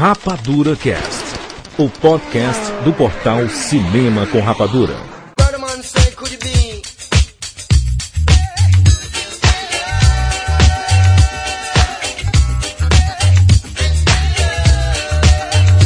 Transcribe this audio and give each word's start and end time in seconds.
Rapadura 0.00 0.74
Cast, 0.76 1.24
o 1.76 1.86
podcast 1.86 2.72
do 2.84 2.92
portal 2.94 3.46
Cinema 3.50 4.26
com 4.28 4.40
Rapadura. 4.40 4.96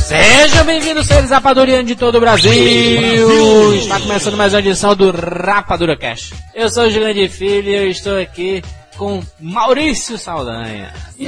Sejam 0.07 0.65
bem-vindos, 0.65 1.07
seres 1.09 1.31
rapadurianos 1.31 1.87
de 1.89 1.97
todo 1.97 2.19
o 2.19 2.21
Brasil. 2.21 3.75
Está 3.75 3.99
começando 3.99 4.37
mais 4.37 4.53
uma 4.55 4.61
edição 4.61 4.95
do 4.95 5.11
Rapadura 5.11 5.97
Cast. 5.97 6.33
Eu 6.55 6.71
sou 6.71 6.85
o 6.85 6.89
Gigante 6.89 7.29
Filho 7.29 7.69
e 7.69 7.75
eu 7.75 7.91
estou 7.91 8.17
aqui 8.17 8.63
com 8.97 9.23
Maurício 9.41 10.19
Saldanha. 10.19 10.93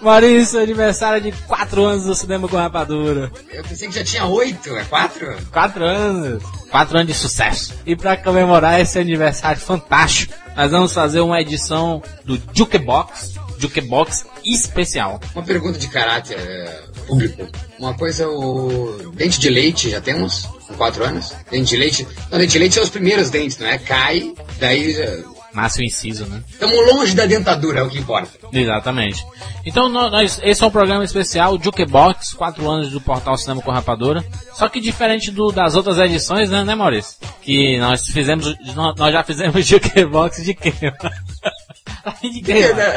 Maurício, 0.00 0.60
aniversário 0.60 1.20
de 1.20 1.32
4 1.42 1.84
anos 1.84 2.04
do 2.04 2.14
cinema 2.14 2.48
com 2.48 2.56
rapadura. 2.56 3.30
Eu 3.50 3.62
pensei 3.64 3.88
que 3.88 3.94
já 3.94 4.04
tinha 4.04 4.26
8, 4.26 4.76
é 4.76 4.84
4? 4.84 5.38
4 5.50 5.84
anos. 5.84 6.42
4 6.70 6.98
anos 6.98 7.12
de 7.12 7.18
sucesso. 7.18 7.74
E 7.86 7.96
para 7.96 8.16
comemorar 8.16 8.80
esse 8.80 8.98
aniversário 8.98 9.60
fantástico, 9.60 10.34
nós 10.56 10.70
vamos 10.70 10.92
fazer 10.92 11.20
uma 11.20 11.40
edição 11.40 12.02
do 12.24 12.40
Jukebox, 12.52 13.34
Jukebox 13.58 14.26
especial. 14.44 15.20
Uma 15.34 15.44
pergunta 15.44 15.78
de 15.78 15.88
caráter 15.88 16.38
é, 16.38 16.82
público. 17.08 17.48
Uma 17.78 17.94
coisa, 17.94 18.28
o 18.28 19.10
dente 19.14 19.40
de 19.40 19.48
leite 19.48 19.90
já 19.90 20.00
temos? 20.00 20.42
Com 20.66 20.74
4 20.74 21.04
anos? 21.04 21.34
Dente 21.50 21.70
de 21.70 21.76
leite? 21.76 22.06
Não, 22.30 22.38
dente 22.38 22.52
de 22.52 22.58
leite 22.58 22.74
são 22.74 22.84
os 22.84 22.90
primeiros 22.90 23.30
dentes, 23.30 23.58
não 23.58 23.66
é? 23.66 23.78
Cai, 23.78 24.32
daí 24.60 24.92
já... 24.92 25.06
Nasce 25.54 25.80
o 25.80 25.84
inciso, 25.84 26.26
né? 26.26 26.42
Estamos 26.50 26.76
longe 26.92 27.14
da 27.16 27.24
dentadura, 27.24 27.80
é 27.80 27.82
o 27.82 27.88
que 27.88 27.98
importa. 27.98 28.30
Exatamente. 28.52 29.24
Então, 29.64 29.88
nós, 29.88 30.38
esse 30.42 30.62
é 30.62 30.66
um 30.66 30.70
programa 30.70 31.02
especial, 31.02 31.58
Jukebox, 31.60 32.34
4 32.34 32.70
anos 32.70 32.90
do 32.90 33.00
portal 33.00 33.36
Cinema 33.38 33.62
com 33.62 33.70
Rapadura. 33.70 34.22
Só 34.52 34.68
que 34.68 34.78
diferente 34.78 35.30
do, 35.30 35.50
das 35.50 35.74
outras 35.74 35.98
edições, 35.98 36.50
né, 36.50 36.62
né, 36.62 36.74
Maurício? 36.74 37.16
Que 37.40 37.78
nós 37.78 38.04
fizemos, 38.06 38.54
nós 38.96 39.12
já 39.12 39.24
fizemos 39.24 39.64
Jukebox 39.66 40.44
de 40.44 40.54
quem? 40.54 40.74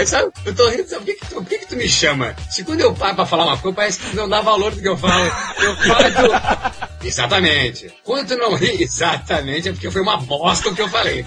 Sabe, 0.06 0.31
eu 0.45 0.56
tô 0.56 0.70
rindo, 0.70 0.88
sabe 0.88 1.06
por 1.06 1.06
que, 1.06 1.14
que, 1.14 1.25
tu, 1.25 1.36
por 1.36 1.45
que, 1.45 1.58
que 1.59 1.67
tu 1.67 1.75
me 1.75 1.88
chama? 1.88 2.36
Se 2.50 2.64
quando 2.64 2.81
eu 2.81 2.94
paro 2.94 3.16
pra 3.16 3.25
falar 3.25 3.45
uma 3.45 3.58
coisa, 3.58 3.75
parece 3.75 4.00
que 4.00 4.16
não 4.16 4.28
dá 4.28 4.42
valor 4.42 4.72
do 4.73 4.81
que 4.81 4.88
eu 4.88 4.97
falo. 4.97 5.25
Eu 5.59 5.75
falo 5.78 6.03
tu... 6.11 6.81
Exatamente. 7.03 7.92
Quando 8.03 8.28
tu 8.28 8.38
não 8.38 8.56
ri, 8.56 8.84
exatamente, 8.84 9.69
é 9.69 9.72
porque 9.72 9.89
foi 9.89 10.02
uma 10.02 10.17
bosta 10.17 10.69
o 10.69 10.75
que 10.75 10.81
eu 10.81 10.89
falei. 10.89 11.25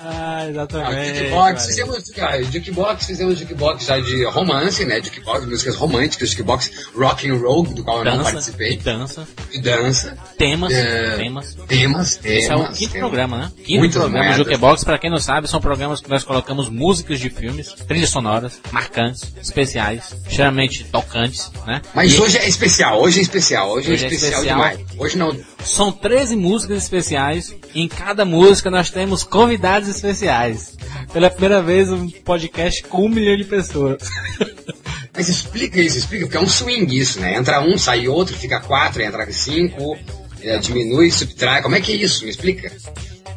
ah, 0.00 0.46
exatamente. 0.48 1.10
Ah, 1.10 1.14
jukebox, 1.14 1.66
fizemos, 1.66 2.10
cara, 2.10 2.42
jukebox, 2.42 3.06
fizemos 3.06 3.38
jukebox 3.38 3.84
já 3.84 3.98
de 3.98 4.24
romance, 4.24 4.84
né? 4.84 5.02
Jukebox, 5.02 5.46
músicas 5.46 5.76
românticas, 5.76 6.30
jukebox 6.30 6.70
rock 6.96 7.28
and 7.28 7.36
roll, 7.36 7.62
do 7.64 7.84
qual 7.84 7.98
eu 7.98 8.04
dança, 8.04 8.16
não 8.16 8.24
participei. 8.24 8.76
De 8.76 8.84
dança. 8.84 9.28
De 9.50 9.60
dança. 9.60 10.16
Temas. 10.38 10.72
É, 10.72 11.16
temas. 11.16 11.54
Temas, 11.68 12.16
temas. 12.16 12.24
Esse 12.24 12.50
é 12.50 12.56
o 12.56 12.72
quinto 12.72 12.92
temas. 12.92 13.08
programa, 13.08 13.38
né? 13.38 13.52
Quinto 13.64 13.90
programa 13.90 14.18
moedas. 14.24 14.36
Jukebox, 14.36 14.84
pra 14.84 14.98
quem 14.98 15.10
não 15.10 15.18
sabe, 15.18 15.48
são 15.48 15.60
programas 15.60 16.00
que 16.00 16.08
nós 16.12 16.24
colocamos 16.24 16.68
músicas 16.68 17.18
de 17.18 17.30
filmes, 17.30 17.72
trilhas 17.88 18.10
sonoras, 18.10 18.60
marcantes, 18.70 19.32
especiais, 19.40 20.14
extremamente 20.28 20.84
tocantes, 20.84 21.50
né? 21.66 21.80
Mas 21.94 22.12
E 22.12 22.20
hoje 22.20 22.36
é 22.36 22.46
especial, 22.46 23.00
hoje 23.00 23.18
é 23.20 23.22
especial, 23.22 23.70
hoje, 23.70 23.90
Hoje 23.90 24.04
é 24.04 24.08
é 24.08 24.12
especial, 24.12 24.42
especial. 24.42 24.56
demais. 24.58 24.86
Hoje 24.98 25.16
não. 25.16 25.36
São 25.64 25.90
13 25.90 26.36
músicas 26.36 26.82
especiais. 26.82 27.54
E 27.74 27.80
em 27.80 27.88
cada 27.88 28.24
música 28.24 28.70
nós 28.70 28.90
temos 28.90 29.24
convidados 29.24 29.88
especiais. 29.88 30.76
Pela 31.12 31.30
primeira 31.30 31.62
vez 31.62 31.90
um 31.90 32.10
podcast 32.10 32.82
com 32.84 33.06
um 33.06 33.08
milhão 33.08 33.36
de 33.36 33.44
pessoas. 33.44 34.02
Mas 35.14 35.28
explica 35.28 35.80
isso, 35.80 35.98
explica, 35.98 36.24
porque 36.26 36.36
é 36.38 36.40
um 36.40 36.48
swing 36.48 36.98
isso, 36.98 37.20
né? 37.20 37.36
Entra 37.36 37.60
um, 37.60 37.76
sai 37.76 38.08
outro, 38.08 38.34
fica 38.36 38.60
quatro, 38.60 39.02
entra 39.02 39.30
cinco, 39.30 39.96
é, 40.42 40.58
diminui, 40.58 41.10
subtrai. 41.10 41.62
Como 41.62 41.74
é 41.74 41.80
que 41.80 41.92
é 41.92 41.96
isso? 41.96 42.24
Me 42.24 42.30
explica. 42.30 42.72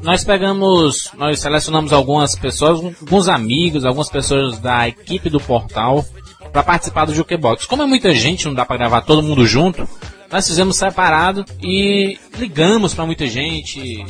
Nós 0.06 0.24
pegamos, 0.24 1.10
nós 1.18 1.40
selecionamos 1.40 1.92
algumas 1.92 2.36
pessoas, 2.36 2.96
alguns 3.02 3.28
amigos, 3.28 3.84
algumas 3.84 4.08
pessoas 4.08 4.60
da 4.60 4.88
equipe 4.88 5.32
do 5.32 5.40
portal 5.40 6.06
para 6.54 6.62
participar 6.62 7.06
do 7.06 7.16
Jukebox. 7.16 7.66
Como 7.66 7.82
é 7.82 7.88
muita 7.88 8.14
gente, 8.14 8.46
não 8.46 8.54
dá 8.54 8.64
para 8.64 8.78
gravar 8.78 9.02
todo 9.02 9.24
mundo 9.24 9.48
junto, 9.48 9.90
nós 10.32 10.48
fizemos 10.48 10.78
separado 10.78 11.44
e 11.60 12.20
ligamos 12.38 12.94
para 12.94 13.04
muita 13.04 13.26
gente, 13.26 14.06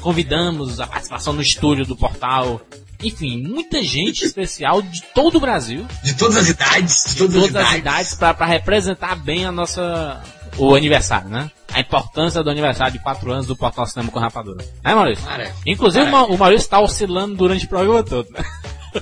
convidamos 0.00 0.78
a 0.78 0.86
participação 0.86 1.32
no 1.32 1.42
estúdio 1.42 1.84
do 1.84 1.96
portal. 1.96 2.60
Enfim, 3.02 3.42
muita 3.42 3.82
gente 3.82 4.24
especial 4.24 4.80
de 4.80 5.02
todo 5.12 5.38
o 5.38 5.40
Brasil, 5.40 5.84
De 6.04 6.14
todas 6.14 6.36
as 6.36 6.48
idades, 6.48 7.04
de 7.08 7.16
todas, 7.16 7.34
todas 7.34 7.56
as 7.56 7.74
idades, 7.74 8.14
para 8.14 8.46
representar 8.46 9.16
bem 9.16 9.44
a 9.44 9.50
nossa 9.50 10.22
o 10.58 10.74
aniversário, 10.74 11.28
né? 11.28 11.50
A 11.72 11.80
importância 11.80 12.42
do 12.42 12.50
aniversário 12.50 12.92
de 12.92 12.98
4 12.98 13.30
anos 13.32 13.46
do 13.46 13.56
Portal 13.56 13.86
Cinema 13.86 14.10
com 14.10 14.18
Rapadura. 14.18 14.64
É, 14.84 14.94
Maurício? 14.94 15.24
Cara, 15.24 15.52
Inclusive, 15.66 16.10
cara, 16.10 16.24
o 16.24 16.36
Maurício 16.36 16.64
está 16.64 16.80
oscilando 16.80 17.36
durante 17.36 17.64
o 17.64 17.68
programa 17.68 18.02
todo, 18.02 18.28
né? 18.30 18.44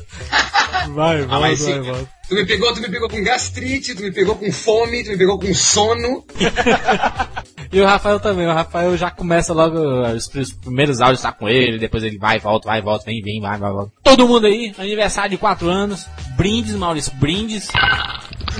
Vai, 0.95 1.23
Ah, 1.29 1.41
mas 1.41 1.59
sim, 1.59 1.83
tu 2.29 2.35
me 2.35 2.47
pegou, 2.47 2.73
tu 2.73 2.81
me 2.81 2.89
pegou 2.89 3.09
com 3.09 3.23
gastrite, 3.23 3.95
tu 3.95 4.03
me 4.03 4.13
pegou 4.13 4.37
com 4.37 4.51
fome, 4.51 5.05
tu 5.05 5.11
me 5.11 5.19
pegou 5.19 5.39
com 5.39 5.53
sono. 5.55 6.25
E 7.71 7.83
o 7.83 7.85
Rafael 7.85 8.19
também. 8.19 8.47
O 8.47 8.53
Rafael 8.53 8.97
já 8.97 9.11
começa 9.11 9.53
logo 9.53 9.79
os, 9.79 10.27
os 10.35 10.53
primeiros 10.55 11.03
áudios 11.03 11.21
tá 11.21 11.33
com 11.33 11.47
ele, 11.47 11.79
depois 11.79 12.03
ele 12.03 12.17
vai, 12.17 12.39
volta, 12.39 12.67
vai, 12.67 12.81
volta, 12.81 13.05
vem, 13.05 13.21
vem, 13.21 13.43
vai, 13.43 13.59
vai, 13.59 13.71
volta. 13.71 13.93
Todo 14.03 14.27
mundo 14.27 14.47
aí, 14.47 14.75
aniversário 14.79 15.33
de 15.33 15.37
4 15.37 15.69
anos. 15.69 16.07
Brindes, 16.35 16.75
Maurício, 16.75 17.13
brindes. 17.17 17.69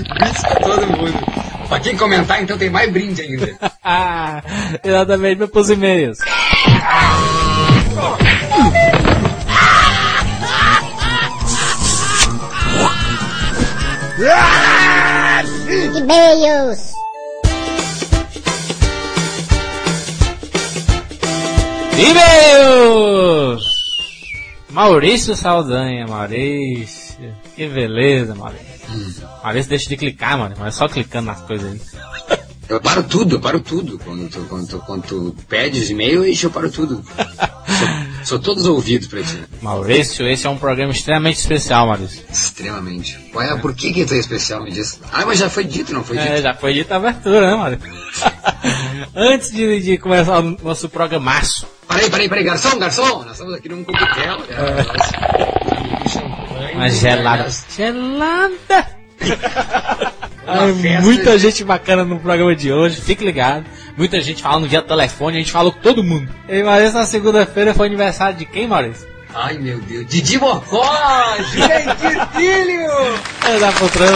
Brinde 0.03 0.41
pra 0.41 0.55
todo 0.55 0.87
mundo. 0.87 1.13
Pra 1.67 1.79
quem 1.79 1.95
comentar, 1.95 2.41
então 2.41 2.57
tem 2.57 2.69
mais 2.69 2.91
brinde 2.91 3.21
ainda. 3.21 3.49
Ah, 3.91 4.43
exatamente, 4.83 5.39
meu 5.39 5.47
pros 5.47 5.69
e-mails. 5.71 6.19
E-mails. 15.95 16.93
E-mails! 21.97 23.63
Maurício 24.69 25.35
Saldanha, 25.35 26.05
Maurício. 26.05 27.33
Que 27.55 27.67
beleza, 27.67 28.35
Maurício. 28.35 28.78
Maurício, 29.43 29.69
deixa 29.69 29.89
de 29.89 29.97
clicar, 29.97 30.37
mano. 30.37 30.55
Mas 30.57 30.75
é 30.75 30.77
só 30.77 30.87
clicando 30.87 31.27
nas 31.27 31.41
coisas 31.41 31.71
aí. 31.71 32.39
Eu 32.69 32.79
paro 32.79 33.01
tudo, 33.01 33.37
eu 33.37 33.39
paro 33.39 33.59
tudo. 33.59 33.97
Quando 33.97 34.29
tu, 34.29 34.45
quando 34.47 34.67
tu, 34.67 34.79
quando 34.79 35.03
tu 35.03 35.35
pedes 35.47 35.89
e-mail, 35.89 36.23
eu 36.23 36.51
paro 36.51 36.69
tudo. 36.69 37.03
Sou, 37.65 37.87
sou 38.25 38.39
todos 38.39 38.67
ouvidos 38.67 39.07
pra 39.07 39.23
ti. 39.23 39.43
Maurício, 39.59 40.27
esse 40.27 40.45
é 40.45 40.49
um 40.49 40.57
programa 40.57 40.91
extremamente 40.91 41.39
especial, 41.39 41.87
Maurício. 41.87 42.23
Extremamente. 42.31 43.17
Qual 43.31 43.43
é, 43.43 43.57
por 43.57 43.73
que 43.73 43.91
que 43.91 44.05
tu 44.05 44.13
é 44.13 44.17
especial, 44.17 44.63
me 44.63 44.71
diz? 44.71 44.99
Ah, 45.11 45.25
mas 45.25 45.39
já 45.39 45.49
foi 45.49 45.63
dito, 45.63 45.91
não 45.93 46.03
foi 46.03 46.17
dito? 46.17 46.31
É, 46.31 46.41
já 46.43 46.53
foi 46.53 46.73
dita 46.75 46.93
a 46.93 46.97
abertura, 46.97 47.41
né, 47.41 47.55
Maurício? 47.55 47.89
Antes 49.15 49.51
de, 49.51 49.81
de 49.81 49.97
começar 49.97 50.39
o 50.39 50.57
nosso 50.61 50.87
programaço, 50.89 51.65
Peraí, 51.89 52.07
peraí, 52.07 52.29
peraí, 52.29 52.43
garçom, 52.43 52.77
garçom! 52.77 53.23
Nós 53.23 53.31
estamos 53.31 53.55
aqui 53.55 53.67
num 53.67 53.83
coquetel. 53.83 54.37
É. 54.47 55.58
uma 56.79 56.89
gelada. 56.89 57.47
Gelada! 57.75 58.87
Ai, 60.47 60.71
muita 61.01 61.37
gente 61.37 61.63
bacana 61.63 62.03
no 62.03 62.19
programa 62.19 62.55
de 62.55 62.71
hoje, 62.71 62.99
fique 62.99 63.23
ligado. 63.23 63.65
Muita 63.95 64.19
gente 64.21 64.41
falando 64.41 64.67
via 64.67 64.81
telefone, 64.81 65.37
a 65.37 65.39
gente 65.39 65.51
falou 65.51 65.71
com 65.71 65.79
todo 65.79 66.03
mundo. 66.03 66.29
E 66.47 66.63
Maurício, 66.63 66.93
na 66.93 67.05
segunda-feira 67.05 67.73
foi 67.73 67.87
aniversário 67.87 68.37
de 68.37 68.45
quem, 68.45 68.67
Maurício? 68.67 69.07
Ai, 69.33 69.57
meu 69.59 69.79
Deus. 69.81 70.07
Didi 70.07 70.39
Mocó! 70.39 70.83
Gente, 71.53 72.35
filho! 72.35 72.89
É 73.45 73.59
da 73.59 73.71
Poltrona. 73.73 74.09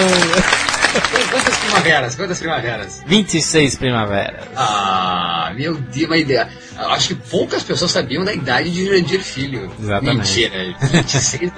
Quantas 1.29 1.57
primaveras? 1.57 2.15
Quantas 2.15 2.39
primaveras? 2.39 3.03
26 3.05 3.75
primavera. 3.75 4.47
Ah, 4.55 5.51
meu 5.55 5.75
Deus, 5.75 6.07
uma 6.07 6.17
ideia. 6.17 6.49
Acho 6.77 7.09
que 7.09 7.15
poucas 7.15 7.61
pessoas 7.61 7.91
sabiam 7.91 8.23
da 8.23 8.33
idade 8.33 8.71
de 8.71 8.85
Jurandir 8.85 9.21
Filho. 9.21 9.71
Exatamente. 9.79 10.17
Mentira, 10.17 10.75
26. 10.91 11.51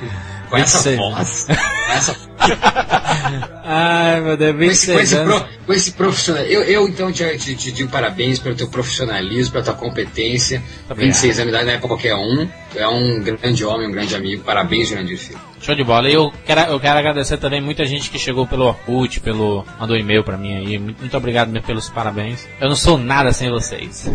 Com 0.49 0.57
essa 0.57 0.89
26. 0.89 0.97
voz, 0.97 1.45
com 1.87 1.93
essa 1.93 2.15
Ai, 3.63 4.21
meu 4.21 4.37
Deus, 4.37 4.55
com 4.55 4.63
esse, 4.63 4.91
com 4.91 4.97
26 4.97 4.99
esse, 5.01 5.15
anos. 5.15 5.39
pro, 5.39 5.49
com 5.65 5.73
esse 5.73 5.91
profissional. 5.91 6.43
Eu, 6.43 6.63
eu 6.63 6.87
então 6.87 7.11
te, 7.11 7.37
te, 7.37 7.55
te 7.55 7.71
digo 7.71 7.89
parabéns 7.89 8.39
pelo 8.39 8.55
teu 8.55 8.67
profissionalismo, 8.67 9.53
pela 9.53 9.63
tua 9.63 9.73
competência. 9.73 10.61
Obrigado. 10.89 11.13
26 11.13 11.39
anos 11.39 11.51
de 11.51 11.55
idade 11.55 11.65
não 11.65 11.73
é 11.73 11.77
pra 11.79 11.87
qualquer 11.87 12.15
um. 12.15 12.47
Tu 12.71 12.79
é 12.79 12.87
um 12.87 13.21
grande 13.21 13.65
homem, 13.65 13.87
um 13.87 13.91
grande 13.91 14.15
amigo. 14.15 14.43
Parabéns, 14.43 14.89
Jurandir 14.89 15.17
Filho. 15.17 15.39
Show 15.65 15.73
de 15.73 15.83
bola. 15.83 16.07
E 16.07 16.13
eu 16.13 16.31
quero, 16.45 16.61
eu 16.71 16.79
quero 16.79 16.99
agradecer 16.99 17.37
também 17.37 17.59
muita 17.59 17.85
gente 17.85 18.11
que 18.11 18.19
chegou 18.19 18.45
pelo 18.45 18.65
Orkut, 18.65 19.19
pelo. 19.19 19.65
mandou 19.79 19.97
e-mail 19.97 20.23
pra 20.23 20.37
mim 20.37 20.53
aí. 20.53 20.77
Muito, 20.77 20.99
muito 20.99 21.17
obrigado 21.17 21.49
mesmo 21.49 21.65
pelos 21.65 21.89
parabéns. 21.89 22.47
Eu 22.61 22.69
não 22.69 22.75
sou 22.75 22.99
nada 22.99 23.33
sem 23.33 23.49
vocês. 23.49 24.07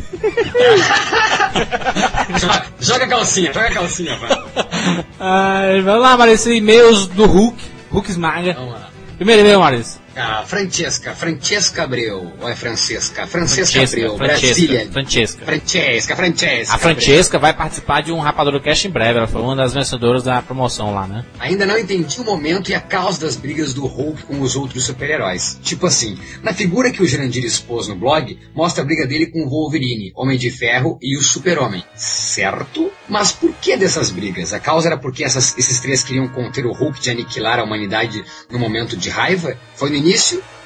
Joga, 2.38 2.67
joga 2.79 3.05
a 3.05 3.08
calcinha, 3.08 3.52
joga 3.52 3.67
a 3.67 3.73
calcinha, 3.73 4.17
vai. 4.17 4.31
Ai, 5.19 5.81
vamos 5.81 6.02
lá, 6.02 6.17
Maurício, 6.17 6.52
e-mails 6.52 7.08
do 7.08 7.26
Hulk. 7.26 7.61
Hulk 7.91 8.11
esmaga. 8.11 8.52
Vamos 8.52 8.75
lá. 8.75 8.88
Primeiro 9.17 9.41
e-mail, 9.43 9.58
Maurício. 9.58 10.00
Ah, 10.22 10.44
Francesca, 10.46 11.14
Francesca 11.14 11.82
Abreu, 11.82 12.31
ou 12.40 12.49
é 12.49 12.55
Francesca? 12.55 13.26
Francesca, 13.26 13.72
Francesca 13.72 13.99
Abreu, 13.99 14.17
Francesca, 14.19 14.46
Brasília. 14.46 14.93
Francesca. 14.93 15.44
Francesca, 15.46 16.17
Francesca. 16.17 16.75
A 16.75 16.78
Francesca 16.78 17.37
Abreu. 17.38 17.40
vai 17.40 17.55
participar 17.55 18.02
de 18.02 18.12
um 18.12 18.19
Rapadura 18.19 18.61
Cast 18.61 18.87
em 18.87 18.90
breve, 18.90 19.17
ela 19.17 19.26
foi 19.26 19.40
uma 19.40 19.56
das 19.56 19.72
vencedoras 19.72 20.22
da 20.22 20.43
promoção 20.43 20.93
lá, 20.93 21.06
né? 21.06 21.25
Ainda 21.38 21.64
não 21.64 21.78
entendi 21.78 22.20
o 22.20 22.25
momento 22.25 22.70
e 22.70 22.75
a 22.75 22.81
causa 22.81 23.19
das 23.19 23.34
brigas 23.34 23.72
do 23.72 23.87
Hulk 23.87 24.25
com 24.25 24.40
os 24.43 24.56
outros 24.56 24.84
super-heróis. 24.84 25.58
Tipo 25.62 25.87
assim, 25.87 26.19
na 26.43 26.52
figura 26.52 26.90
que 26.90 27.02
o 27.02 27.06
Jurandir 27.06 27.44
expôs 27.44 27.88
no 27.88 27.96
blog, 27.96 28.38
mostra 28.55 28.82
a 28.82 28.87
briga 28.87 29.06
dele 29.06 29.26
com 29.26 29.43
o 29.43 29.49
Wolverine, 29.49 30.12
Homem 30.14 30.37
de 30.37 30.50
Ferro 30.50 30.99
e 31.00 31.16
o 31.16 31.23
Super-Homem. 31.23 31.82
Certo? 31.94 32.93
Mas 33.08 33.32
por 33.32 33.55
que 33.55 33.75
dessas 33.75 34.11
brigas? 34.11 34.52
A 34.52 34.61
causa 34.61 34.88
era 34.88 34.99
porque 34.99 35.25
essas, 35.25 35.56
esses 35.56 35.81
três 35.81 36.05
queriam 36.05 36.28
conter 36.28 36.66
o 36.66 36.73
Hulk 36.73 37.00
de 37.00 37.11
aniquilar 37.11 37.58
a 37.58 37.64
humanidade 37.64 38.23
no 38.50 38.58
momento 38.58 38.99
de 38.99 39.08
raiva? 39.08 39.56
Foi 39.75 39.88
no 39.88 39.96
início? 39.96 40.09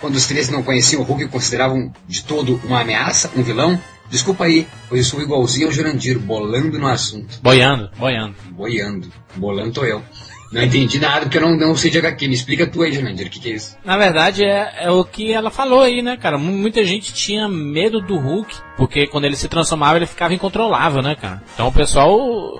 Quando 0.00 0.16
os 0.16 0.26
três 0.26 0.48
não 0.48 0.62
conheciam 0.62 1.02
o 1.02 1.04
Hulk 1.04 1.24
e 1.24 1.28
consideravam 1.28 1.92
de 2.06 2.24
todo 2.24 2.60
uma 2.64 2.80
ameaça, 2.80 3.30
um 3.36 3.42
vilão? 3.42 3.80
Desculpa 4.10 4.44
aí, 4.44 4.66
pois 4.88 5.00
eu 5.00 5.10
sou 5.10 5.22
igualzinho 5.22 5.66
ao 5.66 5.72
Jurandir, 5.72 6.18
bolando 6.18 6.78
no 6.78 6.86
assunto. 6.86 7.40
Boiando, 7.42 7.90
boiando. 7.98 8.34
Boiando. 8.50 9.12
Bolando 9.34 9.72
tô 9.72 9.84
eu. 9.84 10.02
Não 10.50 10.62
entendi 10.62 10.98
nada 10.98 11.22
porque 11.22 11.38
eu 11.38 11.42
não, 11.42 11.56
não 11.56 11.76
sei 11.76 11.90
de 11.90 11.98
HQ. 11.98 12.28
Me 12.28 12.34
explica 12.34 12.66
tu 12.66 12.82
aí, 12.82 12.92
Jurandir, 12.92 13.26
o 13.26 13.30
que, 13.30 13.40
que 13.40 13.50
é 13.50 13.54
isso? 13.54 13.76
Na 13.84 13.96
verdade, 13.96 14.44
é, 14.44 14.74
é 14.82 14.90
o 14.90 15.04
que 15.04 15.32
ela 15.32 15.50
falou 15.50 15.82
aí, 15.82 16.02
né, 16.02 16.16
cara? 16.16 16.38
Muita 16.38 16.84
gente 16.84 17.12
tinha 17.12 17.48
medo 17.48 18.00
do 18.00 18.16
Hulk, 18.16 18.54
porque 18.76 19.06
quando 19.06 19.24
ele 19.24 19.36
se 19.36 19.48
transformava, 19.48 19.96
ele 19.98 20.06
ficava 20.06 20.34
incontrolável, 20.34 21.02
né, 21.02 21.14
cara? 21.14 21.42
Então 21.54 21.68
o 21.68 21.72
pessoal, 21.72 22.16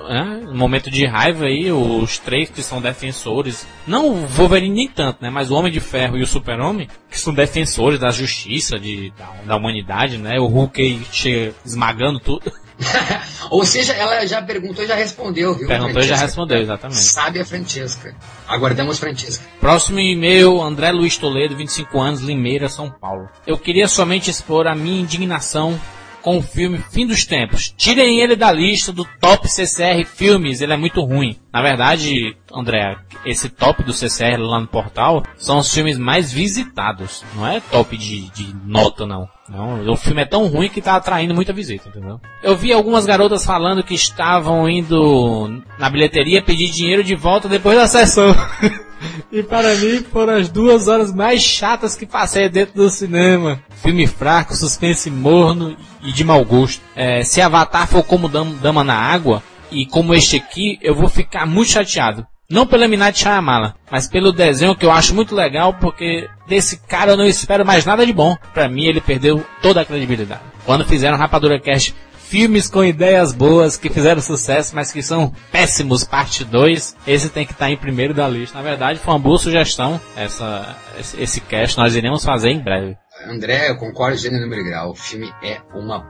né, 0.08 0.42
no 0.44 0.54
momento 0.54 0.90
de 0.90 1.06
raiva 1.06 1.44
aí, 1.44 1.70
os 1.70 2.18
três 2.18 2.50
que 2.50 2.62
são 2.62 2.80
defensores, 2.80 3.66
não 3.86 4.08
o 4.08 4.26
Wolverine 4.26 4.74
nem 4.74 4.88
tanto, 4.88 5.22
né, 5.22 5.30
mas 5.30 5.50
o 5.50 5.54
Homem 5.54 5.72
de 5.72 5.80
Ferro 5.80 6.18
e 6.18 6.22
o 6.22 6.26
Super-Homem, 6.26 6.88
que 7.10 7.18
são 7.18 7.32
defensores 7.32 8.00
da 8.00 8.10
justiça, 8.10 8.78
de, 8.78 9.12
da, 9.16 9.26
da 9.46 9.56
humanidade, 9.56 10.18
né? 10.18 10.38
O 10.38 10.46
Hulk 10.46 10.82
aí 10.82 11.00
chega 11.12 11.54
esmagando 11.64 12.18
tudo. 12.18 12.52
Ou 13.50 13.64
seja, 13.64 13.92
ela 13.92 14.26
já 14.26 14.42
perguntou 14.42 14.84
e 14.84 14.88
já 14.88 14.94
respondeu, 14.94 15.54
viu? 15.54 15.68
Perguntou 15.68 16.02
e 16.02 16.06
já 16.06 16.16
respondeu, 16.16 16.58
exatamente. 16.58 16.98
Sabe 16.98 17.40
a 17.40 17.44
Francesca. 17.44 18.14
Aguardamos 18.48 18.98
Francesca. 18.98 19.44
Próximo 19.60 20.00
e-mail, 20.00 20.60
André 20.60 20.90
Luiz 20.90 21.16
Toledo, 21.16 21.56
25 21.56 22.00
anos, 22.00 22.20
Limeira, 22.20 22.68
São 22.68 22.90
Paulo. 22.90 23.28
Eu 23.46 23.56
queria 23.58 23.86
somente 23.86 24.30
expor 24.30 24.66
a 24.66 24.74
minha 24.74 25.00
indignação 25.00 25.78
com 26.24 26.38
o 26.38 26.42
filme 26.42 26.78
Fim 26.90 27.06
dos 27.06 27.26
Tempos. 27.26 27.72
Tirem 27.76 28.18
ele 28.18 28.34
da 28.34 28.50
lista 28.50 28.90
do 28.90 29.04
top 29.20 29.46
CCR 29.46 30.06
filmes, 30.06 30.62
ele 30.62 30.72
é 30.72 30.76
muito 30.76 31.04
ruim. 31.04 31.36
Na 31.52 31.60
verdade, 31.60 32.34
André, 32.52 32.96
esse 33.26 33.50
top 33.50 33.84
do 33.84 33.92
CCR 33.92 34.40
lá 34.40 34.58
no 34.58 34.66
portal 34.66 35.22
são 35.36 35.58
os 35.58 35.72
filmes 35.72 35.98
mais 35.98 36.32
visitados. 36.32 37.22
Não 37.36 37.46
é 37.46 37.60
top 37.60 37.96
de, 37.98 38.30
de 38.30 38.56
nota, 38.64 39.06
não. 39.06 39.28
Não, 39.46 39.92
o 39.92 39.96
filme 39.96 40.22
é 40.22 40.24
tão 40.24 40.46
ruim 40.46 40.70
que 40.70 40.80
tá 40.80 40.96
atraindo 40.96 41.34
muita 41.34 41.52
visita, 41.52 41.90
entendeu? 41.90 42.18
Eu 42.42 42.56
vi 42.56 42.72
algumas 42.72 43.04
garotas 43.04 43.44
falando 43.44 43.82
que 43.82 43.94
estavam 43.94 44.66
indo 44.66 45.62
na 45.78 45.90
bilheteria 45.90 46.42
pedir 46.42 46.70
dinheiro 46.70 47.04
de 47.04 47.14
volta 47.14 47.46
depois 47.46 47.76
da 47.76 47.86
sessão. 47.86 48.34
E 49.30 49.42
para 49.42 49.74
mim 49.76 50.04
foram 50.12 50.34
as 50.34 50.48
duas 50.48 50.88
horas 50.88 51.12
mais 51.12 51.42
chatas 51.42 51.94
que 51.94 52.06
passei 52.06 52.48
dentro 52.48 52.74
do 52.74 52.90
cinema. 52.90 53.60
Filme 53.82 54.06
fraco, 54.06 54.54
suspense 54.54 55.10
morno 55.10 55.76
e 56.02 56.12
de 56.12 56.24
mau 56.24 56.44
gosto. 56.44 56.82
É, 56.94 57.22
se 57.24 57.40
Avatar 57.40 57.86
for 57.86 58.02
como 58.02 58.28
Dama 58.28 58.84
na 58.84 58.94
Água, 58.94 59.42
e 59.70 59.86
como 59.86 60.14
este 60.14 60.36
aqui, 60.36 60.78
eu 60.80 60.94
vou 60.94 61.08
ficar 61.08 61.46
muito 61.46 61.70
chateado. 61.70 62.26
Não 62.48 62.66
pelo 62.66 62.88
Minat 62.88 63.18
Shyamala, 63.18 63.74
mas 63.90 64.06
pelo 64.06 64.30
desenho 64.30 64.76
que 64.76 64.84
eu 64.84 64.92
acho 64.92 65.14
muito 65.14 65.34
legal, 65.34 65.74
porque 65.74 66.28
desse 66.46 66.76
cara 66.86 67.12
eu 67.12 67.16
não 67.16 67.24
espero 67.24 67.64
mais 67.64 67.84
nada 67.84 68.04
de 68.04 68.12
bom. 68.12 68.36
Para 68.52 68.68
mim 68.68 68.84
ele 68.84 69.00
perdeu 69.00 69.44
toda 69.62 69.80
a 69.80 69.84
credibilidade. 69.84 70.42
Quando 70.64 70.84
fizeram 70.84 71.16
Rapadura 71.16 71.58
Cast 71.58 71.94
filmes 72.28 72.68
com 72.68 72.84
ideias 72.84 73.32
boas 73.32 73.76
que 73.76 73.88
fizeram 73.88 74.20
sucesso, 74.20 74.74
mas 74.74 74.92
que 74.92 75.02
são 75.02 75.32
péssimos, 75.52 76.04
parte 76.04 76.44
2, 76.44 76.96
esse 77.06 77.28
tem 77.28 77.46
que 77.46 77.52
estar 77.52 77.66
tá 77.66 77.70
em 77.70 77.76
primeiro 77.76 78.14
da 78.14 78.28
lista. 78.28 78.56
Na 78.56 78.64
verdade, 78.64 78.98
foi 78.98 79.12
uma 79.14 79.20
boa 79.20 79.38
sugestão 79.38 80.00
essa, 80.16 80.76
esse, 80.98 81.20
esse 81.20 81.40
cast, 81.40 81.78
nós 81.78 81.94
iremos 81.94 82.24
fazer 82.24 82.50
em 82.50 82.62
breve. 82.62 82.96
André, 83.28 83.70
eu 83.70 83.76
concordo 83.76 84.16
gênero 84.16 84.42
número 84.42 84.64
grau. 84.64 84.90
O 84.90 84.94
filme 84.94 85.32
é 85.42 85.60
uma 85.74 86.04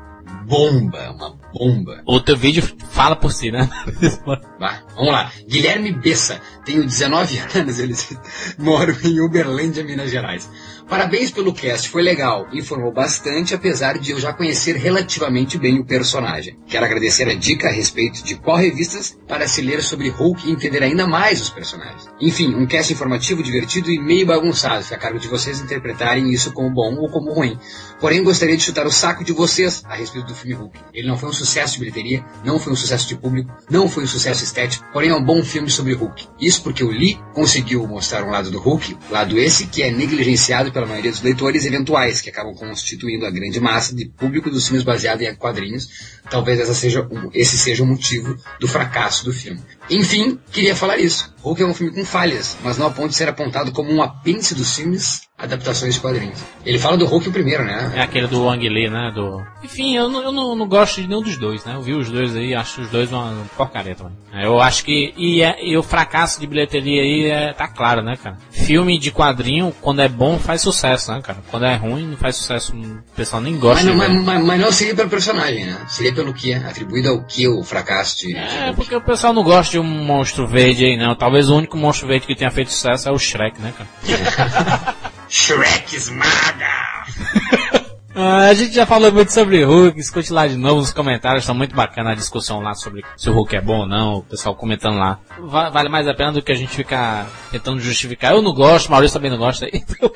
bomba, 0.47 1.11
uma 1.11 1.37
bomba. 1.53 2.03
O 2.07 2.21
teu 2.21 2.37
vídeo 2.37 2.63
fala 2.91 3.17
por 3.17 3.33
si, 3.33 3.51
né? 3.51 3.69
Vai, 4.59 4.83
vamos 4.95 5.13
lá. 5.13 5.31
Guilherme 5.49 5.93
Bessa, 5.93 6.41
tenho 6.65 6.85
19 6.85 7.41
anos, 7.55 7.79
ele 7.79 7.95
moro 8.59 8.97
em 9.05 9.21
Uberlândia, 9.21 9.85
Minas 9.85 10.11
Gerais. 10.11 10.49
Parabéns 10.89 11.31
pelo 11.31 11.53
cast, 11.53 11.89
foi 11.89 12.03
legal. 12.03 12.47
Informou 12.53 12.93
bastante, 12.93 13.55
apesar 13.55 13.99
de 13.99 14.11
eu 14.11 14.21
já 14.21 14.33
conhecer 14.33 14.77
relativamente 14.77 15.59
bem 15.59 15.81
o 15.81 15.85
personagem. 15.85 16.59
Quero 16.67 16.85
agradecer 16.85 17.27
a 17.29 17.35
dica 17.35 17.69
a 17.69 17.73
respeito 17.73 18.23
de 18.23 18.37
qual 18.37 18.59
revistas 18.59 19.19
para 19.27 19.49
se 19.49 19.63
ler 19.63 19.83
sobre 19.83 20.11
Hulk 20.11 20.47
e 20.47 20.53
entender 20.53 20.83
ainda 20.83 21.07
mais 21.07 21.41
os 21.41 21.51
personagens. 21.51 22.09
Enfim, 22.21 22.55
um 22.55 22.67
cast 22.67 22.93
informativo, 22.93 23.43
divertido 23.43 23.91
e 23.91 23.99
meio 23.99 24.27
bagunçado. 24.27 24.83
Fica 24.83 24.97
a 24.97 24.99
cargo 24.99 25.19
de 25.19 25.27
vocês 25.27 25.61
interpretarem 25.61 26.31
isso 26.31 26.53
como 26.53 26.71
bom 26.71 26.97
ou 26.97 27.09
como 27.09 27.33
ruim. 27.33 27.59
Porém, 27.99 28.23
gostaria 28.23 28.57
de 28.57 28.63
chutar 28.63 28.87
o 28.87 28.93
saco 28.93 29.25
de 29.25 29.33
vocês 29.33 29.83
a 29.87 29.95
respeito 29.95 30.27
do 30.27 30.35
filme 30.35 30.55
Hulk. 30.55 30.79
Ele 30.93 31.09
não 31.09 31.17
foi 31.17 31.31
um 31.31 31.33
sucesso 31.33 31.75
de 31.75 31.81
bilheteria, 31.81 32.25
não 32.45 32.59
foi 32.59 32.73
um 32.73 32.77
sucesso 32.77 33.09
de 33.09 33.17
público, 33.17 33.51
não 33.71 33.89
foi 33.89 34.05
um 34.05 34.07
sucesso 34.07 34.45
estético, 34.45 34.85
porém 34.93 35.11
é 35.11 35.15
um 35.15 35.25
bom 35.25 35.43
filme 35.43 35.71
sobre 35.71 35.95
Hulk. 35.95 36.29
Isso 36.39 36.63
porque 36.63 36.85
o 36.85 36.91
Lee 36.91 37.19
conseguiu 37.33 37.87
mostrar 37.87 38.23
um 38.23 38.31
lado 38.31 38.51
do 38.51 38.59
Hulk, 38.59 38.97
lado 39.11 39.39
esse 39.39 39.67
que 39.67 39.83
é 39.83 39.91
negligenciado 39.91 40.74
pela 40.75 40.87
maioria 40.87 41.11
dos 41.11 41.23
leitores 41.23 41.65
eventuais, 41.65 42.21
que 42.21 42.29
acabam 42.29 42.55
constituindo 42.55 43.25
a 43.25 43.31
grande 43.31 43.61
massa 43.61 43.95
de 43.95 44.07
público 44.07 44.51
dos 44.51 44.67
filmes 44.67 44.85
baseados 44.85 45.27
em 45.27 45.35
quadrinhos. 45.35 45.89
Talvez 46.29 46.61
seja, 46.77 47.09
esse 47.33 47.57
seja 47.57 47.83
o 47.83 47.87
motivo 47.87 48.37
do 48.61 48.69
fracasso 48.69 49.25
do 49.25 49.33
filme. 49.33 49.63
Enfim, 49.91 50.39
queria 50.51 50.75
falar 50.75 50.99
isso. 50.99 51.35
Hulk 51.43 51.63
é 51.63 51.67
um 51.67 51.75
filme 51.75 51.93
com 51.93 52.05
falhas, 52.05 52.57
mas 52.63 52.79
não 52.79 52.87
a 52.87 52.91
ponto 52.91 53.11
de 53.11 53.17
ser 53.17 53.29
apontado 53.29 53.71
como 53.71 53.93
um 53.93 54.03
apêndice 54.03 54.55
dos 54.55 54.75
filmes 54.75 55.29
adaptações 55.37 55.95
de 55.95 56.01
quadrinhos. 56.01 56.39
Ele 56.65 56.79
fala 56.79 56.97
do 56.97 57.07
Hulk 57.07 57.29
o 57.29 57.33
primeiro, 57.33 57.65
né? 57.65 57.93
É 57.97 58.01
aquele 58.01 58.27
do 58.29 58.45
Wang 58.45 58.67
Lee, 58.67 58.89
né? 58.89 59.13
Do... 59.15 59.45
Enfim, 59.63 59.97
eu, 59.97 60.09
não, 60.09 60.23
eu 60.23 60.33
não, 60.33 60.55
não, 60.55 60.67
gosto 60.67 61.03
de 61.03 61.09
nenhum 61.09 61.23
dos 61.23 61.37
dois, 61.37 61.65
né? 61.65 61.75
Eu 61.75 61.83
vi 61.83 61.93
os 61.93 62.09
dois 62.09 62.37
aí, 62.37 62.55
acho 62.55 62.81
os 62.81 62.89
dois 62.89 63.13
uma 63.13 63.45
porcaria 63.57 63.95
também. 63.95 64.17
Eu 64.33 64.61
acho 64.61 64.85
que. 64.85 65.13
E, 65.17 65.43
é, 65.43 65.57
e 65.61 65.77
o 65.77 65.83
fracasso 65.83 66.41
de 66.41 66.47
bilheteria 66.47 67.03
aí 67.03 67.27
é, 67.27 67.53
tá 67.53 67.67
claro, 67.67 68.01
né, 68.01 68.17
cara? 68.17 68.39
Filme 68.51 68.99
de 68.99 69.11
quadrinho, 69.11 69.75
quando 69.81 70.01
é 70.01 70.09
bom, 70.09 70.39
faz 70.39 70.63
sucesso, 70.63 71.13
né, 71.13 71.21
cara? 71.21 71.39
Quando 71.51 71.67
é 71.67 71.75
ruim, 71.75 72.07
não 72.07 72.17
faz 72.17 72.37
sucesso. 72.37 72.73
O 72.75 73.17
pessoal 73.17 73.43
nem 73.43 73.59
gosta. 73.59 73.85
Mas, 73.85 73.97
mas, 73.97 74.25
mas, 74.25 74.45
mas, 74.45 74.61
não 74.61 74.73
seria 74.73 74.95
pelo 74.95 75.11
personagem, 75.11 75.67
né? 75.67 75.79
Seria 75.89 76.15
pelo 76.15 76.33
que 76.33 76.53
é 76.53 76.57
atribuído 76.59 77.09
ao 77.09 77.25
que 77.25 77.47
o 77.49 77.63
fracasso 77.65 78.19
de. 78.19 78.37
É, 78.37 78.71
de 78.71 78.77
porque 78.77 78.95
o 78.95 79.01
pessoal 79.01 79.33
não 79.33 79.43
gosta 79.43 79.73
de 79.75 79.79
um 79.81 80.05
monstro 80.05 80.47
verde 80.47 80.85
aí, 80.85 80.97
não. 80.97 81.15
Talvez 81.15 81.51
o 81.51 81.57
único 81.57 81.77
monstro 81.77 82.07
verde 82.07 82.27
que 82.27 82.35
tenha 82.35 82.51
feito 82.51 82.71
sucesso 82.71 83.09
é 83.09 83.13
o 83.13 83.19
Shrek, 83.19 83.61
né, 83.61 83.73
cara? 83.77 84.95
Shrek 85.29 85.97
esmaga! 85.97 87.85
Ah, 88.17 88.47
a 88.47 88.55
gente 88.55 88.73
já 88.73 88.87
falou 88.87 89.11
muito 89.11 89.33
sobre 89.33 89.65
Hulk, 89.65 89.99
escute 89.99 90.33
lá 90.33 90.47
de 90.47 90.57
novo 90.57 90.77
nos 90.77 90.93
comentários, 90.93 91.43
está 91.43 91.53
muito 91.53 91.75
bacana 91.75 92.13
a 92.13 92.15
discussão 92.15 92.61
lá 92.61 92.73
sobre 92.73 93.03
se 93.17 93.29
o 93.29 93.33
Hulk 93.33 93.57
é 93.57 93.61
bom 93.61 93.81
ou 93.81 93.89
não, 93.89 94.19
o 94.19 94.23
pessoal 94.23 94.55
comentando 94.55 94.99
lá. 94.99 95.19
Vale 95.41 95.89
mais 95.89 96.07
a 96.07 96.15
pena 96.15 96.31
do 96.31 96.41
que 96.41 96.53
a 96.53 96.55
gente 96.55 96.71
ficar 96.77 97.27
tentando 97.51 97.81
justificar. 97.81 98.31
Eu 98.31 98.41
não 98.41 98.55
gosto, 98.55 98.89
Maurício 98.89 99.15
também 99.19 99.33
não 99.33 99.39
gosta. 99.39 99.67
Então... 99.75 100.13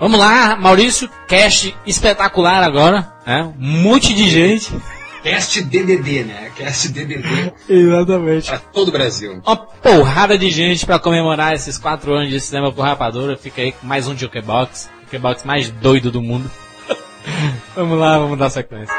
Vamos 0.00 0.18
lá, 0.18 0.56
Maurício, 0.56 1.08
cast 1.28 1.76
espetacular 1.86 2.64
agora, 2.64 3.14
né? 3.24 3.54
Um 3.56 3.82
monte 3.82 4.12
de 4.12 4.28
gente. 4.28 4.74
Cast 5.26 5.60
DDD, 5.60 6.22
né? 6.22 6.52
Cast 6.54 6.88
DDD. 6.92 7.52
Exatamente. 7.68 8.48
Pra 8.48 8.60
todo 8.60 8.88
o 8.90 8.92
Brasil. 8.92 9.42
Uma 9.44 9.56
porrada 9.56 10.38
de 10.38 10.48
gente 10.50 10.86
para 10.86 11.00
comemorar 11.00 11.52
esses 11.52 11.76
quatro 11.76 12.14
anos 12.14 12.30
de 12.30 12.40
cinema 12.40 12.70
com 12.70 12.80
rapadura. 12.80 13.36
Fica 13.36 13.60
aí 13.60 13.72
com 13.72 13.84
mais 13.84 14.06
um 14.06 14.16
Jukebox. 14.16 14.88
Jukebox 15.02 15.42
mais 15.42 15.68
doido 15.68 16.12
do 16.12 16.22
mundo. 16.22 16.48
vamos 17.74 17.98
lá, 17.98 18.20
vamos 18.20 18.38
dar 18.38 18.50
sequência. 18.50 18.94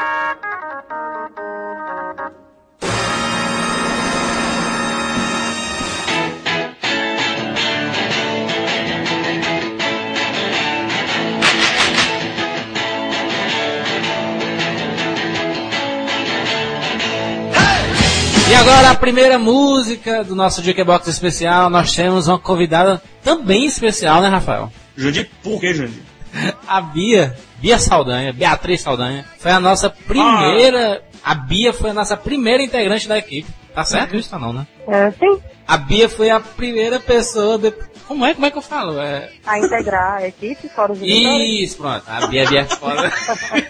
Agora 18.68 18.90
a 18.90 18.94
primeira 18.94 19.38
música 19.38 20.22
do 20.22 20.34
nosso 20.34 20.62
Jukebox 20.62 21.08
especial, 21.08 21.70
nós 21.70 21.94
temos 21.96 22.28
uma 22.28 22.38
convidada 22.38 23.02
também 23.24 23.64
especial, 23.64 24.20
né, 24.20 24.28
Rafael? 24.28 24.70
Jundi, 24.94 25.24
por 25.42 25.58
que 25.58 25.72
Jundi? 25.72 26.02
A 26.68 26.78
Bia, 26.82 27.34
Bia 27.56 27.78
Saldanha, 27.78 28.30
Beatriz 28.30 28.82
Saldanha, 28.82 29.24
foi 29.38 29.52
a 29.52 29.58
nossa 29.58 29.88
primeira, 29.88 31.02
ah. 31.24 31.32
a 31.32 31.34
Bia 31.34 31.72
foi 31.72 31.90
a 31.90 31.94
nossa 31.94 32.14
primeira 32.14 32.62
integrante 32.62 33.08
da 33.08 33.16
equipe. 33.16 33.48
Tá 33.74 33.84
certo 33.86 34.14
isso, 34.16 34.28
tá 34.28 34.38
não, 34.38 34.52
né? 34.52 34.66
É, 34.86 35.10
sim. 35.12 35.40
A 35.68 35.76
Bia 35.76 36.08
foi 36.08 36.30
a 36.30 36.40
primeira 36.40 36.98
pessoa. 36.98 37.58
De... 37.58 37.70
Como 38.06 38.24
é? 38.24 38.32
Como 38.32 38.46
é 38.46 38.50
que 38.50 38.56
eu 38.56 38.62
falo? 38.62 38.98
É... 38.98 39.28
A 39.46 39.58
integrar 39.58 40.14
a 40.14 40.26
equipe 40.26 40.66
fora 40.70 40.92
os 40.92 40.98
Isso, 41.02 41.76
pronto. 41.76 42.02
A 42.06 42.26
Bia, 42.26 42.48
Bia 42.48 42.64
fora. 42.64 43.12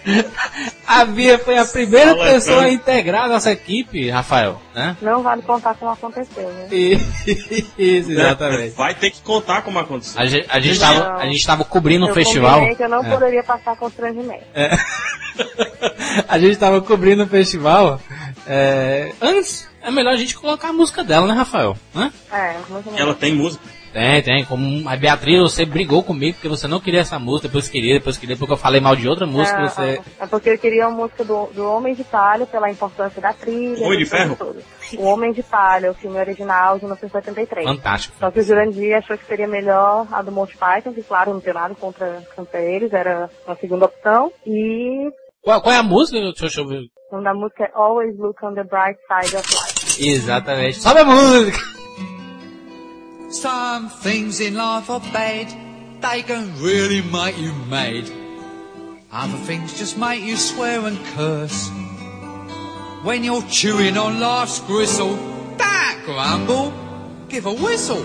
a 0.87 1.03
Bia 1.03 1.37
foi 1.37 1.57
a 1.57 1.65
primeira 1.65 2.15
Fala, 2.15 2.25
pessoa 2.25 2.63
a 2.63 2.69
integrar 2.69 3.25
a 3.25 3.27
nossa 3.27 3.51
equipe, 3.51 4.09
Rafael. 4.09 4.61
Né? 4.73 4.95
Não 5.01 5.21
vale 5.21 5.41
contar 5.41 5.75
como 5.75 5.91
aconteceu, 5.91 6.49
né? 6.49 6.67
Isso, 6.71 8.11
exatamente. 8.11 8.75
Vai 8.77 8.95
ter 8.95 9.11
que 9.11 9.21
contar 9.21 9.61
como 9.63 9.77
aconteceu. 9.77 10.21
A 10.21 10.25
gente, 10.25 10.47
a 10.49 10.59
gente, 10.61 10.79
tava, 10.79 11.15
a 11.15 11.25
gente 11.25 11.45
tava 11.45 11.65
cobrindo 11.65 12.09
um 12.09 12.13
festival. 12.13 12.75
Que 12.77 12.83
eu 12.83 12.89
não 12.89 13.03
é. 13.03 13.09
poderia 13.09 13.43
passar 13.43 13.75
constrangimento. 13.75 14.45
É. 14.53 14.69
a 16.29 16.39
gente 16.39 16.55
tava 16.57 16.79
cobrindo 16.79 17.23
um 17.23 17.27
festival. 17.27 17.99
É, 18.47 19.11
antes, 19.21 19.68
é 19.81 19.91
melhor 19.91 20.13
a 20.13 20.17
gente 20.17 20.35
colocar 20.35 20.69
a 20.69 20.73
música 20.73 21.03
dela, 21.03 21.27
né, 21.27 21.33
Rafael? 21.33 21.75
Hã? 21.95 22.11
É, 22.31 22.55
Ela 22.95 23.13
tem 23.13 23.33
música? 23.33 23.63
Tem, 23.91 24.21
tem. 24.21 24.45
Como 24.45 24.87
a 24.87 24.95
Beatriz, 24.95 25.39
você 25.39 25.65
brigou 25.65 26.03
comigo 26.03 26.35
porque 26.35 26.47
você 26.47 26.67
não 26.67 26.79
queria 26.79 27.01
essa 27.01 27.17
música, 27.17 27.47
depois 27.47 27.67
queria, 27.67 27.95
depois 27.95 28.17
queria, 28.17 28.37
porque 28.37 28.53
eu 28.53 28.57
falei 28.57 28.79
mal 28.79 28.95
de 28.95 29.07
outra 29.07 29.25
música. 29.25 29.59
É, 29.59 29.67
você... 29.67 30.01
é 30.19 30.27
porque 30.27 30.49
eu 30.51 30.57
queria 30.57 30.85
a 30.85 30.89
música 30.89 31.23
do, 31.23 31.47
do 31.47 31.65
Homem 31.65 31.95
de 31.95 32.03
Palha, 32.03 32.45
pela 32.45 32.69
importância 32.69 33.21
da 33.21 33.33
trilha. 33.33 33.85
Homem 33.85 33.99
de 33.99 34.05
Ferro? 34.05 34.37
O 34.97 35.05
Homem 35.05 35.31
de 35.31 35.43
Palha, 35.43 35.91
o 35.91 35.93
filme 35.93 36.17
original 36.19 36.75
de 36.75 36.85
1973. 36.85 37.65
Fantástico. 37.65 38.15
Só 38.19 38.31
que 38.31 38.39
o 38.39 38.43
Jurandir 38.43 38.95
achou 38.95 39.17
que 39.17 39.25
seria 39.25 39.47
melhor 39.47 40.07
a 40.11 40.21
do 40.21 40.31
Monty 40.31 40.57
Python, 40.57 40.93
que 40.93 41.03
claro, 41.03 41.33
não 41.33 41.41
tem 41.41 41.53
nada 41.53 41.73
contra, 41.75 42.23
contra 42.35 42.61
eles, 42.61 42.93
era 42.93 43.29
a 43.47 43.55
segunda 43.55 43.85
opção. 43.85 44.31
E. 44.45 45.09
Qual, 45.41 45.61
qual 45.61 45.73
é 45.73 45.77
a 45.77 45.83
música? 45.83 46.19
Deixa 46.39 46.61
eu 46.61 46.67
ver. 46.67 46.83
O 47.11 47.15
nome 47.15 47.23
da 47.23 47.33
música 47.33 47.63
é 47.63 47.71
Always 47.73 48.17
Look 48.17 48.43
on 48.43 48.53
the 48.53 48.63
Bright 48.63 48.99
Side 49.07 49.35
of 49.35 49.47
Life. 49.51 50.09
Exatamente. 50.09 50.79
Sobe 50.79 50.99
a 50.99 51.05
música! 51.05 51.57
Some 53.31 53.89
things 54.01 54.39
in 54.39 54.55
life 54.55 54.91
are 54.91 54.99
bad, 55.11 55.47
they 56.01 56.23
can 56.23 56.51
really 56.59 57.01
make 57.01 57.39
you 57.39 57.53
mad. 57.69 58.05
Other 59.11 59.37
things 59.45 59.77
just 59.77 59.97
make 59.97 60.23
you 60.23 60.35
swear 60.35 60.85
and 60.85 60.97
curse. 61.15 61.69
When 63.03 63.23
you're 63.23 63.43
chewing 63.43 63.97
on 63.97 64.19
life's 64.19 64.59
gristle, 64.61 65.15
that 65.57 66.01
grumble, 66.05 66.73
give 67.27 67.45
a 67.45 67.53
whistle. 67.53 68.03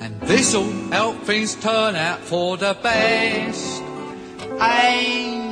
And 0.00 0.20
this'll 0.22 0.70
help 0.90 1.16
things 1.24 1.54
turn 1.56 1.96
out 1.96 2.20
for 2.20 2.56
the 2.56 2.76
best. 2.82 3.82
And 4.60 5.51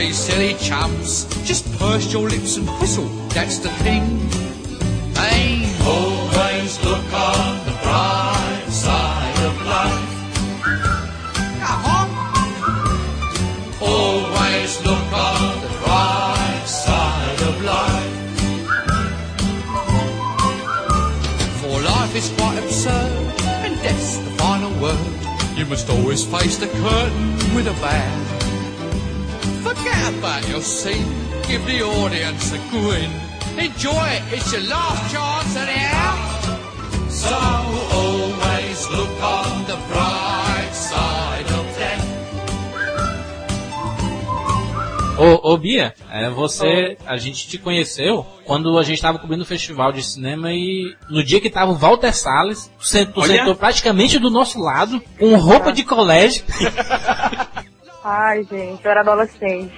be 0.00 0.12
silly 0.12 0.54
chumps. 0.54 1.26
Just 1.44 1.70
purse 1.78 2.10
your 2.10 2.26
lips 2.26 2.56
and 2.56 2.66
whistle, 2.80 3.04
that's 3.36 3.58
the 3.58 3.68
thing. 3.84 4.02
Hey, 5.14 5.68
always 5.84 6.82
look 6.82 7.08
on 7.12 7.50
the 7.66 7.76
bright 7.84 8.68
side 8.70 9.40
of 9.48 9.54
life. 9.74 10.10
Always 13.82 14.72
look 14.86 15.08
on 15.12 15.60
the 15.64 15.72
bright 15.84 16.64
side 16.64 17.40
of 17.50 17.54
life. 17.74 18.16
For 21.60 21.76
life 21.92 22.14
is 22.16 22.28
quite 22.38 22.58
absurd, 22.64 23.40
and 23.64 23.74
death's 23.82 24.16
the 24.16 24.30
final 24.42 24.72
word. 24.80 25.12
You 25.58 25.66
must 25.66 25.90
always 25.90 26.24
face 26.24 26.56
the 26.56 26.68
curtain 26.68 27.54
with 27.54 27.66
a 27.66 27.74
bow. 27.82 28.49
Forget 30.00 30.18
about 30.18 30.48
your 30.48 30.62
scene, 30.62 31.04
give 31.46 31.64
the 31.66 31.82
audience 31.82 32.52
a 32.54 32.58
grin. 32.70 33.10
Enjoy 33.58 34.06
it, 34.16 34.22
it's 34.32 34.50
your 34.50 34.62
last 34.62 35.12
chance 35.12 35.56
anyhow. 35.56 36.16
So 37.10 37.36
always 37.92 38.88
look 38.88 39.22
on 39.22 39.64
the 39.66 39.76
bright 39.88 40.70
side 40.72 41.50
of 41.52 41.70
Ô, 45.18 45.52
ô 45.52 45.58
Bia, 45.58 45.94
é, 46.10 46.30
você, 46.30 46.96
a 47.04 47.18
gente 47.18 47.46
te 47.46 47.58
conheceu 47.58 48.24
quando 48.46 48.78
a 48.78 48.82
gente 48.82 48.94
estava 48.94 49.18
cobrindo 49.18 49.42
o 49.42 49.46
festival 49.46 49.92
de 49.92 50.02
cinema 50.02 50.50
e 50.50 50.96
no 51.10 51.22
dia 51.22 51.42
que 51.42 51.50
tava 51.50 51.72
o 51.72 51.76
Walter 51.76 52.14
Salles, 52.14 52.70
sentou, 52.80 53.26
sentou 53.26 53.54
praticamente 53.54 54.18
do 54.18 54.30
nosso 54.30 54.58
lado, 54.58 54.98
com 55.18 55.36
roupa 55.36 55.72
de 55.72 55.84
colégio. 55.84 56.42
Ai, 58.02 58.42
gente, 58.44 58.84
eu 58.84 58.90
era 58.90 59.00
adolescente. 59.00 59.72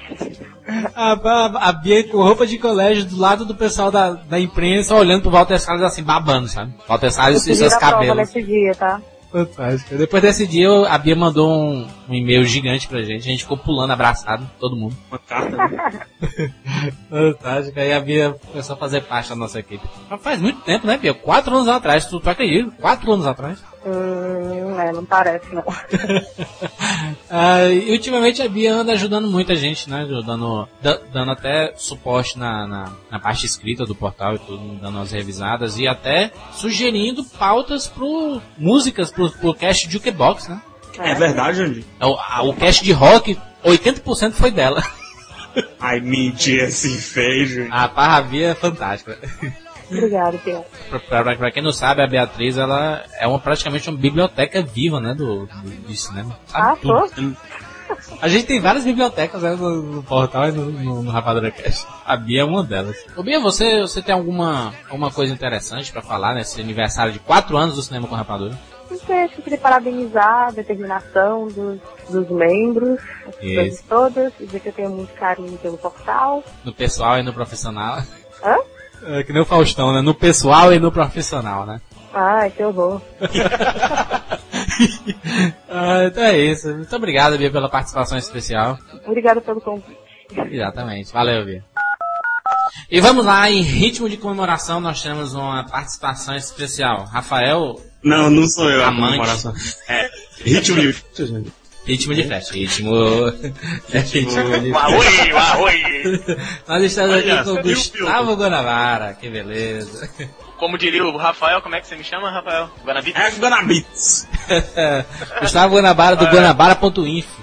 A, 0.95 1.12
a, 1.12 1.69
a, 1.69 1.73
Bia 1.73 2.09
com 2.09 2.19
roupa 2.19 2.47
de 2.47 2.57
colégio 2.57 3.05
do 3.05 3.19
lado 3.19 3.45
do 3.45 3.55
pessoal 3.55 3.91
da, 3.91 4.12
da 4.12 4.38
imprensa, 4.38 4.95
olhando 4.95 5.23
pro 5.23 5.31
Walter 5.31 5.59
Salles 5.59 5.83
assim, 5.83 6.05
babando, 6.05 6.47
sabe? 6.47 6.73
Walter 6.87 7.11
Salles 7.11 7.47
e 7.47 7.55
seus 7.57 7.75
cabelos. 7.76 8.17
nesse 8.17 8.43
dia, 8.43 8.73
tá? 8.75 9.00
Fantástico. 9.33 9.97
Depois 9.97 10.23
desse 10.23 10.47
dia, 10.47 10.69
a 10.87 10.99
Bia 10.99 11.17
mandou 11.17 11.50
um, 11.50 11.88
um, 12.07 12.14
e-mail 12.14 12.45
gigante 12.45 12.87
pra 12.87 13.02
gente. 13.02 13.23
A 13.23 13.31
gente 13.31 13.45
ficou 13.45 13.57
pulando, 13.57 13.91
abraçado, 13.91 14.49
todo 14.61 14.76
mundo. 14.76 14.95
Uma 15.11 15.19
carta, 15.19 15.57
né? 15.57 16.00
Fantástico. 17.09 17.81
Aí 17.81 17.93
a 17.95 18.00
Bia 18.00 18.37
começou 18.50 18.76
a 18.76 18.79
fazer 18.79 19.00
parte 19.00 19.31
da 19.31 19.37
nossa 19.37 19.59
equipe. 19.59 19.85
Mas 20.11 20.23
faz 20.23 20.38
muito 20.38 20.61
tempo, 20.61 20.87
né, 20.87 20.99
Bia? 20.99 21.14
Quatro 21.14 21.55
anos 21.57 21.67
atrás, 21.67 22.05
tu, 22.05 22.21
tu 22.21 22.29
acredita? 22.29 22.71
Quatro 22.79 23.11
anos 23.11 23.26
atrás. 23.26 23.72
Hum, 23.85 24.81
é, 24.81 24.93
não 24.93 25.05
parece, 25.05 25.53
não. 25.53 25.65
ah, 27.29 27.65
e 27.67 27.91
ultimamente 27.91 28.41
a 28.41 28.49
Bia 28.49 28.73
anda 28.73 28.93
ajudando 28.93 29.29
muita 29.29 29.57
gente, 29.57 29.91
né? 29.91 30.03
Ajudando, 30.03 30.69
dando 31.12 31.31
até 31.33 31.73
suporte 31.77 32.39
na, 32.39 32.67
na, 32.67 32.93
na, 33.11 33.19
parte 33.19 33.45
escrita 33.45 33.85
do 33.85 33.95
portal 33.95 34.37
e 34.37 34.39
tudo, 34.39 34.77
dando 34.81 34.99
as 35.01 35.11
revisadas 35.11 35.79
e 35.79 35.89
até 35.89 36.31
sugerindo 36.53 37.25
pautas 37.25 37.89
pro 37.89 38.41
músicas 38.57 39.11
pro, 39.11 39.31
pro 39.31 39.55
cast 39.55 39.91
Jukebox, 39.91 40.49
né? 40.49 40.62
É, 40.99 41.15
verdade, 41.15 41.62
Andy. 41.62 41.85
É 41.99 42.07
o, 42.07 42.15
a, 42.15 42.43
o 42.43 42.55
cast 42.55 42.85
de 42.85 42.93
rock, 42.93 43.37
80% 43.65 44.33
foi 44.33 44.53
dela. 44.53 44.83
Ai, 45.81 46.01
mentira, 46.01 46.71
se 46.71 46.97
fez, 46.99 47.69
A 47.71 47.89
Parravia 47.89 48.49
é 48.49 48.55
fantástica. 48.55 49.19
Obrigado, 49.92 50.38
Pedro. 50.38 50.64
Pra, 51.08 51.50
quem 51.50 51.62
não 51.62 51.72
sabe, 51.72 52.02
a 52.02 52.06
Beatriz 52.06 52.56
ela 52.56 53.04
é 53.18 53.26
uma, 53.26 53.38
praticamente 53.38 53.88
uma 53.88 53.99
biblioteca 53.99 54.62
viva, 54.62 55.00
né, 55.00 55.14
do, 55.14 55.46
do, 55.46 55.70
do 55.87 55.94
cinema. 55.94 56.38
Sabe 56.46 56.66
ah, 56.66 56.76
tudo. 56.80 57.37
A 58.20 58.28
gente 58.28 58.46
tem 58.46 58.61
várias 58.61 58.84
bibliotecas 58.84 59.42
né, 59.42 59.54
no, 59.54 59.82
no, 59.82 60.02
portal 60.02 60.49
e 60.49 60.52
no, 60.52 60.70
no, 60.70 61.02
no 61.02 61.11
Rapadura 61.11 61.50
Cast. 61.50 61.87
A 62.06 62.16
Bia 62.16 62.40
é 62.40 62.44
uma 62.44 62.62
delas. 62.62 62.96
Ô 63.16 63.22
Bia, 63.22 63.38
você, 63.40 63.80
você 63.80 64.00
tem 64.00 64.14
alguma, 64.14 64.72
alguma 64.88 65.11
coisa 65.11 65.32
interessante 65.32 65.92
para 65.92 66.00
falar 66.00 66.34
nesse 66.34 66.61
aniversário 66.61 67.12
de 67.12 67.18
4 67.18 67.56
anos 67.56 67.76
do 67.76 67.82
Cinema 67.82 68.08
com 68.08 68.14
Rapadura? 68.14 68.58
Acho 68.90 69.37
que 69.37 69.42
queria 69.42 69.58
parabenizar 69.58 70.49
a 70.49 70.50
determinação 70.50 71.49
dos, 71.49 71.80
dos 72.11 72.28
membros, 72.28 73.00
as 73.26 73.37
pessoas 73.37 73.84
todas, 73.88 74.32
dizer 74.38 74.61
que 74.61 74.68
eu 74.68 74.72
tenho 74.72 74.90
muito 74.90 75.12
carinho 75.14 75.56
pelo 75.58 75.78
portal. 75.78 76.44
No 76.62 76.72
pessoal 76.72 77.18
e 77.18 77.22
no 77.22 77.32
profissional. 77.32 78.02
Hã? 78.44 78.56
É 79.04 79.23
que 79.23 79.32
nem 79.32 79.42
o 79.42 79.47
Faustão, 79.47 79.92
né? 79.92 80.00
No 80.00 80.14
pessoal 80.14 80.73
e 80.73 80.78
no 80.78 80.92
profissional, 80.92 81.66
né? 81.66 81.80
Ai, 82.14 82.50
que 82.50 82.62
horror. 82.62 83.00
ah, 85.68 86.04
então 86.06 86.23
é 86.23 86.38
isso. 86.38 86.68
Muito 86.75 86.94
obrigado, 86.94 87.38
Bia, 87.38 87.50
pela 87.50 87.68
participação 87.68 88.18
especial. 88.18 88.78
Obrigada 89.06 89.40
pelo 89.40 89.61
convite. 89.61 89.99
Exatamente. 90.50 91.12
Valeu, 91.12 91.44
Bia. 91.44 91.64
E 92.90 93.00
vamos 93.00 93.25
lá, 93.25 93.50
em 93.50 93.62
ritmo 93.62 94.09
de 94.09 94.16
comemoração, 94.16 94.80
nós 94.80 95.02
temos 95.02 95.35
uma 95.35 95.64
participação 95.64 96.37
especial. 96.37 97.04
Rafael. 97.06 97.80
Não, 98.02 98.28
não 98.28 98.47
sou 98.47 98.68
eu 98.68 98.85
amante. 98.85 99.04
a 99.04 99.06
comemoração. 99.06 99.54
É, 99.88 100.11
ritmo 100.44 100.80
de. 100.80 101.52
Ritmo 101.85 102.15
de 102.15 102.25
festa, 102.25 102.55
ritmo. 102.55 102.95
ritmo 103.91 104.61
de 104.61 104.73
Arrui, 104.73 105.33
arrui. 105.33 105.83
Nós 106.69 106.83
estamos 106.85 107.17
aqui 107.17 107.45
com 107.45 107.51
o 107.51 107.62
Gustavo 107.62 108.37
Guanabara, 108.37 109.15
que 109.15 109.29
beleza. 109.29 110.09
Como 110.59 110.79
diria 110.79 111.05
o 111.05 111.17
Rafael, 111.17 111.61
como 111.61 111.75
é 111.75 111.81
que 111.81 111.89
você 111.89 111.97
me 111.97 112.05
chama, 112.05 112.31
Rafael? 112.31 112.71
Guanabits? 112.85 113.21
É 113.21 113.31
Guanabits. 113.33 114.29
Gustavo 115.43 115.75
Guanabara 115.75 116.15
do 116.15 116.27
Guanabara.info, 116.27 117.41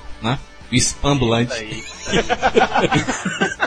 O 0.71 0.75
spambulante. 0.75 1.83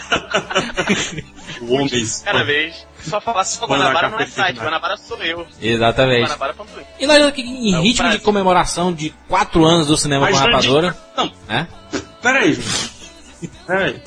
O 1.60 1.74
homem. 1.74 2.06
Cada 2.24 2.44
vez. 2.44 2.86
Só 3.00 3.20
falar 3.20 3.44
só 3.44 3.66
Guanabara 3.66 3.94
Guanabara 4.08 4.10
não 4.10 4.20
é 4.20 4.26
site? 4.26 4.58
Guanabara 4.58 4.96
sou 4.96 5.16
eu. 5.22 5.46
Exatamente. 5.60 6.22
Guanabara.com. 6.22 6.64
E 6.98 7.06
nós 7.06 7.22
aqui 7.22 7.42
em 7.42 7.74
É 7.74 7.78
o 7.78 7.82
ritmo 7.82 7.92
de 8.04 8.08
Brasil. 8.10 8.20
comemoração 8.20 8.92
de 8.92 9.10
4 9.28 9.64
anos 9.64 9.86
do 9.86 9.96
cinema 9.96 10.26
Mas 10.26 10.36
com 10.38 10.44
Jurandir- 10.44 10.70
rapadura. 10.72 10.98
Não, 11.16 11.32
Né? 11.48 11.68
peraí, 12.20 12.52
Júlio. 12.54 12.70
Peraí. 13.66 14.02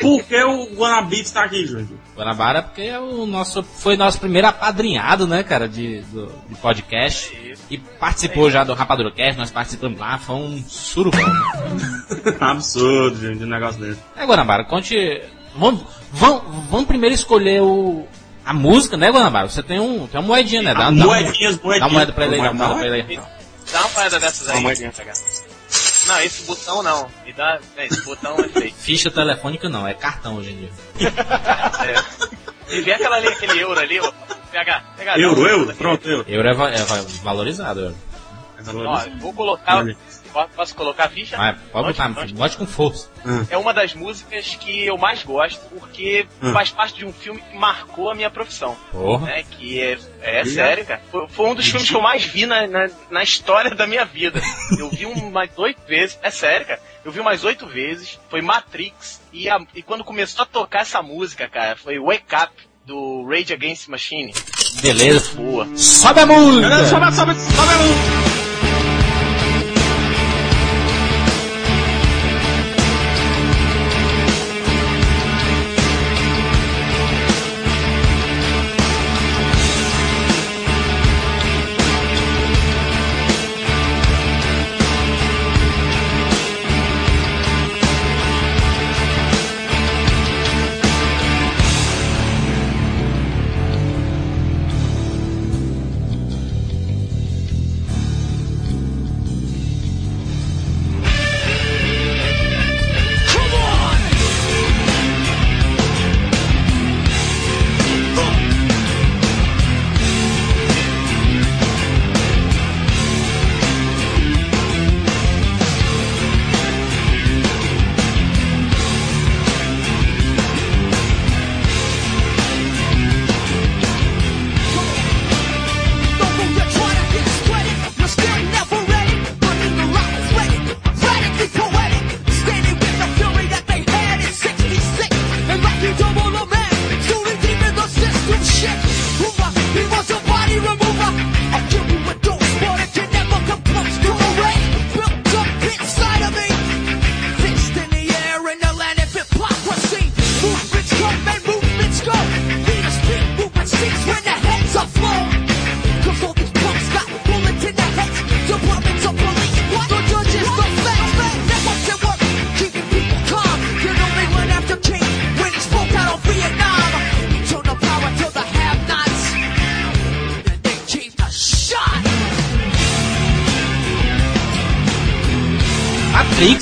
Por 0.00 0.22
que 0.24 0.42
o 0.42 0.74
Guanabits 0.74 1.30
tá 1.30 1.44
aqui, 1.44 1.66
Júlio? 1.66 2.00
Guanabara, 2.16 2.62
porque 2.62 2.82
é 2.82 2.98
o 2.98 3.24
nosso, 3.26 3.62
foi 3.62 3.96
nosso 3.96 4.18
primeiro 4.18 4.48
apadrinhado, 4.48 5.26
né, 5.26 5.42
cara, 5.42 5.68
de, 5.68 6.00
do, 6.02 6.26
de 6.48 6.54
podcast. 6.56 7.51
E 7.72 7.78
participou 7.78 8.50
já 8.50 8.64
do 8.64 8.74
Rapadura 8.74 9.10
Cast, 9.10 9.38
nós 9.38 9.50
participamos 9.50 9.98
lá, 9.98 10.18
foi 10.18 10.36
um 10.36 10.62
surubão. 10.68 11.24
Absurdo, 12.38 13.18
gente, 13.18 13.42
um 13.42 13.46
negócio 13.46 13.80
desse. 13.80 13.98
É, 14.14 14.26
Guanabara, 14.26 14.64
conte. 14.64 15.22
Vamos, 15.56 15.82
vamos, 16.12 16.42
vamos 16.70 16.86
primeiro 16.86 17.14
escolher 17.14 17.62
o, 17.62 18.06
a 18.44 18.52
música, 18.52 18.98
né, 18.98 19.10
Guanabara? 19.10 19.48
Você 19.48 19.62
tem, 19.62 19.80
um, 19.80 20.06
tem 20.06 20.20
uma 20.20 20.26
moedinha, 20.26 20.60
né? 20.60 20.74
Dá, 20.74 20.80
dá, 20.82 20.88
um- 20.90 20.94
moedinhas, 21.06 21.58
moedinhas. 21.62 21.80
dá 21.80 21.86
uma 21.86 21.92
moeda 21.94 22.12
pra 22.12 22.24
ele 22.26 22.34
aí, 22.34 22.42
dá 22.42 22.50
uma 22.50 22.64
moeda 22.68 22.78
pra 22.78 22.86
ele 22.98 23.06
aí. 23.10 23.20
Dá 23.72 23.80
uma 23.80 23.88
moeda 23.88 24.20
dessas 24.20 24.48
aí. 24.50 24.54
Uma 24.56 24.62
moedinha. 24.64 24.92
Não, 26.06 26.20
esse 26.20 26.42
botão 26.44 26.82
não. 26.82 27.08
Me 27.24 27.32
dá. 27.32 27.58
é, 27.78 27.86
Esse 27.86 28.02
botão 28.04 28.36
é 28.38 28.48
feio. 28.48 28.74
Ficha 28.76 29.10
telefônica 29.10 29.68
não, 29.70 29.88
é 29.88 29.94
cartão 29.94 30.36
hoje 30.36 30.50
em 30.50 30.56
dia. 30.58 30.70
É. 32.68 32.76
E 32.76 32.80
vê 32.82 32.92
aquela 32.92 33.16
ali, 33.16 33.28
aquele 33.28 33.58
euro 33.60 33.78
ali, 33.78 33.98
ó. 34.00 34.12
PH, 34.52 34.80
PH. 34.96 35.18
Euro, 35.18 35.46
euro, 35.48 35.74
pronto, 35.74 36.08
euro. 36.08 36.24
Euro 36.28 36.48
é, 36.48 36.54
va- 36.54 36.70
é 36.70 36.82
va- 36.84 37.04
valorizado, 37.22 37.80
euro. 37.80 37.96
Ó, 38.86 39.00
vou 39.18 39.32
colocar. 39.32 39.84
Po- 40.32 40.48
Posso 40.56 40.74
colocar 40.74 41.04
a 41.04 41.08
ficha? 41.10 41.36
Mas 41.36 41.58
pode 41.72 41.88
botar, 41.88 42.08
bote 42.08 42.56
com 42.56 42.66
força. 42.66 43.10
É 43.50 43.58
uma 43.58 43.74
das 43.74 43.92
músicas 43.92 44.54
que 44.54 44.86
eu 44.86 44.96
mais 44.96 45.22
gosto, 45.24 45.60
porque 45.78 46.26
Hum. 46.42 46.52
faz 46.54 46.70
parte 46.70 46.94
de 46.98 47.04
um 47.04 47.12
filme 47.12 47.42
que 47.42 47.54
marcou 47.58 48.08
a 48.10 48.14
minha 48.14 48.30
profissão. 48.30 48.74
Porra. 48.92 49.26
Né, 49.26 49.42
que 49.42 49.78
é, 49.80 49.98
é 50.22 50.42
E- 50.42 50.46
sério, 50.46 50.86
cara. 50.86 51.02
Foi, 51.10 51.28
foi 51.28 51.46
um 51.50 51.54
dos 51.54 51.66
filmes 51.68 51.86
que 51.90 51.94
eu 51.96 52.00
mais 52.00 52.24
vi 52.24 52.46
na, 52.46 52.66
na, 52.66 52.88
na 53.10 53.22
história 53.22 53.74
da 53.74 53.86
minha 53.86 54.04
vida. 54.06 54.40
Eu 54.78 54.88
vi 54.88 55.04
umas 55.04 55.50
oito 55.58 55.82
vezes, 55.86 56.18
é 56.22 56.30
sério, 56.30 56.64
cara. 56.66 56.80
Eu 57.04 57.12
vi 57.12 57.20
umas 57.20 57.44
oito 57.44 57.66
vezes, 57.66 58.18
foi 58.30 58.40
Matrix, 58.40 59.20
e, 59.32 59.50
a- 59.50 59.60
e 59.74 59.82
quando 59.82 60.02
começou 60.04 60.44
a 60.44 60.46
tocar 60.46 60.80
essa 60.80 61.02
música, 61.02 61.46
cara, 61.48 61.76
foi 61.76 61.98
Wake 61.98 62.34
Up, 62.34 62.52
do 62.86 63.24
Rage 63.26 63.52
Against 63.52 63.88
Machine. 63.88 64.32
Beleza. 64.82 65.34
Boa. 65.34 65.66
Sobe 65.76 66.20
a 66.20 66.26
música! 66.26 66.86
Sobe, 66.88 67.12
sobe, 67.12 67.34
sobe 67.34 67.72
a 67.72 67.82
luz. 67.82 68.41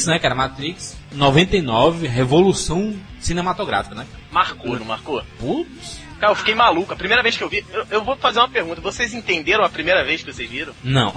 Matrix, 0.01 0.07
né, 0.07 0.19
cara? 0.19 0.35
Matrix 0.35 0.97
99, 1.13 2.07
revolução 2.07 2.95
cinematográfica, 3.21 3.95
né? 3.95 4.07
Marcou, 4.31 4.79
não 4.79 4.87
marcou? 4.87 5.23
Putz. 5.39 6.01
Cara, 6.19 6.33
eu 6.33 6.37
fiquei 6.37 6.55
maluco. 6.55 6.93
A 6.93 6.97
primeira 6.97 7.23
vez 7.23 7.37
que 7.37 7.43
eu 7.43 7.49
vi. 7.49 7.65
Eu, 7.73 7.87
eu 7.91 8.05
vou 8.05 8.17
fazer 8.17 8.39
uma 8.41 8.49
pergunta. 8.49 8.81
Vocês 8.81 9.15
entenderam 9.15 9.65
a 9.65 9.69
primeira 9.71 10.05
vez 10.05 10.23
que 10.23 10.33
vocês 10.33 10.49
viram? 10.51 10.73
Não. 10.85 11.15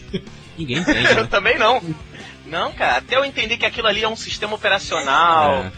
Ninguém 0.56 0.78
entende, 0.78 1.06
eu 1.10 1.14
né? 1.22 1.28
também 1.30 1.58
não. 1.58 1.82
Não, 2.46 2.72
cara, 2.72 2.96
até 2.98 3.16
eu 3.16 3.24
entender 3.24 3.58
que 3.58 3.66
aquilo 3.66 3.86
ali 3.86 4.02
é 4.02 4.08
um 4.08 4.16
sistema 4.16 4.54
operacional. 4.54 5.64
É. 5.64 5.72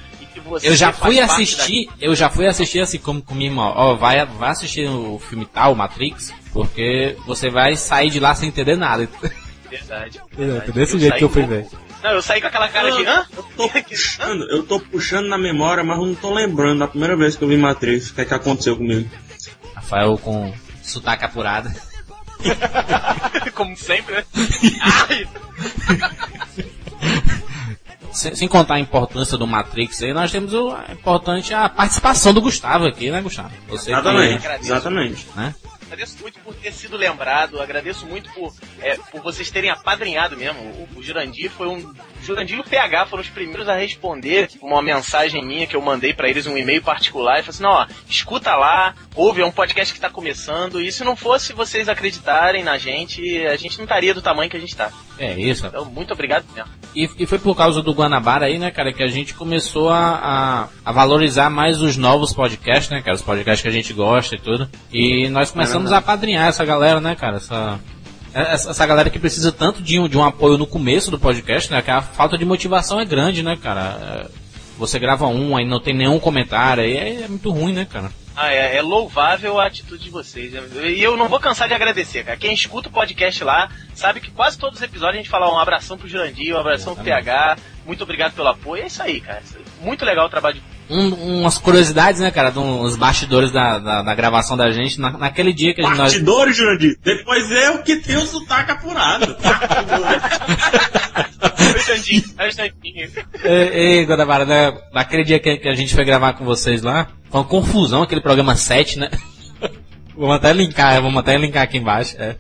Eu 0.63 0.77
já 0.77 0.93
fui 0.93 1.19
assistir, 1.19 1.89
eu 2.01 2.15
já 2.15 2.31
fui 2.31 2.47
assistir 2.47 2.81
assim 2.81 2.99
como 2.99 3.21
com 3.21 3.35
minha 3.35 3.51
irmã, 3.51 3.65
ó, 3.75 3.95
vai, 3.97 4.25
vai 4.25 4.51
assistir 4.51 4.89
o 4.89 5.19
filme 5.19 5.45
tal, 5.45 5.75
Matrix, 5.75 6.33
porque 6.53 7.17
você 7.27 7.51
vai 7.51 7.75
sair 7.77 8.09
de 8.11 8.21
lá 8.21 8.35
sem 8.35 8.49
entender 8.49 8.77
nada. 8.77 9.07
da- 9.21 9.31
Verdade. 9.69 10.21
verdade. 10.33 10.73
Desse 10.73 10.99
jeito 10.99 11.11
saí 11.13 11.19
que 11.19 11.25
eu 11.25 11.29
fui 11.29 11.43
com- 11.43 11.49
ver. 11.49 11.67
Não, 12.03 12.11
eu 12.13 12.23
saí 12.23 12.41
com 12.41 12.47
aquela 12.47 12.69
cara 12.69 12.91
de. 12.93 13.05
Hã? 13.07 13.27
Eu 13.37 13.43
tô 13.57 13.69
puxando, 13.69 14.51
eu 14.51 14.63
tô 14.63 14.81
puxando 14.81 15.29
na 15.29 15.37
memória, 15.39 15.85
mas 15.85 15.99
eu 15.99 16.07
não 16.07 16.15
tô 16.15 16.33
lembrando 16.33 16.79
da 16.81 16.89
primeira 16.89 17.17
vez 17.17 17.37
que 17.37 17.45
eu 17.45 17.49
vi 17.49 17.57
Matrix, 17.57 18.11
o 18.11 18.15
que 18.15 18.21
é 18.23 18.25
que 18.25 18.35
aconteceu 18.35 18.77
comigo. 18.77 19.09
Rafael 19.75 20.17
com 20.19 20.53
sotaque 20.83 21.25
apurado. 21.25 21.71
Como 23.55 23.77
sempre, 23.77 24.15
né? 24.15 24.25
Ai! 24.81 25.29
Sem, 28.13 28.35
sem 28.35 28.49
contar 28.49 28.75
a 28.75 28.81
importância 28.81 29.39
do 29.39 29.47
Matrix 29.47 30.03
aí, 30.03 30.13
nós 30.13 30.33
temos 30.33 30.53
o, 30.53 30.71
a 30.73 30.93
importante 30.93 31.55
a 31.55 31.69
participação 31.69 32.35
do 32.35 32.41
Gustavo 32.41 32.85
aqui, 32.87 33.09
né, 33.09 33.23
Gustavo? 33.23 33.51
Você 33.69 33.93
Exatamente, 33.93 34.35
agradeço. 34.35 34.67
exatamente. 34.73 35.25
Que, 35.27 35.39
né? 35.39 35.55
Agradeço 35.91 36.23
muito 36.23 36.39
por 36.39 36.55
ter 36.55 36.73
sido 36.73 36.97
lembrado, 36.97 37.61
agradeço 37.61 38.07
muito 38.07 38.31
por, 38.33 38.55
é, 38.79 38.97
por 38.97 39.21
vocês 39.23 39.51
terem 39.51 39.71
apadrinhado 39.71 40.37
mesmo. 40.37 40.61
O, 40.61 40.99
o 40.99 41.03
Jurandir 41.03 41.51
foi 41.51 41.67
um. 41.67 41.93
Jurandir 42.23 42.59
e 42.59 42.61
o 42.61 42.65
PH 42.65 43.07
foram 43.07 43.23
os 43.23 43.29
primeiros 43.29 43.69
a 43.69 43.75
responder 43.75 44.49
uma 44.61 44.83
mensagem 44.83 45.45
minha 45.45 45.67
que 45.67 45.77
eu 45.77 45.81
mandei 45.81 46.13
pra 46.13 46.29
eles, 46.29 46.47
um 46.47 46.57
e-mail 46.57 46.83
particular, 46.83 47.39
e 47.39 47.43
falei 47.43 47.51
assim: 47.51 47.63
não, 47.63 47.71
ó, 47.71 47.87
escuta 48.09 48.55
lá, 48.57 48.95
ouve, 49.15 49.43
é 49.43 49.47
um 49.47 49.51
podcast 49.51 49.93
que 49.93 50.01
tá 50.01 50.11
começando, 50.11 50.81
e 50.81 50.91
se 50.93 51.05
não 51.05 51.17
fosse 51.17 51.53
vocês 51.53 51.89
acreditarem 51.89 52.63
na 52.63 52.79
gente, 52.79 53.47
a 53.47 53.57
gente 53.57 53.79
não 53.79 53.85
estaria 53.85 54.15
do 54.15 54.23
tamanho 54.23 54.51
que 54.51 54.57
a 54.57 54.61
gente 54.61 54.77
tá. 54.77 54.91
É 55.19 55.39
isso. 55.39 55.67
Então, 55.67 55.85
muito 55.85 56.13
obrigado 56.13 56.45
mesmo. 56.55 56.71
E, 56.95 57.09
e 57.19 57.27
foi 57.27 57.39
por 57.39 57.57
causa 57.57 57.83
do 57.83 57.93
Guanabara 57.93 58.47
aí, 58.47 58.59
né, 58.59 58.71
cara, 58.71 58.93
que 58.93 59.03
a 59.03 59.09
gente 59.09 59.35
começou 59.35 59.91
a, 59.91 60.15
a, 60.15 60.69
a 60.85 60.93
valorizar 60.93 61.51
mais 61.51 61.81
os 61.81 61.97
novos 61.97 62.33
podcasts, 62.33 62.91
né, 62.91 63.03
cara, 63.03 63.15
os 63.15 63.23
podcasts 63.23 63.63
que 63.63 63.69
a 63.69 63.73
gente 63.73 63.93
gosta 63.93 64.35
e 64.35 64.39
tudo. 64.39 64.69
E 64.93 65.29
nós 65.29 65.51
começamos 65.51 65.93
a 65.93 65.99
apadrinhar 65.99 66.49
essa 66.49 66.65
galera, 66.65 67.01
né, 67.01 67.15
cara, 67.15 67.37
essa, 67.37 67.79
essa, 68.35 68.87
galera 68.87 69.11
que 69.11 69.19
precisa 69.19 69.53
tanto 69.53 69.83
de 69.83 69.99
um, 69.99 70.09
de 70.09 70.17
um 70.17 70.25
apoio 70.25 70.59
no 70.59 70.67
começo 70.67 71.11
do 71.11 71.19
podcast, 71.19 71.71
né, 71.71 71.83
que 71.83 71.91
a 71.91 72.01
falta 72.03 72.39
de 72.39 72.45
motivação 72.45 73.01
é 73.01 73.05
grande, 73.05 73.43
né, 73.43 73.57
cara. 73.57 73.99
É, 74.03 74.27
Você 74.79 74.99
grava 74.99 75.27
um, 75.27 75.57
aí 75.57 75.65
não 75.65 75.81
tem 75.81 75.95
nenhum 75.95 76.19
comentário, 76.19 76.83
aí 76.83 76.97
é, 76.97 77.23
é 77.23 77.29
muito 77.29 77.51
ruim, 77.51 77.73
né, 77.73 77.87
cara. 77.91 78.11
Ah, 78.37 78.53
é, 78.53 78.77
é 78.77 78.83
louvável 78.83 79.61
a 79.61 79.67
atitude 79.67 80.05
de 80.05 80.11
vocês. 80.11 80.55
E 80.55 81.03
eu 81.03 81.17
não 81.17 81.29
vou 81.29 81.39
cansar 81.39 81.69
de 81.69 81.75
agradecer, 81.75 82.25
cara. 82.25 82.39
Quem 82.39 82.55
escuta 82.55 82.89
o 82.89 82.93
podcast 82.93 83.45
lá 83.45 83.69
sabe 83.95 84.21
que 84.21 84.31
quase 84.31 84.57
todos 84.57 84.79
os 84.79 84.83
episódios 84.83 85.17
a 85.17 85.19
gente 85.19 85.29
fala 85.29 85.53
um 85.53 85.59
abração 85.59 85.99
pro 85.99 86.09
Jurandir, 86.09 86.55
um 86.55 86.59
abração 86.59 86.95
pro 86.95 87.05
PH. 87.05 87.59
Muito 87.85 88.03
obrigado 88.03 88.33
pelo 88.33 88.49
apoio. 88.49 88.83
É 88.83 88.87
isso 88.87 89.03
aí, 89.03 89.21
cara. 89.21 89.43
Muito 89.83 90.05
legal 90.07 90.27
o 90.27 90.31
trabalho 90.31 90.57
de 90.57 90.63
um- 90.91 91.41
umas 91.41 91.59
curiosidades, 91.59 92.21
né, 92.21 92.31
cara, 92.31 92.51
dos 92.51 92.97
bastidores 92.97 93.51
da, 93.51 93.79
da, 93.79 94.03
da 94.03 94.15
gravação 94.15 94.57
da 94.57 94.71
gente, 94.71 95.01
na- 95.01 95.17
naquele 95.17 95.53
dia 95.53 95.75
que 95.75 95.81
a 95.81 95.85
gente... 95.85 95.97
nós- 95.97 96.13
Bastidores, 96.13 96.57
Jurandir. 96.57 96.97
Depois 97.03 97.51
eu 97.51 97.79
que 97.83 97.97
tenho 97.97 98.21
o 98.21 98.27
sotaque 98.27 98.71
apurado. 98.73 99.37
Ei, 103.45 103.99
ei, 103.99 104.05
Guanabara, 104.05 104.45
né, 104.45 104.73
naquele 104.93 105.25
dia 105.25 105.39
que, 105.39 105.57
que 105.59 105.69
a 105.69 105.75
gente 105.75 105.95
foi 105.95 106.05
gravar 106.05 106.33
com 106.35 106.45
vocês 106.45 106.83
lá, 106.83 107.09
foi 107.31 107.41
uma 107.41 107.47
confusão 107.47 108.03
aquele 108.03 108.21
programa 108.21 108.57
7, 108.57 108.99
né? 108.99 109.11
Vamos 110.17 110.37
até 110.37 110.53
linkar, 110.53 111.01
vamos 111.01 111.19
até 111.19 111.39
linkar 111.39 111.63
aqui 111.63 111.79
embaixo, 111.79 112.15
é. 112.19 112.37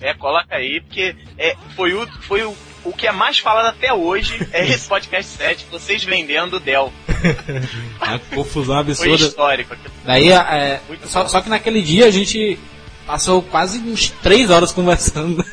É, 0.00 0.14
coloca 0.14 0.54
aí, 0.54 0.80
porque 0.80 1.14
é, 1.36 1.56
foi, 1.74 1.92
o, 1.92 2.06
foi 2.22 2.42
o, 2.44 2.54
o 2.84 2.92
que 2.92 3.06
é 3.06 3.12
mais 3.12 3.38
falado 3.38 3.66
até 3.66 3.92
hoje, 3.92 4.46
é 4.52 4.66
esse 4.66 4.88
podcast 4.88 5.36
7, 5.36 5.66
vocês 5.70 6.02
vendendo 6.04 6.56
o 6.56 6.60
Dell. 6.60 6.92
Uma 8.00 8.18
confusão 8.34 8.74
Foi 8.74 8.80
absurda. 8.80 9.24
histórico. 9.26 9.76
Daí, 10.04 10.30
é, 10.30 10.80
Muito 10.88 11.08
só, 11.08 11.26
só 11.28 11.40
que 11.40 11.48
naquele 11.48 11.82
dia 11.82 12.06
a 12.06 12.10
gente 12.10 12.58
passou 13.06 13.42
quase 13.42 13.78
uns 13.78 14.10
3 14.22 14.50
horas 14.50 14.72
conversando. 14.72 15.44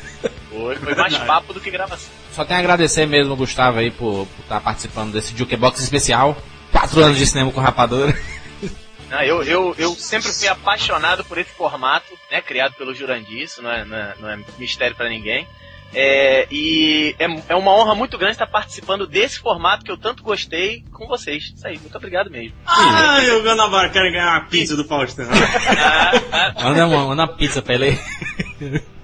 Foi, 0.50 0.76
foi 0.76 0.94
mais 0.94 1.16
papo 1.24 1.52
do 1.52 1.60
que 1.60 1.70
gravação. 1.70 2.08
Só 2.34 2.44
tenho 2.44 2.58
a 2.58 2.62
agradecer 2.62 3.06
mesmo, 3.06 3.36
Gustavo, 3.36 3.78
aí, 3.78 3.90
por 3.90 4.26
estar 4.40 4.60
participando 4.60 5.12
desse 5.12 5.36
Jukebox 5.36 5.80
especial. 5.80 6.36
4 6.72 7.02
anos 7.02 7.18
de 7.18 7.26
cinema 7.26 7.50
com 7.50 7.60
rapadura. 7.60 8.16
Não, 9.10 9.22
eu, 9.22 9.42
eu, 9.42 9.74
eu 9.78 9.94
sempre 9.94 10.30
fui 10.30 10.48
apaixonado 10.48 11.24
por 11.24 11.38
esse 11.38 11.50
formato, 11.50 12.06
né, 12.30 12.42
criado 12.42 12.74
pelo 12.74 12.94
Jurandir, 12.94 13.42
isso 13.42 13.62
não 13.62 13.70
é, 13.70 13.82
não 13.82 13.96
é, 13.96 14.14
não 14.20 14.30
é 14.30 14.38
mistério 14.58 14.94
pra 14.94 15.08
ninguém. 15.08 15.48
É, 15.94 16.46
e 16.50 17.16
é, 17.18 17.26
é 17.48 17.56
uma 17.56 17.72
honra 17.72 17.94
muito 17.94 18.18
grande 18.18 18.32
estar 18.34 18.46
participando 18.46 19.06
desse 19.06 19.38
formato 19.38 19.84
que 19.84 19.90
eu 19.90 19.96
tanto 19.96 20.22
gostei 20.22 20.84
com 20.92 21.06
vocês. 21.06 21.52
Isso 21.56 21.66
aí, 21.66 21.78
muito 21.78 21.96
obrigado 21.96 22.30
mesmo. 22.30 22.54
Ai, 22.66 23.30
o 23.30 23.42
Guanabara 23.42 23.88
quer 23.88 24.10
ganhar 24.12 24.32
uma 24.32 24.46
pizza 24.48 24.76
do 24.76 24.84
Faustão. 24.84 25.26
Ah, 25.80 26.12
ah, 26.56 26.64
Manda 26.64 26.86
uma, 26.86 27.06
manda 27.06 27.22
uma 27.22 27.28
pizza 27.28 27.62
pra 27.62 27.74
ele. 27.74 27.98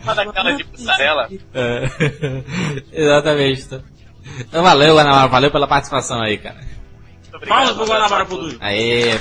uma 0.03 0.15
daquela 0.15 0.53
de 0.53 0.65
mussarela. 0.65 1.29
É. 1.55 1.89
Exatamente. 2.93 3.69
Então 4.41 4.63
valeu, 4.63 4.95
Guanabara. 4.95 5.29
Valeu 5.29 5.51
pela 5.51 5.67
participação 5.67 6.21
aí, 6.21 6.39
cara. 6.39 6.61
Fala 7.47 7.75
pro 7.75 7.87
Guanabara 7.87 8.27
Fudu. 8.27 8.57
Aê. 8.61 9.19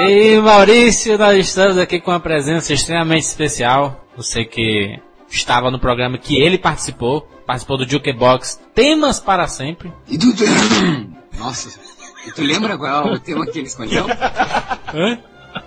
E 0.00 0.38
Maurício, 0.38 1.18
nós 1.18 1.36
estamos 1.44 1.76
aqui 1.76 2.00
com 2.00 2.12
uma 2.12 2.20
presença 2.20 2.72
extremamente 2.72 3.24
especial. 3.24 4.06
Você 4.16 4.44
que 4.44 4.96
estava 5.28 5.72
no 5.72 5.80
programa 5.80 6.16
que 6.16 6.40
ele 6.40 6.56
participou, 6.56 7.22
participou 7.44 7.78
do 7.78 7.88
Jukebox 7.88 8.60
Temas 8.72 9.18
para 9.18 9.48
Sempre. 9.48 9.92
E 10.06 10.16
tu, 10.16 10.32
tu... 10.36 10.44
Nossa, 11.36 11.80
e 12.24 12.30
tu 12.30 12.42
lembra 12.42 12.78
qual 12.78 13.08
é 13.08 13.12
o 13.12 13.18
tema 13.18 13.44
que 13.44 13.58
ele 13.58 13.66
escolheu? 13.66 14.06
Hã? 14.94 15.18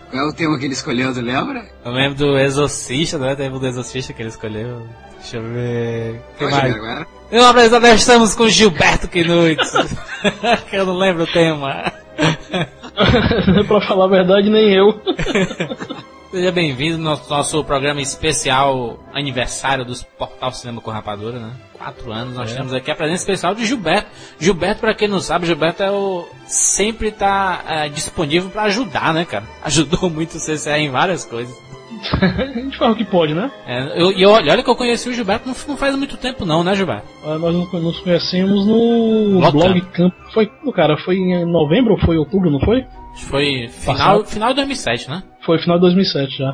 Qual 0.10 0.26
é 0.26 0.30
o 0.30 0.34
tema 0.34 0.58
que 0.58 0.64
ele 0.64 0.74
escolheu, 0.76 1.14
tu 1.14 1.20
lembra? 1.20 1.70
Eu 1.84 1.92
lembro 1.92 2.18
do 2.18 2.40
Exorcista, 2.40 3.18
né? 3.18 3.36
Teve 3.36 3.60
do 3.60 3.68
Exorcista 3.68 4.14
que 4.14 4.22
ele 4.22 4.30
escolheu. 4.30 4.88
Deixa 5.20 5.38
eu 5.38 5.44
ver. 5.44 6.22
Que 6.38 6.46
Pode 6.46 6.56
mais? 6.56 6.74
agora? 6.74 7.08
E 7.30 7.38
uma 7.38 7.50
apresentação, 7.50 7.90
nós 7.90 8.00
estamos 8.00 8.36
com 8.36 8.48
Gilberto 8.48 9.10
Quinutes. 9.10 9.74
que 10.70 10.76
eu 10.78 10.86
não 10.86 10.98
lembro 10.98 11.24
o 11.24 11.28
tema. 11.28 11.92
pra 13.68 13.82
falar 13.82 14.06
a 14.06 14.10
verdade, 14.10 14.50
nem 14.50 14.74
eu. 14.74 15.02
Seja 16.32 16.50
bem-vindo 16.50 16.98
no 16.98 17.04
nosso, 17.04 17.30
nosso 17.30 17.62
programa 17.66 18.00
especial 18.00 19.04
aniversário 19.14 19.84
dos 19.84 20.02
Portal 20.02 20.54
Cinema 20.54 20.80
com 20.80 20.90
Rapadura, 20.90 21.38
né? 21.38 21.52
Quatro 21.78 22.10
anos, 22.10 22.38
nós 22.38 22.54
temos 22.54 22.74
aqui 22.74 22.90
a 22.90 22.96
presença 22.96 23.24
especial 23.24 23.54
de 23.54 23.66
Gilberto. 23.66 24.10
Gilberto, 24.40 24.80
pra 24.80 24.94
quem 24.94 25.10
não 25.10 25.20
sabe, 25.20 25.46
Gilberto 25.46 25.84
é 25.84 25.92
o 25.92 26.26
sempre 26.48 27.12
tá 27.12 27.64
é, 27.68 27.90
disponível 27.90 28.50
pra 28.50 28.64
ajudar, 28.64 29.14
né, 29.14 29.26
cara? 29.26 29.44
Ajudou 29.62 30.10
muito 30.10 30.38
o 30.38 30.40
CCA 30.40 30.78
em 30.78 30.90
várias 30.90 31.26
coisas. 31.26 31.54
a 32.22 32.60
gente 32.60 32.78
faz 32.78 32.92
o 32.92 32.96
que 32.96 33.06
pode, 33.06 33.34
né? 33.34 33.52
É, 33.68 34.02
eu, 34.02 34.12
e 34.12 34.26
olha, 34.26 34.52
olha 34.52 34.64
que 34.64 34.70
eu 34.70 34.76
conheci 34.76 35.10
o 35.10 35.14
Gilberto 35.14 35.48
não, 35.48 35.56
não 35.68 35.78
faz 35.78 35.96
muito 35.96 36.18
tempo 36.18 36.46
não, 36.46 36.64
né, 36.64 36.76
Gilberto? 36.76 37.08
Ah, 37.24 37.38
Nós 37.38 37.56
nos 37.56 38.00
conhecemos 38.00 38.66
no 38.66 39.40
Blog 39.40 39.52
Blog 39.52 39.82
Camp. 39.94 40.14
Foi, 40.34 40.50
cara, 40.74 40.98
foi 40.98 41.18
em 41.18 41.46
novembro 41.46 41.94
ou 41.94 42.00
foi 42.00 42.18
outubro, 42.18 42.50
não 42.50 42.60
foi? 42.60 42.86
Foi 43.16 43.68
final, 43.70 43.98
Passado. 43.98 44.26
final 44.26 44.50
de 44.50 44.56
2007, 44.56 45.10
né? 45.10 45.24
Foi 45.46 45.60
final 45.60 45.78
de 45.78 45.82
2007 45.82 46.38
já. 46.38 46.54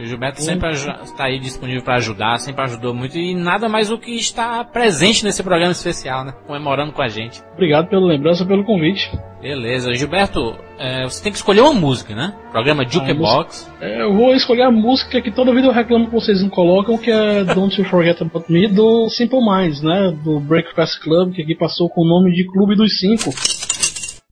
O 0.00 0.06
Gilberto 0.06 0.40
sempre 0.40 0.70
está 0.70 1.24
aí 1.26 1.38
disponível 1.38 1.82
para 1.82 1.96
ajudar, 1.96 2.38
sempre 2.38 2.62
ajudou 2.64 2.94
muito 2.94 3.18
e 3.18 3.34
nada 3.34 3.68
mais 3.68 3.90
do 3.90 3.98
que 3.98 4.12
está 4.12 4.64
presente 4.64 5.22
nesse 5.22 5.42
programa 5.42 5.72
especial, 5.72 6.24
né? 6.24 6.32
Comemorando 6.46 6.92
com 6.92 7.02
a 7.02 7.08
gente. 7.08 7.42
Obrigado 7.52 7.88
pela 7.88 8.06
lembrança, 8.06 8.46
pelo 8.46 8.64
convite. 8.64 9.10
Beleza, 9.42 9.92
Gilberto, 9.92 10.56
é, 10.78 11.04
você 11.04 11.22
tem 11.22 11.30
que 11.30 11.36
escolher 11.36 11.60
uma 11.60 11.74
música, 11.74 12.14
né? 12.14 12.34
Programa 12.50 12.88
Jukebox. 12.88 13.70
É, 13.78 14.02
eu 14.02 14.14
vou 14.14 14.34
escolher 14.34 14.62
a 14.62 14.70
música 14.70 15.20
que 15.20 15.30
toda 15.30 15.54
vida 15.54 15.66
eu 15.66 15.72
reclamo 15.72 16.06
que 16.06 16.14
vocês 16.14 16.42
não 16.42 16.48
colocam, 16.48 16.96
que 16.96 17.10
é 17.10 17.44
Don't 17.44 17.78
You 17.78 17.86
Forget 17.86 18.22
About 18.22 18.50
Me, 18.50 18.68
do 18.68 19.10
Simple 19.10 19.40
Minds, 19.40 19.82
né? 19.82 20.16
Do 20.24 20.40
Breakfast 20.40 21.02
Club, 21.02 21.34
que 21.34 21.42
aqui 21.42 21.54
passou 21.54 21.90
com 21.90 22.02
o 22.02 22.08
nome 22.08 22.32
de 22.34 22.46
Clube 22.46 22.74
dos 22.74 22.98
Cinco. 22.98 23.30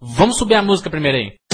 Vamos 0.00 0.38
subir 0.38 0.54
a 0.54 0.62
música 0.62 0.88
primeiro 0.88 1.18
aí. 1.18 1.47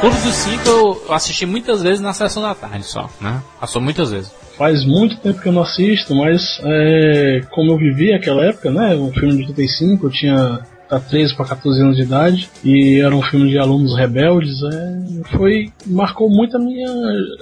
Clube 0.00 0.16
dos 0.16 0.34
Cinco 0.34 0.66
eu 0.66 1.12
assisti 1.12 1.44
muitas 1.44 1.82
vezes 1.82 2.00
na 2.00 2.14
sessão 2.14 2.42
da 2.42 2.54
tarde 2.54 2.84
só, 2.84 3.10
né? 3.20 3.42
Passou 3.60 3.82
muitas 3.82 4.10
vezes. 4.10 4.32
Faz 4.56 4.82
muito 4.86 5.18
tempo 5.18 5.42
que 5.42 5.48
eu 5.48 5.52
não 5.52 5.60
assisto, 5.60 6.14
mas 6.14 6.58
é, 6.64 7.42
como 7.50 7.72
eu 7.72 7.76
vivi 7.76 8.10
aquela 8.14 8.46
época, 8.46 8.70
né? 8.70 8.94
Um 8.94 9.12
filme 9.12 9.36
de 9.36 9.48
85, 9.48 10.06
eu 10.06 10.10
tinha 10.10 10.60
tá, 10.88 10.98
13 10.98 11.36
para 11.36 11.48
14 11.48 11.82
anos 11.82 11.96
de 11.96 12.02
idade 12.02 12.50
e 12.64 12.98
era 12.98 13.14
um 13.14 13.20
filme 13.20 13.50
de 13.50 13.58
alunos 13.58 13.94
rebeldes. 13.94 14.62
É, 14.62 15.36
foi 15.36 15.70
marcou 15.86 16.30
muito 16.30 16.56
a 16.56 16.60
minha 16.60 16.88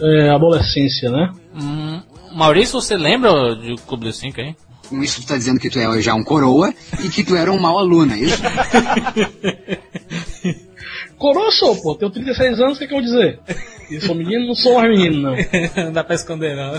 é, 0.00 0.30
adolescência, 0.30 1.10
né? 1.10 1.32
Hum, 1.54 2.02
Maurício, 2.34 2.80
você 2.80 2.96
lembra 2.96 3.54
do 3.54 3.76
Clube 3.82 4.06
dos 4.06 4.18
Cinco 4.18 4.40
aí? 4.40 4.56
Com 4.88 5.00
isso 5.00 5.20
tu 5.20 5.28
tá 5.28 5.36
dizendo 5.36 5.60
que 5.60 5.70
tu 5.70 5.78
é 5.78 6.02
já 6.02 6.12
um 6.14 6.24
coroa 6.24 6.74
e 7.04 7.08
que 7.08 7.22
tu 7.22 7.36
era 7.36 7.52
um 7.52 7.60
mau 7.60 7.78
aluno, 7.78 8.14
é 8.14 8.18
isso? 8.18 8.42
Coroa 11.18 11.50
sou, 11.50 11.76
pô, 11.76 11.94
tenho 11.94 12.10
36 12.10 12.60
anos, 12.60 12.76
o 12.76 12.78
que, 12.78 12.86
que 12.86 12.94
eu 12.94 12.98
vou 12.98 13.04
dizer? 13.04 13.40
E 13.90 14.02
sou 14.02 14.14
menino, 14.14 14.46
não 14.46 14.54
sou 14.54 14.74
mais 14.74 14.90
menino, 14.90 15.22
não. 15.22 15.36
não 15.84 15.92
dá 15.92 16.04
pra 16.04 16.14
esconder, 16.14 16.54
não. 16.54 16.74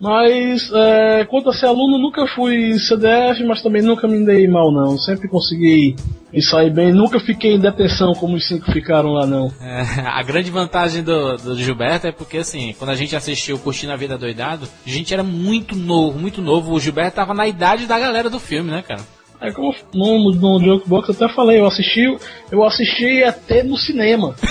Mas, 0.00 0.72
é, 0.72 1.26
quanto 1.26 1.50
a 1.50 1.52
ser 1.52 1.66
aluno, 1.66 1.98
nunca 1.98 2.26
fui 2.26 2.78
CDF, 2.78 3.44
mas 3.46 3.62
também 3.62 3.82
nunca 3.82 4.08
me 4.08 4.24
dei 4.24 4.48
mal, 4.48 4.72
não. 4.72 4.96
Sempre 4.96 5.28
consegui 5.28 5.94
me 6.32 6.40
sair 6.40 6.70
bem, 6.70 6.90
nunca 6.90 7.20
fiquei 7.20 7.52
em 7.54 7.60
detenção 7.60 8.14
como 8.14 8.36
os 8.36 8.48
cinco 8.48 8.72
ficaram 8.72 9.12
lá, 9.12 9.26
não. 9.26 9.52
É, 9.60 9.82
a 10.06 10.22
grande 10.22 10.50
vantagem 10.50 11.02
do, 11.02 11.36
do 11.36 11.54
Gilberto 11.54 12.06
é 12.06 12.12
porque, 12.12 12.38
assim, 12.38 12.74
quando 12.78 12.90
a 12.90 12.96
gente 12.96 13.14
assistiu 13.14 13.58
Curtindo 13.58 13.92
a 13.92 13.96
Vida 13.96 14.16
Doidado, 14.16 14.66
a 14.86 14.90
gente 14.90 15.12
era 15.12 15.22
muito 15.22 15.76
novo, 15.76 16.18
muito 16.18 16.40
novo. 16.40 16.72
O 16.72 16.80
Gilberto 16.80 17.16
tava 17.16 17.34
na 17.34 17.46
idade 17.46 17.86
da 17.86 17.98
galera 17.98 18.30
do 18.30 18.40
filme, 18.40 18.70
né, 18.70 18.82
cara? 18.82 19.02
É 19.44 19.52
como 19.52 19.74
no, 19.92 20.32
no 20.32 20.58
Jokebox 20.58 21.08
eu 21.08 21.14
até 21.14 21.34
falei, 21.34 21.60
eu 21.60 21.66
assisti, 21.66 22.16
eu 22.50 22.64
assisti 22.64 23.22
até 23.22 23.62
no 23.62 23.76
cinema. 23.76 24.34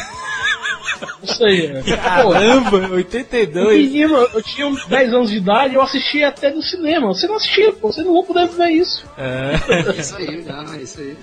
Ou 1.22 1.28
seja, 1.28 1.82
Caramba, 1.98 2.88
pô, 2.88 2.94
82. 2.96 3.78
menino, 3.78 4.16
eu 4.34 4.42
tinha 4.42 4.68
uns 4.68 4.86
10 4.86 5.14
anos 5.14 5.32
de 5.32 5.38
idade, 5.38 5.76
eu 5.76 5.82
assisti 5.82 6.24
até 6.24 6.52
no 6.52 6.62
cinema. 6.62 7.08
Você 7.08 7.28
não 7.28 7.36
assistia, 7.36 7.72
pô, 7.74 7.92
você 7.92 8.04
não 8.04 8.14
vai 8.14 8.24
poder 8.24 8.48
ver 8.50 8.70
isso. 8.70 9.06
É. 9.18 10.00
Isso 10.00 10.16
aí, 10.16 10.44
não, 10.44 10.76
isso 10.76 11.00
aí. 11.00 11.18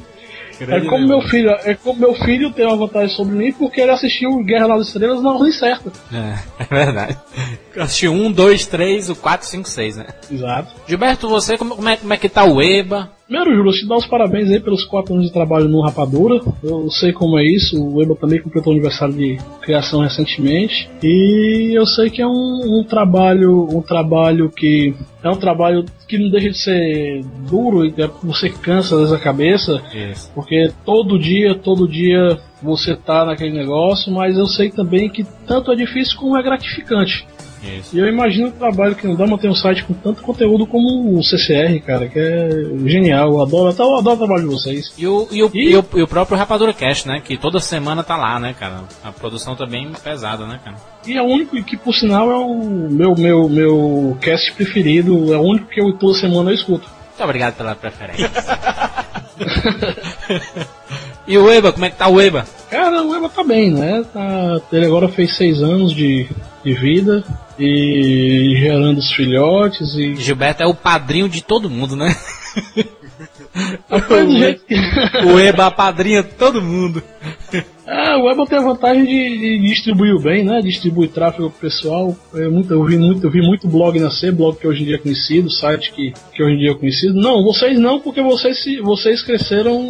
É 0.60 0.80
como 0.82 1.06
meu 1.06 1.22
filho, 1.22 1.50
é 1.64 1.74
como 1.74 1.98
meu 1.98 2.14
filho 2.14 2.52
tem 2.52 2.66
uma 2.66 2.76
vantagem 2.76 3.16
sobre 3.16 3.34
mim 3.34 3.52
porque 3.52 3.80
ele 3.80 3.92
assistiu 3.92 4.42
Guerra 4.44 4.68
nas 4.68 4.88
Estrelas 4.88 5.22
na 5.22 5.32
ordem 5.32 5.52
certa. 5.52 5.90
É, 6.12 6.64
é 6.64 6.84
verdade. 6.84 7.18
Eu 7.74 7.82
assisti 7.82 8.08
um, 8.08 8.30
dois, 8.30 8.66
três, 8.66 9.08
o 9.08 9.16
quatro, 9.16 9.46
cinco, 9.46 9.68
seis, 9.68 9.96
né? 9.96 10.06
Exato. 10.30 10.74
Gilberto, 10.86 11.28
você, 11.28 11.56
como, 11.56 11.76
como 11.76 11.88
é, 11.88 11.96
como 11.96 12.12
é 12.12 12.16
que 12.16 12.28
tá 12.28 12.44
o 12.44 12.60
EBA? 12.60 13.10
Primeiro, 13.30 13.54
Júlio, 13.54 13.70
te 13.70 13.86
dar 13.86 13.94
os 13.94 14.08
parabéns 14.08 14.50
aí 14.50 14.58
pelos 14.58 14.84
4 14.84 15.14
anos 15.14 15.28
de 15.28 15.32
trabalho 15.32 15.68
no 15.68 15.82
Rapadura. 15.82 16.40
Eu 16.64 16.90
sei 16.90 17.12
como 17.12 17.38
é 17.38 17.44
isso, 17.44 17.80
o 17.80 18.02
Eba 18.02 18.16
também 18.16 18.42
completou 18.42 18.72
o 18.72 18.74
aniversário 18.74 19.14
de 19.14 19.38
criação 19.62 20.00
recentemente. 20.00 20.90
E 21.00 21.70
eu 21.72 21.86
sei 21.86 22.10
que 22.10 22.20
é 22.20 22.26
um, 22.26 22.80
um 22.80 22.84
trabalho, 22.84 23.68
um 23.70 23.82
trabalho 23.82 24.50
que 24.50 24.92
é 25.22 25.28
um 25.28 25.36
trabalho 25.36 25.84
que 26.08 26.18
não 26.18 26.28
deixa 26.28 26.50
de 26.50 26.58
ser 26.58 27.24
duro 27.48 27.86
e 27.86 27.94
é- 28.02 28.10
você 28.20 28.50
cansa 28.50 28.96
às 28.96 29.00
vezes 29.02 29.14
a 29.14 29.18
cabeça, 29.20 29.80
Isso. 29.94 30.28
porque 30.34 30.72
todo 30.84 31.16
dia, 31.16 31.54
todo 31.54 31.86
dia 31.86 32.36
você 32.60 32.96
tá 32.96 33.24
naquele 33.24 33.56
negócio, 33.56 34.12
mas 34.12 34.36
eu 34.36 34.46
sei 34.46 34.70
também 34.70 35.08
que 35.08 35.24
tanto 35.46 35.70
é 35.70 35.76
difícil 35.76 36.18
como 36.18 36.36
é 36.36 36.42
gratificante. 36.42 37.26
Isso. 37.62 37.94
E 37.94 37.98
eu 37.98 38.06
imagino 38.06 38.48
o 38.48 38.52
trabalho 38.52 38.94
que 38.94 39.06
não 39.06 39.14
dá 39.14 39.26
manter 39.26 39.48
um 39.48 39.54
site 39.54 39.84
com 39.84 39.92
tanto 39.92 40.22
conteúdo 40.22 40.66
como 40.66 41.18
o 41.18 41.22
CCR, 41.22 41.78
cara, 41.84 42.08
que 42.08 42.18
é 42.18 42.48
genial. 42.86 43.32
Eu 43.32 43.42
adoro, 43.42 43.74
eu 43.76 43.98
adoro 43.98 44.16
o 44.16 44.18
trabalho 44.18 44.48
de 44.48 44.54
vocês. 44.54 44.92
E 44.96 45.06
o, 45.06 45.28
e, 45.30 45.42
o, 45.42 45.50
e, 45.52 45.76
o, 45.76 45.84
e 45.96 46.02
o 46.02 46.08
próprio 46.08 46.38
Rapadura 46.38 46.72
Cast, 46.72 47.06
né? 47.06 47.20
Que 47.22 47.36
toda 47.36 47.60
semana 47.60 48.02
tá 48.02 48.16
lá, 48.16 48.40
né, 48.40 48.54
cara? 48.58 48.84
A 49.04 49.12
produção 49.12 49.54
tá 49.54 49.66
bem 49.66 49.92
pesada, 50.02 50.46
né, 50.46 50.58
cara? 50.64 50.76
E 51.06 51.16
é 51.16 51.22
o 51.22 51.26
único 51.26 51.62
que, 51.62 51.76
por 51.76 51.94
sinal, 51.94 52.30
é 52.30 52.36
o 52.36 52.88
meu, 52.90 53.14
meu, 53.14 53.48
meu 53.48 54.18
cast 54.20 54.52
preferido, 54.54 55.32
é 55.32 55.36
o 55.36 55.42
único 55.42 55.66
que 55.68 55.80
eu 55.80 55.92
toda 55.98 56.18
semana 56.18 56.50
eu 56.50 56.54
escuto. 56.54 56.88
Muito 57.08 57.24
obrigado 57.24 57.56
pela 57.56 57.74
preferência. 57.74 58.30
e 61.26 61.36
o 61.36 61.50
EBA, 61.52 61.72
como 61.72 61.84
é 61.84 61.90
que 61.90 61.96
tá 61.96 62.08
o 62.08 62.20
EBA? 62.20 62.46
Cara, 62.70 63.02
o 63.02 63.14
Eva 63.14 63.28
tá 63.28 63.44
bem, 63.44 63.70
né? 63.70 64.04
Tá, 64.12 64.60
ele 64.72 64.86
agora 64.86 65.08
fez 65.08 65.36
seis 65.36 65.60
anos 65.60 65.92
de, 65.92 66.26
de 66.64 66.72
vida 66.72 67.24
e 67.60 68.56
gerando 68.56 68.98
os 68.98 69.12
filhotes 69.12 69.94
e. 69.94 70.16
Gilberto 70.16 70.62
é 70.62 70.66
o 70.66 70.74
padrinho 70.74 71.28
de 71.28 71.42
todo 71.42 71.70
mundo, 71.70 71.94
né? 71.94 72.14
O 75.32 75.38
EBA 75.38 75.70
padrinha 75.70 76.22
todo 76.22 76.62
mundo. 76.62 77.02
Ah, 77.92 78.16
o 78.18 78.30
Eba 78.30 78.46
tem 78.46 78.56
a 78.56 78.62
vantagem 78.62 79.04
de, 79.04 79.38
de 79.38 79.58
distribuir 79.68 80.14
o 80.14 80.20
bem, 80.20 80.44
né? 80.44 80.60
Distribui 80.62 81.08
tráfego 81.08 81.50
pro 81.50 81.68
pessoal. 81.68 82.16
Eu, 82.32 82.52
muito, 82.52 82.72
eu, 82.72 82.84
vi 82.84 82.96
muito, 82.96 83.26
eu 83.26 83.30
vi 83.32 83.40
muito 83.40 83.66
blog 83.66 83.98
nascer, 83.98 84.30
blog 84.30 84.56
que 84.56 84.66
hoje 84.68 84.82
em 84.82 84.86
dia 84.86 84.94
é 84.94 84.98
conhecido, 84.98 85.50
site 85.50 85.92
que, 85.92 86.12
que 86.32 86.40
hoje 86.40 86.54
em 86.54 86.58
dia 86.58 86.70
é 86.70 86.74
conhecido. 86.74 87.14
Não, 87.14 87.42
vocês 87.42 87.80
não, 87.80 87.98
porque 87.98 88.22
vocês, 88.22 88.62
se, 88.62 88.80
vocês 88.80 89.22
cresceram. 89.22 89.80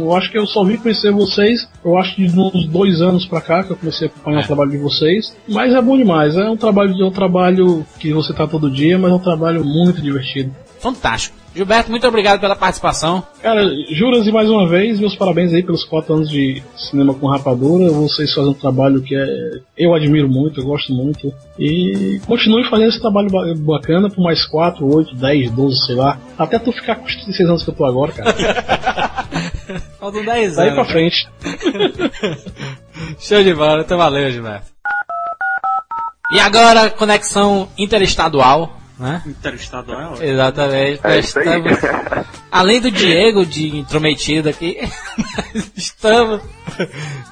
Eu 0.00 0.16
acho 0.16 0.32
que 0.32 0.38
eu 0.38 0.46
só 0.48 0.64
vim 0.64 0.76
conhecer 0.76 1.12
vocês, 1.12 1.68
eu 1.84 1.96
acho 1.96 2.16
que 2.16 2.26
de 2.26 2.36
uns 2.36 2.66
dois 2.66 3.00
anos 3.00 3.24
pra 3.24 3.40
cá 3.40 3.62
que 3.62 3.70
eu 3.70 3.76
comecei 3.76 4.08
a 4.08 4.10
acompanhar 4.10 4.42
o 4.42 4.46
trabalho 4.46 4.70
de 4.72 4.78
vocês. 4.78 5.36
Mas 5.48 5.72
é 5.72 5.80
bom 5.80 5.96
demais, 5.96 6.36
é 6.36 6.50
um 6.50 6.56
trabalho, 6.56 6.92
é 7.00 7.06
um 7.06 7.12
trabalho 7.12 7.86
que 8.00 8.12
você 8.12 8.32
tá 8.32 8.48
todo 8.48 8.68
dia, 8.68 8.98
mas 8.98 9.12
é 9.12 9.14
um 9.14 9.20
trabalho 9.20 9.64
muito 9.64 10.02
divertido. 10.02 10.52
Fantástico. 10.80 11.43
Gilberto, 11.54 11.88
muito 11.90 12.06
obrigado 12.08 12.40
pela 12.40 12.56
participação. 12.56 13.24
Cara, 13.40 13.62
juras 13.92 14.26
e 14.26 14.32
mais 14.32 14.50
uma 14.50 14.66
vez, 14.68 14.98
meus 14.98 15.14
parabéns 15.14 15.52
aí 15.52 15.62
pelos 15.62 15.84
quatro 15.84 16.14
anos 16.14 16.28
de 16.28 16.60
cinema 16.76 17.14
com 17.14 17.28
rapadura. 17.28 17.90
Vocês 17.92 18.34
fazem 18.34 18.50
um 18.50 18.54
trabalho 18.54 19.00
que 19.00 19.14
é, 19.14 19.26
eu 19.78 19.94
admiro 19.94 20.28
muito, 20.28 20.60
eu 20.60 20.64
gosto 20.64 20.92
muito. 20.92 21.32
E 21.56 22.20
continue 22.26 22.68
fazendo 22.68 22.88
esse 22.88 23.00
trabalho 23.00 23.30
ba- 23.30 23.54
bacana 23.56 24.10
por 24.10 24.20
mais 24.20 24.44
4, 24.44 24.84
8, 24.84 25.14
10, 25.14 25.50
12, 25.52 25.86
sei 25.86 25.94
lá. 25.94 26.18
Até 26.36 26.58
tu 26.58 26.72
ficar 26.72 26.96
com 26.96 27.04
os 27.06 27.14
36 27.14 27.48
anos 27.48 27.62
que 27.62 27.70
eu 27.70 27.74
tô 27.74 27.84
agora, 27.84 28.10
cara. 28.12 28.34
Faltam 30.00 30.24
10 30.24 30.56
Daí 30.56 30.68
anos. 30.70 30.74
pra 30.74 30.84
frente. 30.92 31.28
Show 33.20 33.42
de 33.44 33.54
bola, 33.54 33.82
então 33.82 33.96
valeu, 33.96 34.28
Gilberto. 34.30 34.66
E 36.32 36.40
agora, 36.40 36.90
conexão 36.90 37.68
interestadual, 37.78 38.76
né? 38.98 39.22
Interestadual 39.26 40.16
é. 40.20 40.28
Exatamente. 40.28 41.00
É 41.02 41.16
Nós 41.16 41.24
isso 41.28 41.38
aí. 41.38 41.44
estamos- 41.46 42.26
além 42.50 42.80
do 42.80 42.90
Diego 42.90 43.44
de 43.44 43.76
intrometido 43.78 44.48
aqui, 44.48 44.78
nós 45.54 45.72
estamos, 45.76 46.40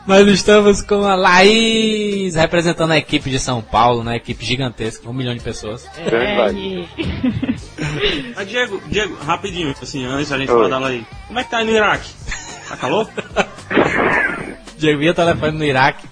nós 0.06 0.26
estamos 0.28 0.82
com 0.82 1.04
a 1.04 1.14
Laís 1.14 2.34
representando 2.34 2.90
a 2.92 2.98
equipe 2.98 3.30
de 3.30 3.38
São 3.38 3.62
Paulo, 3.62 4.02
né? 4.02 4.16
Equipe 4.16 4.44
gigantesca, 4.44 5.08
um 5.08 5.12
milhão 5.12 5.34
de 5.34 5.40
pessoas. 5.40 5.86
Verdade. 5.96 6.88
Mas 8.36 8.48
Diego, 8.48 8.82
Diego, 8.88 9.16
rapidinho, 9.24 9.74
assim, 9.80 10.04
antes 10.04 10.28
da 10.30 10.38
gente 10.38 10.50
Oi. 10.50 10.68
falar 10.70 10.86
aí. 10.88 11.06
Como 11.26 11.38
é 11.38 11.44
que 11.44 11.50
tá 11.50 11.58
aí 11.58 11.64
no 11.64 11.70
Iraque? 11.72 12.10
Tá 12.68 12.76
calor? 12.76 13.08
Diego 14.78 14.98
via 14.98 15.14
telefone 15.14 15.58
no 15.58 15.64
Iraque. 15.64 16.06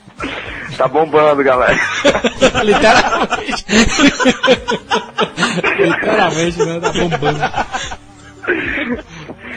Tá 0.80 0.88
bombando, 0.88 1.44
galera. 1.44 1.78
Literalmente. 2.64 3.66
Literalmente, 5.78 6.58
né? 6.64 6.80
Tá 6.80 6.92
bombando. 6.92 7.40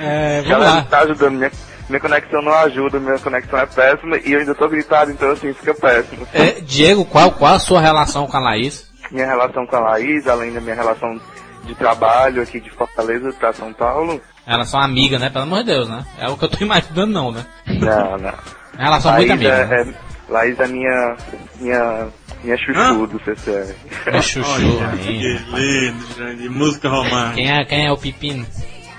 É, 0.02 0.42
vamos 0.42 0.50
galera 0.50 0.70
lá. 0.72 0.76
não 0.76 0.84
tá 0.84 1.00
ajudando. 1.00 1.32
Minha, 1.36 1.52
minha 1.88 2.00
conexão 2.02 2.42
não 2.42 2.54
ajuda, 2.54 3.00
minha 3.00 3.18
conexão 3.20 3.58
é 3.58 3.66
péssima 3.66 4.18
e 4.18 4.34
eu 4.34 4.40
ainda 4.42 4.54
tô 4.54 4.68
gritado, 4.68 5.12
então 5.12 5.32
assim 5.32 5.54
fica 5.54 5.74
péssimo. 5.74 6.28
É, 6.34 6.60
Diego, 6.60 7.06
qual, 7.06 7.32
qual 7.32 7.54
a 7.54 7.60
sua 7.60 7.80
relação 7.80 8.28
com 8.28 8.36
a 8.36 8.42
Laís? 8.42 8.92
Minha 9.10 9.28
relação 9.28 9.66
com 9.66 9.78
a 9.78 9.80
Laís, 9.80 10.28
além 10.28 10.52
da 10.52 10.60
minha 10.60 10.76
relação 10.76 11.18
de 11.64 11.74
trabalho 11.76 12.42
aqui 12.42 12.60
de 12.60 12.70
Fortaleza 12.70 13.32
pra 13.40 13.54
São 13.54 13.72
Paulo. 13.72 14.20
Elas 14.46 14.68
são 14.68 14.82
amigas, 14.82 15.22
né? 15.22 15.30
Pelo 15.30 15.46
amor 15.46 15.60
de 15.60 15.68
Deus, 15.72 15.88
né? 15.88 16.06
É 16.20 16.28
o 16.28 16.36
que 16.36 16.44
eu 16.44 16.50
tô 16.50 16.58
imaginando, 16.66 17.14
não, 17.14 17.32
né? 17.32 17.46
Não, 17.66 18.18
não. 18.18 18.30
É 18.78 18.80
uma 18.80 18.84
relação 18.84 19.14
muito 19.14 19.30
Laís 19.30 19.32
amiga. 19.32 19.50
é, 19.50 19.66
né? 19.86 19.96
é, 20.10 20.13
Laís 20.34 20.60
é 20.60 20.68
minha. 20.68 21.16
minha. 21.60 22.08
minha 22.44 22.58
chuchu 22.58 23.06
do 23.06 23.20
CCR. 23.20 23.76
É 24.08 24.20
chuchu 24.20 24.50
Olha, 24.50 24.90
aí. 24.90 24.98
que 24.98 25.38
lindo, 25.56 26.06
gente. 26.18 26.50
Música 26.50 26.90
romântica. 26.90 27.36
Quem 27.36 27.52
é, 27.52 27.66
quem 27.66 27.86
é 27.86 27.92
o 27.92 27.98
Pepino? 27.98 28.44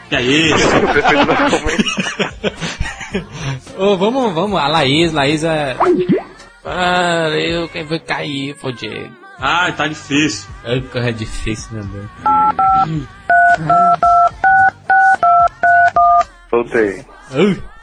Que 0.08 0.14
é 0.14 0.22
isso? 0.22 0.68
Comentar. 1.50 2.32
Ô, 3.76 3.96
vamos, 3.96 4.32
vamos. 4.32 4.60
A 4.60 4.68
Laís, 4.68 5.12
Laís 5.12 5.42
é. 5.42 5.76
Ah, 6.64 7.28
eu, 7.30 7.68
quem 7.68 7.84
foi 7.84 7.98
cair 7.98 8.56
foi 8.56 8.70
o 8.70 8.74
Diego. 8.76 9.12
Ah, 9.40 9.72
tá 9.72 9.88
difícil. 9.88 10.48
Que 10.92 10.98
é 10.98 11.10
difícil, 11.10 11.68
meu 11.72 11.84
Deus. 11.84 12.08
Voltei. 16.48 17.04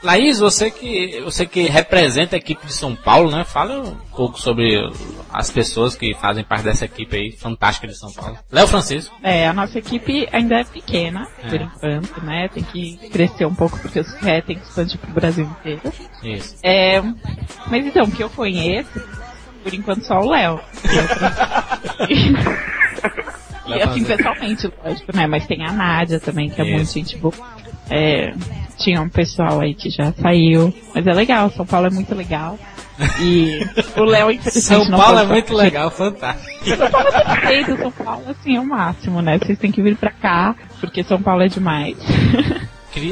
Laís, 0.04 0.40
você 0.40 0.72
que, 0.72 1.22
você 1.22 1.46
que 1.46 1.64
representa 1.68 2.36
a 2.36 2.40
equipe 2.40 2.66
de 2.66 2.74
São 2.74 2.96
Paulo, 2.96 3.30
né? 3.30 3.44
Fala 3.44 3.80
um 3.82 3.96
pouco 4.16 4.40
sobre 4.40 4.76
as 5.32 5.52
pessoas 5.52 5.96
que 5.96 6.16
fazem 6.16 6.44
parte 6.44 6.64
dessa 6.64 6.86
equipe 6.86 7.16
aí, 7.16 7.32
fantástica 7.32 7.88
de 7.88 7.96
São 7.96 8.12
Paulo. 8.12 8.38
Léo 8.52 8.68
Francisco. 8.68 9.16
É, 9.22 9.48
a 9.48 9.54
nossa 9.54 9.78
equipe 9.78 10.28
ainda 10.32 10.56
é 10.56 10.64
pequena, 10.64 11.28
É. 11.44 11.48
por 11.50 11.62
enquanto, 11.62 12.26
né? 12.26 12.50
Tem 12.52 12.64
que 12.64 12.98
crescer 13.10 13.46
um 13.46 13.54
pouco 13.54 13.78
porque 13.80 14.00
o 14.00 14.04
CRE 14.04 14.42
tem 14.42 14.58
que 14.58 14.64
expandir 14.66 14.98
pro 15.00 15.12
Brasil 15.12 15.46
inteiro. 15.46 15.82
Isso. 16.24 16.56
É, 16.64 17.00
mas 17.68 17.86
então, 17.86 18.10
que 18.10 18.24
eu 18.24 18.30
conheço, 18.32 19.00
por 19.64 19.72
enquanto 19.74 20.04
só 20.04 20.20
o 20.20 20.30
Léo. 20.32 20.60
E 23.68 23.74
assim, 23.84 24.04
pessoalmente, 24.04 24.72
lógico, 24.84 25.16
né? 25.16 25.28
Mas 25.28 25.46
tem 25.46 25.64
a 25.66 25.72
Nádia 25.72 26.20
também, 26.20 26.50
que 26.50 26.60
é 26.60 26.66
Isso. 26.66 26.74
muito 26.76 26.92
gente 26.92 27.18
boa. 27.18 27.34
É, 27.92 28.34
tinha 28.78 29.02
um 29.02 29.10
pessoal 29.10 29.60
aí 29.60 29.74
que 29.76 29.90
já 29.90 30.12
saiu. 30.14 30.74
Mas 30.96 31.06
é 31.06 31.14
legal, 31.14 31.52
São 31.52 31.66
Paulo 31.66 31.88
é 31.88 31.90
muito 31.90 32.16
legal. 32.16 32.58
E 33.22 33.60
o 33.98 34.04
Léo, 34.04 34.32
infelizmente, 34.32 34.62
São 34.66 34.86
não 34.90 35.00
Paulo 35.00 35.20
é 35.20 35.26
muito 35.26 35.54
legal, 35.54 35.90
fantástico. 35.92 36.76
São 36.78 36.90
Paulo 36.92 37.08
é 37.10 37.36
perfeito, 37.36 37.78
São 37.78 37.92
Paulo 37.92 38.24
assim 38.30 38.56
é 38.56 38.60
o 38.60 38.66
máximo, 38.66 39.22
né? 39.22 39.38
Vocês 39.40 39.58
têm 39.58 39.72
que 39.72 39.82
vir 39.82 39.96
pra 39.98 40.12
cá, 40.12 40.56
porque 40.80 41.04
São 41.04 41.22
Paulo 41.22 41.42
é 41.44 41.48
demais. 41.48 41.98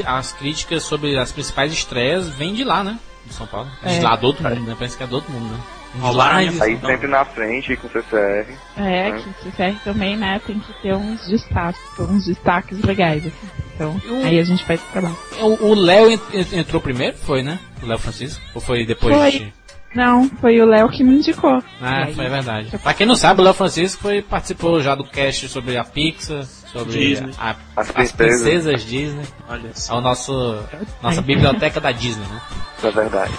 As 0.06 0.34
críticas 0.34 0.84
sobre 0.84 1.18
as 1.18 1.32
principais 1.32 1.72
estreias 1.72 2.30
vêm 2.30 2.54
de 2.54 2.64
lá, 2.64 2.84
né? 2.84 3.00
De 3.26 3.34
São 3.34 3.48
Paulo. 3.48 3.70
De 3.84 3.98
É. 3.98 4.02
lá 4.02 4.16
do 4.16 4.28
outro 4.28 4.44
mundo, 4.44 4.62
né? 4.62 4.76
Parece 4.78 4.98
que 4.98 5.04
é 5.04 5.08
do 5.08 5.16
outro 5.16 5.32
mundo, 5.32 5.52
né? 5.54 5.60
Minha 5.96 6.36
Aí 6.36 6.48
Então. 6.74 6.90
sempre 6.90 7.08
na 7.08 7.26
frente 7.26 7.76
com 7.78 7.88
o 7.88 7.90
CCR. 7.90 8.46
É, 8.78 9.12
né? 9.12 9.22
que 9.24 9.30
o 9.30 9.52
CCR 9.52 9.80
também, 9.84 10.16
né, 10.16 10.40
tem 10.46 10.60
que 10.60 10.72
ter 10.82 10.94
uns 10.94 11.28
destaques, 11.28 11.82
uns 12.00 12.26
destaques 12.26 12.80
legais, 12.84 13.26
assim. 13.26 13.48
Então, 13.80 14.02
Eu- 14.04 14.26
aí 14.26 14.38
a 14.38 14.44
gente 14.44 14.66
vai 14.66 14.78
lá. 15.02 15.16
O 15.42 15.70
o 15.70 15.74
Léo 15.74 16.12
en- 16.12 16.20
en- 16.34 16.60
entrou 16.60 16.82
primeiro, 16.82 17.16
foi, 17.16 17.42
né? 17.42 17.58
O 17.82 17.86
Léo 17.86 17.98
Francisco? 17.98 18.42
Ou 18.54 18.60
foi 18.60 18.86
depois 18.86 19.16
Foi. 19.16 19.32
de... 19.32 19.54
Não, 19.96 20.30
foi 20.40 20.62
o 20.62 20.66
Léo 20.66 20.88
que 20.90 21.04
me 21.04 21.16
indicou. 21.16 21.64
Ah, 21.82 22.06
aí- 22.06 22.14
foi 22.14 22.30
verdade. 22.30 22.78
Pra 22.78 22.94
quem 22.94 23.08
não 23.08 23.16
sabe, 23.16 23.42
o 23.42 23.44
Léo 23.44 23.54
Francisco 23.56 24.02
foi, 24.04 24.22
participou 24.22 24.80
já 24.82 24.94
do 24.94 25.04
cast 25.04 25.48
sobre 25.50 25.78
a 25.78 25.84
Pixar, 25.84 26.44
sobre 26.72 26.92
Disney. 26.94 27.32
a- 27.40 27.56
As 27.76 27.88
as 27.88 27.92
princesas. 28.12 28.16
princesas 28.44 28.86
Disney. 28.86 29.24
Olha 29.50 29.70
É 29.70 29.74
só. 29.74 29.98
o 29.98 30.02
nosso, 30.02 30.60
nossa 31.02 31.22
biblioteca 31.24 31.80
da 31.82 31.92
Disney, 31.92 32.24
né? 32.28 32.42
É 32.84 32.92
verdade. 32.92 33.34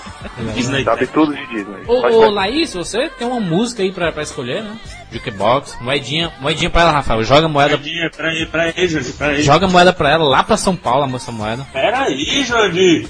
Disney 0.55 0.85
Sabe 0.85 1.07
tudo 1.07 1.35
de 1.35 1.47
Disney. 1.47 1.85
Ô, 1.87 1.95
ô. 1.95 2.31
Laís, 2.31 2.75
você 2.75 3.09
tem 3.11 3.27
uma 3.29 3.41
música 3.41 3.83
aí 3.83 3.93
pra, 3.93 4.11
pra 4.13 4.23
escolher, 4.23 4.63
né? 4.63 4.77
Jukebox, 5.13 5.79
moedinha, 5.81 6.33
moedinha 6.41 6.69
pra 6.69 6.83
ela, 6.83 6.91
Rafael. 6.93 7.23
Joga 7.25 7.49
moeda, 7.49 7.77
Moedinha, 7.77 8.11
peraí, 8.15 8.45
peraí, 8.47 8.89
Jandir, 8.89 9.15
peraí. 9.15 9.43
joga 9.43 9.67
moeda 9.69 9.93
pra 9.93 10.11
ela 10.11 10.25
lá 10.25 10.43
pra 10.43 10.57
São 10.57 10.75
Paulo, 10.77 11.05
a 11.05 11.07
moça 11.07 11.31
moeda. 11.33 11.65
Peraí, 11.73 12.45
Jandir. 12.45 13.07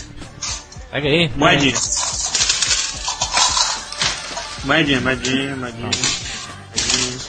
Pega 0.93 1.09
aí. 1.09 1.31
Moedinha. 1.37 1.75
Moedinha, 4.65 5.01
moedinha, 5.01 5.57
moedinha. 5.57 5.91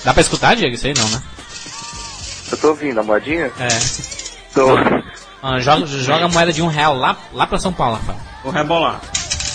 Dá 0.04 0.14
pra 0.14 0.22
escutar, 0.22 0.56
Diego? 0.56 0.76
Isso 0.76 0.88
aí 0.88 0.94
não, 0.94 1.08
né? 1.10 1.22
Eu 2.52 2.58
tô 2.58 2.70
ouvindo 2.70 3.00
a 3.00 3.04
moedinha? 3.04 3.52
É. 3.60 3.68
Tô. 4.54 4.68
Ah, 5.42 5.60
joga, 5.60 5.86
joga 5.86 6.26
a 6.26 6.28
moeda 6.28 6.52
de 6.52 6.62
um 6.62 6.68
real 6.68 6.96
lá, 6.96 7.18
lá 7.34 7.48
pra 7.48 7.58
São 7.58 7.74
Paulo, 7.74 7.96
Rafael. 7.96 8.20
Vou 8.44 8.52
rebolar. 8.52 9.02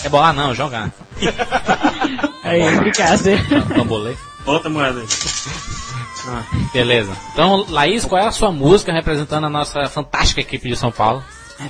É 0.03 0.09
bolar 0.09 0.33
não, 0.33 0.53
jogar. 0.53 0.91
Aí, 2.43 2.75
obrigada. 2.75 3.37
Bambolê. 3.75 4.15
Outra 4.45 4.69
moeda 4.69 5.01
aí. 5.01 5.07
Ah, 6.29 6.43
beleza. 6.71 7.11
Então, 7.33 7.65
Laís, 7.69 8.05
qual 8.05 8.21
é 8.21 8.27
a 8.27 8.31
sua 8.31 8.51
música 8.51 8.93
representando 8.93 9.45
a 9.45 9.49
nossa 9.49 9.89
fantástica 9.89 10.39
equipe 10.39 10.69
de 10.69 10.75
São 10.77 10.89
Paulo? 10.91 11.21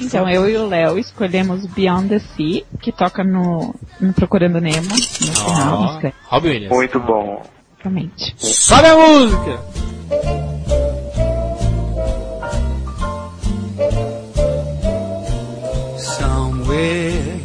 Então, 0.02 0.30
eu 0.30 0.50
e 0.50 0.58
o 0.58 0.68
Léo 0.68 0.98
escolhemos 1.00 1.66
Beyond 1.66 2.10
the 2.10 2.20
Sea, 2.20 2.64
que 2.82 2.92
toca 2.92 3.24
no, 3.24 3.74
no 4.02 4.14
Procurando 4.14 4.60
Nemo, 4.60 4.90
no 4.90 4.96
final, 4.96 5.82
nos 5.82 5.98
créditos, 5.98 6.28
Robbie 6.28 6.50
Williams. 6.50 6.76
Muito 6.76 7.00
bom. 7.00 7.42
basicamente. 7.88 8.36
Sobe 8.38 8.88
a 8.88 8.96
música! 8.96 9.60
Somewhere 15.98 17.42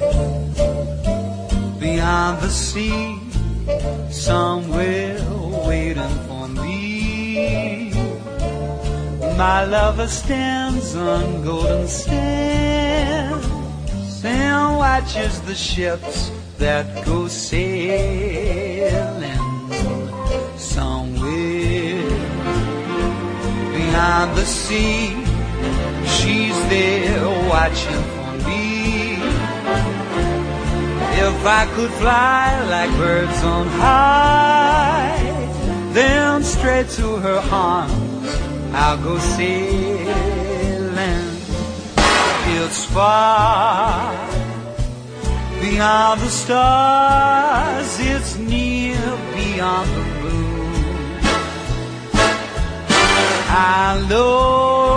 beyond 1.79 2.41
the 2.41 2.49
sea, 2.49 3.22
My 9.43 9.65
lover 9.65 10.07
stands 10.07 10.95
on 10.95 11.43
golden 11.43 11.89
sands 11.89 13.45
and 14.25 14.77
watches 14.77 15.41
the 15.41 15.55
ships 15.57 16.31
that 16.59 17.05
go 17.05 17.27
sailing. 17.27 17.67
Somewhere 20.57 22.09
beyond 23.75 24.37
the 24.39 24.47
sea, 24.47 25.09
she's 26.15 26.59
there 26.69 27.27
watching 27.51 28.05
for 28.15 28.33
me. 28.47 29.17
If 31.27 31.37
I 31.45 31.67
could 31.75 31.91
fly 32.03 32.45
like 32.75 32.91
birds 32.97 33.43
on 33.43 33.67
high, 33.67 35.19
then 35.93 36.45
straight 36.45 36.89
to 36.91 37.17
her 37.17 37.41
arms 37.51 38.02
I'll 38.75 38.99
go 39.03 39.19
sailing. 39.19 40.63
It's 42.55 42.85
far 42.87 44.15
beyond 45.61 46.21
the 46.21 46.29
stars, 46.29 47.99
it's 48.01 48.37
near 48.39 48.99
beyond 49.35 49.89
the 49.91 50.05
moon. 50.23 51.21
I 53.55 54.07
know 54.09 54.93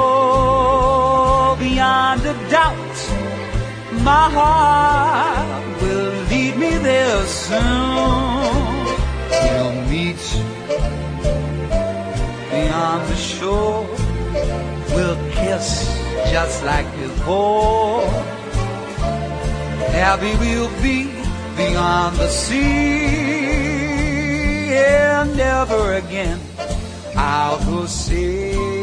beyond 1.59 2.21
a 2.25 2.33
doubt 2.49 2.97
my 4.03 4.29
heart 4.37 5.81
will 5.81 6.13
lead 6.29 6.55
me 6.57 6.77
there 6.77 7.25
soon. 7.25 8.85
We'll 9.29 9.73
meet 9.89 10.54
beyond 12.65 13.07
the 13.07 13.15
shore. 13.15 13.87
We'll 14.95 15.19
kiss 15.31 15.67
just 16.31 16.63
like 16.63 16.87
before. 16.97 18.07
Happy 20.03 20.33
we'll 20.41 20.73
be 20.81 21.11
beyond 21.55 22.17
the 22.17 22.27
sea. 22.27 22.55
And 24.73 25.37
never 25.37 25.93
again 25.93 26.39
I'll 27.15 27.59
go 27.65 27.85
sailing. 27.85 28.74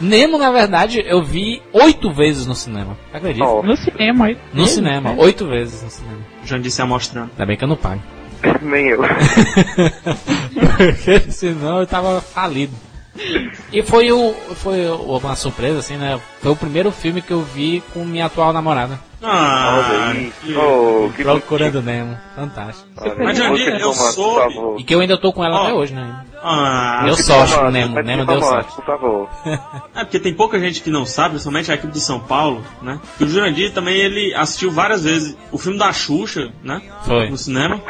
Nemo, 0.00 0.38
na 0.38 0.50
verdade, 0.50 1.02
eu 1.06 1.22
vi 1.22 1.60
oito 1.72 2.12
vezes 2.12 2.46
no 2.46 2.54
cinema. 2.54 2.96
Acredita? 3.12 3.44
Ó, 3.44 3.62
No 3.62 3.76
cinema, 3.76 4.26
aí. 4.26 4.38
No 4.52 4.66
cinema, 4.66 5.14
oito 5.18 5.46
vezes 5.46 5.82
no 5.82 5.90
cinema. 5.90 6.20
Jandir 6.44 6.70
se 6.70 6.80
amostrando. 6.80 7.30
Ainda 7.32 7.46
bem 7.46 7.56
que 7.56 7.64
eu 7.64 7.68
não 7.68 7.76
pago. 7.76 8.00
nem 8.62 8.88
eu. 8.88 9.00
Porque 10.54 11.30
senão 11.30 11.80
eu 11.80 11.86
tava 11.86 12.20
falido. 12.20 12.72
E 13.72 13.82
foi 13.82 14.12
o. 14.12 14.32
Foi 14.54 14.86
uma 14.88 15.34
surpresa, 15.34 15.80
assim, 15.80 15.96
né? 15.96 16.20
Foi 16.40 16.52
o 16.52 16.56
primeiro 16.56 16.92
filme 16.92 17.20
que 17.20 17.32
eu 17.32 17.42
vi 17.42 17.82
com 17.92 18.04
minha 18.04 18.26
atual 18.26 18.52
namorada. 18.52 19.00
Ah, 19.20 19.82
Olha 19.88 20.04
aí. 20.12 20.32
que- 20.42 20.54
Oh, 20.56 21.10
que 21.16 21.22
Procurando 21.24 21.82
Nemo. 21.82 22.16
Fantástico. 22.36 22.88
Mas, 23.18 23.36
Jandir, 23.36 23.68
eu 23.80 23.92
soube. 23.92 24.54
Favor. 24.54 24.80
E 24.80 24.84
que 24.84 24.94
eu 24.94 25.00
ainda 25.00 25.18
tô 25.18 25.32
com 25.32 25.44
ela 25.44 25.56
Ó. 25.60 25.62
até 25.64 25.74
hoje, 25.74 25.92
né? 25.94 26.24
Ah, 26.40 27.04
de 27.04 27.20
sorte 27.24 27.52
pro 27.54 27.70
Nemo. 27.70 28.00
Nemo 28.00 28.24
deu 28.24 28.40
sorte. 28.40 28.74
Por 28.76 28.84
favor. 28.84 29.28
É 29.96 30.04
porque 30.04 30.20
tem 30.20 30.32
pouca 30.32 30.60
gente 30.60 30.80
que 30.80 30.90
não 30.90 31.04
sabe, 31.04 31.30
principalmente 31.30 31.72
a 31.72 31.74
equipe 31.74 31.92
de 31.92 31.98
São 32.00 32.20
Paulo, 32.20 32.62
né? 32.80 33.00
Que 33.16 33.24
o 33.24 33.28
Jurandir 33.28 33.72
também 33.72 33.96
ele 33.96 34.32
assistiu 34.34 34.70
várias 34.70 35.02
vezes 35.02 35.36
o 35.50 35.58
filme 35.58 35.76
da 35.76 35.92
Xuxa, 35.92 36.52
né? 36.62 36.80
Foi. 37.04 37.28
No 37.28 37.36
cinema. 37.36 37.80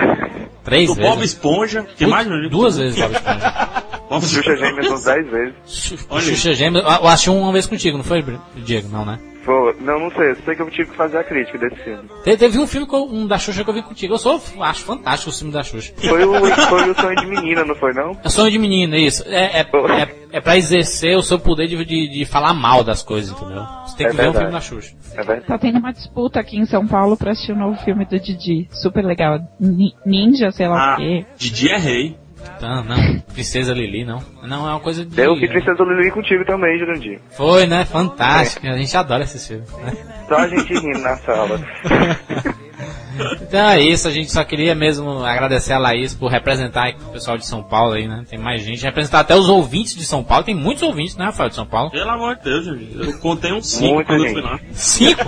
Três 0.65 0.89
Do 0.89 0.95
vezes. 0.95 1.11
Bob 1.11 1.23
Esponja. 1.25 1.83
Que 1.83 2.05
Putz, 2.05 2.11
mais, 2.11 2.27
Jurandir? 2.27 2.51
Duas 2.51 2.79
vezes, 2.79 2.99
Bob 2.99 3.13
Esponja. 3.13 3.69
Bob 4.09 4.25
Xuxa 4.27 4.57
Gêmeas 4.57 4.91
uns 4.91 5.05
10 5.05 5.31
vezes. 5.31 6.07
Olha. 6.09 6.23
Xuxa 6.23 6.55
Gêmeos. 6.55 6.83
Eu 6.85 6.91
eu 6.91 7.09
assisti 7.09 7.29
uma 7.29 7.53
vez 7.53 7.67
contigo, 7.67 7.99
não 7.99 8.05
foi, 8.05 8.25
Diego? 8.57 8.89
Não, 8.89 9.05
né? 9.05 9.19
Pô, 9.49 9.75
não, 9.81 9.99
não 9.99 10.11
sei. 10.11 10.33
Eu 10.33 10.37
sei 10.45 10.55
que 10.55 10.61
eu 10.61 10.71
tive 10.71 10.91
que 10.91 10.97
fazer 10.97 11.17
a 11.17 11.25
crítica 11.25 11.57
desse 11.57 11.77
filme. 11.83 12.07
Te- 12.23 12.37
Teve 12.37 12.59
um 12.59 12.67
filme 12.67 12.87
que 12.87 12.95
eu- 12.95 13.07
um 13.09 13.27
da 13.27 13.39
Xuxa 13.39 13.65
que 13.65 13.71
eu 13.71 13.73
vi 13.75 13.83
contigo. 13.83 14.13
Eu 14.13 14.19
sou, 14.19 14.39
acho 14.61 14.85
fantástico 14.85 15.31
o 15.31 15.35
filme 15.35 15.51
da 15.51 15.63
Xuxa. 15.63 15.91
Foi 15.97 16.23
o, 16.23 16.35
foi 16.69 16.91
o 16.91 16.95
sonho 16.95 17.17
de 17.17 17.27
menina, 17.27 17.65
não 17.65 17.75
foi 17.75 17.95
não? 17.95 18.15
É 18.23 18.29
sonho 18.29 18.51
de 18.51 18.59
menina, 18.59 18.99
isso. 18.99 19.25
É, 19.27 19.61
é, 19.61 19.63
é, 19.63 20.09
é 20.33 20.41
pra 20.43 20.59
exercer 20.59 21.17
o 21.17 21.23
seu 21.23 21.39
poder 21.39 21.67
de, 21.67 21.83
de, 21.83 22.09
de 22.11 22.25
falar 22.27 22.53
mal 22.53 22.85
das 22.85 23.03
coisas, 23.03 23.31
entendeu? 23.35 23.63
Você 23.87 23.97
tem 23.97 24.07
É 24.07 24.11
que 24.11 24.17
ver 24.17 24.23
o 24.29 24.33
verdade. 24.33 24.39
filme 24.39 24.53
da 24.53 24.61
Xuxa. 24.61 24.95
É 25.13 25.17
verdade. 25.17 25.47
Tá 25.47 25.59
tendo 25.59 25.79
uma 25.79 25.93
disputa 25.95 26.39
aqui 26.41 26.59
em 26.59 26.67
São 26.67 26.87
Paulo 26.87 27.17
pra 27.17 27.33
assistir 27.33 27.53
o 27.53 27.57
novo 27.57 27.79
filme 27.83 28.05
do 28.05 28.21
Didi. 28.21 28.69
Super 28.71 29.03
legal. 29.03 29.39
Ni- 29.59 29.95
Ninja, 30.05 30.51
sei 30.51 30.69
lá 30.69 30.91
Ah, 30.91 30.95
o 30.95 30.97
quê. 30.99 31.25
Didi 31.39 31.71
é 31.71 31.79
rei. 31.79 32.19
Não, 32.61 32.85
não. 32.85 33.21
Princesa 33.33 33.73
Lili, 33.73 34.05
não. 34.05 34.19
Não, 34.43 34.69
é 34.69 34.71
uma 34.71 34.81
coisa 34.81 35.05
de... 35.05 35.21
Eu 35.21 35.37
vi 35.37 35.49
Princesa 35.49 35.83
Lili 35.85 36.11
contigo 36.11 36.45
também, 36.45 36.79
Jurandir. 36.79 37.21
Foi, 37.31 37.67
né? 37.67 37.85
Fantástico. 37.85 38.67
A 38.67 38.77
gente 38.77 38.97
adora 38.97 39.25
esses 39.25 39.47
filmes. 39.47 39.71
Né? 39.79 39.93
Só 40.29 40.37
a 40.37 40.49
gente 40.49 40.73
rindo 40.75 40.99
na 40.99 41.17
sala. 41.17 41.61
Então 43.43 43.69
é 43.69 43.81
isso, 43.81 44.07
a 44.07 44.11
gente 44.11 44.31
só 44.31 44.45
queria 44.45 44.75
mesmo 44.75 45.25
agradecer 45.25 45.73
a 45.73 45.79
Laís 45.79 46.15
por 46.15 46.31
representar 46.31 46.95
o 47.09 47.13
pessoal 47.13 47.37
de 47.37 47.47
São 47.47 47.63
Paulo 47.63 47.95
aí, 47.95 48.07
né? 48.07 48.25
Tem 48.29 48.39
mais 48.39 48.63
gente, 48.63 48.85
representar 48.85 49.21
até 49.21 49.35
os 49.35 49.49
ouvintes 49.49 49.97
de 49.97 50.05
São 50.05 50.23
Paulo, 50.23 50.45
tem 50.45 50.55
muitos 50.55 50.83
ouvintes, 50.83 51.17
né, 51.17 51.25
Rafael, 51.25 51.49
de 51.49 51.57
São 51.57 51.67
Paulo? 51.67 51.91
Pelo 51.91 52.11
amor 52.11 52.37
de 52.37 52.45
Deus. 52.45 52.67
Eu 52.67 53.19
contei 53.19 53.53
uns 53.53 53.67
5 53.67 53.95
Muita 53.95 54.07
quando 54.07 54.25
eu 54.25 54.33
fui 54.33 54.43
lá. 54.43 54.61
Cinco? 54.73 55.23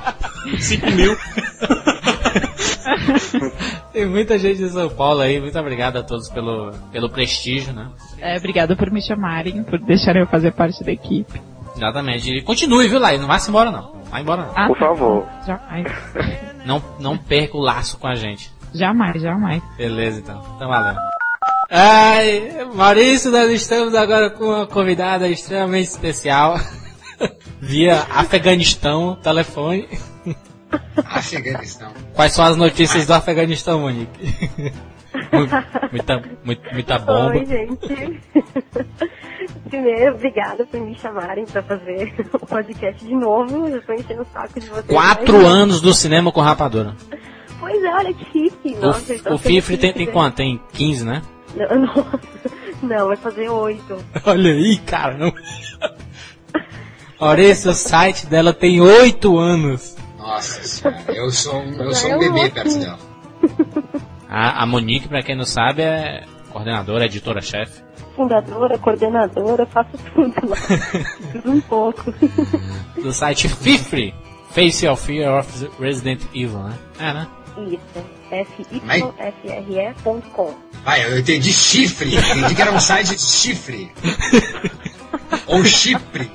5 0.58 0.90
mil. 0.92 1.16
Tem 3.92 4.06
muita 4.06 4.38
gente 4.38 4.58
de 4.58 4.70
São 4.70 4.88
Paulo 4.90 5.20
aí. 5.20 5.40
Muito 5.40 5.58
obrigado 5.58 5.96
a 5.98 6.02
todos 6.02 6.28
pelo, 6.28 6.72
pelo 6.92 7.08
prestígio, 7.08 7.72
né? 7.72 7.88
É, 8.18 8.36
obrigada 8.36 8.76
por 8.76 8.90
me 8.90 9.02
chamarem, 9.02 9.62
por 9.62 9.78
deixarem 9.78 10.22
eu 10.22 10.28
fazer 10.28 10.52
parte 10.52 10.82
da 10.84 10.92
equipe. 10.92 11.40
Exatamente. 11.76 12.30
E 12.30 12.42
continue, 12.42 12.88
viu, 12.88 12.98
Laís? 12.98 13.20
Não 13.20 13.26
vai 13.26 13.40
se 13.40 13.48
embora, 13.48 13.70
não. 13.70 13.94
Não 13.94 14.04
vai 14.04 14.22
embora, 14.22 14.42
não. 14.46 14.52
Ah, 14.54 14.66
Por 14.68 14.78
favor. 14.78 15.26
Jamais. 15.46 15.86
Não, 16.64 16.82
não 16.98 17.18
perca 17.18 17.58
o 17.58 17.60
laço 17.60 17.98
com 17.98 18.06
a 18.06 18.14
gente. 18.14 18.50
Jamais, 18.72 19.20
jamais. 19.20 19.62
Beleza, 19.76 20.20
então. 20.20 20.42
Então 20.56 20.66
valeu. 20.66 20.96
Ai, 21.70 22.66
Maurício, 22.74 23.30
nós 23.30 23.50
estamos 23.50 23.94
agora 23.94 24.30
com 24.30 24.44
uma 24.46 24.66
convidada 24.66 25.28
extremamente 25.28 25.88
especial. 25.88 26.58
Via 27.60 28.06
Afeganistão, 28.14 29.14
telefone. 29.16 29.86
Afeganistão. 31.04 31.92
Quais 32.14 32.32
são 32.32 32.44
as 32.44 32.56
notícias 32.56 33.06
do 33.06 33.14
Afeganistão, 33.14 33.80
Monique? 33.80 34.72
Mu- 35.32 35.48
muita, 35.92 36.22
muita, 36.44 36.72
muita 36.72 36.98
bomba. 36.98 37.30
Oi, 37.30 37.46
gente. 37.46 38.20
Primeiro, 39.68 40.14
obrigada 40.14 40.64
por 40.66 40.80
me 40.80 40.94
chamarem 40.96 41.44
pra 41.44 41.62
fazer 41.62 42.12
o 42.32 42.46
podcast 42.46 43.04
de 43.04 43.14
novo. 43.14 43.68
Eu 43.68 43.82
tô 43.82 43.92
enchendo 43.92 44.22
o 44.22 44.26
saco 44.32 44.58
de 44.60 44.68
vocês. 44.68 44.86
Quatro 44.86 45.38
mas- 45.38 45.46
anos 45.46 45.80
do 45.80 45.92
cinema 45.94 46.30
com 46.32 46.40
rapadura. 46.40 46.94
Pois 47.60 47.82
é, 47.82 47.94
olha 47.94 48.12
que 48.14 48.24
chique. 48.32 48.74
O, 48.76 48.80
Nossa, 48.80 49.14
tô 49.20 49.34
o 49.34 49.38
Fifre 49.38 49.76
tem, 49.76 49.92
tem 49.92 50.06
quanto? 50.06 50.36
Tem 50.36 50.60
15, 50.72 51.04
né? 51.04 51.22
Não, 51.56 51.78
nossa. 51.86 52.20
Não, 52.82 53.06
vai 53.08 53.16
fazer 53.16 53.48
oito. 53.48 53.96
Olha 54.26 54.52
aí, 54.52 54.76
cara. 54.78 55.16
Não... 55.16 55.32
Maurício, 57.20 57.70
o 57.70 57.74
site 57.74 58.26
dela 58.26 58.52
tem 58.52 58.80
8 58.80 59.38
anos. 59.38 59.96
Nossa 60.24 60.62
senhora, 60.62 61.04
eu 61.08 61.30
sou, 61.30 61.56
um- 61.60 61.74
eu 61.82 61.94
sou 61.94 62.10
é 62.10 62.14
um 62.14 62.16
um 62.16 62.20
bebê 62.20 62.48
perto 62.50 62.78
dela. 62.78 62.98
A, 64.28 64.62
a 64.62 64.66
Monique, 64.66 65.06
pra 65.06 65.22
quem 65.22 65.36
não 65.36 65.44
sabe, 65.44 65.82
é 65.82 66.24
coordenadora, 66.50 67.04
editora-chefe. 67.04 67.82
Fundadora, 68.16 68.78
coordenadora, 68.78 69.66
faço 69.66 69.90
tudo 70.14 70.48
lá. 70.48 70.56
tudo 71.32 71.50
um 71.52 71.60
pouco. 71.60 72.12
do 73.02 73.12
site 73.12 73.48
Fifre, 73.48 74.14
Face 74.50 74.86
of 74.88 75.04
Fear 75.04 75.40
of 75.40 75.70
Resident 75.78 76.22
Evil, 76.34 76.60
né? 76.60 76.78
É, 76.98 77.12
né? 77.12 77.26
Isso. 77.68 77.80
F-Y-F-R-E.com. 79.26 80.54
Vai, 80.84 81.04
eu 81.04 81.18
entendi 81.18 81.52
chifre. 81.52 82.14
Entendi 82.16 82.54
que 82.54 82.62
era 82.62 82.72
um 82.72 82.80
site 82.80 83.14
de 83.14 83.20
chifre. 83.22 83.92
Ou 85.46 85.62
chipre. 85.64 86.30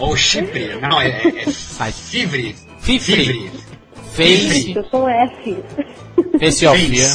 Ou 0.00 0.16
chipre. 0.16 0.78
Não, 0.80 1.00
é, 1.00 1.08
é, 1.08 1.42
é. 1.42 1.52
Fifre. 2.82 3.50
Face, 4.12 4.72
Eu 4.76 4.84
sou 4.90 5.04
um 5.04 5.08
F. 5.08 5.64
Face 6.38 6.66
of 6.66 6.78
Fear 6.78 7.08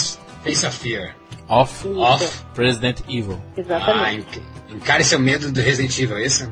Face. 0.44 0.66
Of 0.66 0.78
Fear. 0.80 1.16
of 1.50 1.88
Off. 1.98 2.44
Resident 2.58 3.02
Evil. 3.08 3.40
Ah, 3.56 3.60
Exatamente. 3.60 4.40
enc- 4.40 4.76
encare 4.76 5.04
seu 5.04 5.20
medo 5.20 5.52
do 5.52 5.62
Resident 5.62 5.98
Evil, 6.00 6.18
é 6.18 6.26
isso? 6.26 6.52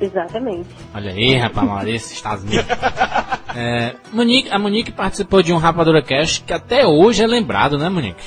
Exatamente. 0.00 0.68
Olha 0.94 1.10
aí, 1.12 1.36
rapaz, 1.36 1.66
Maurício, 1.66 2.12
estás 2.12 2.44
mesmo. 2.44 2.68
É, 3.54 3.94
Monique, 4.12 4.50
a 4.50 4.58
Monique 4.58 4.92
participou 4.92 5.42
de 5.42 5.52
um 5.52 5.56
Rapadura 5.56 6.02
Cash 6.02 6.42
que 6.46 6.52
até 6.52 6.86
hoje 6.86 7.22
é 7.22 7.26
lembrado, 7.26 7.78
né, 7.78 7.88
Monique? 7.88 8.22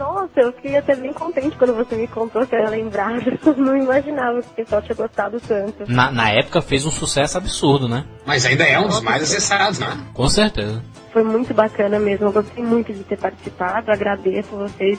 Nossa, 0.00 0.40
eu 0.40 0.50
fiquei 0.54 0.78
até 0.78 0.96
bem 0.96 1.12
contente 1.12 1.54
quando 1.58 1.74
você 1.74 1.94
me 1.94 2.08
contou 2.08 2.46
que 2.46 2.56
era 2.56 2.70
lembrado. 2.70 3.20
Eu 3.44 3.56
não 3.58 3.76
imaginava 3.76 4.40
que 4.40 4.48
o 4.48 4.54
pessoal 4.54 4.80
tinha 4.80 4.96
gostado 4.96 5.38
tanto. 5.38 5.84
Na, 5.92 6.10
na 6.10 6.30
época 6.30 6.62
fez 6.62 6.86
um 6.86 6.90
sucesso 6.90 7.36
absurdo, 7.36 7.86
né? 7.86 8.06
Mas 8.24 8.46
ainda 8.46 8.64
é 8.64 8.80
um 8.80 8.88
dos 8.88 9.02
mais 9.02 9.22
acessados, 9.22 9.78
né? 9.78 10.06
Com 10.14 10.26
certeza. 10.26 10.82
Foi 11.12 11.22
muito 11.22 11.52
bacana 11.52 11.98
mesmo. 11.98 12.28
Eu 12.28 12.32
gostei 12.32 12.64
muito 12.64 12.94
de 12.94 13.04
ter 13.04 13.18
participado. 13.18 13.92
Agradeço 13.92 14.48
vocês 14.56 14.98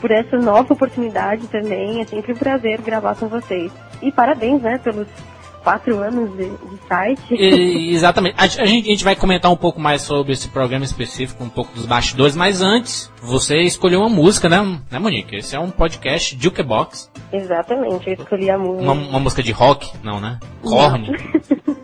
por 0.00 0.10
essa 0.10 0.38
nova 0.38 0.72
oportunidade 0.72 1.46
também. 1.48 2.00
É 2.00 2.06
sempre 2.06 2.32
um 2.32 2.36
prazer 2.36 2.80
gravar 2.80 3.16
com 3.16 3.28
vocês. 3.28 3.70
E 4.00 4.10
parabéns, 4.10 4.62
né, 4.62 4.78
pelos 4.78 5.08
quatro 5.68 5.98
anos 5.98 6.34
de, 6.34 6.48
de 6.48 6.88
site. 6.88 7.34
E- 7.34 7.92
exatamente. 7.92 8.34
A, 8.38 8.44
a 8.44 8.46
gente, 8.46 8.88
a 8.88 8.90
gente 8.90 9.04
vai 9.04 9.14
comentar 9.14 9.52
um 9.52 9.56
pouco 9.56 9.78
mais 9.78 10.00
sobre 10.00 10.32
esse 10.32 10.48
programa 10.48 10.82
específico, 10.82 11.44
um 11.44 11.48
pouco 11.50 11.74
dos 11.74 11.84
bastidores, 11.84 12.34
mas 12.34 12.62
antes, 12.62 13.12
você 13.20 13.58
escolheu 13.58 14.00
uma 14.00 14.08
música, 14.08 14.48
né, 14.48 14.80
né 14.90 14.98
Monique? 14.98 15.36
Esse 15.36 15.56
é 15.56 15.60
um 15.60 15.70
podcast 15.70 16.38
Jukebox. 16.40 17.10
Exatamente, 17.30 18.08
eu 18.08 18.14
escolhi 18.14 18.50
a 18.50 18.56
música. 18.56 18.82
Uma, 18.82 18.94
uma 18.94 19.20
música 19.20 19.42
de 19.42 19.52
rock? 19.52 19.92
Não, 20.02 20.18
né? 20.18 20.38
Korn. 20.62 21.10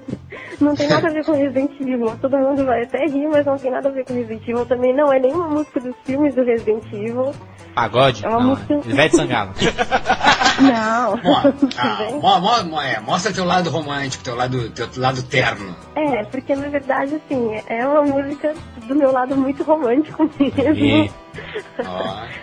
Não 0.60 0.74
tem 0.74 0.88
nada 0.88 1.08
a 1.08 1.10
ver 1.10 1.24
com 1.24 1.32
Resident 1.32 1.72
Evil. 1.80 2.16
Todo 2.20 2.38
mundo 2.38 2.64
vai 2.64 2.84
até 2.84 3.04
rir, 3.06 3.26
mas 3.28 3.44
não 3.44 3.58
tem 3.58 3.70
nada 3.72 3.88
a 3.88 3.92
ver 3.92 4.04
com 4.04 4.14
Resident 4.14 4.48
Evil 4.48 4.64
também. 4.64 4.94
Não 4.94 5.12
é 5.12 5.18
nenhuma 5.18 5.48
música 5.48 5.80
dos 5.80 5.94
filmes 6.04 6.34
do 6.34 6.44
Resident 6.44 6.84
Evil. 6.92 7.32
Pagode? 7.74 8.24
É 8.24 8.28
uma 8.28 8.40
Não, 8.40 8.48
música- 8.50 8.74
é 8.74 8.90
Ivete 8.90 9.16
Sangalo. 9.16 9.52
Não. 10.60 11.18
Ah, 11.76 12.10
mo- 12.12 12.40
mo- 12.40 12.64
mo- 12.70 12.80
é, 12.80 13.00
mostra 13.00 13.32
teu 13.32 13.44
lado 13.44 13.68
romântico, 13.70 14.22
teu 14.22 14.36
lado, 14.36 14.70
teu 14.70 14.88
lado 14.96 15.22
terno. 15.24 15.74
É, 15.96 16.22
porque 16.24 16.54
na 16.54 16.68
verdade, 16.68 17.16
assim, 17.16 17.60
é 17.66 17.84
uma 17.86 18.02
música 18.02 18.54
do 18.86 18.94
meu 18.94 19.10
lado 19.10 19.36
muito 19.36 19.64
romântico 19.64 20.30
mesmo. 20.38 20.74
E-. 20.74 21.10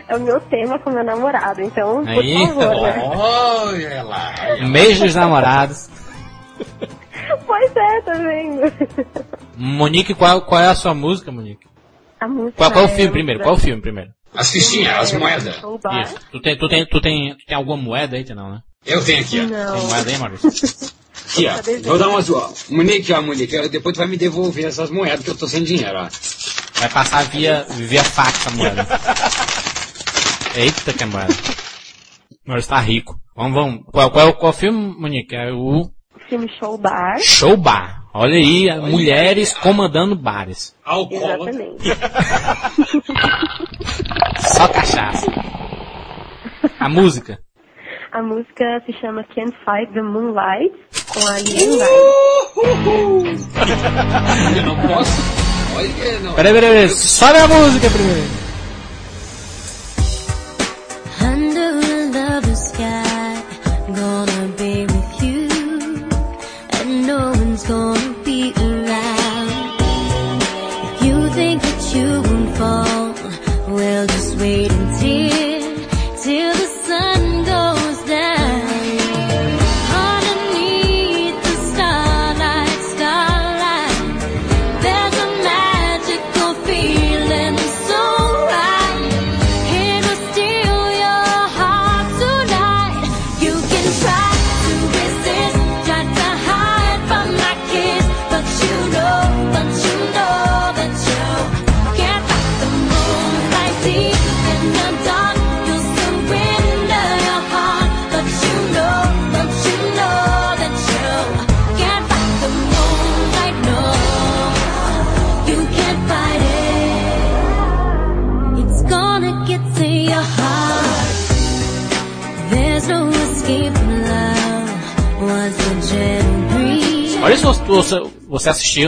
É 0.09 0.17
o 0.17 0.19
meu 0.19 0.41
tema 0.41 0.77
com 0.79 0.89
meu 0.89 1.03
namorado, 1.05 1.61
então, 1.61 2.03
Aí, 2.05 2.45
por 2.47 2.55
favor, 2.61 2.81
né? 2.81 3.01
Olha 3.15 4.03
lá. 4.03 4.33
Mês 4.67 4.99
dos 4.99 5.15
namorados. 5.15 5.89
Pois 7.47 7.71
é, 7.75 8.01
tá 8.01 8.11
vendo? 8.13 8.61
Monique, 9.55 10.13
qual, 10.13 10.41
qual 10.41 10.59
é 10.61 10.67
a 10.67 10.75
sua 10.75 10.93
música, 10.93 11.31
Monique? 11.31 11.65
A 12.19 12.27
música 12.27 12.57
Qual, 12.57 12.71
qual 12.71 12.83
o 12.85 12.87
é 12.87 12.91
filme 12.91 13.11
primeiro? 13.11 13.41
Qual 13.41 13.55
o 13.55 13.57
filme 13.57 13.81
primeiro? 13.81 14.11
As 14.33 14.49
fichinhas, 14.51 14.95
as 14.97 15.13
moedas. 15.13 15.55
Isso. 15.55 16.15
Tu 16.31 16.41
tem, 16.41 16.57
tu, 16.57 16.67
tem, 16.69 16.85
tu, 16.85 17.01
tem, 17.01 17.35
tu 17.37 17.45
tem 17.45 17.55
alguma 17.57 17.77
moeda 17.77 18.15
aí, 18.15 18.25
não, 18.33 18.51
né? 18.51 18.59
Eu 18.85 19.03
tenho 19.03 19.21
aqui, 19.21 19.39
ó. 19.39 19.43
Não. 19.43 19.73
Tem 19.77 19.87
moeda 19.87 20.09
aí, 20.11 20.17
Maurício? 20.17 20.91
Aqui, 21.29 21.47
ó. 21.47 21.87
Vou 21.89 21.97
dar 21.99 22.07
umas. 22.09 22.29
ó. 22.29 22.53
Monique, 22.69 23.11
ó, 23.13 23.21
Monique. 23.21 23.69
Depois 23.69 23.93
tu 23.93 23.97
vai 23.99 24.07
me 24.07 24.17
devolver 24.17 24.65
essas 24.65 24.89
moedas 24.89 25.23
que 25.23 25.29
eu 25.31 25.37
tô 25.37 25.47
sem 25.47 25.63
dinheiro, 25.63 25.97
ó. 25.99 26.07
Vai 26.79 26.89
passar 26.89 27.23
via, 27.25 27.65
via 27.69 28.03
fax 28.03 28.47
a 28.47 28.51
moeda. 28.51 28.87
Eita, 30.55 30.93
que 30.93 31.05
moeda. 31.05 31.33
Maurício 32.45 32.69
tá 32.69 32.79
rico. 32.79 33.15
Vamos, 33.35 33.53
vamos. 33.53 33.81
Qual, 33.91 34.11
qual, 34.11 34.27
é 34.27 34.29
o- 34.29 34.33
qual 34.33 34.53
filme, 34.53 34.95
Monique? 34.99 35.35
É 35.35 35.51
o 35.51 35.89
Filme 36.29 36.49
Show 36.59 36.77
Bar. 36.77 37.19
Show 37.19 37.55
Bar. 37.57 38.00
Olha 38.13 38.35
aí, 38.35 38.69
mulheres 38.81 39.53
comandando 39.53 40.15
bares. 40.15 40.75
Alcoólatra. 40.83 41.49
Exatamente. 41.49 41.83
Só 44.53 44.67
cachaça. 44.67 45.31
A 46.79 46.89
música. 46.89 47.39
A 48.11 48.21
música 48.21 48.83
se 48.85 48.91
chama 48.99 49.23
Can't 49.33 49.55
Fight 49.63 49.93
the 49.93 50.01
Moonlight, 50.01 50.75
com 51.13 51.25
a 51.27 51.39
Lilian 51.39 51.77
Knight. 51.77 53.47
Eu 54.57 54.63
não 54.65 54.75
posso. 54.87 55.21
Olha 55.77 56.19
não. 56.19 56.33
Peraí, 56.33 56.53
peraí, 56.53 56.69
peraí. 56.71 56.89
Sobe 56.89 57.37
a 57.37 57.47
música 57.47 57.89
primeiro. 57.89 58.40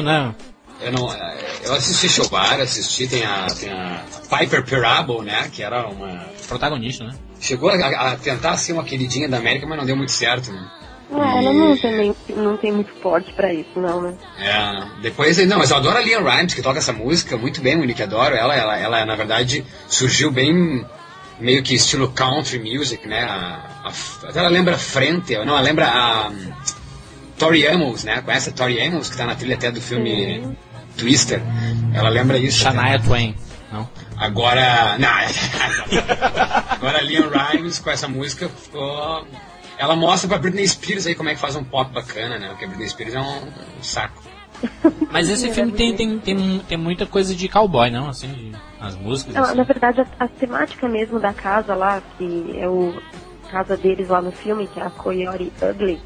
Né? 0.04 0.36
Eu 0.82 0.91
não. 0.91 1.12
é, 1.14 1.38
Eu 1.64 1.74
assisti 1.76 2.10
Chobar, 2.10 2.60
assisti, 2.60 3.08
tem 3.08 3.24
a, 3.26 3.45
tem 3.47 3.72
a 3.72 4.04
Piper 4.38 4.66
Parable, 4.70 5.22
né? 5.22 5.49
Que 5.51 5.64
era 5.64 5.88
uma. 5.88 6.26
Protagonista, 6.47 7.06
né? 7.06 7.14
Chegou 7.39 7.70
a, 7.70 7.76
a 7.76 8.16
tentar 8.18 8.58
ser 8.58 8.74
uma 8.74 8.84
queridinha 8.84 9.30
da 9.30 9.38
América, 9.38 9.66
mas 9.66 9.78
não 9.78 9.86
deu 9.86 9.95
muito 9.95 10.12
certo, 10.12 10.51
né? 10.51 10.70
Não, 11.10 11.22
ela 11.22 11.54
não 11.54 11.78
tem, 11.78 12.16
não 12.30 12.58
tem 12.58 12.72
muito 12.72 12.91
porte 12.95 13.32
pra 13.34 13.54
isso, 13.54 13.70
não, 13.80 14.01
né? 14.01 14.16
É, 14.39 15.01
depois, 15.01 15.38
não, 15.45 15.60
mas 15.60 15.70
eu 15.70 15.78
adoro 15.78 15.97
a 15.97 16.01
Liam 16.01 16.24
Rimes, 16.24 16.54
que 16.56 16.62
toca 16.62 16.80
essa 16.80 16.91
música 16.93 17.38
muito 17.38 17.62
bem, 17.62 17.76
Monique, 17.78 18.01
adoro 18.01 18.34
ela, 18.36 18.56
ela, 18.56 18.78
ela 18.80 19.06
na 19.06 19.16
verdade 19.16 19.64
surgiu 19.88 20.32
bem 20.32 20.86
meio 21.39 21.62
que 21.62 21.76
estilo 21.76 22.10
country 22.12 22.58
music, 22.60 23.08
né? 23.08 23.24
A, 23.24 23.89
a- 23.89 24.30
ela 24.34 24.49
lembra 24.49 24.78
Frente, 24.78 25.36
não, 25.38 25.54
ela 25.54 25.62
lembra 25.62 25.88
a 25.88 26.32
Tori 27.38 27.68
Amos, 27.68 28.04
né? 28.04 28.22
Conhece 28.22 28.50
a 28.50 28.54
Tori 28.54 28.80
Amos, 28.82 29.10
que 29.10 29.18
tá 29.18 29.26
na 29.26 29.36
trilha 29.36 29.56
até 29.56 29.72
do 29.72 29.82
filme 29.82 30.56
Twister? 30.98 31.42
Ela 31.94 32.10
lembra 32.10 32.38
isso. 32.38 32.60
Shania 32.60 33.00
Twain, 33.00 33.36
não? 33.72 33.90
Agora, 34.18 34.98
não, 34.98 35.10
agora 36.70 37.02
Liam 37.02 37.30
Rimes 37.30 37.80
com 37.80 37.90
essa 37.90 38.08
música 38.08 38.48
ficou... 38.50 39.26
Ela 39.78 39.96
mostra 39.96 40.30
pra 40.30 40.38
Britney 40.38 40.68
Spears 40.68 41.08
aí 41.08 41.16
como 41.16 41.30
é 41.30 41.34
que 41.34 41.40
faz 41.42 41.56
um 41.56 41.64
pop 41.64 41.92
bacana, 41.92 42.38
né? 42.38 42.50
Porque 42.50 42.66
a 42.66 42.68
Britney 42.68 42.90
Spears 42.90 43.14
é 43.16 43.20
um, 43.20 43.38
um 43.80 43.84
saco. 43.84 44.22
Mas 45.12 45.30
esse 45.30 45.52
filme 45.52 45.72
tem, 45.74 45.94
tem, 45.96 46.20
tem, 46.20 46.60
tem 46.60 46.78
muita 46.78 47.06
coisa 47.06 47.36
de 47.36 47.50
cowboy, 47.50 47.90
não? 47.90 48.08
Assim, 48.08 48.28
de- 48.32 48.52
as 48.80 48.96
músicas. 48.96 49.34
Não, 49.34 49.44
assim. 49.44 49.56
na 49.56 49.64
verdade, 49.64 50.02
a, 50.02 50.24
a 50.24 50.28
temática 50.28 50.88
mesmo 50.88 51.20
da 51.20 51.34
casa 51.34 51.76
lá, 51.76 52.02
que 52.18 52.56
é 52.58 52.68
o 52.68 52.94
a 53.46 53.52
casa 53.52 53.76
deles 53.76 54.08
lá 54.10 54.22
no 54.22 54.32
filme, 54.32 54.68
que 54.68 54.80
é 54.80 54.84
a 54.84 54.90
Coyote 54.90 55.52
Ugly, 55.62 56.00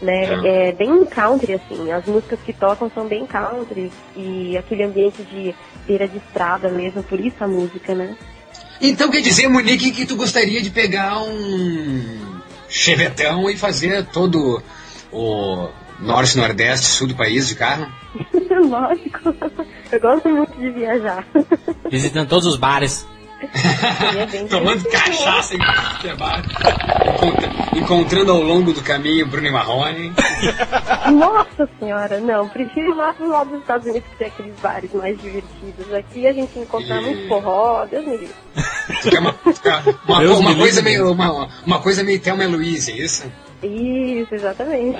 né? 0.00 0.68
É 0.68 0.72
bem 0.72 1.04
country, 1.04 1.54
assim. 1.54 1.90
As 1.92 2.04
músicas 2.06 2.38
que 2.44 2.52
tocam 2.52 2.90
são 2.94 3.06
bem 3.06 3.26
country 3.26 3.90
e 4.16 4.56
aquele 4.56 4.84
ambiente 4.84 5.22
de 5.22 5.54
beira 5.86 6.06
de 6.06 6.18
estrada 6.18 6.68
mesmo, 6.68 7.02
por 7.02 7.18
isso 7.18 7.42
a 7.42 7.48
música, 7.48 7.94
né? 7.94 8.16
Então 8.80 9.10
quer 9.10 9.20
dizer, 9.20 9.48
Monique, 9.48 9.90
que 9.90 10.06
tu 10.06 10.16
gostaria 10.16 10.60
de 10.62 10.70
pegar 10.70 11.22
um 11.22 12.40
chevetão 12.68 13.48
e 13.48 13.56
fazer 13.56 14.04
todo 14.06 14.62
o 15.12 15.68
norte, 16.00 16.36
nordeste, 16.36 16.86
sul 16.86 17.08
do 17.08 17.14
país 17.14 17.48
de 17.48 17.54
carro? 17.54 17.86
Lógico. 18.68 19.34
Eu 19.90 20.00
gosto 20.00 20.28
muito 20.28 20.58
de 20.58 20.70
viajar. 20.70 21.26
Visitando 21.90 22.28
todos 22.28 22.46
os 22.46 22.56
bares. 22.56 23.06
Tomando 24.50 24.84
cachaça 24.88 25.54
em. 25.54 25.58
Encontra- 27.14 27.50
encontrando 27.76 28.32
ao 28.32 28.40
longo 28.42 28.72
do 28.72 28.82
caminho 28.82 29.26
Bruno 29.26 29.46
e 29.46 29.50
Marrone. 29.50 30.12
Nossa 31.12 31.68
senhora, 31.78 32.18
não, 32.20 32.48
prefiro 32.48 32.92
ir 32.92 32.94
lá 32.94 33.12
pro 33.12 33.28
lado 33.28 33.50
dos 33.50 33.60
Estados 33.60 33.86
Unidos 33.86 34.08
que 34.10 34.16
tem 34.16 34.26
aqueles 34.28 34.54
bares 34.60 34.92
mais 34.94 35.20
divertidos. 35.20 35.92
Aqui 35.92 36.26
a 36.26 36.32
gente 36.32 36.58
encontra 36.58 37.00
muito 37.00 37.28
forró, 37.28 37.84
Deus 37.86 38.04
me 38.06 38.16
livre. 38.16 38.34
Uma, 39.18 39.34
uma, 40.08 40.20
Deus 40.20 40.38
uma 40.38 40.50
me 40.50 40.56
coisa 40.56 40.80
livre. 40.80 40.98
meio, 40.98 41.12
uma, 41.12 41.48
uma 41.66 41.78
coisa 41.80 42.02
meio 42.02 42.20
Thelma 42.20 42.44
e 42.44 42.46
Louise, 42.46 42.92
é 42.92 42.96
isso? 42.96 43.30
Isso, 43.62 44.34
exatamente. 44.34 44.98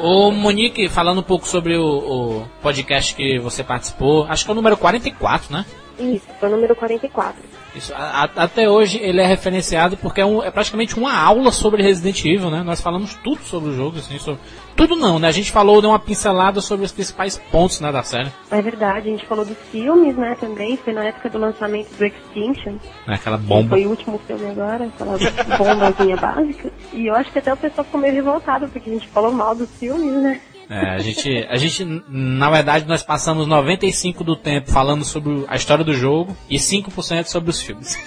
Ô 0.00 0.30
Monique, 0.30 0.88
falando 0.88 1.18
um 1.20 1.24
pouco 1.24 1.48
sobre 1.48 1.76
o, 1.76 1.84
o 1.84 2.48
podcast 2.62 3.14
que 3.14 3.38
você 3.38 3.64
participou, 3.64 4.26
acho 4.28 4.44
que 4.44 4.50
é 4.50 4.52
o 4.52 4.54
número 4.54 4.76
44, 4.76 5.52
né? 5.52 5.64
Isso, 6.00 6.26
foi 6.40 6.48
o 6.48 6.52
número 6.52 6.74
44. 6.74 7.36
Isso, 7.76 7.94
a- 7.94 8.24
a- 8.24 8.42
até 8.44 8.68
hoje 8.68 8.98
ele 8.98 9.20
é 9.20 9.26
referenciado 9.26 9.96
porque 9.96 10.20
é, 10.20 10.26
um- 10.26 10.42
é 10.42 10.50
praticamente 10.50 10.96
uma 10.98 11.14
aula 11.16 11.52
sobre 11.52 11.82
Resident 11.82 12.24
Evil, 12.24 12.50
né? 12.50 12.62
Nós 12.64 12.80
falamos 12.80 13.14
tudo 13.22 13.42
sobre 13.42 13.70
o 13.70 13.74
jogo, 13.76 13.98
assim, 13.98 14.18
sobre... 14.18 14.40
tudo 14.74 14.96
não, 14.96 15.18
né? 15.20 15.28
A 15.28 15.32
gente 15.32 15.52
falou, 15.52 15.80
deu 15.80 15.90
uma 15.90 15.98
pincelada 15.98 16.60
sobre 16.60 16.84
os 16.84 16.90
principais 16.90 17.38
pontos, 17.52 17.78
né, 17.80 17.92
da 17.92 18.02
série. 18.02 18.32
É 18.50 18.60
verdade, 18.60 19.08
a 19.08 19.12
gente 19.12 19.26
falou 19.26 19.44
dos 19.44 19.56
filmes, 19.70 20.16
né, 20.16 20.36
também. 20.40 20.76
Foi 20.78 20.92
na 20.92 21.04
época 21.04 21.28
do 21.30 21.38
lançamento 21.38 21.90
do 21.96 22.04
Extinction. 22.04 22.72
Né, 23.06 23.14
Aquela 23.14 23.38
que 23.38 23.44
bomba. 23.44 23.68
Foi 23.68 23.86
o 23.86 23.90
último 23.90 24.20
filme 24.26 24.46
agora, 24.50 24.86
aquela 24.86 25.16
bombazinha 25.56 26.16
básica. 26.18 26.72
E 26.92 27.06
eu 27.06 27.14
acho 27.14 27.30
que 27.30 27.38
até 27.38 27.52
o 27.52 27.56
pessoal 27.56 27.84
ficou 27.84 28.00
meio 28.00 28.14
revoltado, 28.14 28.66
porque 28.68 28.90
a 28.90 28.92
gente 28.94 29.06
falou 29.08 29.30
mal 29.32 29.54
dos 29.54 29.70
filmes, 29.76 30.12
né? 30.14 30.40
É, 30.70 30.90
a 30.94 30.98
gente, 31.00 31.46
a 31.50 31.56
gente, 31.56 31.84
na 32.08 32.48
verdade, 32.48 32.86
nós 32.86 33.02
passamos 33.02 33.44
95 33.48 34.22
do 34.22 34.36
tempo 34.36 34.70
falando 34.70 35.04
sobre 35.04 35.44
a 35.48 35.56
história 35.56 35.84
do 35.84 35.92
jogo 35.92 36.36
e 36.48 36.58
5% 36.58 37.24
sobre 37.24 37.50
os 37.50 37.60
filmes. 37.60 37.98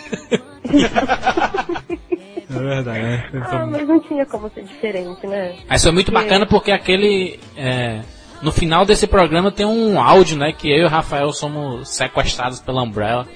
é 2.49 2.59
verdade, 2.59 3.01
né? 3.01 3.30
Ah, 3.43 3.66
mas 3.66 3.88
não 3.88 3.99
tinha 3.99 4.26
como 4.26 4.49
ser 4.51 4.64
diferente, 4.64 5.26
né? 5.28 5.55
Mas 5.68 5.84
foi 5.84 5.91
muito 5.91 6.11
Porque- 6.11 6.24
bacana 6.26 6.45
porque 6.45 6.72
aquele. 6.72 7.39
é, 7.57 8.01
no 8.41 8.51
final 8.51 8.86
desse 8.86 9.07
programa 9.07 9.51
tem 9.51 9.66
um 9.66 10.01
áudio, 10.01 10.38
né? 10.38 10.51
Que 10.53 10.70
eu 10.70 10.84
e 10.84 10.86
o 10.86 10.89
Rafael 10.89 11.32
somos 11.32 11.89
sequestrados 11.89 12.59
pela 12.59 12.82
Umbrella. 12.84 13.28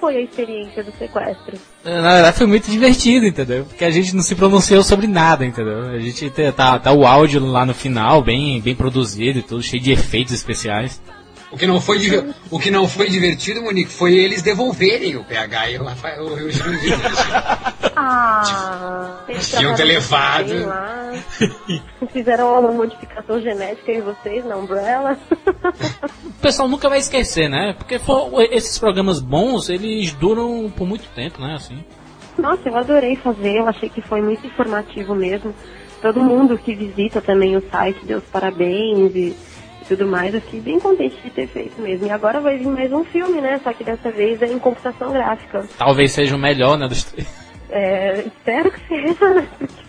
Foi 0.00 0.16
a 0.16 0.20
experiência 0.20 0.82
do 0.84 0.92
sequestro? 0.92 1.56
Na 1.84 2.12
verdade 2.14 2.36
foi 2.38 2.46
muito 2.46 2.70
divertido, 2.70 3.26
entendeu? 3.26 3.64
Porque 3.64 3.84
a 3.84 3.90
gente 3.90 4.14
não 4.14 4.22
se 4.22 4.34
pronunciou 4.34 4.82
sobre 4.82 5.06
nada, 5.06 5.44
entendeu? 5.44 5.88
A 5.88 5.98
gente 5.98 6.30
tem- 6.30 6.52
tá, 6.52 6.78
tá 6.78 6.92
o 6.92 7.06
áudio 7.06 7.44
lá 7.44 7.66
no 7.66 7.74
final, 7.74 8.22
bem, 8.22 8.60
bem 8.60 8.74
produzido 8.74 9.38
e 9.40 9.42
tudo, 9.42 9.62
cheio 9.62 9.82
de 9.82 9.90
efeitos 9.92 10.32
especiais. 10.32 11.00
O 11.50 11.56
que 11.56 11.66
não 11.66 11.80
foi, 11.80 11.98
diver- 11.98 12.26
o 12.50 12.58
que 12.58 12.70
não 12.70 12.86
foi 12.86 13.08
divertido, 13.08 13.62
Monique, 13.62 13.90
foi 13.90 14.14
eles 14.14 14.42
devolverem 14.42 15.16
o 15.16 15.24
PH 15.24 15.70
e 15.70 15.78
o 15.78 15.84
Rafael 15.84 16.24
o 16.24 16.34
Rio 16.34 16.50
Jurandir. 16.50 16.92
Ah, 17.96 19.20
Tinham 19.56 19.74
ter 19.74 19.84
levado. 19.84 20.52
Fizeram 22.12 22.58
uma 22.60 22.70
modificação 22.72 23.40
genética 23.40 23.92
em 23.92 24.00
vocês 24.02 24.44
na 24.44 24.56
Umbrella. 24.56 25.16
O 26.38 26.40
pessoal 26.40 26.68
nunca 26.68 26.88
vai 26.88 26.98
esquecer, 26.98 27.48
né? 27.50 27.74
Porque 27.76 27.98
for- 27.98 28.30
esses 28.52 28.78
programas 28.78 29.20
bons, 29.20 29.68
eles 29.68 30.12
duram 30.12 30.70
por 30.74 30.86
muito 30.86 31.04
tempo, 31.08 31.40
né? 31.42 31.54
Assim. 31.56 31.84
Nossa, 32.38 32.68
eu 32.68 32.76
adorei 32.76 33.16
fazer, 33.16 33.56
eu 33.58 33.66
achei 33.66 33.88
que 33.88 34.00
foi 34.00 34.22
muito 34.22 34.46
informativo 34.46 35.16
mesmo. 35.16 35.52
Todo 36.00 36.20
mundo 36.22 36.56
que 36.56 36.76
visita 36.76 37.20
também 37.20 37.56
o 37.56 37.70
site 37.70 37.98
deu 38.04 38.18
os 38.18 38.24
parabéns 38.24 39.12
e 39.16 39.36
tudo 39.88 40.06
mais. 40.06 40.34
Eu 40.34 40.40
fiquei 40.42 40.60
bem 40.60 40.78
contente 40.78 41.16
de 41.22 41.30
ter 41.30 41.48
feito 41.48 41.80
mesmo. 41.80 42.06
E 42.06 42.10
agora 42.10 42.40
vai 42.40 42.58
vir 42.58 42.68
mais 42.68 42.92
um 42.92 43.02
filme, 43.04 43.40
né? 43.40 43.58
Só 43.64 43.72
que 43.72 43.82
dessa 43.82 44.10
vez 44.10 44.40
é 44.42 44.46
em 44.46 44.58
computação 44.58 45.10
gráfica. 45.10 45.66
Talvez 45.78 46.12
seja 46.12 46.36
o 46.36 46.38
melhor, 46.38 46.78
né? 46.78 46.86
Dos 46.86 47.04
três. 47.04 47.26
É, 47.70 48.24
espero 48.26 48.70
que 48.70 48.88
seja, 48.88 49.34
né? 49.34 49.48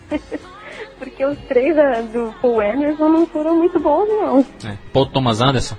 Porque, 0.10 0.40
porque 0.98 1.26
os 1.26 1.38
três 1.48 1.78
ah, 1.78 2.02
do 2.02 2.34
Paul 2.42 2.62
Anderson 2.62 3.10
não 3.10 3.28
foram 3.28 3.56
muito 3.56 3.80
bons, 3.80 4.08
não. 4.08 4.46
É. 4.66 4.78
Paul 4.92 5.06
Thomas 5.08 5.42
Anderson. 5.42 5.76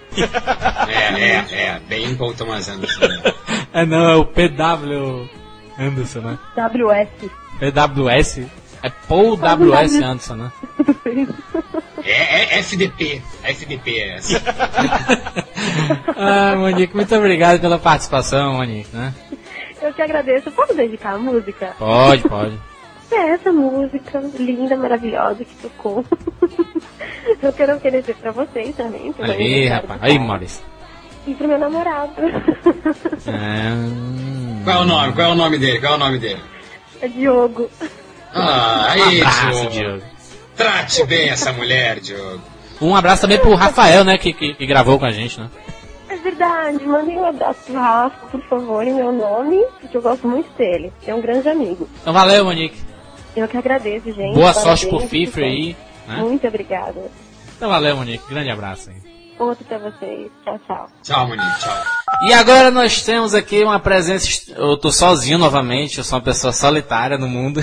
É, 0.88 1.20
é, 1.20 1.46
é, 1.52 1.80
bem 1.88 2.14
Paul 2.14 2.34
Thomas 2.34 2.68
Anderson. 2.68 3.06
né? 3.06 3.22
É 3.72 3.86
não, 3.86 4.10
é 4.10 4.16
o 4.16 4.24
PW 4.24 5.30
Anderson, 5.78 6.20
né? 6.22 6.38
WS. 6.56 7.30
PWS. 7.60 8.40
É 8.82 8.90
Paul 8.90 9.36
W.S. 9.36 10.02
Anderson, 10.02 10.34
né? 10.36 10.52
É, 12.05 12.57
é 12.57 12.59
FDP, 12.61 13.22
FDP 13.42 13.98
é 14.01 14.16
essa. 14.16 14.42
ah, 16.16 16.57
Monique, 16.57 16.94
muito 16.94 17.14
obrigado 17.14 17.61
pela 17.61 17.78
participação, 17.78 18.55
Monique, 18.55 18.94
né? 18.94 19.14
Eu 19.82 19.92
que 19.94 20.03
agradeço. 20.03 20.51
Posso 20.51 20.74
dedicar 20.74 21.14
a 21.14 21.18
música? 21.18 21.74
Pode, 21.78 22.22
pode. 22.28 22.59
É 23.12 23.30
essa 23.30 23.51
música 23.51 24.20
linda, 24.38 24.76
maravilhosa 24.76 25.44
que 25.44 25.57
tocou. 25.57 26.05
Eu 27.42 27.53
quero 27.53 27.74
oferecer 27.74 28.14
pra 28.14 28.30
vocês 28.30 28.76
também. 28.76 29.12
Aí, 29.18 29.66
rapaz. 29.66 30.01
Aí. 30.01 30.16
Maurício. 30.16 30.62
E 31.26 31.34
pro 31.34 31.48
meu 31.48 31.59
namorado. 31.59 32.12
É... 33.26 34.62
Qual 34.62 34.76
é 34.76 34.80
o 34.80 34.84
nome? 34.84 35.12
Qual 35.12 35.26
é 35.26 35.32
o 35.32 35.34
nome 35.34 35.59
dele? 35.59 35.80
Qual 35.80 35.94
é 35.94 35.96
o 35.96 35.98
nome 35.98 36.18
dele? 36.20 36.40
É 37.03 37.09
Diogo. 37.09 37.68
Ah, 38.32 38.94
Um 38.96 39.03
aí. 39.03 39.24
Diogo. 39.70 40.03
Trate 40.61 41.04
bem 41.04 41.30
essa 41.30 41.52
mulher, 41.52 42.00
Diogo. 42.00 42.42
Um 42.82 42.94
abraço 42.94 43.22
também 43.22 43.38
pro 43.38 43.54
Rafael, 43.54 44.04
né? 44.04 44.18
Que, 44.18 44.32
que, 44.32 44.54
que 44.54 44.66
gravou 44.66 44.98
com 44.98 45.06
a 45.06 45.11
gente, 45.11 45.40
né? 45.40 45.48
É 46.08 46.16
verdade, 46.16 46.84
mandem 46.84 47.18
um 47.18 47.24
abraço 47.24 47.61
pro 47.64 47.74
Rafa, 47.74 48.26
por 48.26 48.42
favor, 48.42 48.86
em 48.86 48.92
meu 48.92 49.11
nome, 49.11 49.64
porque 49.80 49.96
eu 49.96 50.02
gosto 50.02 50.28
muito 50.28 50.50
dele. 50.58 50.92
É 51.06 51.14
um 51.14 51.20
grande 51.20 51.48
amigo. 51.48 51.88
Então 52.02 52.12
valeu, 52.12 52.44
Monique. 52.44 52.76
Eu 53.34 53.48
que 53.48 53.56
agradeço, 53.56 54.12
gente. 54.12 54.34
Boa 54.34 54.52
Parabéns, 54.52 54.80
sorte 54.80 54.86
pro 54.86 55.00
FIFA 55.00 55.40
aí, 55.40 55.76
né? 56.06 56.16
Muito 56.16 56.46
obrigada. 56.46 57.11
Então 57.56 57.70
valeu, 57.70 57.96
Monique. 57.96 58.28
Grande 58.28 58.50
abraço 58.50 58.90
aí. 58.90 59.09
Outro 59.41 59.64
pra 59.64 59.78
vocês. 59.78 60.30
Tchau, 60.45 60.61
tchau. 60.66 60.86
Tchau, 61.03 61.28
Monique, 61.28 61.61
tchau. 61.61 61.82
E 62.28 62.32
agora 62.34 62.70
nós 62.70 63.03
temos 63.03 63.34
aqui 63.34 63.64
uma 63.64 63.80
presença. 63.80 64.53
Eu 64.55 64.76
tô 64.76 64.93
sozinho 64.93 65.38
novamente, 65.38 65.97
eu 65.97 66.05
sou 66.05 66.18
uma 66.18 66.24
pessoa 66.24 66.53
solitária 66.53 67.16
no 67.16 67.26
mundo. 67.26 67.59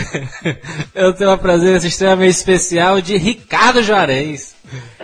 eu 0.95 1.13
tenho 1.13 1.30
uma 1.30 1.38
presença 1.38 1.86
extremamente 1.86 2.32
especial 2.32 2.99
de 2.99 3.15
Ricardo 3.15 3.84
Juarez. 3.84 4.55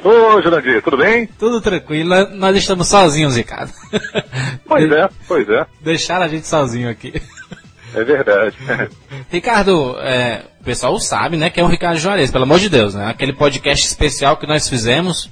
Ô, 0.04 0.42
Jurandir, 0.42 0.82
tudo 0.82 0.98
bem? 0.98 1.28
Tudo 1.28 1.62
tranquilo, 1.62 2.10
nós 2.32 2.58
estamos 2.58 2.88
sozinhos, 2.88 3.38
Ricardo. 3.38 3.72
Pois 4.66 4.92
é, 4.92 5.10
pois 5.28 5.48
é. 5.50 5.68
Deixaram 5.82 6.26
a 6.26 6.28
gente 6.28 6.48
sozinho 6.48 6.90
aqui. 6.90 7.22
É 7.94 8.04
verdade. 8.04 8.58
Ricardo, 9.30 9.96
é, 10.00 10.46
o 10.60 10.64
pessoal 10.64 11.00
sabe, 11.00 11.38
né, 11.38 11.52
que 11.52 11.60
é 11.60 11.64
o 11.64 11.68
Ricardo 11.68 12.00
Juarez, 12.00 12.32
pelo 12.32 12.46
amor 12.46 12.58
de 12.58 12.70
Deus, 12.70 12.96
né? 12.96 13.06
Aquele 13.08 13.34
podcast 13.34 13.86
especial 13.86 14.38
que 14.38 14.48
nós 14.48 14.68
fizemos 14.68 15.30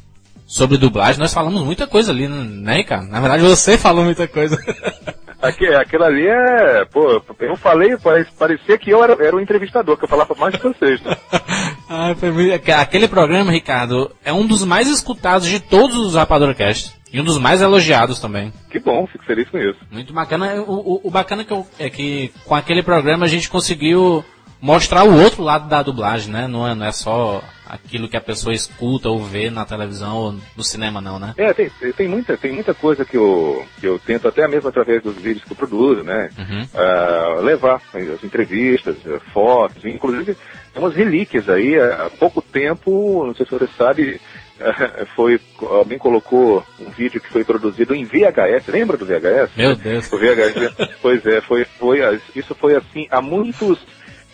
sobre 0.51 0.77
dublagem, 0.77 1.17
nós 1.19 1.33
falamos 1.33 1.63
muita 1.63 1.87
coisa 1.87 2.11
ali, 2.11 2.27
né, 2.27 2.83
cara? 2.83 3.03
Na 3.03 3.21
verdade, 3.21 3.41
você 3.43 3.77
falou 3.77 4.03
muita 4.03 4.27
coisa. 4.27 4.57
Aqui, 5.41 5.65
aquilo 5.73 6.03
ali 6.03 6.27
é. 6.27 6.85
Pô, 6.85 7.19
eu 7.39 7.57
falei, 7.57 7.97
pare- 7.97 8.27
parecia 8.37 8.77
que 8.77 8.91
eu 8.91 9.03
era, 9.03 9.13
era 9.25 9.35
o 9.35 9.39
entrevistador, 9.39 9.97
que 9.97 10.03
eu 10.03 10.07
falava 10.07 10.35
mais 10.35 10.55
que 10.55 10.61
vocês. 10.67 11.01
Né? 11.01 11.15
Ah, 11.89 12.15
foi 12.17 12.31
muito- 12.31 12.71
Aquele 12.73 13.07
programa, 13.07 13.51
Ricardo, 13.51 14.11
é 14.23 14.31
um 14.31 14.45
dos 14.45 14.63
mais 14.63 14.87
escutados 14.87 15.47
de 15.47 15.59
todos 15.59 15.97
os 15.97 16.13
Rapadorcast. 16.15 16.93
E 17.11 17.19
um 17.19 17.23
dos 17.23 17.37
mais 17.39 17.59
elogiados 17.61 18.19
também. 18.19 18.53
Que 18.69 18.79
bom, 18.79 19.05
fico 19.07 19.25
feliz 19.25 19.49
com 19.49 19.57
isso. 19.57 19.79
Muito 19.91 20.13
bacana. 20.13 20.61
O, 20.61 20.73
o- 20.73 21.01
o 21.05 21.09
bacana 21.11 21.43
que 21.43 21.51
eu- 21.51 21.65
é 21.79 21.89
que 21.89 22.31
com 22.45 22.53
aquele 22.55 22.83
programa 22.83 23.25
a 23.25 23.27
gente 23.27 23.49
conseguiu 23.49 24.23
mostrar 24.61 25.03
o 25.05 25.19
outro 25.21 25.41
lado 25.43 25.67
da 25.67 25.81
dublagem, 25.81 26.31
né? 26.31 26.47
Não 26.47 26.65
é, 26.67 26.75
não 26.75 26.85
é 26.85 26.91
só 26.91 27.41
aquilo 27.71 28.09
que 28.09 28.17
a 28.17 28.21
pessoa 28.21 28.53
escuta 28.53 29.09
ou 29.09 29.23
vê 29.23 29.49
na 29.49 29.65
televisão 29.65 30.17
ou 30.17 30.35
no 30.57 30.63
cinema, 30.63 30.99
não, 30.99 31.17
né? 31.17 31.33
É, 31.37 31.53
tem, 31.53 31.71
tem, 31.95 32.07
muita, 32.07 32.35
tem 32.35 32.51
muita 32.51 32.73
coisa 32.73 33.05
que 33.05 33.15
eu, 33.15 33.65
que 33.79 33.87
eu 33.87 33.97
tento, 33.97 34.27
até 34.27 34.45
mesmo 34.45 34.67
através 34.67 35.01
dos 35.01 35.15
vídeos 35.15 35.45
que 35.45 35.53
eu 35.53 35.55
produzo, 35.55 36.03
né? 36.03 36.29
Uhum. 36.37 36.67
ah, 36.75 37.39
levar 37.41 37.81
as 37.93 38.23
entrevistas, 38.23 38.97
fotos, 39.31 39.85
inclusive 39.85 40.35
umas 40.75 40.93
relíquias 40.93 41.49
aí, 41.49 41.79
há 41.79 42.09
pouco 42.19 42.41
tempo, 42.41 43.25
não 43.25 43.33
sei 43.33 43.45
se 43.45 43.51
você 43.51 43.67
sabe, 43.77 44.19
eh, 44.59 45.05
foi, 45.15 45.39
alguém 45.61 45.97
colocou 45.97 46.65
um 46.79 46.89
vídeo 46.89 47.21
que 47.21 47.31
foi 47.31 47.43
produzido 47.43 47.95
em 47.95 48.03
VHS, 48.03 48.67
lembra 48.67 48.97
do 48.97 49.05
VHS? 49.05 49.51
Meu 49.55 49.75
Deus. 49.75 50.11
O 50.11 50.17
VHS, 50.17 50.97
pois 51.01 51.25
é, 51.25 51.41
foi, 51.41 51.65
foi, 51.65 51.99
isso 52.35 52.53
foi 52.55 52.75
assim, 52.75 53.07
há 53.09 53.21
muitos 53.21 53.79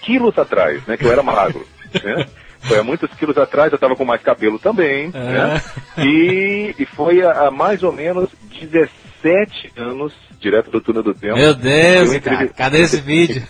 quilos 0.01 0.37
atrás, 0.37 0.83
né, 0.87 0.97
que 0.97 1.05
eu 1.05 1.11
era 1.11 1.21
magro, 1.23 1.67
né? 2.03 2.25
Foi 2.67 2.79
há 2.79 2.83
muitos 2.83 3.09
quilos 3.15 3.37
atrás, 3.37 3.71
eu 3.71 3.75
estava 3.77 3.95
com 3.95 4.05
mais 4.05 4.21
cabelo 4.21 4.59
também, 4.59 5.11
É. 5.13 5.19
né? 5.19 5.61
E, 5.99 6.75
e 6.77 6.85
foi 6.85 7.21
há, 7.23 7.47
há 7.47 7.51
mais 7.51 7.83
ou 7.83 7.91
menos 7.91 8.29
17 8.59 9.71
anos, 9.77 10.13
direto 10.39 10.69
do 10.71 10.81
túnel 10.81 11.03
do 11.03 11.13
tempo. 11.13 11.35
Meu 11.37 11.53
Deus, 11.53 12.13
Eu 12.13 12.21
cara, 12.21 12.47
cadê 12.49 12.81
esse 12.81 13.01
vídeo? 13.01 13.43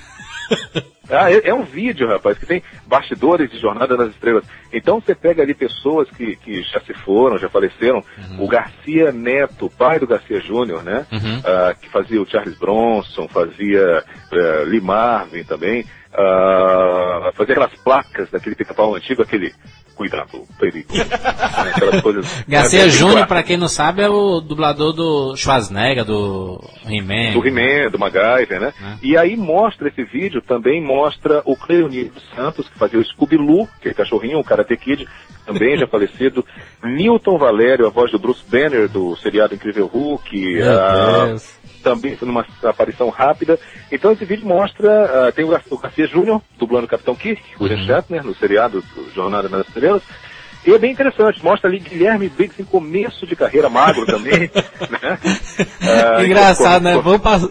Ah, 1.09 1.31
é, 1.31 1.49
é 1.49 1.53
um 1.53 1.63
vídeo, 1.63 2.05
rapaz, 2.07 2.37
que 2.37 2.45
tem 2.45 2.61
bastidores 2.85 3.49
de 3.49 3.57
Jornada 3.59 3.95
nas 3.95 4.09
Estrelas. 4.09 4.43
Então 4.73 4.99
você 4.99 5.15
pega 5.15 5.41
ali 5.41 5.53
pessoas 5.53 6.09
que, 6.11 6.35
que 6.35 6.61
já 6.63 6.81
se 6.81 6.93
foram, 6.93 7.37
já 7.37 7.47
faleceram. 7.47 8.03
O 8.37 8.45
Garcia 8.47 9.11
Neto, 9.13 9.71
pai 9.77 9.99
do 9.99 10.07
Garcia 10.07 10.41
Júnior, 10.41 10.83
né? 10.83 11.05
Uhum. 11.11 11.41
Ah, 11.45 11.73
que 11.79 11.89
fazia 11.89 12.21
o 12.21 12.29
Charles 12.29 12.57
Bronson, 12.57 13.25
fazia 13.29 14.03
eh, 14.33 14.63
Lee 14.65 14.81
Marvin 14.81 15.45
também. 15.45 15.85
Ah, 16.13 17.31
fazia 17.33 17.53
aquelas 17.53 17.75
placas 17.81 18.29
daquele 18.29 18.55
pica-pau 18.55 18.95
antigo, 18.95 19.21
aquele 19.21 19.53
cuidado, 19.97 20.43
perigo. 20.59 20.95
né, 20.95 21.03
aquelas 21.75 22.01
coisas. 22.01 22.43
Garcia 22.47 22.85
né, 22.85 22.89
Júnior, 22.89 23.27
pra 23.27 23.41
quem 23.41 23.57
não 23.57 23.67
sabe, 23.67 24.03
é 24.03 24.09
o 24.09 24.39
dublador 24.39 24.93
do 24.93 25.35
Schwarzenegger, 25.35 26.05
do 26.05 26.63
He-Man. 26.85 27.33
do 27.33 27.45
He-Man, 27.45 27.89
do 27.89 27.99
MacGyver, 27.99 28.59
né? 28.61 28.73
E 29.01 29.17
aí 29.17 29.35
mostra 29.35 29.89
esse 29.89 30.03
vídeo, 30.03 30.41
também 30.41 30.81
mostra 30.81 31.41
o 31.45 31.55
Cleonir 31.55 32.11
Santos, 32.35 32.69
que 32.69 32.77
fazia 32.77 32.99
o 32.99 33.03
Scooby-Loo, 33.03 33.67
aquele 33.79 33.95
cachorrinho, 33.95 34.39
o 34.39 34.43
Karate 34.43 34.77
Kid, 34.77 35.07
também 35.45 35.77
já 35.77 35.87
falecido. 35.89 36.45
Newton 36.83 37.37
Valério, 37.37 37.87
a 37.87 37.89
voz 37.89 38.11
do 38.11 38.19
Bruce 38.19 38.43
Banner, 38.47 38.87
do 38.87 39.15
seriado 39.17 39.55
Incrível 39.55 39.87
Hulk. 39.87 40.39
Meu 40.39 40.79
ah, 40.79 41.25
Deus. 41.25 41.56
Também 41.83 42.15
foi 42.17 42.27
numa 42.27 42.45
aparição 42.63 43.09
rápida. 43.09 43.59
Então 43.91 44.11
esse 44.11 44.25
vídeo 44.25 44.45
mostra, 44.47 45.27
ah, 45.27 45.31
tem 45.31 45.45
o, 45.45 45.49
Gar- 45.49 45.63
o 45.69 45.77
Garcia 45.77 46.07
Júnior, 46.07 46.41
dublando 46.57 46.85
o 46.85 46.89
Capitão 46.89 47.15
Kirk, 47.15 47.41
William 47.59 47.85
Shatner, 47.85 48.23
no 48.23 48.35
seriado 48.35 48.81
do 48.95 49.11
Jornada 49.13 49.47
nas 49.49 49.67
Estrelas. 49.67 50.01
E 50.65 50.73
é 50.73 50.77
bem 50.77 50.91
interessante, 50.91 51.41
mostra 51.41 51.69
ali 51.69 51.79
Guilherme 51.79 52.27
Briggs 52.27 52.61
em 52.61 52.65
começo 52.65 53.25
de 53.25 53.35
carreira, 53.37 53.69
magro 53.69 54.05
também. 54.05 54.49
né? 55.01 55.19
Ah, 55.81 56.23
Engraçado, 56.23 56.83
né? 56.83 56.95
com- 56.95 57.01
Vão, 57.01 57.19
pass- 57.19 57.49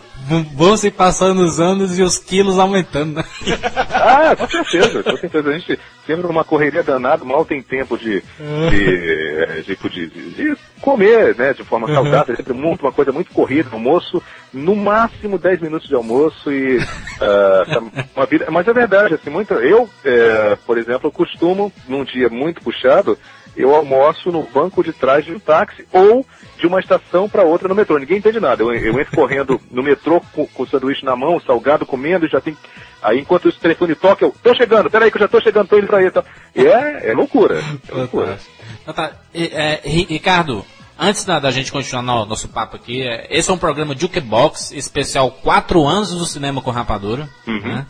vão- 0.54 0.76
se 0.76 0.90
passando 0.90 1.40
os 1.40 1.58
anos 1.58 1.98
e 1.98 2.02
os 2.02 2.18
quilos 2.18 2.58
aumentando, 2.58 3.14
né? 3.16 3.24
Ah, 3.90 4.36
com 4.36 4.46
certeza, 4.48 5.02
com 5.02 5.16
certeza. 5.16 5.48
A 5.48 5.52
gente 5.58 5.78
sempre 6.06 6.26
numa 6.26 6.44
correria 6.44 6.82
danada, 6.82 7.24
mal 7.24 7.44
tem 7.44 7.62
tempo 7.62 7.96
de, 7.96 8.20
de, 8.20 9.44
eh, 9.48 9.62
tipo, 9.64 9.88
de, 9.88 10.06
de- 10.08 10.30
de 10.30 10.56
comer, 10.80 11.36
né, 11.36 11.52
de 11.52 11.64
forma 11.64 11.86
saudável, 11.88 12.34
é 12.34 12.36
sempre 12.36 12.52
muito, 12.52 12.82
uma 12.82 12.92
coisa 12.92 13.12
muito 13.12 13.32
corrida, 13.32 13.70
almoço, 13.72 14.22
no 14.52 14.76
máximo 14.76 15.38
10 15.38 15.60
minutos 15.60 15.88
de 15.88 15.94
almoço 15.94 16.52
e 16.52 16.78
tá 17.18 17.82
uma 18.14 18.26
vida, 18.26 18.46
mas 18.50 18.66
é 18.68 18.72
verdade, 18.72 19.14
assim, 19.14 19.30
muito, 19.30 19.54
eu, 19.54 19.88
eh, 20.04 20.56
por 20.66 20.78
exemplo, 20.78 21.08
eu 21.08 21.12
costumo, 21.12 21.72
num 21.88 22.04
dia 22.04 22.28
muito 22.28 22.62
puxado, 22.62 23.18
eu 23.56 23.74
almoço 23.74 24.30
no 24.30 24.42
banco 24.42 24.84
de 24.84 24.92
trás 24.92 25.24
de 25.24 25.32
um 25.32 25.38
táxi 25.38 25.86
ou 25.90 26.24
de 26.58 26.66
uma 26.66 26.78
estação 26.78 27.28
para 27.28 27.42
outra 27.42 27.68
no 27.68 27.74
metrô. 27.74 27.98
Ninguém 27.98 28.18
entende 28.18 28.38
nada. 28.38 28.62
Eu, 28.62 28.72
eu 28.74 29.00
entro 29.00 29.16
correndo 29.16 29.60
no 29.70 29.82
metrô 29.82 30.20
com, 30.32 30.46
com 30.46 30.62
o 30.62 30.66
sanduíche 30.66 31.04
na 31.04 31.16
mão, 31.16 31.40
salgado, 31.40 31.86
comendo, 31.86 32.26
e 32.26 32.28
já 32.28 32.40
tem. 32.40 32.56
Aí 33.02 33.18
enquanto 33.20 33.46
o 33.46 33.52
telefone 33.52 33.94
toca, 33.94 34.24
eu 34.24 34.34
tô 34.42 34.54
chegando, 34.54 34.90
peraí 34.90 35.10
que 35.10 35.16
eu 35.16 35.22
já 35.22 35.28
tô 35.28 35.40
chegando, 35.40 35.68
tô 35.68 35.78
indo 35.78 35.86
pra 35.86 35.98
aí. 35.98 36.10
tal. 36.10 36.24
E 36.54 36.66
é, 36.66 37.10
é 37.10 37.14
loucura. 37.14 37.58
É 37.88 37.94
loucura. 37.94 38.38
Então 38.38 38.55
tá. 38.92 39.12
É, 39.34 39.80
Ri- 39.84 40.06
Ricardo, 40.08 40.64
antes 40.98 41.24
da, 41.24 41.38
da 41.38 41.50
gente 41.50 41.70
continuar 41.72 42.02
no 42.02 42.26
nosso 42.26 42.48
papo 42.48 42.76
aqui, 42.76 43.02
é, 43.02 43.26
esse 43.30 43.50
é 43.50 43.54
um 43.54 43.58
programa 43.58 43.94
Jukebox 43.96 44.72
especial 44.72 45.30
4 45.30 45.86
anos 45.86 46.10
do 46.10 46.24
cinema 46.26 46.60
com 46.62 46.70
rapadura. 46.70 47.28
Uhum. 47.46 47.60
né? 47.60 47.86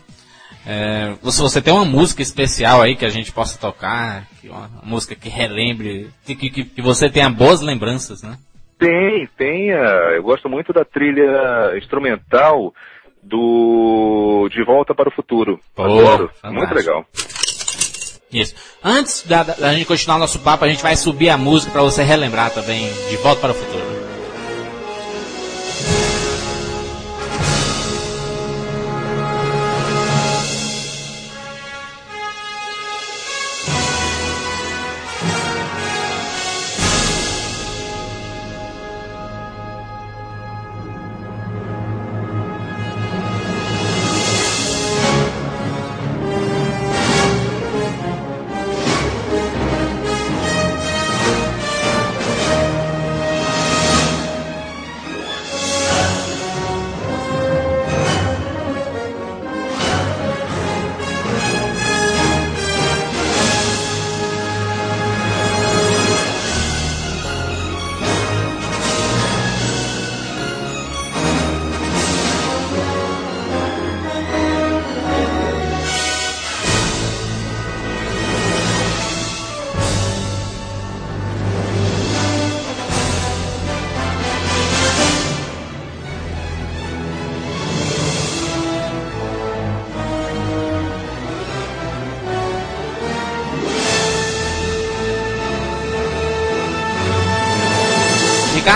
É, 0.69 1.15
você, 1.23 1.41
você 1.43 1.63
tem 1.63 1.73
uma 1.73 1.85
música 1.85 2.23
especial 2.23 2.83
aí 2.83 2.97
que 2.97 3.05
a 3.05 3.09
gente 3.09 3.31
possa 3.31 3.57
tocar, 3.59 4.27
que 4.41 4.49
uma 4.49 4.69
música 4.83 5.15
que 5.15 5.29
relembre, 5.29 6.11
que, 6.25 6.35
que, 6.35 6.65
que 6.65 6.83
você 6.83 7.09
tenha 7.09 7.31
boas 7.31 7.61
lembranças, 7.61 8.23
né? 8.23 8.37
Tem, 8.79 9.29
tem. 9.39 9.73
ah, 9.73 10.13
eu 10.17 10.23
gosto 10.25 10.49
muito 10.49 10.73
da 10.73 10.85
trilha 10.85 11.73
instrumental 11.79 12.75
do 13.23 14.49
De 14.53 14.63
Volta 14.65 14.95
para 14.95 15.09
o 15.09 15.13
Futuro. 15.13 15.59
Pô, 15.75 15.85
Adoro. 15.85 16.29
fantástico. 16.43 16.53
Muito 16.53 16.75
legal. 16.75 17.07
Isso. 18.41 18.55
Antes 18.85 19.23
da, 19.27 19.43
da- 19.43 19.55
gente 19.75 19.87
continuar 19.87 20.19
nosso 20.19 20.39
papo, 20.41 20.65
a 20.65 20.69
gente 20.69 20.83
vai 20.83 20.95
subir 20.97 21.31
a 21.31 21.37
música 21.39 21.73
pra 21.73 21.83
você 21.83 22.03
relembrar 22.03 22.51
também 22.51 22.89
de 23.09 23.17
Volta 23.17 23.41
para 23.41 23.53
o 23.53 23.55
Futuro. 23.55 23.96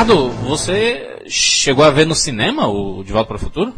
Ricardo, 0.01 0.31
você 0.31 1.19
chegou 1.27 1.85
a 1.85 1.91
ver 1.91 2.07
no 2.07 2.15
cinema 2.15 2.67
o 2.67 3.05
De 3.05 3.13
Volta 3.13 3.29
para 3.29 3.37
o 3.37 3.39
Futuro? 3.39 3.75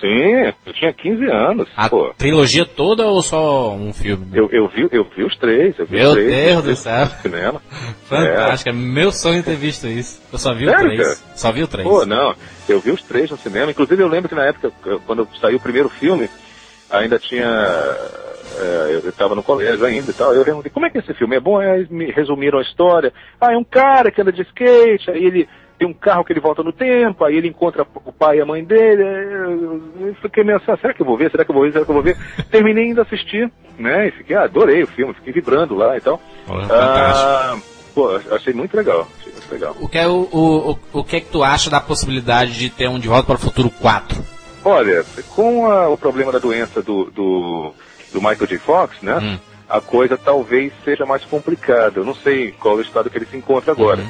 Sim, 0.00 0.52
eu 0.66 0.72
tinha 0.72 0.92
15 0.92 1.24
anos. 1.26 1.68
A 1.76 1.88
pô. 1.88 2.12
trilogia 2.18 2.66
toda 2.66 3.06
ou 3.06 3.22
só 3.22 3.72
um 3.72 3.92
filme? 3.92 4.26
Eu, 4.32 4.50
eu, 4.50 4.66
vi, 4.66 4.88
eu 4.90 5.06
vi 5.16 5.22
os 5.22 5.36
três. 5.36 5.78
Eu 5.78 5.86
vi 5.86 5.98
Meu 5.98 6.08
os 6.08 6.14
três, 6.14 6.30
Deus 6.32 6.64
do 6.64 6.74
céu. 6.74 7.06
Cinema. 7.22 7.62
Fantástico, 8.08 8.70
é 8.70 8.72
meu 8.72 9.12
sonho 9.12 9.40
ter 9.44 9.54
visto 9.54 9.86
isso. 9.86 10.20
Eu 10.32 10.38
só 10.40 10.52
vi 10.52 10.66
o 10.66 10.70
Sério, 10.70 10.96
3. 10.96 11.00
cara? 11.00 11.18
Só 11.36 11.52
vi 11.52 11.62
o 11.62 11.68
3. 11.68 11.88
Pô, 11.88 12.04
não. 12.04 12.34
Eu 12.68 12.80
vi 12.80 12.90
os 12.90 13.02
três 13.04 13.30
no 13.30 13.36
cinema. 13.36 13.70
Inclusive, 13.70 14.02
eu 14.02 14.08
lembro 14.08 14.28
que 14.28 14.34
na 14.34 14.46
época, 14.46 14.72
quando 15.06 15.28
saiu 15.40 15.58
o 15.58 15.62
primeiro 15.62 15.88
filme, 15.88 16.28
ainda 16.90 17.20
tinha 17.20 17.46
é, 18.58 19.00
eu 19.04 19.08
estava 19.10 19.34
no 19.34 19.42
colégio 19.42 19.84
ainda 19.84 20.10
e 20.10 20.14
tal. 20.14 20.34
Eu 20.34 20.44
perguntei, 20.44 20.70
como 20.70 20.86
é 20.86 20.90
que 20.90 20.98
é 20.98 21.00
esse 21.00 21.14
filme? 21.14 21.36
É 21.36 21.40
bom? 21.40 21.58
Aí 21.58 21.86
me 21.90 22.10
resumiram 22.10 22.58
a 22.58 22.62
história. 22.62 23.12
Ah, 23.40 23.52
é 23.52 23.56
um 23.56 23.64
cara 23.64 24.10
que 24.10 24.20
anda 24.20 24.32
de 24.32 24.42
skate, 24.42 25.10
aí 25.10 25.24
ele 25.24 25.48
tem 25.78 25.88
um 25.88 25.92
carro 25.94 26.24
que 26.24 26.32
ele 26.32 26.38
volta 26.40 26.62
no 26.62 26.72
tempo, 26.72 27.24
aí 27.24 27.36
ele 27.36 27.48
encontra 27.48 27.84
o 28.04 28.12
pai 28.12 28.38
e 28.38 28.40
a 28.40 28.46
mãe 28.46 28.62
dele. 28.64 29.02
Eu, 29.02 30.14
fiquei 30.22 30.44
meio 30.44 30.58
assim, 30.58 30.70
ah, 30.70 30.76
será 30.76 30.94
que 30.94 31.02
eu 31.02 31.06
vou 31.06 31.16
ver? 31.16 31.30
Será 31.30 31.44
que 31.44 31.50
eu 31.50 31.54
vou 31.54 31.64
ver? 31.64 31.72
Será 31.72 31.84
que 31.84 31.90
eu 31.90 31.94
vou 31.94 32.02
ver? 32.04 32.16
Terminei 32.50 32.84
ainda 32.84 33.02
assistir, 33.02 33.50
né? 33.78 34.08
E 34.08 34.10
fiquei, 34.12 34.36
ah, 34.36 34.44
adorei 34.44 34.82
o 34.82 34.86
filme, 34.86 35.12
fiquei 35.14 35.32
vibrando 35.32 35.74
lá 35.74 35.96
e 35.96 36.00
tal. 36.00 36.20
Ah, 36.70 37.56
pô, 37.94 38.10
achei 38.30 38.52
muito 38.52 38.76
legal. 38.76 39.08
Achei 39.18 39.32
muito 39.32 39.50
legal. 39.52 39.76
O 39.80 39.88
que, 39.88 39.98
é 39.98 40.06
o, 40.06 40.28
o, 40.30 40.70
o, 40.72 40.78
o 41.00 41.04
que 41.04 41.16
é 41.16 41.20
que 41.20 41.30
tu 41.30 41.42
acha 41.42 41.68
da 41.70 41.80
possibilidade 41.80 42.56
de 42.58 42.70
ter 42.70 42.88
um 42.88 42.98
De 42.98 43.08
Volta 43.08 43.26
para 43.26 43.34
o 43.36 43.38
Futuro 43.38 43.70
4? 43.80 44.22
Olha, 44.64 45.04
com 45.34 45.66
a- 45.68 45.88
o 45.88 45.98
problema 45.98 46.30
da 46.30 46.38
doença 46.38 46.80
do, 46.80 47.10
do, 47.10 47.74
do 48.12 48.20
Michael 48.20 48.46
J. 48.46 48.58
Fox, 48.58 49.00
né? 49.02 49.18
Hum. 49.18 49.38
A 49.68 49.80
coisa 49.80 50.18
talvez 50.18 50.72
seja 50.84 51.06
mais 51.06 51.24
complicada. 51.24 51.98
Eu 52.00 52.04
não 52.04 52.14
sei 52.14 52.52
qual 52.52 52.74
é 52.74 52.78
o 52.78 52.82
estado 52.82 53.08
que 53.08 53.16
ele 53.16 53.26
se 53.26 53.36
encontra 53.36 53.72
agora. 53.72 54.02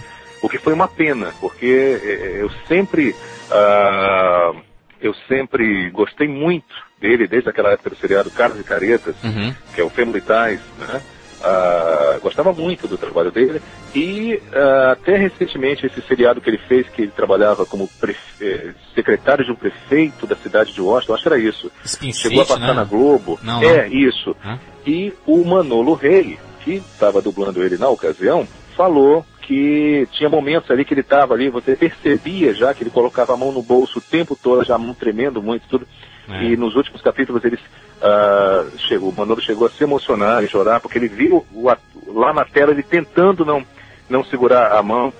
O 0.42 0.48
que 0.48 0.58
foi 0.58 0.72
uma 0.72 0.88
pena, 0.88 1.32
porque 1.40 2.00
eh, 2.02 2.38
eu 2.42 2.50
sempre. 2.66 3.14
ah, 3.50 4.52
eu 5.00 5.12
sempre 5.28 5.90
gostei 5.90 6.28
muito 6.28 6.72
dele, 7.00 7.26
desde 7.26 7.48
aquela 7.50 7.70
época 7.72 7.90
do 7.90 7.96
seriado 7.96 8.30
Caras 8.30 8.58
e 8.60 8.62
Caretas, 8.64 9.16
Uhum. 9.24 9.52
que 9.74 9.80
é 9.80 9.84
o 9.84 9.90
Family 9.90 10.20
Ties, 10.20 10.60
né? 10.78 11.02
Ah, 11.44 12.18
gostava 12.22 12.52
muito 12.52 12.86
do 12.86 12.96
trabalho 12.96 13.30
dele 13.30 13.60
e 13.94 14.40
ah, 14.52 14.92
até 14.92 15.16
recentemente 15.16 15.86
esse 15.86 16.00
seriado 16.02 16.40
que 16.40 16.48
ele 16.50 16.58
fez, 16.58 16.88
que 16.88 17.02
ele 17.02 17.10
trabalhava 17.10 17.66
como 17.66 17.88
prefe- 18.00 18.44
eh, 18.44 18.74
secretário 18.94 19.44
de 19.44 19.50
um 19.52 19.56
prefeito 19.56 20.26
da 20.26 20.36
cidade 20.36 20.72
de 20.72 20.80
Washington, 20.80 21.14
acho 21.14 21.22
que 21.22 21.28
era 21.28 21.38
isso. 21.38 21.70
Spin 21.84 22.12
Chegou 22.12 22.42
a 22.42 22.44
City, 22.44 22.58
passar 22.60 22.68
né? 22.68 22.74
na 22.74 22.84
Globo. 22.84 23.38
Não, 23.42 23.62
é, 23.62 23.88
não. 23.88 23.94
isso. 23.94 24.36
Hã? 24.44 24.58
E 24.86 25.12
o 25.26 25.44
Manolo 25.44 25.94
Rey, 25.94 26.38
que 26.64 26.74
estava 26.74 27.20
dublando 27.20 27.62
ele 27.62 27.76
na 27.76 27.88
ocasião, 27.88 28.46
falou 28.76 29.24
que 29.42 30.06
tinha 30.12 30.28
momentos 30.30 30.70
ali 30.70 30.84
que 30.84 30.94
ele 30.94 31.00
estava 31.00 31.34
ali, 31.34 31.48
você 31.50 31.74
percebia 31.74 32.54
já 32.54 32.72
que 32.72 32.82
ele 32.84 32.90
colocava 32.90 33.34
a 33.34 33.36
mão 33.36 33.50
no 33.52 33.62
bolso 33.62 33.98
o 33.98 34.02
tempo 34.02 34.38
todo, 34.40 34.64
já 34.64 34.76
a 34.76 34.78
mão 34.78 34.94
tremendo 34.94 35.42
muito, 35.42 35.66
tudo. 35.68 35.86
É. 36.28 36.44
E 36.44 36.56
nos 36.56 36.76
últimos 36.76 37.00
capítulos 37.02 37.44
eles 37.44 37.60
ah, 38.00 38.64
chegou, 38.88 39.10
o 39.10 39.14
Manolo 39.16 39.40
chegou 39.40 39.66
a 39.66 39.70
se 39.70 39.82
emocionar 39.82 40.42
e 40.44 40.48
chorar, 40.48 40.80
porque 40.80 40.98
ele 40.98 41.08
viu 41.08 41.44
o 41.52 41.68
at- 41.68 41.80
lá 42.06 42.32
na 42.32 42.44
tela 42.44 42.70
ele 42.72 42.82
tentando 42.82 43.44
não, 43.44 43.64
não 44.08 44.24
segurar 44.24 44.72
a 44.72 44.82
mão. 44.82 45.12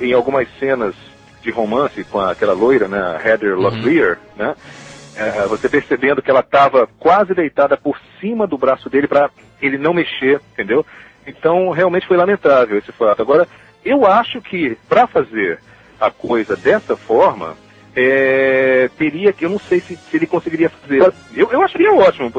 Em, 0.00 0.10
em 0.10 0.12
algumas 0.12 0.48
cenas 0.58 0.94
de 1.42 1.50
romance 1.50 2.02
com 2.04 2.18
a- 2.20 2.30
aquela 2.32 2.52
loira, 2.52 2.88
né, 2.88 3.20
Heather 3.24 3.56
Locklear, 3.58 4.18
né? 4.36 4.54
É, 5.16 5.46
você 5.46 5.68
percebendo 5.68 6.20
que 6.22 6.30
ela 6.30 6.40
estava 6.40 6.88
quase 6.98 7.34
deitada 7.34 7.76
por 7.76 7.96
cima 8.20 8.46
do 8.46 8.58
braço 8.58 8.88
dele 8.90 9.06
para 9.06 9.30
ele 9.62 9.78
não 9.78 9.92
mexer, 9.94 10.40
entendeu? 10.52 10.84
Então 11.26 11.70
realmente 11.70 12.06
foi 12.06 12.16
lamentável 12.16 12.78
esse 12.78 12.90
fato. 12.92 13.22
Agora, 13.22 13.46
eu 13.84 14.06
acho 14.06 14.40
que 14.40 14.76
para 14.88 15.06
fazer 15.06 15.60
a 16.00 16.10
coisa 16.10 16.56
dessa 16.56 16.96
forma, 16.96 17.54
é, 17.96 18.88
teria 18.98 19.32
que, 19.32 19.44
eu 19.44 19.50
não 19.50 19.58
sei 19.58 19.80
se, 19.80 19.96
se 20.10 20.16
ele 20.16 20.26
conseguiria 20.26 20.68
fazer. 20.70 21.12
Eu, 21.34 21.50
eu 21.52 21.62
acharia 21.62 21.92
ótimo. 21.92 22.32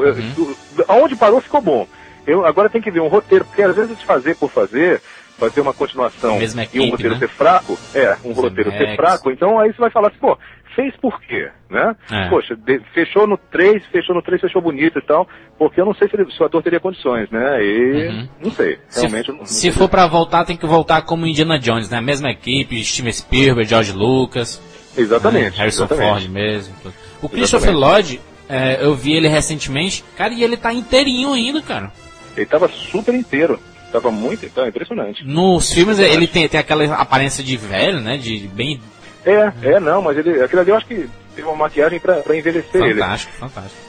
Aonde 0.88 1.16
parou 1.16 1.40
ficou 1.40 1.60
bom. 1.60 1.86
Eu, 2.26 2.44
agora 2.44 2.68
tem 2.68 2.82
que 2.82 2.90
ver 2.90 3.00
um 3.00 3.08
roteiro, 3.08 3.44
porque 3.44 3.62
às 3.62 3.76
vezes 3.76 4.02
fazer 4.02 4.34
por 4.36 4.50
fazer, 4.50 5.00
fazer 5.38 5.60
uma 5.60 5.72
continuação 5.72 6.38
Mesma 6.38 6.62
e 6.62 6.64
um 6.64 6.68
equipe, 6.68 6.90
roteiro 6.90 7.14
né? 7.14 7.20
ser 7.20 7.28
fraco, 7.28 7.78
é, 7.94 8.16
um 8.24 8.32
roteiro 8.32 8.70
ser 8.72 8.78
Zemeckis. 8.78 8.96
fraco, 8.96 9.30
então 9.30 9.60
aí 9.60 9.72
você 9.72 9.78
vai 9.80 9.90
falar 9.90 10.08
assim, 10.08 10.18
pô, 10.18 10.36
fez 10.74 10.92
por 10.96 11.20
quê, 11.20 11.48
né? 11.70 11.94
É. 12.10 12.28
Poxa, 12.28 12.56
de- 12.56 12.80
fechou 12.92 13.28
no 13.28 13.38
3, 13.38 13.80
fechou 13.92 14.12
no 14.12 14.22
3, 14.22 14.40
fechou 14.40 14.60
bonito 14.60 14.98
e 14.98 15.02
tal, 15.02 15.28
porque 15.56 15.80
eu 15.80 15.84
não 15.86 15.94
sei 15.94 16.08
se, 16.08 16.16
ele- 16.16 16.28
se 16.32 16.42
o 16.42 16.46
ator 16.46 16.60
teria 16.64 16.80
condições, 16.80 17.30
né? 17.30 17.62
E 17.64 18.08
Uhum. 18.08 18.28
não 18.42 18.50
sei, 18.50 18.76
Se, 18.88 19.00
realmente 19.02 19.28
eu 19.28 19.34
não, 19.34 19.40
não 19.42 19.46
se 19.46 19.60
sei. 19.60 19.70
for 19.70 19.88
pra 19.88 20.08
voltar, 20.08 20.44
tem 20.44 20.56
que 20.56 20.66
voltar 20.66 21.02
como 21.02 21.28
Indiana 21.28 21.60
Jones, 21.60 21.88
né? 21.88 22.00
Mesma 22.00 22.28
equipe, 22.30 22.82
Steven 22.82 23.12
Spielberg, 23.12 23.70
George 23.70 23.92
Lucas. 23.92 24.60
Exatamente, 24.96 25.52
né? 25.52 25.58
Harrison 25.58 25.84
exatamente. 25.84 26.08
Ford 26.08 26.30
mesmo. 26.30 26.74
tudo. 26.82 26.94
O 27.22 27.28
Christopher 27.28 27.74
Lloyd, 27.74 28.20
é, 28.48 28.78
eu 28.80 28.94
vi 28.94 29.14
ele 29.14 29.28
recentemente, 29.28 30.04
cara, 30.16 30.32
e 30.32 30.42
ele 30.42 30.56
tá 30.56 30.72
inteirinho 30.72 31.32
ainda, 31.32 31.60
cara. 31.62 31.92
Ele 32.36 32.46
tava 32.46 32.68
super 32.68 33.14
inteiro, 33.14 33.58
tava 33.92 34.10
muito, 34.10 34.48
tá 34.50 34.68
impressionante. 34.68 35.24
Nos 35.24 35.72
filmes 35.72 35.98
ele 35.98 36.26
tem, 36.26 36.48
tem 36.48 36.60
aquela 36.60 36.84
aparência 36.94 37.42
de 37.42 37.56
velho, 37.56 38.00
né? 38.00 38.16
De 38.16 38.48
bem 38.48 38.80
É, 39.24 39.52
é, 39.62 39.80
não, 39.80 40.02
mas 40.02 40.18
ele, 40.18 40.42
aquilo 40.42 40.60
ali 40.60 40.70
eu 40.70 40.76
acho 40.76 40.86
que 40.86 41.08
teve 41.34 41.48
uma 41.48 41.56
maquiagem 41.56 41.98
pra, 41.98 42.16
pra 42.16 42.36
envelhecer 42.36 42.82
ele. 42.82 43.00
fantástico, 43.00 43.32
fantástico. 43.34 43.85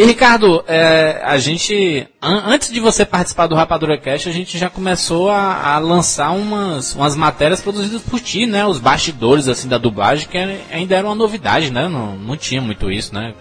E 0.00 0.04
Ricardo, 0.04 0.62
é, 0.68 1.20
a 1.24 1.36
gente, 1.38 2.06
an- 2.22 2.44
antes 2.46 2.70
de 2.70 2.78
você 2.78 3.04
participar 3.04 3.48
do 3.48 3.56
Rapadura 3.56 3.98
Cast, 3.98 4.28
a 4.28 4.32
gente 4.32 4.56
já 4.56 4.70
começou 4.70 5.28
a, 5.28 5.74
a 5.74 5.78
lançar 5.78 6.30
umas, 6.30 6.94
umas 6.94 7.16
matérias 7.16 7.60
produzidas 7.60 8.00
por 8.02 8.20
ti, 8.20 8.46
né? 8.46 8.64
Os 8.64 8.78
bastidores 8.78 9.48
assim 9.48 9.66
da 9.66 9.76
dublagem, 9.76 10.28
que 10.28 10.38
ainda 10.70 10.94
era 10.94 11.04
uma 11.04 11.16
novidade, 11.16 11.72
né? 11.72 11.88
Não, 11.88 12.14
não 12.16 12.36
tinha 12.36 12.60
muito 12.62 12.88
isso, 12.92 13.12
né? 13.12 13.34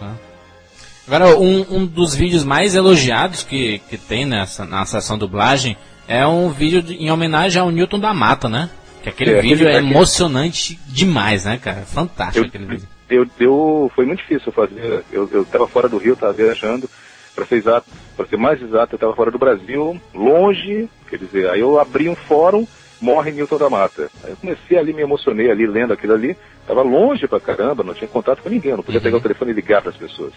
Agora, 1.05 1.37
um, 1.37 1.63
um 1.69 1.85
dos 1.85 2.15
vídeos 2.15 2.43
mais 2.43 2.73
elogiados 2.73 3.43
que, 3.43 3.79
que 3.87 3.95
tem 3.95 4.25
nessa, 4.25 4.65
na 4.65 4.83
sessão 4.83 5.15
dublagem 5.15 5.77
é 6.07 6.25
um 6.25 6.49
vídeo 6.49 6.81
de- 6.81 6.95
em 6.95 7.11
homenagem 7.11 7.61
ao 7.61 7.69
Newton 7.69 7.99
da 7.99 8.15
Mata, 8.15 8.49
né? 8.49 8.67
Que 9.03 9.09
aquele 9.09 9.31
É, 9.35 9.41
vídeo 9.41 9.67
é 9.67 9.75
emocionante 9.77 10.79
demais, 10.87 11.45
né, 11.45 11.57
cara? 11.57 11.83
Fantástico 11.85 12.45
Eu, 12.45 12.49
aquele 12.49 12.65
vídeo. 12.65 12.87
Eu, 13.09 13.25
eu, 13.39 13.91
foi 13.95 14.05
muito 14.05 14.19
difícil 14.19 14.51
fazer. 14.51 15.03
Eu, 15.11 15.29
eu 15.31 15.45
tava 15.45 15.67
fora 15.67 15.87
do 15.87 15.97
Rio, 15.97 16.15
tava 16.15 16.33
viajando. 16.33 16.89
Para 17.35 17.45
ser 17.45 17.55
exato, 17.55 17.87
para 18.15 18.25
ser 18.25 18.37
mais 18.37 18.61
exato, 18.61 18.95
eu 18.95 18.99
tava 18.99 19.15
fora 19.15 19.29
do 19.29 19.37
Brasil, 19.37 19.99
longe. 20.13 20.89
Quer 21.07 21.17
dizer, 21.17 21.49
aí 21.49 21.59
eu 21.59 21.79
abri 21.79 22.09
um 22.09 22.15
fórum, 22.15 22.65
morre 22.99 23.31
Newton 23.31 23.57
da 23.57 23.69
Mata. 23.69 24.09
Aí 24.23 24.31
eu 24.31 24.37
comecei 24.37 24.77
ali, 24.77 24.91
me 24.91 25.03
emocionei 25.03 25.51
ali 25.51 25.67
lendo 25.67 25.93
aquilo 25.93 26.13
ali. 26.13 26.35
Tava 26.65 26.81
longe 26.81 27.27
pra 27.27 27.39
caramba, 27.39 27.83
não 27.83 27.93
tinha 27.93 28.07
contato 28.07 28.41
com 28.41 28.49
ninguém, 28.49 28.75
não 28.75 28.83
podia 28.83 28.99
pegar 28.99 29.17
o 29.17 29.21
telefone 29.21 29.51
e 29.51 29.53
ligar 29.53 29.81
para 29.81 29.91
as 29.91 29.97
pessoas. 29.97 30.33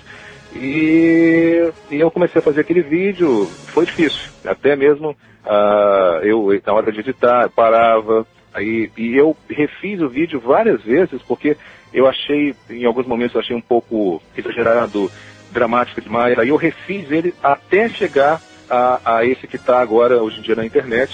E, 0.55 1.73
e 1.91 1.97
eu 1.99 2.11
comecei 2.11 2.41
a 2.41 2.45
fazer 2.45 2.61
aquele 2.61 2.83
vídeo, 2.83 3.51
foi 3.69 3.87
difícil. 3.87 4.31
Até 4.45 4.77
mesmo 4.77 5.17
ah, 5.45 6.21
eu, 6.23 6.49
na 6.65 6.73
hora 6.73 6.93
de 6.93 7.01
editar, 7.01 7.45
eu 7.45 7.51
parava. 7.51 8.27
Aí, 8.53 8.91
e 8.97 9.17
eu 9.17 9.37
refiz 9.49 10.01
o 10.01 10.09
vídeo 10.09 10.41
várias 10.41 10.83
vezes, 10.83 11.23
porque 11.23 11.57
eu 11.93 12.07
achei, 12.07 12.55
em 12.69 12.85
alguns 12.85 13.07
momentos 13.07 13.35
eu 13.35 13.41
achei 13.41 13.57
um 13.57 13.61
pouco 13.61 14.23
exagerado, 14.37 15.11
dramático 15.53 16.01
demais. 16.01 16.39
Aí 16.39 16.49
eu 16.49 16.57
refiz 16.57 17.11
ele 17.11 17.35
até 17.43 17.89
chegar 17.89 18.41
a, 18.69 19.17
a 19.17 19.25
esse 19.27 19.47
que 19.47 19.57
está 19.57 19.81
agora, 19.81 20.23
hoje 20.23 20.39
em 20.39 20.43
dia, 20.43 20.55
na 20.55 20.65
internet. 20.65 21.13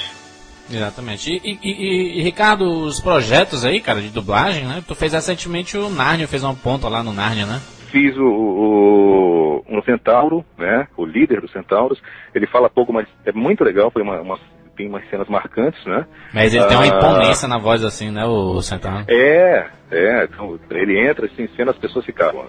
Exatamente. 0.70 1.31
E, 1.31 1.51
e- 1.53 1.59
e- 1.62 2.18
e, 2.18 2.22
Ricardo, 2.22 2.64
os 2.68 3.01
projetos 3.01 3.64
aí, 3.64 3.81
cara, 3.81 4.01
de 4.01 4.09
dublagem, 4.11 4.64
né? 4.66 4.83
Tu 4.87 4.95
fez 4.95 5.12
recentemente 5.12 5.77
o 5.79 5.89
Narnia, 5.89 6.27
fez 6.29 6.43
uma 6.43 6.55
ponta 6.55 6.89
lá 6.89 7.03
no 7.03 7.12
Narnia, 7.12 7.47
né? 7.47 7.61
Fiz 7.91 8.16
o, 8.16 8.24
o, 8.24 9.64
um 9.68 9.81
Centauro, 9.83 10.45
né? 10.59 10.89
O 10.97 11.05
líder 11.07 11.41
dos 11.41 11.53
Centauros. 11.53 12.03
Ele 12.35 12.47
fala 12.47 12.68
pouco, 12.68 12.93
mas 12.93 13.07
é 13.24 13.33
muito 13.33 13.62
legal. 13.64 13.91
Foi 13.91 14.03
uma, 14.03 14.20
uma- 14.20 14.39
tem 14.77 14.89
umas 14.89 15.09
cenas 15.09 15.27
marcantes, 15.29 15.85
né? 15.87 16.05
Mas 16.33 16.53
ele 16.55 16.64
tem 16.66 16.77
uma 16.77 16.85
Ah, 16.85 16.87
imponência 16.89 17.49
na 17.49 17.59
voz 17.59 17.83
assim, 17.83 18.11
né, 18.11 18.24
o 18.27 18.61
Central? 18.62 19.03
É, 19.09 19.66
é. 19.91 20.24
Então, 20.24 20.59
ele 20.70 20.99
entra 21.09 21.27
assim, 21.27 21.45
em 21.45 21.49
cena, 21.57 21.70
as 21.70 21.79
pessoas 21.79 22.05
ficam. 22.05 22.45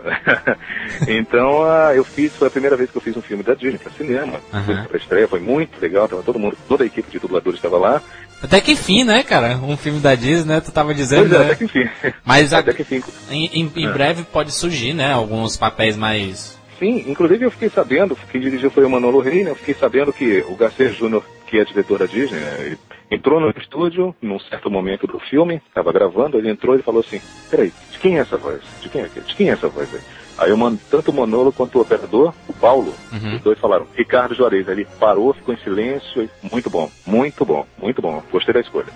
então, 1.07 1.63
ah, 1.63 1.93
eu 1.95 2.03
fiz, 2.03 2.35
foi 2.35 2.47
a 2.47 2.51
primeira 2.51 2.75
vez 2.75 2.89
que 2.91 2.97
eu 2.97 3.01
fiz 3.01 3.15
um 3.15 3.21
filme 3.21 3.43
da 3.43 3.53
Disney 3.53 3.77
para 3.77 3.91
cinema. 3.93 4.39
Fui 4.65 4.75
pra 4.87 4.97
estreia, 4.97 5.27
foi 5.27 5.39
muito 5.39 5.79
legal. 5.81 6.07
Tava 6.07 6.23
todo 6.23 6.39
mundo, 6.39 6.57
toda 6.67 6.83
a 6.83 6.87
equipe 6.87 7.09
de 7.09 7.19
dubladores 7.19 7.57
estava 7.57 7.77
lá. 7.77 8.01
Até 8.41 8.61
que 8.61 8.73
enfim, 8.73 9.03
né, 9.03 9.23
cara? 9.23 9.55
Um 9.57 9.75
filme 9.75 9.99
da 9.99 10.13
Disney, 10.13 10.53
né? 10.55 10.61
Tu 10.61 10.71
tava 10.71 10.93
dizendo, 10.93 11.29
Pois 11.29 11.33
é, 11.33 11.39
né? 11.39 11.45
até 11.45 11.55
que 11.55 11.63
enfim. 11.65 11.89
Mas 12.23 12.53
a- 12.53 12.59
até 12.59 12.73
que 12.73 12.81
enfim. 12.83 13.01
em, 13.31 13.45
em- 13.61 13.71
em 13.75 13.87
É. 13.87 13.91
breve 13.91 14.23
pode 14.23 14.51
surgir, 14.51 14.93
né? 14.93 15.11
Alguns 15.11 15.57
papéis 15.57 15.97
mais. 15.97 16.57
Sim, 16.77 17.03
inclusive 17.07 17.43
eu 17.43 17.49
fiquei 17.49 17.69
sabendo, 17.69 18.15
quem 18.31 18.39
dirigiu 18.39 18.69
foi 18.69 18.85
o 18.85 18.89
Manolo 18.89 19.19
Rey, 19.19 19.43
né? 19.43 19.49
Eu 19.49 19.55
fiquei 19.55 19.73
sabendo 19.73 20.13
que 20.13 20.45
o 20.47 20.55
Garcia 20.55 20.89
Júnior, 20.89 21.23
que 21.47 21.57
é 21.59 21.63
diretor 21.65 21.99
da 21.99 22.05
Disney, 22.05 22.39
né? 22.39 22.55
ele 22.59 22.77
entrou 23.09 23.39
no 23.39 23.49
estúdio 23.57 24.13
num 24.21 24.39
certo 24.39 24.69
momento 24.69 25.07
do 25.07 25.17
filme, 25.19 25.61
estava 25.67 25.91
gravando, 25.91 26.37
ele 26.37 26.49
entrou 26.49 26.75
e 26.75 26.81
falou 26.83 26.99
assim, 27.01 27.21
peraí, 27.49 27.71
de 27.91 27.99
quem 27.99 28.17
é 28.17 28.21
essa 28.21 28.37
voz? 28.37 28.61
De 28.81 28.89
quem 28.89 29.01
é, 29.01 29.07
de 29.07 29.35
quem 29.35 29.49
é 29.49 29.53
essa 29.53 29.67
voz 29.69 29.93
aí? 29.93 30.01
Aí 30.37 30.49
eu 30.51 30.57
mando 30.57 30.79
tanto 30.91 31.09
o 31.09 31.13
Manolo 31.13 31.51
quanto 31.51 31.79
o 31.79 31.81
operador, 31.81 32.31
o 32.47 32.53
Paulo, 32.53 32.93
Uhum. 33.11 33.35
os 33.37 33.41
dois 33.41 33.57
falaram, 33.57 33.87
Ricardo 33.95 34.35
Juarez. 34.35 34.67
Aí 34.69 34.75
Ele 34.75 34.87
parou, 34.99 35.33
ficou 35.33 35.53
em 35.53 35.57
silêncio, 35.57 36.29
muito 36.43 36.69
bom, 36.69 36.91
muito 37.07 37.43
bom, 37.43 37.65
muito 37.81 38.01
bom, 38.03 38.21
gostei 38.31 38.53
da 38.53 38.59
escolha. 38.59 38.87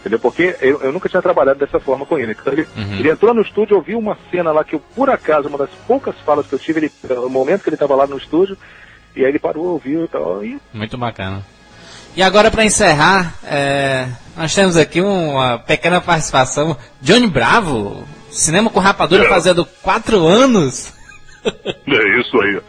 Entendeu? 0.00 0.18
Porque 0.18 0.56
eu, 0.60 0.80
eu 0.80 0.92
nunca 0.92 1.08
tinha 1.08 1.20
trabalhado 1.22 1.58
dessa 1.58 1.78
forma 1.78 2.06
com 2.06 2.18
ele. 2.18 2.32
Então 2.32 2.52
ele, 2.52 2.66
Uhum. 2.76 2.98
ele 2.98 3.10
entrou 3.10 3.32
no 3.34 3.42
estúdio, 3.42 3.76
ouviu 3.76 3.98
uma 3.98 4.16
cena 4.30 4.50
lá 4.50 4.64
que 4.64 4.74
eu, 4.74 4.80
por 4.80 5.08
acaso, 5.10 5.48
uma 5.48 5.58
das 5.58 5.70
poucas 5.86 6.16
falas 6.20 6.46
que 6.46 6.54
eu 6.54 6.58
tive, 6.58 6.80
ele, 6.80 6.92
no 7.08 7.28
momento 7.28 7.62
que 7.62 7.68
ele 7.68 7.76
estava 7.76 7.94
lá 7.94 8.06
no 8.06 8.16
estúdio, 8.16 8.56
e 9.14 9.20
aí 9.24 9.30
ele 9.30 9.38
parou, 9.38 9.66
ouviu 9.66 10.04
e 10.04 10.08
tal, 10.08 10.42
e 10.44 10.58
Muito 10.72 10.96
bacana. 10.98 11.44
E 12.18 12.22
agora, 12.22 12.50
pra 12.50 12.64
encerrar, 12.64 13.32
é, 13.44 14.08
nós 14.36 14.52
temos 14.52 14.76
aqui 14.76 15.00
uma 15.00 15.56
pequena 15.60 16.00
participação. 16.00 16.76
Johnny 17.00 17.28
Bravo, 17.28 18.04
cinema 18.28 18.68
com 18.70 18.80
rapadura 18.80 19.28
fazendo 19.28 19.64
quatro 19.64 20.26
anos. 20.26 20.92
É 21.86 22.20
isso 22.20 22.38
aí. 22.42 22.60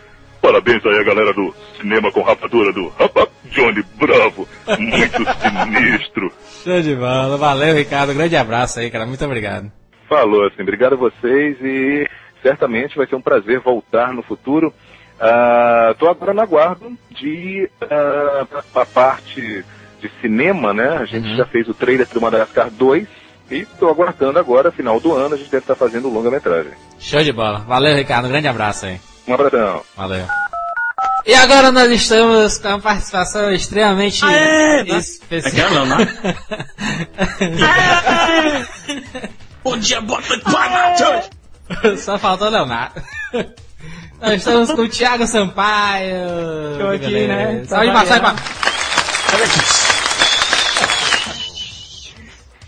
Parabéns 0.42 0.86
aí 0.86 1.00
a 1.00 1.04
galera 1.04 1.34
do 1.34 1.54
Cinema 1.82 2.12
com 2.12 2.22
Rapadura 2.22 2.72
do 2.72 2.88
Rapa- 2.90 3.28
Johnny 3.52 3.84
Bravo. 3.96 4.48
Muito 4.78 5.26
sinistro. 5.42 6.32
Show 6.64 6.80
de 6.82 6.96
bola. 6.96 7.36
Valeu, 7.36 7.76
Ricardo. 7.76 8.14
Grande 8.14 8.38
abraço 8.38 8.80
aí, 8.80 8.90
cara. 8.92 9.08
Muito 9.08 9.26
obrigado. 9.26 9.70
Falou 10.08 10.46
assim, 10.46 10.62
obrigado 10.62 10.94
a 10.94 10.98
vocês 10.98 11.58
e 11.62 12.08
certamente 12.44 12.96
vai 12.96 13.08
ser 13.08 13.16
um 13.16 13.22
prazer 13.22 13.60
voltar 13.60 14.14
no 14.14 14.22
futuro. 14.22 14.72
Estou 15.92 16.10
agora 16.10 16.34
no 16.34 16.42
aguardo 16.42 16.98
de 17.12 17.70
ah, 17.82 18.48
a 18.76 18.86
parte 18.86 19.66
de 20.00 20.12
cinema, 20.22 20.74
né? 20.74 20.98
A 20.98 21.06
gente 21.06 21.36
já 21.36 21.46
fez 21.46 21.68
o 21.68 21.74
trailer 21.74 22.08
do 22.08 22.22
Madagascar 22.22 22.70
2 22.70 23.08
e 23.52 23.58
estou 23.58 23.90
aguardando 23.90 24.40
agora, 24.40 24.72
final 24.72 25.00
do 25.00 25.14
ano, 25.14 25.36
a 25.36 25.38
gente 25.38 25.50
deve 25.50 25.64
estar 25.64 25.76
fazendo 25.76 26.08
longa-metragem. 26.10 26.72
Show 27.00 27.22
de 27.24 27.34
bola. 27.34 27.60
Valeu, 27.60 27.96
Ricardo. 27.96 28.30
Grande 28.30 28.48
abraço 28.48 28.86
aí. 28.86 29.00
Um 29.28 29.34
abração. 29.34 29.82
Valeu. 29.98 30.26
E 31.26 31.34
agora 31.34 31.72
nós 31.72 31.92
estamos 31.92 32.58
com 32.58 32.70
uma 32.70 32.80
participação 32.80 33.52
extremamente 33.52 34.24
Aê, 34.24 34.84
né? 34.84 34.98
especial. 34.98 35.68
Aquela, 35.68 35.84
Leonardo? 35.84 36.12
Bom 39.64 39.78
dia, 39.78 40.02
boa 40.02 40.22
noite, 40.22 40.44
boa 40.46 40.70
noite. 40.70 42.00
Só 42.02 42.18
faltou 42.18 42.48
o 42.48 42.52
Leonardo. 42.52 43.02
Nós 44.22 44.34
estamos 44.34 44.72
com 44.72 44.82
o 44.82 44.90
Thiago 44.90 45.26
Sampaio. 45.26 46.18
Tô 46.78 46.88
aqui, 46.88 47.28
né? 47.28 47.64
Salve 47.66 47.92
pra, 47.92 48.06
salve 48.06 48.22
pra. 48.22 48.36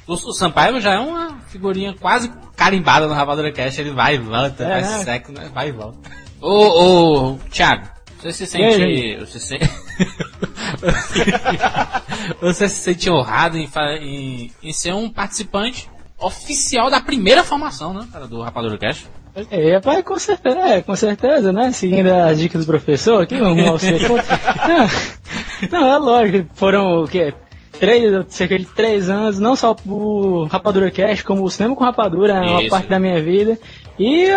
O, 0.08 0.14
o 0.14 0.34
Sampaio 0.34 0.80
já 0.80 0.94
é 0.94 1.00
uma 1.00 1.40
figurinha 1.48 1.94
quase 2.00 2.32
carimbada 2.56 3.08
no 3.08 3.14
Rapadura 3.14 3.52
Cast. 3.52 3.80
Ele 3.82 3.92
vai 3.92 4.16
e 4.16 4.20
volta, 4.20 4.64
É, 4.64 4.70
vai 4.70 4.82
né? 4.82 5.04
seco, 5.04 5.32
né? 5.32 5.50
Vai 5.54 5.70
e 5.70 5.72
volta. 5.72 5.98
Ô, 6.40 7.32
ô, 7.34 7.38
Thiago, 7.50 7.88
você 8.22 8.46
se 8.46 8.58
aí, 8.58 8.74
sente. 8.74 9.18
Você 9.20 9.40
se... 9.40 9.60
você 12.42 12.70
se 12.70 12.76
sente 12.76 13.10
honrado 13.10 13.58
em, 13.58 13.70
em, 14.00 14.52
em 14.64 14.74
ser 14.74 14.94
um 14.94 15.10
participante 15.10 15.90
oficial 16.18 16.90
da 16.90 17.02
primeira 17.02 17.44
formação, 17.44 17.94
né, 17.94 18.08
do 18.30 18.42
Rapadura 18.42 18.78
Cast? 18.78 19.08
É, 19.50 19.76
rapaz, 19.76 20.04
com 20.04 20.20
certeza, 20.20 20.60
é, 20.60 20.82
com 20.82 20.96
certeza, 20.96 21.54
né? 21.54 21.72
Seguindo 21.72 22.08
as 22.08 22.40
dicas 22.40 22.66
do 22.66 22.72
professor 22.72 23.24
aqui, 23.24 23.38
vamos 23.38 23.66
ao. 23.66 23.78
Não, 25.72 25.94
é 25.94 25.98
lógico, 25.98 26.50
foram 26.54 27.04
o 27.04 27.08
quê? 27.08 27.34
Três, 27.80 28.26
cerca 28.30 28.60
de 28.60 28.66
três 28.66 29.10
anos, 29.10 29.40
não 29.40 29.56
só 29.56 29.76
o 29.88 30.46
Rapadura 30.46 30.92
Cast, 30.92 31.24
como 31.24 31.44
o 31.44 31.50
cinema 31.50 31.76
com 31.76 31.84
Rapadura, 31.84 32.34
é 32.34 32.42
uma 32.42 32.70
parte 32.70 32.90
da 32.90 33.00
minha 33.00 33.22
vida. 33.22 33.58
E 33.98 34.28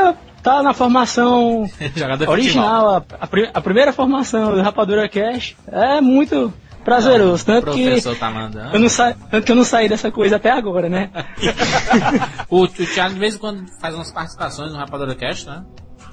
tá 0.42 0.62
na 0.62 0.72
formação 0.72 1.68
original, 2.28 2.88
a, 2.88 2.97
a 3.20 3.28
a 3.55 3.61
primeira 3.61 3.92
formação 3.92 4.55
do 4.55 4.62
Rapadura 4.62 5.09
Cast. 5.09 5.57
É 5.70 6.01
muito 6.01 6.53
prazeroso, 6.85 7.45
tanto 7.45 7.72
que 7.72 8.01
tá 8.16 8.30
mandando. 8.30 8.74
eu 8.74 8.80
não 8.80 8.89
sa... 8.89 9.14
tanto 9.30 9.45
que 9.45 9.53
eu 9.53 9.57
não 9.57 9.64
saí 9.64 9.89
dessa 9.89 10.11
coisa 10.11 10.37
até 10.37 10.51
agora, 10.51 10.89
né? 10.89 11.11
O, 12.51 12.62
o 12.62 12.68
Thiago 12.68 13.14
de 13.14 13.20
vez 13.20 13.35
em 13.35 13.39
quando 13.39 13.64
faz 13.80 13.95
umas 13.95 14.12
participações 14.12 14.70
no 14.72 14.78
Rapadura 14.78 15.14
Cast, 15.14 15.47
né? 15.47 15.64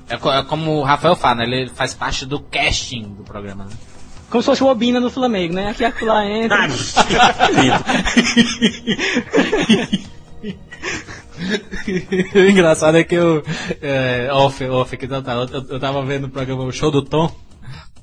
É, 0.09 0.17
co- 0.17 0.32
é 0.32 0.43
como 0.43 0.78
o 0.78 0.84
Rafael 0.84 1.15
fala, 1.15 1.36
né? 1.36 1.43
Ele 1.45 1.69
faz 1.69 1.93
parte 1.93 2.26
do 2.26 2.39
casting 2.39 3.03
do 3.13 3.24
programa, 3.24 3.65
né? 3.65 3.72
Como 4.30 4.41
se 4.41 4.45
fosse 4.45 4.63
o 4.63 4.67
Obina 4.67 4.99
do 5.01 5.09
Flamengo, 5.11 5.53
né? 5.53 5.69
Aqui 5.69 5.84
e 5.84 6.05
lá 6.05 6.26
entra. 6.26 6.57
o 12.36 12.39
engraçado 12.49 12.97
é 12.97 13.03
que 13.03 13.15
eu. 13.15 13.43
É, 13.82 14.30
off, 14.32 14.63
off, 14.65 14.95
que 14.97 15.07
não 15.07 15.22
tá, 15.22 15.34
eu, 15.34 15.47
eu 15.69 15.80
tava 15.80 16.03
vendo 16.03 16.26
o 16.26 16.30
programa 16.30 16.63
O 16.63 16.72
Show 16.72 16.91
do 16.91 17.01
Tom. 17.01 17.30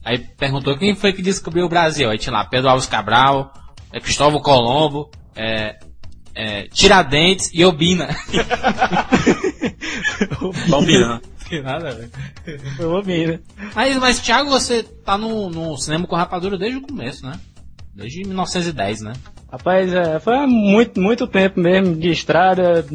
Aí 0.04 0.18
perguntou 0.18 0.78
quem 0.78 0.94
foi 0.94 1.12
que 1.12 1.22
descobriu 1.22 1.66
o 1.66 1.68
Brasil. 1.68 2.10
Aí 2.10 2.18
tinha 2.18 2.32
lá 2.32 2.44
Pedro 2.44 2.70
Alves 2.70 2.86
Cabral, 2.86 3.52
é, 3.92 4.00
Cristóvão 4.00 4.40
Colombo, 4.40 5.10
é, 5.36 5.78
é, 6.34 6.62
Tiradentes 6.68 7.50
e 7.52 7.64
Obina. 7.64 8.08
Obina. 10.72 11.20
Tem 11.48 11.62
nada, 11.62 11.92
velho. 11.92 12.10
Foi 12.76 12.86
Obina. 12.86 13.40
Mas, 13.74 13.96
mas 13.96 14.20
Thiago, 14.20 14.50
você 14.50 14.82
tá 14.82 15.18
no, 15.18 15.50
no 15.50 15.76
cinema 15.76 16.06
com 16.06 16.16
rapadura 16.16 16.58
desde 16.58 16.78
o 16.78 16.82
começo, 16.82 17.26
né? 17.26 17.38
Desde 17.94 18.22
1910, 18.22 19.00
né? 19.00 19.12
Rapaz, 19.50 19.92
é, 19.92 20.20
foi 20.20 20.36
há 20.36 20.46
muito, 20.46 21.00
muito 21.00 21.26
tempo 21.26 21.58
mesmo 21.58 21.96
de 21.96 22.10
estrada. 22.10 22.86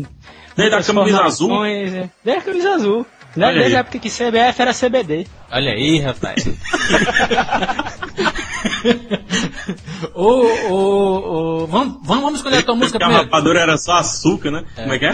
Desde 0.56 0.76
a 0.76 0.84
camisa 0.84 1.24
azul? 1.24 1.66
é. 1.66 2.10
Desde 2.24 2.41
a 2.41 2.41
camisa 2.41 2.70
azul. 2.76 3.06
Né? 3.36 3.47
Olha 3.47 3.59
Desde 3.59 3.75
a 3.75 3.79
época 3.79 3.99
que 3.99 4.09
CBF 4.09 4.61
era 4.61 4.73
CBD. 4.73 5.27
Olha 5.51 5.71
aí, 5.71 5.99
rapaz. 5.99 6.45
ô, 10.13 10.45
ô, 10.69 10.73
ô, 11.63 11.67
vamos, 11.67 11.97
vamos, 12.03 12.23
vamos 12.23 12.36
escolher 12.39 12.57
a 12.59 12.63
tua 12.63 12.75
música 12.75 12.99
Porque 12.99 13.03
a 13.03 13.07
primeiro. 13.07 13.25
rapadura 13.31 13.59
era 13.61 13.77
só 13.77 13.93
açúcar, 13.93 14.51
né? 14.51 14.63
Como 14.75 14.93
é 14.93 14.99
que 14.99 15.05
é? 15.05 15.13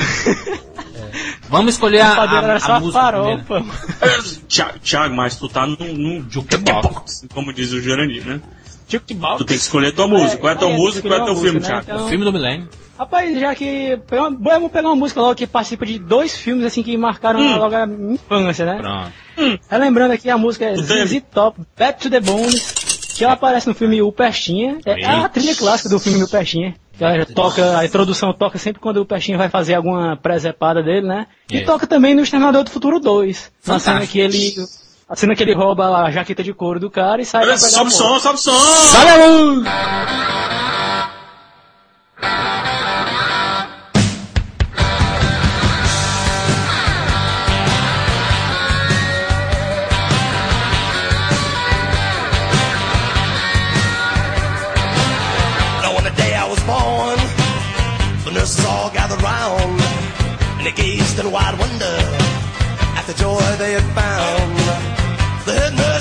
Vamos 1.50 1.74
escolher 1.76 2.02
a, 2.02 2.08
a, 2.08 2.10
Rapadura 2.10 2.48
era 2.48 2.60
só 2.60 2.74
a 2.74 2.80
música 2.80 3.00
farofa. 3.00 3.44
primeiro. 3.44 4.36
Thiago, 4.48 4.80
Thiago, 4.80 5.16
mas 5.16 5.36
tu 5.38 5.50
tá 5.50 5.66
num, 5.66 5.76
num 5.80 6.30
jukebox, 6.30 7.26
como 7.34 7.54
diz 7.54 7.72
o 7.72 7.82
Jurandir, 7.82 8.26
né? 8.26 8.42
Jukebox. 8.90 9.38
Tu 9.38 9.46
tem 9.46 9.58
que 9.58 9.64
escolher 9.64 9.92
tua 9.94 10.08
música. 10.08 10.38
Qual 10.38 10.50
é 10.52 10.56
a 10.56 10.58
tua 10.58 10.70
é, 10.70 10.76
música 10.76 11.08
e 11.08 11.10
qual 11.10 11.22
é 11.22 11.26
teu 11.26 11.36
filme, 11.36 11.60
música, 11.60 11.82
Thiago? 11.82 12.00
né? 12.00 12.06
O 12.06 12.10
filme 12.10 12.26
do 12.26 12.34
milênio. 12.34 12.68
Rapaz, 12.98 13.40
já 13.40 13.56
que. 13.56 13.98
Vamos 14.42 14.72
pegar 14.72 14.90
uma 14.90 14.96
música 14.96 15.22
logo 15.22 15.36
que 15.36 15.48
participa 15.48 15.86
de 15.86 15.98
dois 16.00 16.36
filmes 16.38 16.66
assim 16.66 16.84
que 16.84 16.98
marcaram 16.98 17.40
Hum. 17.40 17.56
logo 17.58 17.76
a 17.76 17.86
minha 17.86 18.16
infância, 18.16 18.66
né? 18.66 18.78
Pronto. 18.82 19.60
Relembrando 19.70 20.14
aqui 20.14 20.30
a 20.30 20.38
música 20.38 20.66
é? 20.66 20.76
ZZ 20.76 21.22
Top, 21.34 21.62
Back 21.78 22.02
to 22.02 22.10
the 22.10 22.20
Bones, 22.20 23.14
que 23.18 23.24
ela 23.24 23.34
aparece 23.34 23.68
no 23.68 23.74
filme 23.74 24.02
O 24.02 24.12
Pestinha. 24.12 24.80
É 24.86 25.06
a 25.06 25.30
trilha 25.30 25.56
clássica 25.56 25.88
do 25.90 25.98
filme 26.00 26.22
O 26.24 26.28
Pestinha. 26.28 26.76
Ela 27.00 27.26
toca, 27.26 27.78
a 27.78 27.86
introdução 27.86 28.34
toca 28.34 28.58
sempre 28.58 28.82
quando 28.82 28.98
o 28.98 29.06
Pestinha 29.06 29.38
vai 29.38 29.48
fazer 29.48 29.76
alguma 29.76 30.18
presepada 30.18 30.84
dele, 30.84 31.08
né? 31.08 31.28
E 31.50 31.58
Yes. 31.60 31.66
toca 31.66 31.88
também 31.88 32.14
no 32.14 32.22
Exterminador 32.24 32.66
do 32.66 32.70
Futuro 32.70 33.00
2. 33.00 33.50
Na 33.66 33.80
cena 33.80 34.06
que 34.06 34.20
ele. 34.20 34.56
A 35.10 35.16
cena 35.16 35.36
que 35.36 35.42
ele 35.42 35.56
rouba 35.56 36.04
a 36.04 36.12
jaqueta 36.12 36.44
de 36.44 36.54
couro 36.54 36.80
do 36.80 36.88
cara 36.88 37.20
e 37.20 37.26
sai 37.26 37.44
Olha, 37.44 37.58
sobe 37.58 37.90
o 37.90 37.92
som, 37.92 38.20
sobe 38.20 38.36
o 38.36 38.38
som! 38.38 38.52
Valeu! 38.52 39.64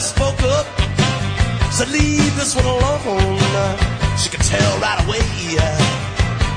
Spoke 0.08 0.42
up, 0.42 0.66
said, 1.70 1.90
leave 1.90 2.34
this 2.36 2.56
one 2.56 2.64
alone. 2.64 3.78
She 4.16 4.30
could 4.30 4.40
tell 4.40 4.80
right 4.80 5.04
away 5.04 5.20
uh, 5.20 5.78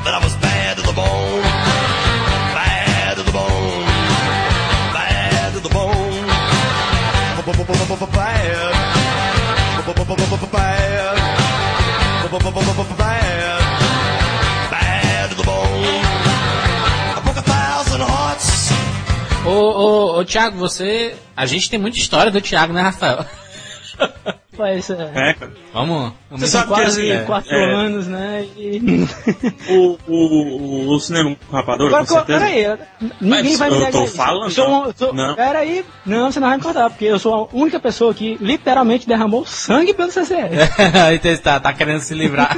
that 0.06 0.14
I 0.16 0.20
was 0.24 0.36
bad 0.38 0.78
to 0.78 0.84
the 0.84 0.94
bone. 0.94 1.21
Ô, 19.52 20.16
ô, 20.16 20.20
ô, 20.20 20.26
Thiago, 20.26 20.58
você. 20.58 21.16
A 21.36 21.46
gente 21.46 21.70
tem 21.70 21.80
muita 21.80 21.98
história 21.98 22.32
do 22.32 22.42
Thiago, 22.42 22.74
né, 22.74 22.82
Rafael? 22.82 23.26
Rapaz, 24.62 24.90
é, 24.90 25.12
É, 25.16 25.34
cara. 25.34 25.52
Vamos. 25.74 26.14
Você 26.32 26.48
sabe 26.48 26.68
que 26.68 26.70
quase 26.74 27.12
assim, 27.12 27.26
quatro 27.26 27.56
é, 27.56 27.74
anos, 27.74 28.08
né? 28.08 28.46
E... 28.58 29.08
o, 29.70 29.98
o, 30.08 30.94
o 30.94 31.00
cinema 31.00 31.36
com 31.48 31.56
rapadura, 31.56 31.88
Agora, 31.90 32.06
com 32.06 32.14
certeza. 32.14 32.40
peraí, 32.40 32.78
ninguém 33.20 33.44
Mas 33.44 33.58
vai 33.60 33.70
me 33.70 33.76
eu 33.76 33.80
negar 33.80 33.92
tô 33.94 34.04
isso. 34.04 34.16
falando, 34.16 34.44
Eu 34.46 34.50
sou 34.52 34.86
eu 34.86 34.94
sou- 34.96 35.14
não. 35.14 35.36
Peraí, 35.36 35.86
não, 36.06 36.32
você 36.32 36.40
não 36.40 36.48
vai 36.50 36.58
me 36.58 36.64
contar, 36.64 36.90
porque 36.90 37.06
eu 37.06 37.18
sou 37.18 37.50
a 37.52 37.56
única 37.56 37.80
pessoa 37.80 38.14
que 38.14 38.38
literalmente 38.42 39.08
derramou 39.08 39.46
sangue 39.46 39.94
pelo 39.94 40.12
CCR. 40.12 40.52
Aí 41.08 41.18
você 41.18 41.38
tá, 41.38 41.60
tá 41.60 41.74
querendo 41.74 42.02
se 42.02 42.14
livrar. 42.14 42.58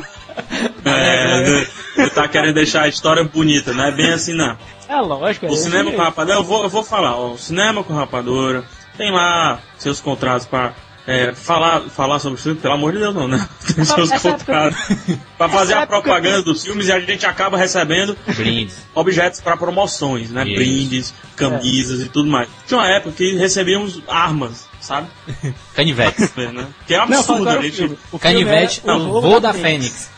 É, 0.83 1.65
você 1.95 2.09
tá 2.09 2.27
querendo 2.27 2.55
deixar 2.55 2.83
a 2.83 2.87
história 2.87 3.23
bonita, 3.23 3.71
não 3.73 3.85
é 3.85 3.91
bem 3.91 4.11
assim 4.11 4.33
não. 4.33 4.57
É 4.93 5.01
lógico, 5.01 5.45
é 5.45 5.49
O 5.49 5.55
cinema 5.55 5.91
com 5.91 5.97
rapadura, 5.97 6.37
eu 6.37 6.43
vou, 6.43 6.63
eu 6.63 6.69
vou 6.69 6.83
falar, 6.83 7.15
ó, 7.15 7.31
o 7.33 7.37
cinema 7.37 7.83
com 7.83 7.93
rapadura 7.93 8.63
tem 8.97 9.11
lá 9.11 9.59
seus 9.77 9.99
contratos 9.99 10.45
pra 10.45 10.73
é, 11.07 11.33
falar, 11.33 11.81
falar 11.89 12.19
sobre 12.19 12.37
os 12.37 12.43
filmes, 12.43 12.61
pelo 12.61 12.75
amor 12.75 12.93
de 12.93 12.99
Deus, 12.99 13.13
não, 13.13 13.27
né? 13.27 13.45
Tem 13.75 13.83
seus 13.83 14.09
Essa 14.11 14.31
contratos. 14.31 14.77
pra 15.37 15.49
fazer 15.49 15.71
essa 15.73 15.79
a 15.79 15.83
época- 15.83 16.01
propaganda 16.01 16.41
dos 16.43 16.63
filmes 16.63 16.87
e 16.87 16.91
a 16.93 16.99
gente 16.99 17.25
acaba 17.25 17.57
recebendo 17.57 18.15
Brindes. 18.37 18.77
objetos 18.95 19.41
para 19.41 19.57
promoções, 19.57 20.29
né? 20.29 20.45
Isso. 20.47 20.55
Brindes, 20.55 21.13
camisas 21.35 21.99
e 22.01 22.07
tudo 22.07 22.29
mais. 22.29 22.47
Tinha 22.67 22.79
uma 22.79 22.87
época 22.87 23.15
que 23.17 23.35
recebíamos 23.35 24.01
armas, 24.07 24.65
sabe? 24.79 25.07
Canivetes. 25.75 26.33
né? 26.35 26.67
Que 26.87 26.93
é 26.93 27.03
um 27.03 27.07
Não, 27.09 27.17
absurdo, 27.17 27.41
agora 27.41 27.57
a 27.57 27.59
o 27.59 27.63
gente. 27.63 27.75
filme. 27.75 27.93
O 28.11 28.17
filme 28.17 28.19
Canivete, 28.21 28.81
é 28.85 28.91
o 28.93 28.99
não, 28.99 29.11
voo 29.21 29.39
da 29.41 29.51
da 29.51 29.59
Fênix. 29.59 30.09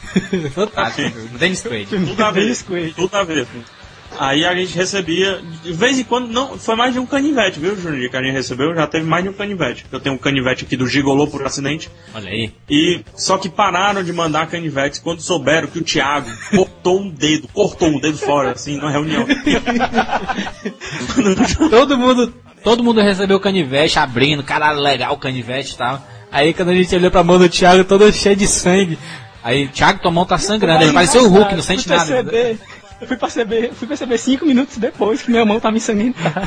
Fantástico. 0.54 1.18
Dennis 1.38 1.62
Quaid. 1.64 1.88
Tudo 1.90 2.24
a 2.24 2.32
ver. 2.32 2.42
Dennis 2.42 2.62
Quaid. 2.62 2.94
Tudo 2.94 3.16
a 3.16 3.24
ver. 3.24 3.48
Aí 4.20 4.46
a 4.46 4.56
gente 4.56 4.76
recebia, 4.76 5.42
de 5.64 5.74
vez 5.74 6.00
em 6.00 6.04
quando, 6.04 6.28
não, 6.28 6.58
foi 6.58 6.76
mais 6.76 6.94
de 6.94 7.00
um 7.00 7.06
canivete, 7.06 7.60
viu, 7.60 7.76
Júnior? 7.76 8.10
Que 8.10 8.18
a 8.18 8.24
gente 8.24 8.34
recebeu, 8.34 8.74
já 8.76 8.88
teve 8.88 9.06
mais 9.06 9.24
de 9.24 9.30
um 9.30 9.34
canivete. 9.34 9.86
Eu 9.92 10.00
tenho 10.00 10.16
um 10.16 10.18
canivete 10.18 10.66
aqui 10.66 10.78
do 10.78 10.88
Gigolô 10.88 11.28
por 11.28 11.46
acidente. 11.46 11.90
Olha 12.14 12.30
aí. 12.30 12.52
E 12.70 13.02
só 13.16 13.38
que 13.38 13.50
pararam 13.50 14.04
de 14.04 14.14
mandar 14.14 14.48
canivetes 14.48 15.00
quando 15.00 15.22
souberam 15.22 15.68
que 15.68 15.80
o 15.80 15.84
Thiago 15.84 16.30
cortou 16.52 17.02
um 17.02 17.10
dedo, 17.10 17.48
cortou 17.54 17.90
um 17.90 18.00
dedo 18.00 18.18
fora, 18.18 18.52
assim, 18.52 18.78
numa 18.78 18.92
reunião. 18.92 19.26
Todo 21.70 21.98
mundo, 21.98 22.34
todo 22.64 22.84
mundo 22.84 23.02
recebeu 23.02 23.38
o 23.38 23.40
canivete, 23.40 24.00
abrindo, 24.00 24.44
caralho, 24.44 24.80
legal 24.80 25.14
o 25.14 25.18
canivete 25.18 25.74
e 25.74 25.78
tal. 25.78 26.02
Aí 26.32 26.54
quando 26.54 26.70
a 26.70 26.76
gente 26.76 26.94
olhou 26.96 27.12
pra 27.12 27.24
mão 27.24 27.38
do 27.38 27.48
Thiago, 27.48 27.84
todo 27.84 28.12
cheio 28.12 28.36
de 28.36 28.48
sangue. 28.48 28.98
Aí, 29.46 29.68
Thiago, 29.68 30.00
tua 30.00 30.10
mão 30.10 30.26
tá 30.26 30.40
sangrando. 30.40 30.84
Ele 30.84 30.92
pareceu 30.92 31.24
o 31.24 31.28
Hulk, 31.28 31.54
não 31.54 31.62
sente 31.62 31.88
nada. 31.88 32.26
Eu 33.02 33.08
fui 33.08 33.18
perceber, 33.18 33.72
fui 33.74 33.88
perceber 33.88 34.18
cinco 34.18 34.46
minutos 34.46 34.78
depois 34.78 35.22
que 35.22 35.30
minha 35.30 35.44
mão 35.46 35.60
tava 35.60 35.76
ensanguentada. 35.76 36.42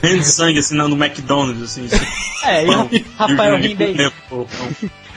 Vendo 0.00 0.22
sangue, 0.24 0.58
assim, 0.60 0.76
no 0.76 0.96
McDonald's, 1.04 1.62
assim. 1.62 1.86
assim. 1.86 2.06
É, 2.44 2.64
e 2.64 2.70
o 2.70 2.88
Rafael 3.18 3.56
Rindei. 3.58 3.96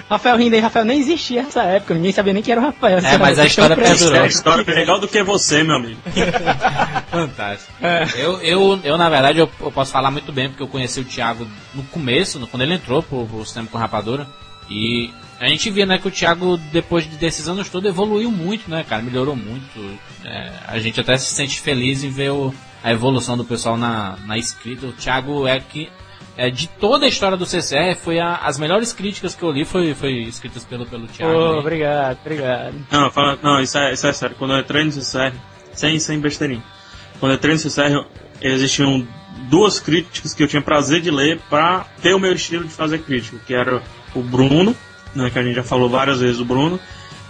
Rafael 0.09 0.37
Rindei, 0.37 0.59
Rafael 0.59 0.85
nem 0.85 0.99
existia 0.99 1.43
nessa 1.43 1.63
época, 1.63 1.93
ninguém 1.93 2.11
sabia 2.11 2.33
nem 2.33 2.43
que 2.43 2.51
era 2.51 2.59
o 2.59 2.63
Rafael. 2.65 2.99
É, 2.99 3.17
mas 3.17 3.39
a 3.39 3.45
história 3.45 3.75
perdurou. 3.75 4.21
A 4.21 4.27
história 4.27 4.63
é 4.67 4.73
legal 4.75 4.99
do 4.99 5.07
que 5.07 5.23
você, 5.23 5.63
meu 5.63 5.75
amigo. 5.77 5.99
Fantástico. 7.09 7.71
É. 7.81 8.07
Eu, 8.15 8.41
eu, 8.41 8.79
eu, 8.83 8.97
na 8.97 9.09
verdade, 9.09 9.39
eu, 9.39 9.49
eu 9.61 9.71
posso 9.71 9.91
falar 9.91 10.11
muito 10.11 10.31
bem, 10.31 10.49
porque 10.49 10.61
eu 10.63 10.67
conheci 10.67 10.99
o 10.99 11.05
Thiago 11.05 11.47
no 11.73 11.83
começo, 11.83 12.39
no- 12.39 12.47
quando 12.47 12.63
ele 12.63 12.73
entrou 12.75 13.01
pro, 13.01 13.25
pro 13.25 13.45
sistema 13.45 13.67
com 13.71 13.77
rapadura. 13.77 14.27
E 14.69 15.11
a 15.45 15.49
gente 15.49 15.69
via, 15.71 15.85
né, 15.85 15.97
que 15.97 16.07
o 16.07 16.11
Thiago, 16.11 16.57
depois 16.71 17.05
desses 17.05 17.47
anos 17.47 17.69
todos, 17.69 17.89
evoluiu 17.89 18.31
muito, 18.31 18.69
né, 18.69 18.85
cara? 18.87 19.01
Melhorou 19.01 19.35
muito. 19.35 19.97
É, 20.23 20.51
a 20.67 20.79
gente 20.79 20.99
até 20.99 21.17
se 21.17 21.33
sente 21.33 21.59
feliz 21.59 22.03
em 22.03 22.09
ver 22.09 22.31
o- 22.31 22.53
a 22.83 22.91
evolução 22.91 23.35
do 23.37 23.43
pessoal 23.45 23.77
na, 23.77 24.17
na 24.25 24.37
escrita. 24.37 24.85
O 24.87 24.91
Thiago 24.93 25.47
é 25.47 25.59
que. 25.59 25.89
É, 26.35 26.49
de 26.49 26.67
toda 26.67 27.05
a 27.05 27.09
história 27.09 27.37
do 27.37 27.45
CCR, 27.45 27.95
foi 27.95 28.19
a- 28.19 28.37
as 28.37 28.57
melhores 28.57 28.91
críticas 28.91 29.35
que 29.35 29.43
eu 29.43 29.51
li 29.51 29.65
foi, 29.65 29.93
foi 29.93 30.13
escritas 30.23 30.63
pelo, 30.65 30.83
pelo 30.85 31.05
Thiago. 31.07 31.31
Né? 31.31 31.59
obrigado, 31.59 32.17
obrigado. 32.21 32.75
Não, 32.91 33.11
fala, 33.11 33.37
não 33.43 33.59
isso, 33.61 33.77
é, 33.77 33.93
isso 33.93 34.07
é 34.07 34.13
sério. 34.13 34.35
Quando 34.39 34.53
eu 34.53 34.59
entrei 34.59 34.83
no 34.83 34.91
CCR, 34.91 35.31
sem, 35.73 35.99
sem 35.99 36.19
besteirinho. 36.19 36.63
Quando 37.19 37.33
eu 37.33 37.35
entrei 37.35 37.53
no 37.53 37.59
CCR, 37.59 38.03
existiam 38.41 39.07
duas 39.49 39.79
críticas 39.79 40.33
que 40.33 40.41
eu 40.41 40.47
tinha 40.47 40.61
prazer 40.61 41.01
de 41.01 41.11
ler 41.11 41.39
pra 41.49 41.85
ter 42.01 42.13
o 42.15 42.19
meu 42.19 42.33
estilo 42.33 42.63
de 42.63 42.71
fazer 42.73 42.99
crítica, 42.99 43.37
que 43.45 43.53
era 43.53 43.81
o 44.15 44.21
Bruno, 44.21 44.75
né, 45.15 45.29
que 45.29 45.39
a 45.39 45.43
gente 45.43 45.55
já 45.55 45.63
falou 45.63 45.89
várias 45.89 46.19
vezes, 46.19 46.39
o 46.39 46.45
Bruno, 46.45 46.79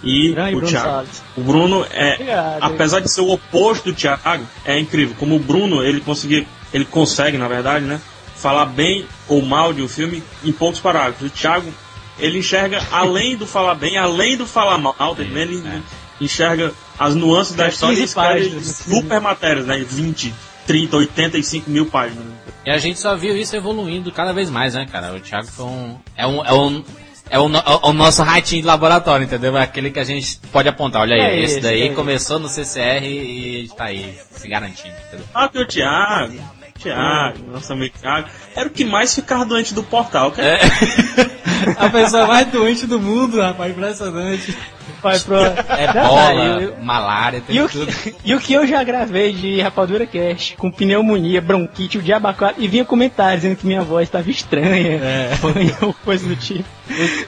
e 0.03 0.34
Grande 0.34 0.55
o 0.55 0.57
Bruno 0.57 0.71
Thiago. 0.71 0.89
Salles. 0.89 1.23
O 1.38 1.41
Bruno 1.41 1.86
é, 1.91 2.13
Obrigado. 2.13 2.57
apesar 2.61 2.99
de 2.99 3.11
ser 3.13 3.21
o 3.21 3.31
oposto 3.31 3.91
do 3.91 3.95
Thiago, 3.95 4.45
é 4.65 4.77
incrível. 4.77 5.15
Como 5.17 5.36
o 5.36 5.39
Bruno, 5.39 5.84
ele 5.84 6.01
conseguia, 6.01 6.45
ele 6.73 6.86
consegue, 6.86 7.38
na 7.38 7.47
verdade, 7.47 7.86
né, 7.86 8.01
falar 8.36 8.65
bem 8.65 9.05
ou 9.27 9.41
mal 9.41 9.73
de 9.73 9.81
um 9.81 9.88
filme 9.88 10.21
em 10.43 10.51
poucos 10.51 10.79
parágrafos. 10.79 11.27
O 11.27 11.29
Thiago, 11.29 11.73
ele 12.19 12.39
enxerga 12.39 12.81
além 12.91 13.38
do 13.38 13.47
falar 13.47 13.75
bem, 13.75 13.97
além 13.97 14.36
do 14.36 14.45
falar 14.45 14.77
mal, 14.77 14.93
tá 14.93 15.23
entendendo? 15.23 15.51
ele 15.51 15.84
enxerga 16.19 16.73
as 16.99 17.15
nuances 17.15 17.55
da 17.55 17.65
É, 17.65 17.69
história 17.69 17.93
e 17.93 17.97
15 18.01 18.03
escreve 18.05 18.63
super 18.63 19.21
matérias, 19.21 19.65
né, 19.65 19.77
20, 19.88 20.34
30, 20.67 20.97
85 20.97 21.69
mil 21.69 21.86
páginas. 21.86 22.25
E 22.65 22.69
a 22.69 22.77
gente 22.77 22.99
só 22.99 23.15
viu 23.15 23.36
isso 23.36 23.55
evoluindo 23.55 24.11
cada 24.11 24.31
vez 24.31 24.49
mais, 24.49 24.73
né, 24.73 24.86
cara? 24.89 25.13
O 25.13 25.19
Thiago 25.19 25.47
foi 25.47 25.65
um. 25.65 25.97
É 26.15 26.25
um. 26.25 26.45
É 26.45 26.53
um 26.53 26.84
é 27.30 27.39
o, 27.39 27.47
no- 27.49 27.57
é 27.57 27.80
o 27.84 27.93
nosso 27.93 28.21
ratinho 28.24 28.61
de 28.61 28.67
laboratório, 28.67 29.24
entendeu? 29.26 29.57
É 29.57 29.61
aquele 29.63 29.89
que 29.91 29.99
a 29.99 30.03
gente 30.03 30.39
pode 30.51 30.67
apontar. 30.69 31.01
Olha 31.01 31.15
aí, 31.15 31.21
É 31.21 31.39
esse 31.39 31.53
esse, 31.55 31.61
daí 31.61 31.82
é 31.82 31.86
esse. 31.88 31.95
começou 31.95 32.39
no 32.39 32.47
CCR 32.47 33.03
e 33.05 33.69
tá 33.76 33.86
aí, 33.86 34.17
se 34.32 34.47
garantindo, 34.47 34.93
entendeu? 35.07 35.26
Ah, 35.34 35.47
que 35.47 35.57
o 35.59 35.67
Thiago, 35.67 36.34
Thiago, 36.80 37.51
nosso 37.51 37.71
amigo 37.74 37.95
Thiago, 37.99 38.28
era 38.55 38.67
o 38.67 38.71
que 38.71 38.84
mais 38.86 39.15
ficava 39.15 39.45
doente 39.45 39.74
do 39.74 39.84
portal. 39.84 40.32
cara. 40.32 40.59
A 41.80 41.89
pessoa 41.89 42.28
mais 42.28 42.45
doente 42.47 42.86
do 42.86 42.99
mundo, 42.99 43.39
rapaz, 43.39 43.71
impressionante. 43.71 44.57
Vai 45.03 45.19
pro... 45.19 45.35
É 45.35 45.93
bola, 45.93 46.61
eu- 46.61 46.77
malária, 46.81 47.41
tem 47.45 47.55
E 47.57 47.61
o, 47.61 47.67
tudo. 47.69 47.85
que, 47.91 48.15
e 48.23 48.33
o 48.33 48.39
que 48.39 48.53
eu 48.53 48.65
já 48.65 48.81
gravei 48.83 49.33
de 49.33 49.59
Rapadura 49.61 50.07
Cast 50.07 50.55
com 50.55 50.71
pneumonia, 50.71 51.41
bronquite, 51.41 51.97
o 51.97 52.03
quatro, 52.33 52.55
e 52.63 52.67
vinha 52.67 52.85
comentários 52.85 53.41
dizendo 53.41 53.57
que 53.57 53.67
minha 53.67 53.81
voz 53.83 54.07
estava 54.07 54.29
estranha, 54.29 54.97
É. 55.03 55.31
ou 55.85 55.93
coisa 56.05 56.25
do 56.27 56.35
tipo. 56.37 56.67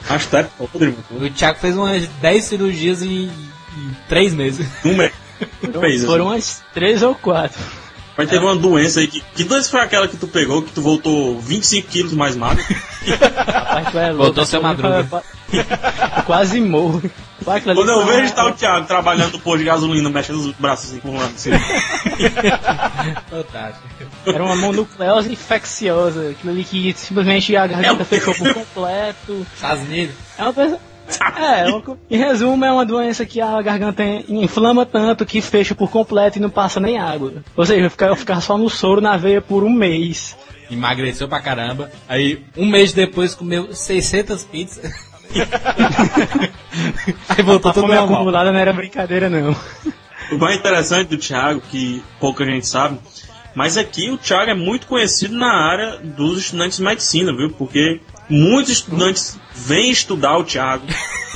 Acho 0.08 0.24
que 0.24 0.30
tá 0.30 0.44
podre. 0.44 0.94
O 1.10 1.28
Thiago 1.30 1.58
fez 1.58 1.76
umas 1.76 2.06
10 2.06 2.44
cirurgias 2.44 3.02
em, 3.02 3.24
em 3.26 3.30
3 4.08 4.34
meses. 4.34 4.66
Um 4.84 4.96
mês. 4.96 5.12
Fez, 5.80 5.96
assim. 5.98 6.06
Foram 6.06 6.26
umas 6.28 6.62
três 6.72 7.02
ou 7.02 7.14
quatro. 7.14 7.60
Mas 8.16 8.30
teve 8.30 8.44
uma 8.44 8.56
doença 8.56 9.00
aí. 9.00 9.08
Que, 9.08 9.22
que 9.34 9.44
doença 9.44 9.70
foi 9.70 9.80
aquela 9.80 10.08
que 10.08 10.16
tu 10.16 10.26
pegou, 10.26 10.62
que 10.62 10.72
tu 10.72 10.80
voltou 10.80 11.38
25 11.38 11.88
quilos 11.88 12.12
mais 12.12 12.34
magro? 12.34 12.64
Rapaz, 13.46 13.90
tu 13.90 13.98
é 13.98 14.06
louco. 14.08 14.24
Voltou 14.24 14.46
seu 14.46 14.62
madruga. 14.62 15.06
Quase 16.24 16.60
morro. 16.60 17.02
Quando 17.44 17.90
eu 17.90 18.06
vejo 18.06 18.34
tá 18.34 18.46
o 18.46 18.52
Thiago 18.52 18.86
trabalhando 18.86 19.32
no 19.32 19.38
posto 19.38 19.58
de 19.58 19.64
gasolina, 19.64 20.08
mexendo 20.08 20.40
os 20.40 20.52
braços 20.52 20.90
assim, 20.90 21.00
com 21.00 21.16
lado 21.16 21.32
assim. 21.34 21.50
Fantástico. 23.30 23.86
Era 24.26 24.42
uma 24.42 24.56
mononucleose 24.56 25.30
infecciosa, 25.30 26.30
aquilo 26.30 26.52
ali 26.52 26.64
que 26.64 26.92
simplesmente 26.96 27.54
a 27.54 27.66
garganta 27.66 28.04
fechou 28.04 28.34
por 28.34 28.52
completo. 28.52 29.46
Estados 29.54 29.84
Unidos. 29.84 30.16
É 30.38 30.42
uma 30.42 30.52
coisa. 30.54 30.80
É, 31.36 31.60
é 31.60 31.66
uma 31.66 31.98
em 32.10 32.16
resumo, 32.16 32.64
é 32.64 32.72
uma 32.72 32.84
doença 32.84 33.24
que 33.24 33.40
a 33.40 33.62
garganta 33.62 34.02
inflama 34.28 34.84
tanto 34.84 35.24
que 35.24 35.40
fecha 35.40 35.74
por 35.74 35.90
completo 35.90 36.38
e 36.38 36.40
não 36.40 36.50
passa 36.50 36.80
nem 36.80 36.98
água. 36.98 37.44
Ou 37.56 37.64
seja, 37.64 37.80
eu 37.80 37.90
ficar, 37.90 38.06
eu 38.08 38.16
ficar 38.16 38.40
só 38.40 38.58
no 38.58 38.68
soro 38.68 39.00
na 39.00 39.16
veia 39.16 39.40
por 39.40 39.62
um 39.62 39.70
mês. 39.70 40.36
Emagreceu 40.70 41.28
pra 41.28 41.40
caramba. 41.40 41.90
Aí, 42.08 42.42
um 42.56 42.66
mês 42.66 42.92
depois, 42.92 43.34
comeu 43.34 43.72
600 43.72 44.44
pizzas. 44.44 44.92
Aí 47.28 47.42
voltou 47.42 47.70
a 47.70 47.74
tudo 47.74 47.86
normal. 47.86 48.04
acumulada 48.04 48.52
não 48.52 48.58
era 48.58 48.72
brincadeira, 48.72 49.28
não. 49.28 49.54
O 50.32 50.38
mais 50.38 50.56
interessante 50.56 51.08
do 51.08 51.18
Thiago, 51.18 51.60
que 51.60 52.02
pouca 52.18 52.44
gente 52.44 52.66
sabe, 52.66 52.98
mas 53.54 53.76
aqui 53.76 54.10
o 54.10 54.18
Thiago 54.18 54.50
é 54.50 54.54
muito 54.54 54.86
conhecido 54.86 55.36
na 55.36 55.52
área 55.52 55.98
dos 55.98 56.38
estudantes 56.38 56.78
de 56.78 56.84
medicina, 56.84 57.34
viu? 57.36 57.50
Porque 57.50 58.00
muitos 58.28 58.72
estudantes 58.72 59.38
vêm 59.54 59.90
estudar 59.90 60.36
o 60.38 60.44
Thiago. 60.44 60.86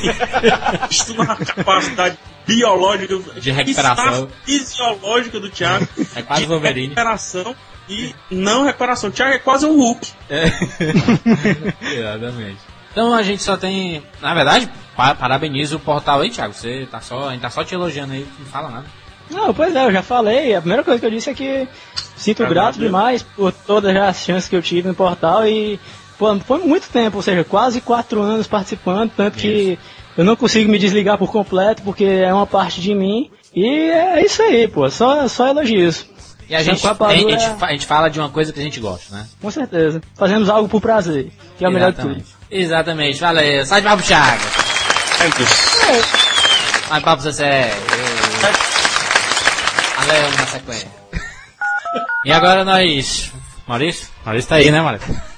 Estudam 0.90 1.30
a 1.30 1.36
capacidade 1.36 2.16
biológica 2.46 3.18
De 3.40 3.50
recuperação. 3.50 4.28
fisiológica 4.44 5.38
do 5.40 5.50
Thiago. 5.50 5.86
É 6.16 6.22
quase 6.22 6.42
de 6.42 6.48
Wolverine. 6.48 6.86
recuperação 6.88 7.54
e 7.88 8.14
não 8.30 8.64
recuperação. 8.64 9.10
O 9.10 9.12
Thiago 9.12 9.34
é 9.34 9.38
quase 9.38 9.66
um 9.66 9.76
Hulk. 9.76 10.08
É. 10.30 10.44
Exatamente. 11.94 12.58
Então 12.92 13.14
a 13.14 13.22
gente 13.22 13.42
só 13.42 13.56
tem. 13.56 14.02
Na 14.20 14.34
verdade, 14.34 14.68
pa 14.96 15.14
parabenizo 15.14 15.76
o 15.76 15.80
portal 15.80 16.20
aí, 16.20 16.30
Thiago. 16.30 16.54
Você 16.54 16.88
tá 16.90 17.00
só. 17.00 17.28
A 17.28 17.32
gente 17.32 17.42
tá 17.42 17.50
só 17.50 17.62
te 17.62 17.74
elogiando 17.74 18.12
aí, 18.14 18.26
não 18.38 18.46
fala 18.46 18.70
nada. 18.70 18.86
Não, 19.30 19.54
pois 19.54 19.74
é, 19.76 19.84
eu 19.86 19.92
já 19.92 20.02
falei. 20.02 20.54
A 20.56 20.60
primeira 20.60 20.82
coisa 20.82 20.98
que 20.98 21.06
eu 21.06 21.10
disse 21.10 21.30
é 21.30 21.34
que 21.34 21.68
sinto 22.16 22.42
Agradeço. 22.42 22.78
grato 22.78 22.78
demais 22.80 23.22
por 23.22 23.52
todas 23.52 23.94
as 23.94 24.24
chances 24.24 24.48
que 24.48 24.56
eu 24.56 24.62
tive 24.62 24.88
no 24.88 24.94
portal 24.94 25.46
e 25.46 25.78
pô, 26.20 26.38
foi 26.40 26.58
muito 26.58 26.86
tempo, 26.90 27.16
ou 27.16 27.22
seja, 27.22 27.42
quase 27.42 27.80
quatro 27.80 28.20
anos 28.20 28.46
participando, 28.46 29.10
tanto 29.16 29.38
que 29.38 29.78
eu 30.18 30.22
não 30.24 30.36
consigo 30.36 30.70
me 30.70 30.78
desligar 30.78 31.16
por 31.16 31.32
completo 31.32 31.80
porque 31.82 32.04
é 32.04 32.32
uma 32.32 32.46
parte 32.46 32.78
de 32.82 32.94
mim. 32.94 33.30
E 33.56 33.64
é 33.66 34.22
isso 34.24 34.42
aí, 34.42 34.68
pô, 34.68 34.88
só, 34.90 35.26
só 35.26 35.48
elogios. 35.48 36.04
E 36.48 36.54
a 36.54 36.62
gente, 36.62 36.86
a, 36.86 37.14
gente, 37.14 37.32
é- 37.32 37.56
a 37.60 37.72
gente 37.72 37.86
fala 37.86 38.08
de 38.10 38.18
uma 38.20 38.28
coisa 38.28 38.52
que 38.52 38.60
a 38.60 38.62
gente 38.62 38.78
gosta, 38.80 39.14
né? 39.16 39.26
Com 39.40 39.50
certeza. 39.50 40.02
Fazemos 40.14 40.50
algo 40.50 40.68
por 40.68 40.80
prazer, 40.80 41.30
que 41.56 41.64
é 41.64 41.68
o 41.68 41.72
melhor 41.72 41.92
de 41.92 42.00
tudo. 42.00 42.22
Exatamente. 42.50 43.18
Valeu. 43.20 43.64
Sai 43.64 43.80
de 43.80 43.86
papo, 43.88 44.02
Thiago. 44.02 44.42
Sai 45.16 46.98
de 46.98 47.04
papo, 47.04 47.30
Zé. 47.30 47.70
Valeu, 49.96 50.30
na 50.38 50.46
sequência. 50.46 50.88
E 52.24 52.32
agora 52.32 52.64
nós. 52.66 53.32
Maurício? 53.66 54.08
Maurício 54.26 54.48
tá 54.48 54.56
aí, 54.56 54.70
né, 54.70 54.82
Maurício? 54.82 55.29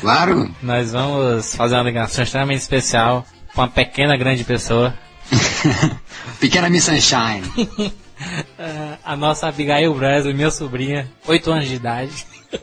Claro. 0.00 0.50
Nós 0.62 0.92
vamos 0.92 1.54
fazer 1.54 1.74
uma 1.76 1.82
ligação 1.84 2.22
extremamente 2.24 2.60
especial 2.60 3.24
com 3.54 3.60
uma 3.62 3.68
pequena 3.68 4.16
grande 4.16 4.44
pessoa. 4.44 4.94
Pequena 6.40 6.68
Miss 6.68 6.84
Sunshine. 6.84 7.42
A 9.04 9.16
nossa 9.16 9.48
Abigail 9.48 9.92
Bresley, 9.94 10.32
minha 10.34 10.50
sobrinha, 10.50 11.10
8 11.26 11.50
anos 11.50 11.68
de 11.68 11.74
idade. 11.74 12.12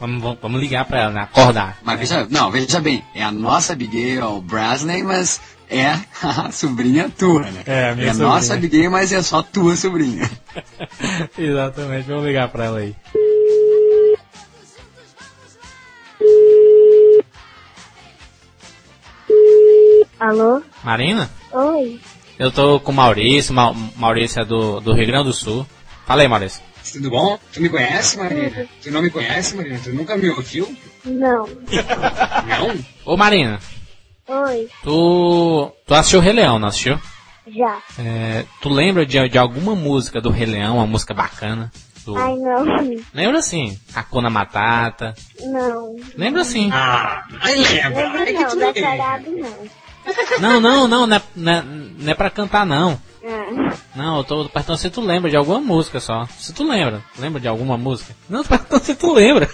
Vamos, 0.00 0.22
vamos, 0.22 0.38
vamos 0.42 0.60
ligar 0.60 0.84
pra 0.84 1.02
ela, 1.02 1.12
né? 1.12 1.20
Acordar. 1.22 1.78
Mas 1.82 1.98
veja, 1.98 2.26
não, 2.30 2.50
veja 2.50 2.80
bem, 2.80 3.02
é 3.14 3.22
a 3.22 3.32
nossa 3.32 3.72
Abigail 3.72 4.40
Brasley, 4.42 5.02
mas 5.02 5.40
é 5.70 5.94
a 6.22 6.50
sobrinha 6.52 7.08
tua, 7.10 7.42
né? 7.42 7.62
É, 7.66 7.90
a 7.90 7.94
minha 7.94 8.08
É 8.08 8.10
sobrinha. 8.12 8.28
nossa 8.32 8.54
Abigail, 8.54 8.90
mas 8.90 9.12
é 9.12 9.22
só 9.22 9.42
tua 9.42 9.74
sobrinha. 9.76 10.30
Exatamente, 11.38 12.08
vamos 12.08 12.24
ligar 12.26 12.48
pra 12.48 12.64
ela 12.66 12.78
aí. 12.78 12.94
Alô? 20.18 20.62
Marina? 20.82 21.28
Oi. 21.52 22.00
Eu 22.38 22.50
tô 22.50 22.80
com 22.80 22.92
o 22.92 22.94
Maurício, 22.94 23.54
Ma 23.54 23.72
Maurício 23.96 24.40
é 24.40 24.44
do, 24.44 24.80
do 24.80 24.92
Rio 24.92 25.06
Grande 25.06 25.24
do 25.28 25.32
Sul. 25.32 25.66
Fala 26.06 26.22
aí, 26.22 26.28
Maurício. 26.28 26.62
Tudo 26.92 27.10
bom? 27.10 27.38
Tu 27.52 27.60
me 27.60 27.68
conhece, 27.68 28.16
Marina? 28.18 28.66
Tu 28.82 28.90
não 28.90 29.02
me 29.02 29.10
conhece, 29.10 29.56
Marina? 29.56 29.78
Tu 29.82 29.90
nunca 29.92 30.16
me 30.16 30.30
ouviu? 30.30 30.74
Não. 31.04 31.46
Não? 32.46 32.78
Ô 33.04 33.16
Marina, 33.16 33.58
Oi. 34.28 34.68
tu, 34.82 35.72
tu 35.86 35.94
assistiu 35.94 36.18
o 36.20 36.22
Rei 36.22 36.32
Leão, 36.32 36.58
não 36.58 36.68
assistiu? 36.68 36.98
Já. 37.48 37.78
É, 37.98 38.44
tu 38.60 38.68
lembra 38.68 39.04
de, 39.06 39.28
de 39.28 39.38
alguma 39.38 39.74
música 39.74 40.20
do 40.20 40.30
Rei 40.30 40.46
Leão, 40.46 40.76
uma 40.76 40.86
música 40.86 41.14
bacana? 41.14 41.70
Do- 42.04 42.16
Ai, 42.16 42.34
não. 42.36 42.64
Lembra 43.14 43.42
sim? 43.42 43.78
Hakuna 43.94 44.30
Matata. 44.30 45.14
Não. 45.40 45.96
Lembra 46.16 46.44
sim. 46.44 46.70
Ah, 46.72 47.24
aí 47.40 47.56
lembra. 47.56 48.08
Lembro 48.08 48.32
não, 48.32 48.48
lembra. 48.54 48.72
decorado 48.72 49.30
não. 49.30 49.85
Não, 50.40 50.60
não, 50.60 50.86
não, 50.88 51.06
não 51.06 51.16
é, 51.16 51.22
não 51.34 51.52
é, 51.52 51.62
não 51.62 52.10
é 52.12 52.14
pra 52.14 52.30
cantar 52.30 52.64
não. 52.66 53.00
Ah, 53.24 53.74
Não, 53.94 54.18
eu 54.18 54.24
tô 54.24 54.48
perguntando 54.48 54.78
se 54.78 54.90
tu 54.90 55.00
lembra 55.00 55.30
de 55.30 55.36
alguma 55.36 55.60
música 55.60 55.98
só. 55.98 56.26
Se 56.38 56.52
tu 56.52 56.62
lembra. 56.68 57.02
Lembra 57.18 57.40
de 57.40 57.48
alguma 57.48 57.76
música? 57.76 58.14
Não, 58.28 58.42
tô 58.42 58.50
perguntando 58.50 58.84
se 58.84 58.94
tu 58.94 59.12
lembra. 59.12 59.48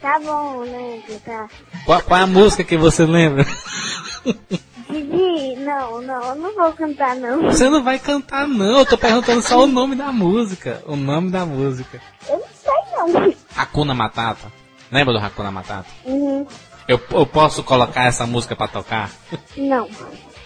tá 0.00 0.18
bom, 0.20 0.60
lembro, 0.60 1.18
tá. 1.24 1.48
Qual, 1.86 2.02
qual 2.02 2.20
é 2.20 2.22
a 2.24 2.26
música 2.26 2.64
que 2.64 2.76
você 2.76 3.06
lembra? 3.06 3.46
Didi, 4.90 5.56
não, 5.56 6.02
não, 6.02 6.22
eu 6.22 6.34
não 6.34 6.54
vou 6.54 6.72
cantar 6.72 7.16
não. 7.16 7.42
Você 7.44 7.70
não 7.70 7.82
vai 7.82 7.98
cantar 7.98 8.46
não, 8.46 8.80
eu 8.80 8.86
tô 8.86 8.98
perguntando 8.98 9.40
só 9.40 9.64
o 9.64 9.66
nome 9.66 9.96
da 9.96 10.12
música. 10.12 10.82
O 10.86 10.94
nome 10.96 11.30
da 11.30 11.46
música. 11.46 12.00
Eu 12.28 12.38
não 12.38 12.46
sei 12.52 13.22
não. 13.24 13.34
Hakuna 13.56 13.94
Matata. 13.94 14.52
Lembra 14.90 15.14
do 15.14 15.18
Hakuna 15.24 15.50
Matata? 15.50 15.88
Uhum. 16.04 16.46
Eu, 16.92 17.00
eu 17.12 17.26
posso 17.26 17.62
colocar 17.62 18.04
essa 18.04 18.26
música 18.26 18.54
pra 18.54 18.68
tocar? 18.68 19.10
Não. 19.56 19.88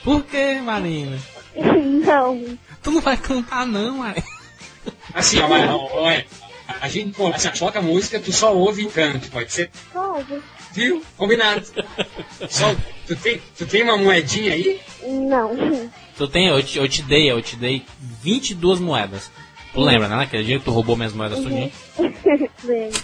Por 0.04 0.22
que, 0.22 0.54
Marina? 0.60 1.18
Não. 2.06 2.58
Tu 2.82 2.90
não 2.92 3.00
vai 3.00 3.16
cantar 3.16 3.66
não, 3.66 3.98
Marina. 3.98 4.26
Assim, 5.12 5.40
ó, 5.40 5.48
Marina, 5.48 5.74
olha. 5.76 6.24
A 6.80 6.88
gente 6.88 7.16
pô, 7.16 7.28
assim, 7.28 7.48
toca 7.50 7.80
música, 7.82 8.20
tu 8.20 8.32
só 8.32 8.54
ouve 8.54 8.84
e 8.84 8.88
canta, 8.88 9.28
pode 9.28 9.52
ser? 9.52 9.70
Pode. 9.92 10.40
Viu? 10.72 11.02
Combinado. 11.16 11.64
Só, 12.48 12.76
tu, 13.06 13.16
tem, 13.16 13.40
tu 13.56 13.66
tem 13.66 13.82
uma 13.82 13.96
moedinha 13.96 14.52
aí? 14.52 14.80
Não. 15.02 15.90
Tu 16.16 16.28
tem, 16.28 16.46
eu 16.46 16.62
te, 16.62 16.78
eu 16.78 16.88
te 16.88 17.02
dei, 17.02 17.30
eu 17.30 17.42
te 17.42 17.56
dei 17.56 17.84
22 18.22 18.78
moedas. 18.78 19.30
Tu 19.72 19.80
lembra, 19.80 20.08
né? 20.08 20.16
Naquele 20.16 20.44
dia 20.44 20.58
que 20.58 20.64
tu 20.64 20.70
roubou 20.70 20.96
minhas 20.96 21.12
moedas 21.12 21.38
tudinho? 21.40 21.72
Lembro. 22.62 23.00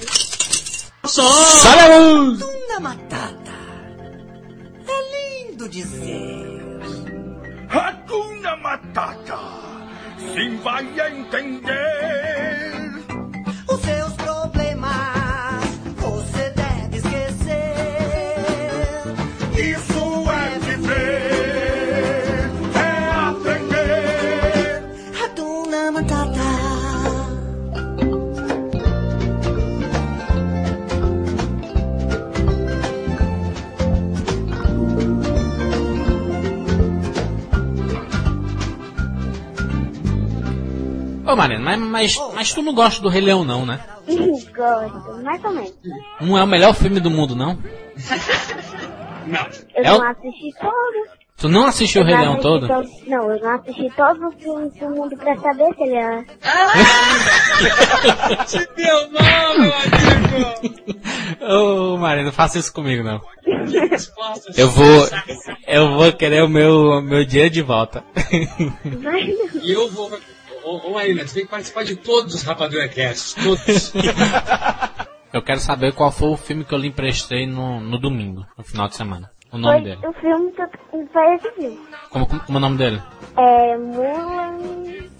Salut! 1.04 2.38
Hakuna 2.40 2.78
Matata. 2.80 3.58
É 4.86 5.42
lindo 5.42 5.68
dizer. 5.68 6.62
Hakuna 7.68 8.56
Matata. 8.56 9.38
Sim 10.16 10.58
vai 10.62 10.84
entender. 11.10 12.92
Os 13.68 13.80
seus 13.80 14.12
problemas 14.12 15.64
você 15.96 16.50
deve 16.50 16.98
esquecer. 16.98 17.56
Isso 19.58 19.91
Ô 41.32 41.36
Marina, 41.36 41.60
mas, 41.60 41.78
mas, 41.80 42.16
mas 42.34 42.52
tu 42.52 42.60
não 42.62 42.74
gosta 42.74 43.00
do 43.00 43.08
Rei 43.08 43.22
Leão 43.22 43.42
não, 43.44 43.64
né? 43.64 43.80
Gosto, 44.06 45.22
mais 45.22 45.42
ou 45.44 45.50
menos. 45.52 45.72
Não 46.20 46.36
é 46.36 46.42
o 46.44 46.46
melhor 46.46 46.74
filme 46.74 47.00
do 47.00 47.10
mundo, 47.10 47.34
não? 47.34 47.54
Não. 49.26 49.46
Eu 49.74 49.84
É 49.84 49.88
não 49.98 50.02
assisti 50.10 50.52
todos. 50.60 51.22
Tu 51.38 51.48
não 51.48 51.64
assistiu 51.66 52.02
o 52.02 52.04
Rei 52.04 52.16
Leão 52.16 52.36
todo? 52.38 52.68
todos- 52.68 52.90
Não, 53.06 53.32
eu 53.32 53.40
não 53.42 53.50
assisti 53.54 53.90
todos 53.96 54.22
os 54.22 54.34
filmes 54.42 54.72
do 54.74 54.90
mundo 54.90 55.16
pra 55.16 55.36
saber 55.38 55.74
se 55.74 55.82
ele 55.82 55.94
é... 55.96 56.24
Te 58.46 58.68
deu 58.76 59.10
mal, 59.10 59.58
meu 59.58 59.72
amigo! 59.74 61.00
Ô 61.94 61.96
Marina, 61.96 62.26
não 62.26 62.32
faça 62.32 62.58
isso 62.58 62.72
comigo 62.72 63.02
não. 63.02 63.20
Eu 64.56 64.68
vou. 64.70 65.08
Eu 65.66 65.92
vou 65.94 66.12
querer 66.12 66.42
o 66.44 66.48
meu, 66.48 67.00
meu 67.02 67.24
dia 67.24 67.48
de 67.50 67.62
volta. 67.62 68.04
E 69.62 69.72
eu 69.72 69.90
vou. 69.90 70.10
Ô, 70.64 70.76
ô 70.88 70.94
Marina, 70.94 71.24
tu 71.24 71.34
tem 71.34 71.44
que 71.44 71.50
participar 71.50 71.84
de 71.84 71.96
todos 71.96 72.34
os 72.34 72.42
Rapadura 72.42 72.88
Casts, 72.88 73.34
todos. 73.34 73.92
Eu 75.32 75.40
quero 75.42 75.60
saber 75.60 75.92
qual 75.94 76.12
foi 76.12 76.28
o 76.28 76.36
filme 76.36 76.62
que 76.62 76.74
eu 76.74 76.78
lhe 76.78 76.88
emprestei 76.88 77.46
no, 77.46 77.80
no 77.80 77.98
domingo, 77.98 78.44
no 78.56 78.62
final 78.62 78.86
de 78.86 78.94
semana. 78.96 79.30
O 79.50 79.56
nome 79.56 79.80
Foi 79.80 79.82
dele. 79.82 80.06
o 80.06 80.12
filme 80.12 80.52
que 80.52 80.60
eu- 80.62 81.08
foi 81.10 81.34
esse 81.36 81.50
filme. 81.52 81.80
Como, 82.10 82.26
como, 82.26 82.40
como 82.42 82.58
é 82.58 82.58
o 82.58 82.60
nome 82.60 82.76
dele? 82.76 83.02
É 83.38 83.78
Mulan... 83.78 84.58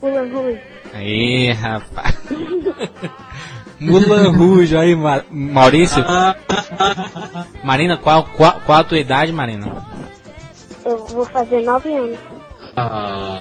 Mulan 0.03 0.31
Rouge. 0.35 0.61
Aí, 0.93 1.53
rapaz. 1.53 2.15
Mulan 3.81 4.29
Rouge, 4.37 4.77
aí, 4.77 4.95
Ma- 4.95 5.25
Maurício. 5.31 6.05
Marina, 7.65 7.97
qual, 7.97 8.25
qual, 8.37 8.61
qual 8.67 8.81
a 8.81 8.85
tua 8.85 8.99
idade, 8.99 9.33
Marina? 9.33 9.83
Eu 10.85 11.07
vou 11.07 11.25
fazer 11.25 11.63
nove 11.63 11.91
anos. 11.97 12.19
Ah, 12.77 13.41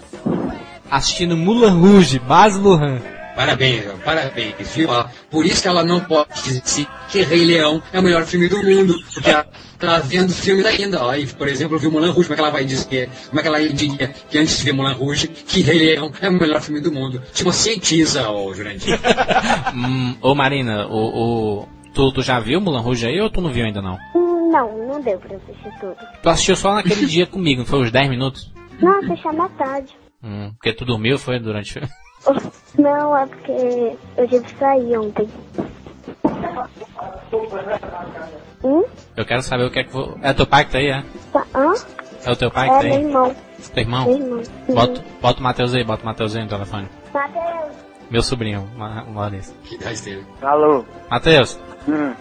Assistindo 0.92 1.38
Mulan 1.38 1.80
Rouge, 1.80 2.20
Baz 2.20 2.58
Luhan. 2.58 3.00
parabéns, 3.36 3.86
parabéns, 4.04 4.76
viu? 4.76 4.90
Ó, 4.90 5.06
Por 5.30 5.46
isso 5.46 5.62
que 5.62 5.68
ela 5.70 5.84
não 5.86 6.02
pode 6.02 6.28
dizer 6.44 6.86
que 7.10 7.22
Rei 7.22 7.46
Leão 7.46 7.82
é 7.94 8.00
o 8.00 8.04
melhor 8.04 8.24
filme 8.26 8.50
do 8.50 8.58
mundo, 8.62 8.94
porque 9.14 9.30
ela 9.30 9.48
tá 9.80 10.00
vendo 10.00 10.34
filmes 10.34 10.66
ainda. 10.66 11.02
Ó, 11.02 11.16
e, 11.16 11.26
por 11.26 11.48
exemplo, 11.48 11.80
viu 11.80 11.90
Mulan 11.90 12.12
Rouge, 12.12 12.28
como 12.28 12.34
é 12.34 12.36
que 12.36 12.42
ela 12.42 12.52
vai 12.52 12.66
dizer, 12.66 13.10
como 13.30 13.40
é 13.40 13.42
que 13.42 13.48
ela 13.48 13.60
diria 13.70 14.14
que 14.30 14.38
antes 14.38 14.58
de 14.58 14.66
ver 14.66 14.74
Mulan 14.74 14.94
Rouge, 14.94 15.28
que 15.30 15.62
Rei 15.62 15.80
Leão 15.80 16.12
é 16.22 16.28
o 16.30 16.34
melhor 16.34 16.62
filme 16.62 16.82
do 16.82 16.92
mundo? 16.92 17.22
Tipo, 17.34 17.52
cientiza, 17.54 18.30
ô 18.30 18.54
Jurandir. 18.54 19.00
Hum, 19.74 20.16
ô 20.22 20.36
Marina, 20.36 20.86
o, 20.88 21.62
o, 21.62 21.68
tu, 21.94 22.12
tu 22.12 22.22
já 22.22 22.40
viu 22.40 22.60
Mulan 22.60 22.82
Rouge 22.82 23.08
aí 23.08 23.20
ou 23.22 23.30
tu 23.30 23.40
não 23.42 23.50
viu 23.52 23.64
ainda 23.66 23.82
não? 23.82 23.98
Não, 24.14 24.88
não 24.88 25.02
deu 25.02 25.18
pra 25.18 25.38
assistir 25.38 25.72
tudo. 25.80 25.96
Tu 26.22 26.30
assistiu 26.30 26.56
só 26.58 26.74
naquele 26.76 27.06
dia 27.06 27.26
comigo, 27.26 27.60
não 27.60 27.66
foi 27.66 27.80
uns 27.80 27.92
10 27.92 28.10
minutos? 28.10 28.52
Não, 28.82 29.00
assisti 29.00 29.28
a 29.28 29.34
metade. 29.34 30.01
Hum, 30.24 30.52
porque 30.54 30.74
tu 30.74 30.86
dormiu, 30.86 31.18
foi 31.18 31.40
durante. 31.40 31.80
Não, 32.78 33.18
é 33.18 33.26
porque 33.26 33.98
eu 34.18 34.28
tive 34.28 34.46
que 34.46 34.58
sair 34.60 34.98
ontem. 34.98 35.28
Hum? 38.64 38.84
Eu 39.18 39.26
quero 39.26 39.42
saber 39.42 39.66
o 39.66 39.72
que 39.72 39.80
é 39.80 39.84
que. 39.84 39.92
vo- 39.92 40.18
É 40.22 40.34
teu 40.34 40.46
pai 40.46 40.66
que 40.66 40.72
tá 40.72 40.78
aí, 40.78 40.88
é? 40.88 41.04
Tá, 41.34 41.46
hã? 41.56 41.74
É 42.24 42.32
o 42.32 42.36
teu 42.36 42.52
pai 42.52 42.70
que 42.70 42.76
É 42.76 42.78
tá 42.78 42.84
meu 42.84 42.94
aí? 42.96 43.04
irmão. 43.04 43.36
Teu 43.74 43.84
irmão? 43.84 44.06
Meu 44.06 44.16
irmão. 44.18 44.44
Bota, 44.70 45.04
bota 45.22 45.40
o 45.40 45.44
Matheus 45.44 45.74
aí, 45.74 45.84
bota 45.84 46.04
o 46.04 46.06
Matheus 46.06 46.36
aí 46.36 46.44
no 46.44 46.50
telefone. 46.50 46.88
Matheus. 47.14 47.76
Meu 48.12 48.22
sobrinho, 48.22 48.70
Ma- 48.76 49.04
Maurício. 49.06 49.56
Que 49.64 49.76
idade 49.76 50.02
dele? 50.04 50.26
Alô? 50.42 50.86
Matheus, 51.10 51.60
Hum, 51.88 52.14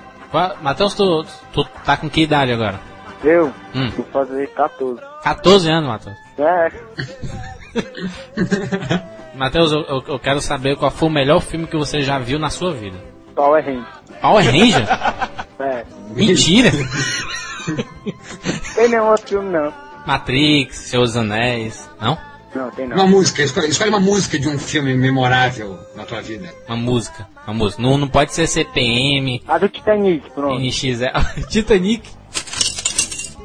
Matheus, 0.63 0.95
tu, 0.95 1.25
tu 1.53 1.65
tá 1.85 1.97
com 1.99 2.09
que 2.09 2.23
idade 2.23 2.53
agora? 2.53 2.81
eu? 3.23 3.49
Hum. 3.75 3.91
Vou 3.91 4.07
fazer 4.07 4.47
14. 4.55 5.03
14 5.23 5.69
anos, 5.71 5.89
Matheus. 5.89 6.17
É, 6.39 6.69
Matheus, 9.35 9.73
eu, 9.73 9.81
eu, 9.83 10.05
eu 10.07 10.19
quero 10.19 10.41
saber 10.41 10.77
qual 10.77 10.91
foi 10.91 11.09
o 11.09 11.13
melhor 11.13 11.41
filme 11.41 11.67
que 11.67 11.77
você 11.77 12.03
já 12.03 12.19
viu 12.19 12.39
na 12.39 12.51
sua 12.51 12.73
vida. 12.73 12.99
Power 13.35 13.65
Ranger. 13.65 13.87
Power 14.21 14.45
Ranger? 14.45 14.87
É. 15.61 15.85
Mentira! 16.15 16.71
Tem 18.75 18.89
nenhum 18.89 19.11
outro 19.11 19.29
filme, 19.29 19.51
não. 19.51 19.71
Matrix, 20.07 20.75
Senhor 20.77 21.05
dos 21.05 21.19
Anéis. 21.19 21.87
Não? 22.01 22.17
Não, 22.55 22.71
tem 22.71 22.89
não. 22.89 22.97
Uma 22.97 23.07
música, 23.07 23.43
escolhe, 23.43 23.69
escolhe 23.69 23.91
uma 23.91 24.01
música 24.01 24.39
de 24.39 24.49
um 24.49 24.59
filme 24.59 24.97
memorável 24.97 25.79
na 25.95 26.05
tua 26.05 26.21
vida. 26.21 26.53
Uma 26.67 26.77
música. 26.77 27.29
Uma 27.47 27.55
música. 27.55 27.83
Não, 27.83 27.97
não 27.97 28.09
pode 28.09 28.35
ser 28.35 28.47
CPM, 28.47 29.43
A 29.47 29.59
do 29.59 29.69
Titanic, 29.69 30.31
pronto. 30.31 30.59
NX. 30.59 31.01
Titanic. 31.49 32.09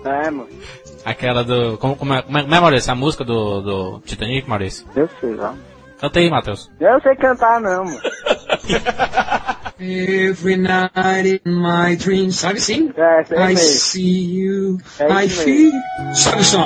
É, 0.06 0.32
mano. 0.32 0.48
Aquela 1.06 1.44
do. 1.44 1.78
Como, 1.78 1.96
como, 1.96 2.14
é, 2.16 2.22
como 2.24 2.38
é, 2.38 2.42
como 2.42 2.56
é, 2.56 2.60
Maurício? 2.60 2.92
A 2.92 2.96
música 2.96 3.24
do, 3.24 3.62
do 3.62 4.00
Titanic, 4.06 4.50
Maurício? 4.50 4.88
Eu 4.96 5.08
sei, 5.22 5.36
lá. 5.36 5.54
Canta 6.00 6.20
aí, 6.20 6.30
Matheus. 6.30 6.70
Eu 6.80 7.00
sei 7.02 7.16
cantar, 7.16 7.62
não, 7.62 7.86
mano. 7.86 8.00
Every 9.80 10.58
night 10.58 11.42
in 11.46 11.52
my 11.62 11.96
dreams. 11.96 12.38
Sabe 12.40 12.60
sim? 12.60 12.92
É, 12.98 13.24
sei 13.24 13.38
I 13.38 13.48
mesmo. 13.48 13.58
see 13.60 14.40
you, 14.40 14.78
É 15.00 15.26
I 15.26 15.30
feel. 15.30 15.72
Sabe 16.14 16.42
o 16.42 16.44
som? 16.44 16.66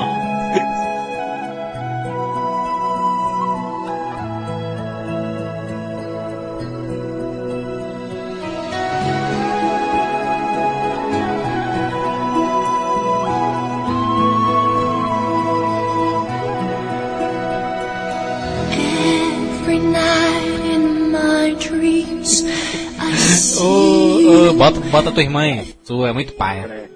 Bota, 24.72 24.80
bota 24.90 25.12
tua 25.12 25.24
irmã 25.24 25.42
aí. 25.42 25.74
Tu 25.86 26.06
é 26.06 26.14
muito 26.14 26.34
paia. 26.34 26.90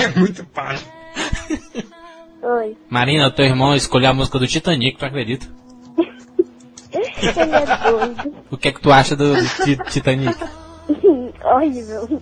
É 0.00 0.18
muito 0.18 0.44
pai. 0.46 0.78
Oi. 2.42 2.76
Marina, 2.90 3.30
teu 3.30 3.44
irmão 3.46 3.74
escolheu 3.74 4.10
a 4.10 4.14
música 4.14 4.38
do 4.38 4.46
Titanic, 4.46 4.98
tu 4.98 5.04
acredita? 5.04 5.46
Ele 5.96 7.54
é 7.56 7.90
doido. 7.90 8.34
O 8.50 8.56
que 8.56 8.68
é 8.68 8.72
que 8.72 8.80
tu 8.80 8.92
acha 8.92 9.16
do 9.16 9.34
Ti- 9.64 9.78
Titanic? 9.90 10.36
Horrível. 11.44 12.20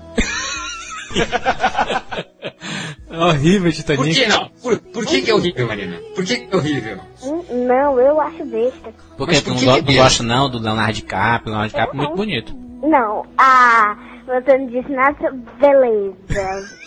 É 3.11 3.19
horrível 3.19 3.61
o 3.70 3.73
Por 3.73 3.73
Titanic. 3.73 4.15
que 4.15 4.27
não? 4.27 4.49
Por, 4.62 4.78
por 4.78 5.07
que, 5.07 5.23
que 5.23 5.31
é 5.31 5.35
horrível, 5.35 5.66
Marina? 5.66 5.97
Por 6.15 6.24
que, 6.24 6.36
que 6.39 6.55
é 6.55 6.57
horrível? 6.57 6.99
Hum, 7.23 7.44
Não, 7.66 8.01
eu 8.01 8.20
acho 8.20 8.44
besta. 8.44 8.93
Por 9.16 9.27
Mas 9.27 9.39
que 9.40 9.44
tu 9.44 9.55
por 9.55 9.55
não, 9.55 9.59
que 9.61 9.65
go- 9.66 9.70
é 9.73 9.81
não 9.81 9.86
mesmo? 9.86 10.03
gosta 10.03 10.23
não 10.23 10.51
do 10.51 10.59
Leonardo 10.59 10.93
DiCaprio? 10.94 11.51
Leonardo 11.53 11.73
DiCaprio 11.73 12.01
é 12.01 12.05
muito 12.05 12.16
bonito. 12.16 12.55
Não, 12.82 13.27
ah, 13.39 13.97
você 14.27 14.59
não 14.59 14.66
disse 14.66 14.89
nada 14.90 15.16
sobre 15.19 15.40
beleza. 15.61 16.82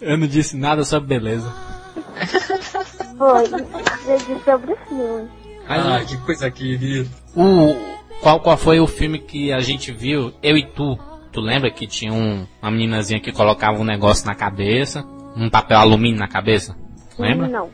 Eu 0.00 0.18
não 0.18 0.26
disse 0.26 0.56
nada 0.56 0.84
sobre 0.84 1.08
beleza. 1.08 1.52
Foi, 3.16 3.48
você 3.48 4.16
disse 4.18 4.44
sobre 4.44 4.72
o 4.72 4.76
filme. 4.88 5.28
Ah, 5.68 6.00
que 6.06 6.16
coisa 6.18 6.50
querida. 6.50 7.08
O, 7.36 7.74
qual, 8.20 8.40
qual 8.40 8.56
foi 8.56 8.80
o 8.80 8.86
filme 8.86 9.18
que 9.18 9.52
a 9.52 9.60
gente 9.60 9.92
viu, 9.92 10.32
eu 10.42 10.56
e 10.56 10.64
tu? 10.66 10.98
Tu 11.32 11.40
lembra 11.40 11.70
que 11.70 11.86
tinha 11.86 12.12
um, 12.12 12.46
uma 12.62 12.70
meninazinha 12.70 13.20
que 13.20 13.32
colocava 13.32 13.78
um 13.78 13.84
negócio 13.84 14.26
na 14.26 14.34
cabeça? 14.34 15.04
Um 15.36 15.50
papel 15.50 15.78
alumínio 15.78 16.18
na 16.18 16.28
cabeça? 16.28 16.76
Lembra? 17.18 17.48
Não. 17.48 17.70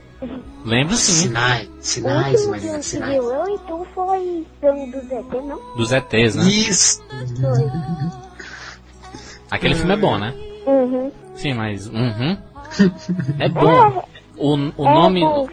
Lembro 0.65 0.95
sim. 0.97 1.13
Sinais, 1.29 1.69
sinais, 1.81 2.35
último 2.47 2.51
Marina, 2.53 2.83
sinais. 2.83 3.13
viu 3.13 3.23
eu 3.33 3.55
e 3.55 3.59
tu 3.67 3.87
foi 3.95 4.47
filme 4.61 4.91
do 4.91 5.01
ZT, 5.01 5.41
não? 5.47 5.77
Dos 5.77 5.93
ETs, 5.93 6.35
né? 6.37 6.45
Isso. 6.45 7.03
Aquele 9.51 9.75
filme 9.75 9.93
é 9.93 9.97
bom, 9.97 10.19
né? 10.19 10.35
Uhum. 10.67 11.11
Sim, 11.35 11.55
mas. 11.55 11.87
Uhum. 11.89 12.37
É 13.39 13.49
bom. 13.49 14.05
O, 14.37 14.55
o, 14.57 14.89
É 14.89 14.95
nome, 14.95 15.21
bom. 15.21 15.47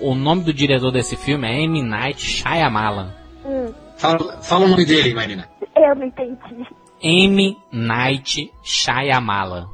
o, 0.00 0.10
o 0.10 0.14
nome 0.14 0.42
do 0.42 0.52
diretor 0.52 0.90
desse 0.90 1.14
filme 1.16 1.46
é 1.46 1.62
M. 1.62 1.82
Night 1.82 2.20
Shyamalan. 2.20 3.12
Hum, 3.44 3.72
Fala, 3.96 4.40
fala 4.42 4.64
o 4.64 4.68
nome 4.68 4.84
dele, 4.84 5.14
Marina. 5.14 5.48
eu 5.76 5.94
não 5.94 6.06
entendi. 6.06 6.38
M. 7.00 7.56
Night 7.70 8.52
Shyamalan. 8.62 9.68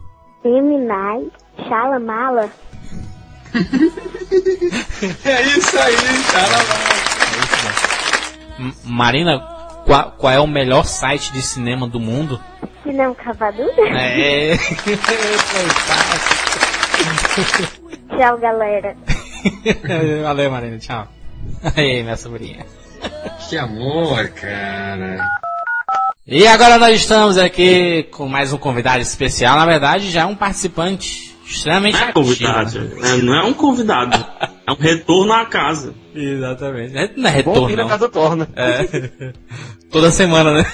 M. 0.45 0.77
Night 0.85 1.33
Shyamalan. 1.67 2.51
É 5.25 5.43
isso 5.43 5.79
aí, 5.79 5.97
cara. 6.33 6.57
Marina, 8.85 9.39
qual, 9.85 10.13
qual 10.13 10.33
é 10.33 10.41
o 10.41 10.47
melhor 10.47 10.85
site 10.85 11.33
de 11.33 11.43
cinema 11.43 11.87
do 11.87 12.01
mundo? 12.01 12.41
Não 12.85 13.15
cavadura? 13.15 13.89
É. 13.91 14.57
Tchau, 18.17 18.39
galera. 18.39 18.97
Valeu, 20.23 20.51
Marina. 20.51 20.79
Tchau. 20.79 21.07
Aí, 21.77 22.03
minha 22.03 22.17
sobrinha. 22.17 22.65
Que 23.49 23.59
amor, 23.59 24.29
cara. 24.29 25.19
E 26.27 26.47
agora 26.47 26.79
nós 26.79 26.97
estamos 26.97 27.37
aqui 27.37 28.05
com 28.05 28.27
mais 28.27 28.53
um 28.53 28.59
convidado 28.59 29.03
especial. 29.03 29.59
Na 29.59 29.67
verdade, 29.67 30.11
já 30.11 30.23
é 30.23 30.25
um 30.25 30.35
participante 30.35 31.34
extremamente 31.47 31.95
Não 31.95 32.01
é 32.01 32.05
ativo. 32.11 32.25
convidado. 32.27 32.81
né? 32.81 33.17
Não 33.23 33.35
é 33.35 33.43
um 33.45 33.53
convidado. 33.55 34.27
É 34.67 34.73
um 34.73 34.77
retorno 34.77 35.33
à 35.33 35.45
casa. 35.47 35.95
Exatamente. 36.15 36.97
É- 36.97 37.11
Não 37.17 37.29
é 37.31 37.43
Bom 37.43 37.53
retorno, 37.53 37.77
não. 37.77 37.89
casa 37.89 38.09
torna. 38.09 38.49
É. 38.57 39.33
Toda 39.91 40.11
semana, 40.11 40.53
né? 40.53 40.67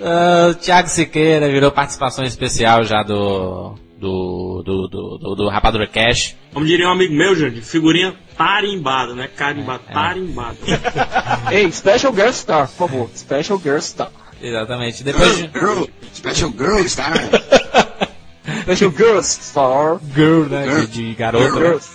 Ah, 0.00 0.48
o 0.50 0.54
Thiago 0.54 0.88
Siqueira 0.88 1.48
virou 1.48 1.70
participação 1.72 2.24
especial 2.24 2.84
já 2.84 3.02
do... 3.02 3.74
Do, 3.98 4.62
do, 4.64 4.86
do, 4.86 5.18
do, 5.18 5.34
do 5.34 5.48
Rapadura 5.48 5.84
Cash. 5.88 6.36
Como 6.54 6.64
diria 6.64 6.86
um 6.86 6.92
amigo 6.92 7.12
meu, 7.12 7.34
gente, 7.34 7.60
figurinha 7.62 8.14
tarimbada, 8.36 9.12
né? 9.12 9.28
Carimbada, 9.36 9.82
É, 9.88 9.92
tarimbada. 9.92 10.56
Ei, 11.50 11.72
Special 11.72 12.14
Girl 12.14 12.28
Star, 12.30 12.68
por 12.68 12.88
favor. 12.88 13.10
Special 13.16 13.58
Girl 13.58 13.78
Star. 13.78 14.12
Exatamente. 14.40 15.02
Depois 15.02 15.36
de... 15.38 15.50
Girl, 15.52 15.82
Special 16.14 16.52
Girl 16.56 16.84
Star. 16.86 17.12
Special 18.68 18.90
Girl 18.90 19.20
Star. 19.22 19.98
Girl, 20.14 20.42
né? 20.44 20.80
De, 20.80 20.86
de 20.88 21.14
garota. 21.14 21.48
né? 21.58 21.60
Girls. 21.60 21.88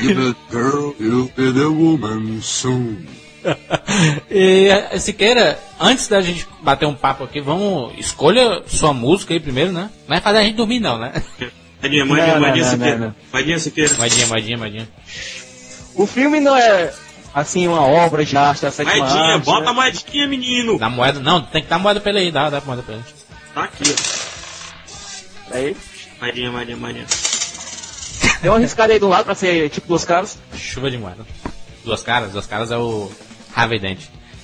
You 0.00 0.14
be 0.14 0.36
girl, 0.50 0.92
you 0.98 1.30
be 1.36 1.52
the 1.52 1.66
woman 1.66 2.40
soon. 2.40 3.04
E 4.30 4.68
eh, 4.68 4.98
Siqueira, 4.98 5.58
antes 5.80 6.06
da 6.08 6.20
gente 6.20 6.46
bater 6.62 6.86
um 6.86 6.94
papo 6.94 7.24
aqui, 7.24 7.40
vamos. 7.40 7.92
Escolha 7.98 8.62
sua 8.66 8.92
música 8.92 9.32
aí 9.34 9.40
primeiro, 9.40 9.72
né? 9.72 9.90
Não 10.00 10.08
vai 10.08 10.20
fazer 10.20 10.38
a 10.38 10.42
gente 10.42 10.56
dormir, 10.56 10.80
não, 10.80 10.98
né? 10.98 11.12
Moedinha, 11.80 12.04
moedinha, 12.04 12.34
Não, 12.34 12.40
moedinha 12.40 12.64
não, 12.64 12.70
Siqueira. 12.72 12.98
não. 12.98 13.14
Moedinha 13.32 13.58
Siqueira. 13.58 13.94
Moedinha, 13.94 14.26
moedinha, 14.26 14.58
moedinha. 14.58 14.88
O 15.94 16.06
filme 16.06 16.40
não 16.40 16.56
é, 16.56 16.92
assim, 17.34 17.66
uma 17.68 17.80
obra 17.82 18.24
de 18.24 18.36
arte 18.36 18.60
sétima 18.70 18.96
Moedinha, 18.96 19.34
arte, 19.34 19.44
bota 19.44 19.60
né? 19.64 19.68
a 19.68 19.72
moedinha, 19.72 20.26
menino. 20.28 20.78
Dá 20.78 20.90
moeda, 20.90 21.18
não, 21.20 21.40
tem 21.42 21.62
que 21.62 21.68
dar 21.68 21.78
moeda 21.78 22.00
pra 22.00 22.10
ele 22.10 22.18
aí, 22.20 22.30
dá, 22.30 22.50
dá 22.50 22.60
moeda 22.60 22.82
pra 22.82 22.94
ele. 22.94 23.04
Tá 23.54 23.64
aqui, 23.64 23.84
ó. 23.84 24.37
Aí, 25.50 25.76
Moedinha, 26.20 26.50
moedinha, 26.50 26.76
moedinha. 26.76 27.06
deu 28.42 28.52
uma 28.52 28.58
riscada 28.58 28.92
aí 28.92 28.98
do 28.98 29.08
lado 29.08 29.24
pra 29.24 29.34
ser 29.34 29.70
tipo 29.70 29.86
duas 29.88 30.04
caras. 30.04 30.38
Chuva 30.56 30.90
de 30.90 30.98
moeda. 30.98 31.24
Duas 31.84 32.02
caras, 32.02 32.32
duas 32.32 32.46
caras 32.46 32.70
é 32.70 32.76
o 32.76 33.10
Harvey 33.54 33.78
Dent. 33.78 34.00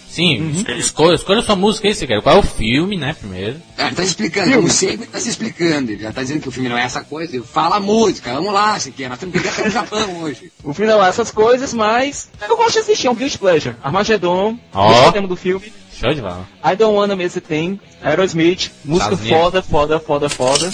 Sim, 0.08 0.64
escolha, 0.78 1.16
escolha 1.16 1.42
sua 1.42 1.56
música 1.56 1.88
aí, 1.88 1.94
Siqueira. 1.94 2.22
Qual 2.22 2.36
é 2.36 2.38
o 2.38 2.42
filme, 2.44 2.96
né, 2.96 3.14
primeiro? 3.18 3.60
É, 3.76 3.86
ele 3.86 3.96
tá 3.96 4.04
explicando, 4.04 4.52
como 4.54 4.70
sempre, 4.70 5.06
tá 5.08 5.18
se 5.18 5.28
explicando. 5.28 5.90
Ele 5.90 6.00
já 6.00 6.12
tá 6.12 6.22
dizendo 6.22 6.40
que 6.40 6.48
o 6.48 6.52
filme 6.52 6.68
não 6.68 6.78
é 6.78 6.84
essa 6.84 7.02
coisa. 7.02 7.34
Ele 7.34 7.44
Fala 7.44 7.76
a 7.76 7.80
música, 7.80 8.32
vamos 8.32 8.52
lá, 8.54 8.78
Siqueira. 8.78 9.10
Nós 9.10 9.18
temos 9.18 9.34
que 9.40 9.44
ir 9.44 9.50
até 9.50 9.64
no 9.64 9.70
Japão 9.70 10.22
hoje. 10.22 10.52
O 10.62 10.72
filme 10.72 10.92
não 10.92 11.04
é 11.04 11.08
essas 11.08 11.32
coisas, 11.32 11.74
mas 11.74 12.30
eu 12.48 12.56
gosto 12.56 12.74
de 12.74 12.78
assistir, 12.78 13.08
é 13.08 13.10
um 13.10 13.14
guilty 13.16 13.36
pleasure. 13.38 13.74
Armageddon, 13.82 14.56
Ó. 14.72 15.08
o 15.08 15.12
tema 15.12 15.26
do 15.26 15.34
filme. 15.34 15.72
Show 15.92 16.14
de 16.14 16.20
bola. 16.20 16.48
I 16.64 16.76
Don't 16.76 16.94
Wanna 16.96 17.16
Miss 17.16 17.36
a 17.36 17.40
Thing, 17.40 17.80
Aerosmith, 18.00 18.70
música 18.84 19.16
foda, 19.16 19.62
foda, 19.62 19.98
foda, 19.98 20.28
foda. 20.28 20.70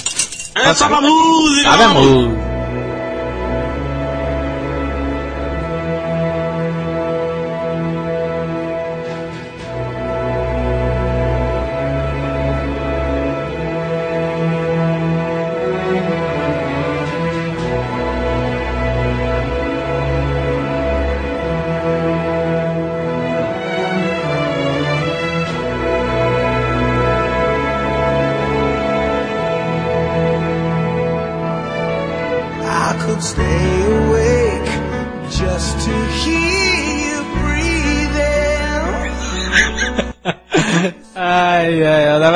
É, 0.64 0.74
sabe 0.74 0.94
a 0.94 1.00
música! 1.00 1.70
Sabe 1.70 1.82
a 1.82 1.88
música? 1.88 2.59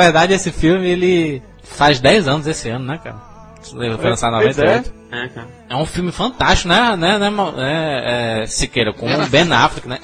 Verdade 0.05 0.33
esse 0.33 0.51
filme 0.51 0.87
ele 0.87 1.41
faz 1.63 1.99
10 1.99 2.27
anos 2.27 2.47
esse 2.47 2.69
ano, 2.69 2.85
né, 2.85 2.99
cara? 3.03 3.17
Foi 3.63 4.09
lançado 4.09 4.35
em 4.37 4.41
Pois 4.43 4.57
é. 4.59 4.75
98. 4.77 4.93
É, 5.11 5.27
cara. 5.29 5.47
É 5.69 5.75
um 5.75 5.85
filme 5.85 6.11
fantástico, 6.11 6.69
né, 6.69 6.95
né, 6.95 7.17
né, 7.17 7.29
é, 7.57 8.43
é, 8.43 8.45
Siqueira, 8.45 8.93
com 8.93 9.05
o 9.07 9.27
Ben 9.27 9.51
Affleck, 9.51 9.87
né? 9.87 9.99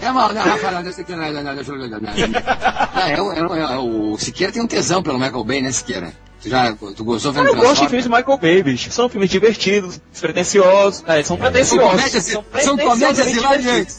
É 0.00 0.10
mal, 0.10 0.32
não, 0.32 0.42
Rafael, 0.42 0.82
não 0.82 0.92
sei 0.92 1.04
o 1.04 1.06
que. 1.06 1.14
Não, 1.14 1.30
não, 1.32 1.42
não, 1.42 1.54
não, 1.54 1.62
não, 1.62 1.76
não, 1.76 1.88
não. 1.88 2.00
Não, 2.00 3.02
é, 3.02 3.20
o- 3.22 3.32
é, 3.32 3.42
o- 3.46 3.54
é, 3.54 3.78
o 3.78 4.18
Siqueira 4.18 4.52
tem 4.52 4.62
um 4.62 4.66
tesão 4.66 5.02
pelo 5.02 5.18
Michael 5.18 5.44
Bay, 5.44 5.60
né, 5.62 5.70
Siqueira? 5.70 6.12
Tu 6.42 6.48
já 6.48 6.72
tu 6.72 7.04
gostou 7.04 7.32
vendo 7.32 7.48
Eu 7.48 7.56
gosto 7.56 7.82
de 7.82 7.88
filmes 7.88 8.04
de 8.04 8.10
Michael 8.10 8.38
Bay, 8.38 8.62
bicho. 8.62 8.90
São 8.92 9.08
filmes 9.08 9.28
divertidos, 9.28 10.00
despretensiosos. 10.10 11.02
É, 11.06 11.16
são 11.22 11.24
São 11.24 11.36
pretensiosos. 11.36 11.90
comédias, 11.90 12.24
são 12.24 12.76
comédias 12.76 13.26
hilariantes. 13.36 13.94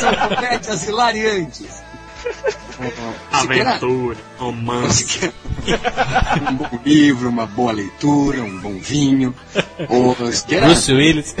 São 0.00 0.28
comédias 0.36 0.88
hilariantes. 0.88 1.83
Siqueira, 3.40 3.70
Aventura, 3.70 4.16
romance. 4.38 5.32
um 6.50 6.54
bom 6.54 6.78
livro, 6.84 7.28
uma 7.28 7.46
boa 7.46 7.72
leitura, 7.72 8.42
um 8.42 8.58
bom 8.58 8.78
vinho. 8.78 9.34
Siqueira, 10.32 10.66
Bruce 10.66 10.92
Willis. 10.92 11.36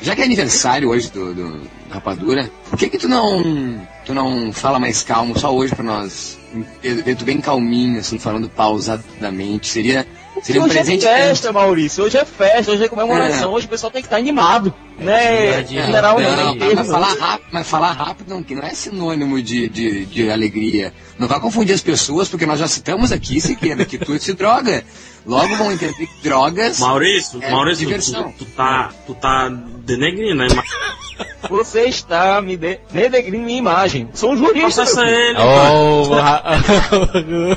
já 0.00 0.14
que 0.14 0.22
é 0.22 0.24
aniversário 0.24 0.88
hoje 0.88 1.10
do, 1.10 1.34
do 1.34 1.60
Rapadura, 1.90 2.50
por 2.70 2.78
que 2.78 2.88
que 2.88 2.98
tu 2.98 3.08
não, 3.08 3.86
tu 4.04 4.14
não 4.14 4.52
fala 4.52 4.78
mais 4.78 5.02
calmo 5.02 5.38
só 5.38 5.54
hoje 5.54 5.74
pra 5.74 5.84
nós? 5.84 6.38
Ver 6.82 7.02
ver 7.02 7.16
tu 7.16 7.24
bem 7.24 7.40
calminho, 7.40 7.98
assim, 7.98 8.18
falando 8.18 8.48
pausadamente. 8.48 9.68
Seria, 9.68 10.06
seria 10.42 10.60
um 10.60 10.64
hoje 10.64 10.74
presente... 10.74 11.06
é 11.06 11.16
festa, 11.16 11.52
Maurício. 11.52 12.04
Hoje 12.04 12.18
é 12.18 12.24
festa, 12.24 12.72
hoje 12.72 12.84
é 12.84 12.88
comemoração. 12.88 13.50
É. 13.50 13.54
Hoje 13.54 13.66
o 13.66 13.68
pessoal 13.68 13.90
tem 13.90 14.02
que 14.02 14.06
estar 14.06 14.16
animado. 14.16 14.74
Né? 14.98 15.60
É, 15.60 15.66
General 15.66 16.20
não, 16.20 16.54
não, 16.54 16.74
mas, 16.74 16.86
falar 16.86 17.14
rápido, 17.14 17.48
mas 17.50 17.68
falar 17.68 17.92
rápido 17.92 18.28
não, 18.28 18.42
que 18.42 18.54
não 18.54 18.62
é 18.62 18.70
sinônimo 18.70 19.42
de, 19.42 19.68
de, 19.68 20.06
de 20.06 20.30
alegria. 20.30 20.92
Não 21.18 21.26
vai 21.26 21.40
confundir 21.40 21.74
as 21.74 21.80
pessoas, 21.80 22.28
porque 22.28 22.46
nós 22.46 22.58
já 22.58 22.68
citamos 22.68 23.10
aqui, 23.10 23.40
Siqueira, 23.40 23.84
que 23.84 23.98
tu 23.98 24.18
se 24.18 24.34
droga. 24.34 24.84
Logo 25.26 25.56
vão 25.56 25.70
entender 25.72 26.06
que 26.06 26.22
drogas. 26.22 26.78
Maurício, 26.80 27.40
é 27.42 27.50
Maurício, 27.50 27.86
diversão. 27.86 28.32
tu, 28.32 28.44
tu 28.44 28.50
tá, 28.52 28.90
tu 29.06 29.14
tá 29.14 29.48
denegrindo, 29.48 30.34
né? 30.34 30.46
Você 31.48 31.82
está 31.84 32.40
me 32.40 32.56
de- 32.56 32.78
denegrindo 32.90 33.44
minha 33.44 33.58
imagem. 33.58 34.08
Sou 34.14 34.32
um 34.32 34.36
jurista. 34.36 34.60
Processa 34.82 35.04
meu 35.04 35.14
filho. 35.14 35.28
ele, 35.28 35.38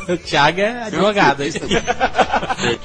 Oh, 0.07 0.11
o 0.13 0.17
Thiago 0.17 0.59
é 0.61 0.83
advogado. 0.83 1.43
hein? 1.43 1.51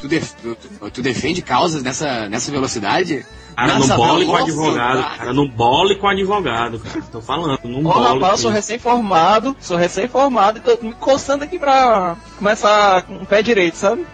Tu, 0.01 0.09
def- 0.09 0.33
tu- 0.43 0.91
tu- 0.91 1.03
defende 1.03 1.43
causas 1.43 1.83
nessa, 1.83 2.29
nessa 2.29 2.51
velocidade? 2.51 3.25
Cara, 3.57 3.75
no 3.75 3.81
Nessa 3.81 3.97
bole 3.97 4.25
com 4.27 4.37
advogado, 4.37 5.03
cara, 5.19 5.33
no 5.35 5.49
bole 5.49 5.97
com 5.97 6.09
advogado, 6.09 6.79
cara. 6.79 7.03
Tô 7.13 7.21
falando, 7.21 7.59
num 7.65 7.81
Ô, 7.81 7.93
bole. 7.93 8.07
rapaz, 8.15 8.33
eu 8.33 8.39
sou 8.39 8.51
recém-formado, 8.51 9.55
sou 9.61 9.77
recém-formado 9.77 10.59
e 10.59 10.61
tô 10.63 10.79
me 10.83 10.95
coçando 10.95 11.45
aqui 11.45 11.59
pra 11.59 12.17
começar 12.39 13.03
com 13.03 13.17
o 13.17 13.27
pé 13.27 13.43
direito, 13.43 13.75
sabe? 13.77 14.07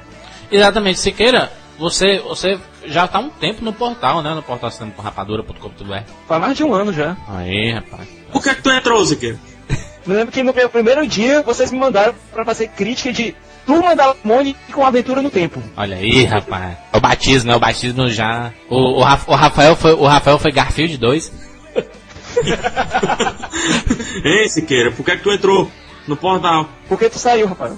Exatamente, 0.51 1.01
Siqueira, 1.01 1.52
você, 1.78 2.18
você 2.20 2.59
já 2.86 3.06
tá 3.06 3.18
há 3.18 3.20
um 3.20 3.31
tempo 3.31 3.64
no 3.64 3.73
portal, 3.73 4.23
né? 4.23 4.35
No 4.35 4.43
portal 4.43 4.70
com 4.94 5.02
rapadura.com.br. 5.02 6.10
Faz 6.27 6.40
mais 6.40 6.56
de 6.56 6.64
um 6.64 6.73
ano 6.73 6.93
já. 6.93 7.16
Aí, 7.28 7.73
rapaz. 7.73 8.09
Por 8.32 8.43
que 8.43 8.55
que 8.55 8.62
tu 8.62 8.70
entrou, 8.70 9.05
Ziqueira? 9.05 9.39
Me 10.06 10.14
lembro 10.14 10.32
que 10.32 10.43
no 10.43 10.55
meu 10.55 10.68
primeiro 10.68 11.06
dia 11.06 11.43
vocês 11.43 11.73
me 11.73 11.78
mandaram 11.78 12.14
pra 12.32 12.44
fazer 12.44 12.68
crítica 12.68 13.12
de 13.12 13.35
Turma 13.66 13.97
da 13.97 14.14
Mônica 14.23 14.59
com 14.73 14.86
Aventura 14.86 15.20
no 15.20 15.31
Tempo. 15.31 15.60
Olha 15.77 15.97
aí, 15.97 16.24
rapaz. 16.24 16.78
É 16.93 16.97
o 16.97 17.01
batismo, 17.01 17.51
né? 17.51 17.56
O 17.56 17.59
batismo 17.59 18.09
já. 18.09 18.52
O, 18.70 18.77
o, 18.77 19.01
o 19.01 19.35
Rafael 19.35 19.74
foi, 19.74 19.93
o 19.94 20.06
Rafael 20.06 20.39
foi 20.39 20.52
Garfield 20.52 20.97
2. 20.97 21.32
Ei, 24.24 24.48
Siqueira, 24.48 24.93
por 24.93 25.05
que 25.05 25.16
que 25.16 25.23
tu 25.24 25.32
entrou 25.32 25.68
no 26.06 26.16
portal? 26.16 26.68
Por 26.89 26.97
que 26.97 27.10
tu 27.10 27.18
saiu, 27.18 27.48
Rafael? 27.48 27.77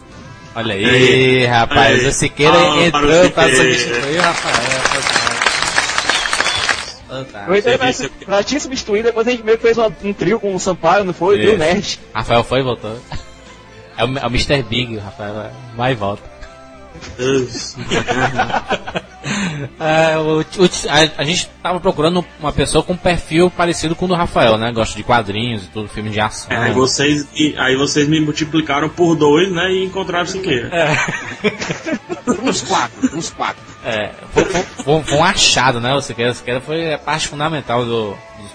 Olha 0.59 0.75
aí, 0.75 0.85
Aí, 0.85 1.47
rapaz. 1.47 2.01
aí. 2.01 2.07
O 2.09 2.13
Siqueira 2.13 2.53
Ah, 2.53 2.61
para 2.61 2.75
o 2.75 2.83
entrou 2.85 3.31
pra 3.31 3.45
Siqueira. 3.45 3.57
substituir 3.57 4.19
o 4.19 4.23
Rafael. 4.23 4.55
Fantástico. 7.09 7.51
Eu 7.53 7.57
entrei 7.57 7.79
pra, 7.79 7.89
pra 8.27 8.43
te 8.43 8.61
substituir, 8.61 9.03
depois 9.03 9.27
a 9.27 9.31
gente 9.31 9.43
meio 9.43 9.57
que 9.57 9.63
fez 9.63 9.79
uma- 9.79 9.93
um 10.05 10.13
trio 10.13 10.39
com 10.39 10.55
o 10.55 10.61
Sampaio, 10.61 11.05
não 11.05 11.15
foi? 11.15 11.37
Isso. 11.39 11.47
Trio 11.47 11.59
Nerd. 11.59 12.01
Rafael 12.15 12.45
foi 12.45 12.59
e 12.61 12.63
voltou. 12.63 12.99
É 13.97 14.05
o, 14.05 14.19
é 14.19 14.27
o 14.27 14.29
Mr. 14.29 14.63
Big, 14.63 14.97
o 14.97 15.01
Rafael. 15.01 15.51
Vai 15.77 15.93
e 15.93 15.95
volta. 15.95 16.23
É, 19.81 20.17
o- 20.19 20.41
o- 20.41 20.89
a, 20.89 21.21
a 21.21 21.25
gente 21.25 21.49
tava 21.63 21.79
procurando 21.81 22.25
uma 22.41 22.53
pessoa 22.53 22.83
com 22.83 22.93
um 22.95 22.97
perfil 22.97 23.51
parecido 23.51 23.95
com 23.95 24.05
o 24.07 24.09
do 24.09 24.15
Rafael, 24.15 24.57
né? 24.57 24.73
Gosta 24.73 24.97
de 24.97 25.03
quadrinhos 25.03 25.65
e 25.65 25.67
tudo, 25.69 25.89
filme 25.89 26.11
de 26.11 26.21
ação. 26.21 26.51
É, 26.51 26.57
aí, 26.57 26.73
vocês, 26.73 27.27
e- 27.35 27.55
aí 27.59 27.77
vocês 27.77 28.09
me 28.09 28.21
multiplicaram 28.21 28.89
por 28.89 29.15
dois, 29.17 29.51
né? 29.53 29.71
E 29.73 29.85
encontraram 29.85 30.27
Siqueira. 30.27 30.71
Uns 32.43 32.63
quatro, 32.63 33.17
uns 33.19 33.31
quatro. 33.31 33.63
É, 33.85 34.11
foi, 34.33 34.45
foi- 34.45 34.63
foi- 34.63 35.03
foi 35.03 35.19
um 35.19 35.25
achado, 35.25 35.81
né? 35.81 35.95
O 35.95 36.01
Siqueira, 36.01 36.31
o 36.31 36.35
Siqueira 36.35 36.61
foi 36.61 36.95
a 36.95 36.99
parte 36.99 37.27
fundamental 37.29 37.85
do- 37.85 38.11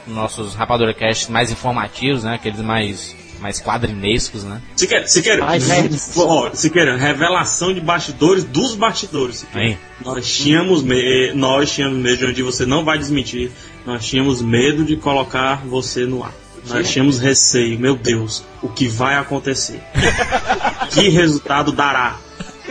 dos 0.06 0.15
nossos 0.15 0.56
Rapadura 0.56 0.94
Cast 0.94 1.32
mais 1.32 1.52
informativos, 1.52 2.24
né? 2.24 2.36
Aqueles 2.36 2.61
mais, 2.61 3.15
mais 3.44 3.60
quadrinescos, 3.60 4.44
né? 4.44 4.61
Siqueira, 4.76 5.07
Siqueira, 5.07 5.45
Ai, 5.45 5.60
nerds. 5.60 6.18
ó, 6.18 6.49
Siqueira, 6.53 6.95
revelação 6.95 7.74
de 7.74 7.82
bastidores 7.82 8.45
dos 8.45 8.74
bastidores. 8.74 9.45
Nós 10.03 10.26
tínhamos, 10.26 10.82
me 10.82 11.34
nós 11.34 11.72
tínhamos 11.72 11.98
medo, 11.99 12.28
onde 12.28 12.41
você 12.41 12.65
não 12.65 12.86
vai 12.86 12.98
desmentir, 12.98 13.52
nós 13.86 14.06
tínhamos 14.06 14.41
medo 14.41 14.86
de 14.86 14.95
colocar 14.95 15.65
você 15.65 16.06
no 16.06 16.24
ar. 16.24 16.34
Nós 16.65 16.90
tínhamos 16.90 17.20
receio, 17.20 17.78
meu 17.78 17.95
Deus, 17.95 18.44
o 18.61 18.70
que 18.70 18.88
vai 18.88 19.15
acontecer? 19.15 19.82
que 20.91 21.10
resultado 21.10 21.74
dará? 21.74 22.18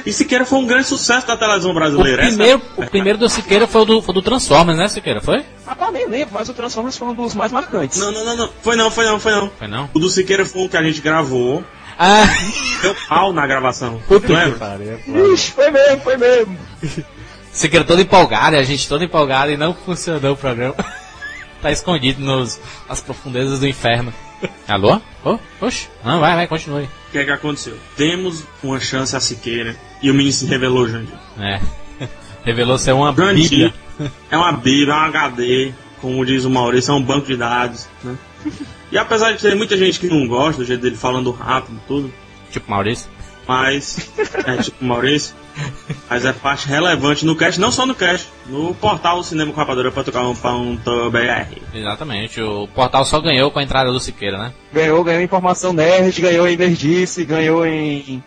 E 0.05 0.13
Siqueira 0.13 0.45
foi 0.45 0.59
um 0.59 0.67
grande 0.67 0.87
sucesso 0.87 1.27
da 1.27 1.37
televisão 1.37 1.71
O 1.71 1.75
brasileira. 1.75 2.23
essa- 2.23 2.31
primeiro, 2.37 2.63
o 2.77 2.87
primeiro 2.87 3.19
do 3.19 3.29
Siqueira 3.29 3.67
foi 3.67 3.83
o 3.83 3.85
do, 3.85 4.03
foi 4.03 4.15
do 4.15 4.23
Transformers, 4.23 4.79
né, 4.79 4.89
Siqueira? 4.89 5.21
Foi? 5.21 5.45
Rapaz, 5.67 5.93
nem 5.93 6.07
lembro, 6.09 6.35
mas 6.35 6.49
o 6.49 6.55
Transformers 6.55 6.97
foi 6.97 7.09
um 7.09 7.15
dos 7.15 7.35
mais 7.35 7.53
marcantes. 7.53 7.99
Não, 7.99 8.11
não, 8.11 8.25
não, 8.25 8.37
não. 8.37 8.51
Foi 8.63 8.75
não, 8.77 8.91
foi 8.91 9.05
não, 9.05 9.21
foi 9.21 9.33
não. 9.33 9.51
Foi 9.51 9.69
não? 9.69 9.89
O 9.95 9.99
do 9.99 10.09
Siqueira 10.09 10.45
foi 10.45 10.63
um 10.63 10.69
que 10.69 10.77
a 10.77 10.83
gente 10.83 11.01
gravou. 11.01 11.63
Ah! 11.99 12.25
Deu 12.81 12.97
pau 13.09 13.33
na 13.33 13.47
gravação. 13.47 14.01
Puta 14.09 14.27
que 14.27 14.33
Lembra? 14.33 14.59
pariu. 14.59 14.99
Ixi, 15.35 15.53
foi 15.53 15.71
mesmo, 15.71 16.01
foi 16.01 16.17
mesmo. 16.17 16.59
Siqueira 17.53 17.85
todo 17.85 18.01
empolgado, 18.01 18.57
a 18.57 18.63
gente 18.63 18.89
todo 18.89 19.05
empolgado 19.05 19.51
e 19.51 19.57
não 19.57 19.75
funcionou 19.75 20.33
o 20.33 20.37
programa. 20.37 20.75
tá 21.61 21.71
escondido 21.71 22.21
nos, 22.21 22.59
nas 22.89 23.01
profundezas 23.01 23.61
do 23.61 23.69
inferno. 23.69 24.13
Alô? 24.67 25.01
Oh, 25.25 25.39
oxe. 25.61 25.89
Não, 26.03 26.19
vai, 26.19 26.35
vai, 26.35 26.47
continue. 26.49 26.85
O 26.85 27.13
que 27.13 27.19
é 27.19 27.25
que 27.25 27.31
aconteceu? 27.31 27.77
Temos 27.97 28.43
uma 28.63 28.81
chance 28.81 29.15
a 29.15 29.21
Siqueira 29.21 29.77
e 30.03 30.11
o 30.11 30.15
menino 30.15 30.33
se 30.33 30.47
revelou, 30.47 30.89
Jandir. 30.89 31.15
É. 31.39 31.61
Revelou 32.45 32.77
ser 32.79 32.93
uma 32.93 33.13
Jandir 33.15 33.49
bíblia. 33.49 33.75
É 34.31 34.37
uma 34.37 34.53
bíblia, 34.53 34.93
é 34.95 34.97
um 34.97 35.01
HD, 35.01 35.73
como 36.01 36.27
diz 36.27 36.45
o 36.45 36.51
Maurício, 36.51 36.91
é 36.91 36.95
um 36.95 37.03
banco 37.03 37.27
de 37.27 37.37
dados, 37.37 37.89
né? 38.03 38.17
E 38.91 38.99
apesar 38.99 39.33
de 39.33 39.39
ter 39.39 39.55
muita 39.55 39.77
gente 39.77 40.01
que 40.01 40.09
não 40.09 40.27
gosta 40.27 40.63
do 40.63 40.67
jeito 40.67 40.81
dele 40.83 40.97
falando 40.97 41.31
rápido 41.31 41.77
e 41.77 41.87
tudo, 41.87 42.13
Tipo 42.51 42.71
Maurício. 42.71 43.09
mas 43.47 44.11
é 44.45 44.57
tipo 44.57 44.85
Maurício, 44.85 45.35
mas 46.11 46.25
é 46.25 46.33
parte 46.33 46.67
relevante 46.67 47.25
no 47.25 47.37
cast, 47.37 47.61
não 47.61 47.71
só 47.71 47.87
no 47.87 47.95
cast, 47.95 48.27
no 48.47 48.75
portal 48.75 49.23
Cinema 49.23 49.53
com 49.53 49.61
Rapadura.com.br. 49.61 51.57
Exatamente. 51.75 52.41
O 52.43 52.67
portal 52.69 53.05
só 53.05 53.21
ganhou 53.21 53.51
com 53.51 53.59
a 53.59 53.63
entrada 53.63 53.91
do 53.93 54.01
Siqueira, 54.01 54.39
né? 54.39 54.53
Ganhou, 54.73 55.03
ganhou 55.05 55.23
informação 55.23 55.73
nerd, 55.73 56.21
ganhou 56.21 56.49
em 56.49 56.57
nerdice, 56.57 57.25
ganhou 57.25 57.65
em... 57.67 58.23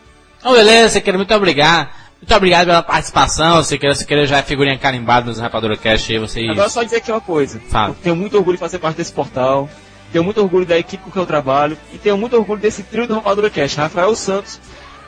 Então, 0.45 0.53
beleza, 0.53 0.89
Siqueira, 0.89 1.17
muito 1.17 1.33
obrigado. 1.33 1.89
Muito 2.21 2.35
obrigado 2.35 2.67
pela 2.67 2.83
participação. 2.83 3.63
Siqueira, 3.63 3.95
Siqueira 3.95 4.27
já 4.27 4.37
é 4.37 4.43
figurinha 4.43 4.77
carimbada 4.77 5.25
nos 5.25 5.39
Rapadura 5.39 5.75
Cast 5.75 6.13
aí, 6.13 6.19
vocês. 6.19 6.47
Agora 6.51 6.69
só 6.69 6.83
dizer 6.83 6.97
aqui 6.97 7.11
uma 7.11 7.19
coisa. 7.19 7.59
Fala. 7.67 7.89
Eu 7.89 7.95
tenho 7.95 8.15
muito 8.15 8.37
orgulho 8.37 8.55
de 8.55 8.59
fazer 8.59 8.77
parte 8.77 8.97
desse 8.97 9.11
portal. 9.11 9.67
Tenho 10.11 10.23
muito 10.23 10.39
orgulho 10.39 10.63
da 10.63 10.77
equipe 10.77 11.03
com 11.03 11.09
que 11.09 11.17
eu 11.17 11.25
trabalho. 11.25 11.75
E 11.91 11.97
tenho 11.97 12.15
muito 12.15 12.35
orgulho 12.37 12.61
desse 12.61 12.83
trio 12.83 13.07
do 13.07 13.15
Rapadura 13.15 13.49
Cast. 13.49 13.75
Rafael 13.75 14.15
Santos, 14.15 14.59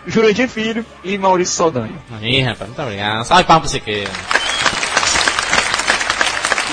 Jurandir 0.07 0.49
Filho 0.49 0.83
e 1.03 1.19
Maurício 1.19 1.53
Saldanha. 1.53 1.93
Aí, 2.19 2.41
rapaz, 2.41 2.69
muito 2.71 2.81
obrigado. 2.81 3.23
Salve 3.23 3.43
palma 3.43 3.61
pro 3.61 3.69
Siqueira. 3.69 4.09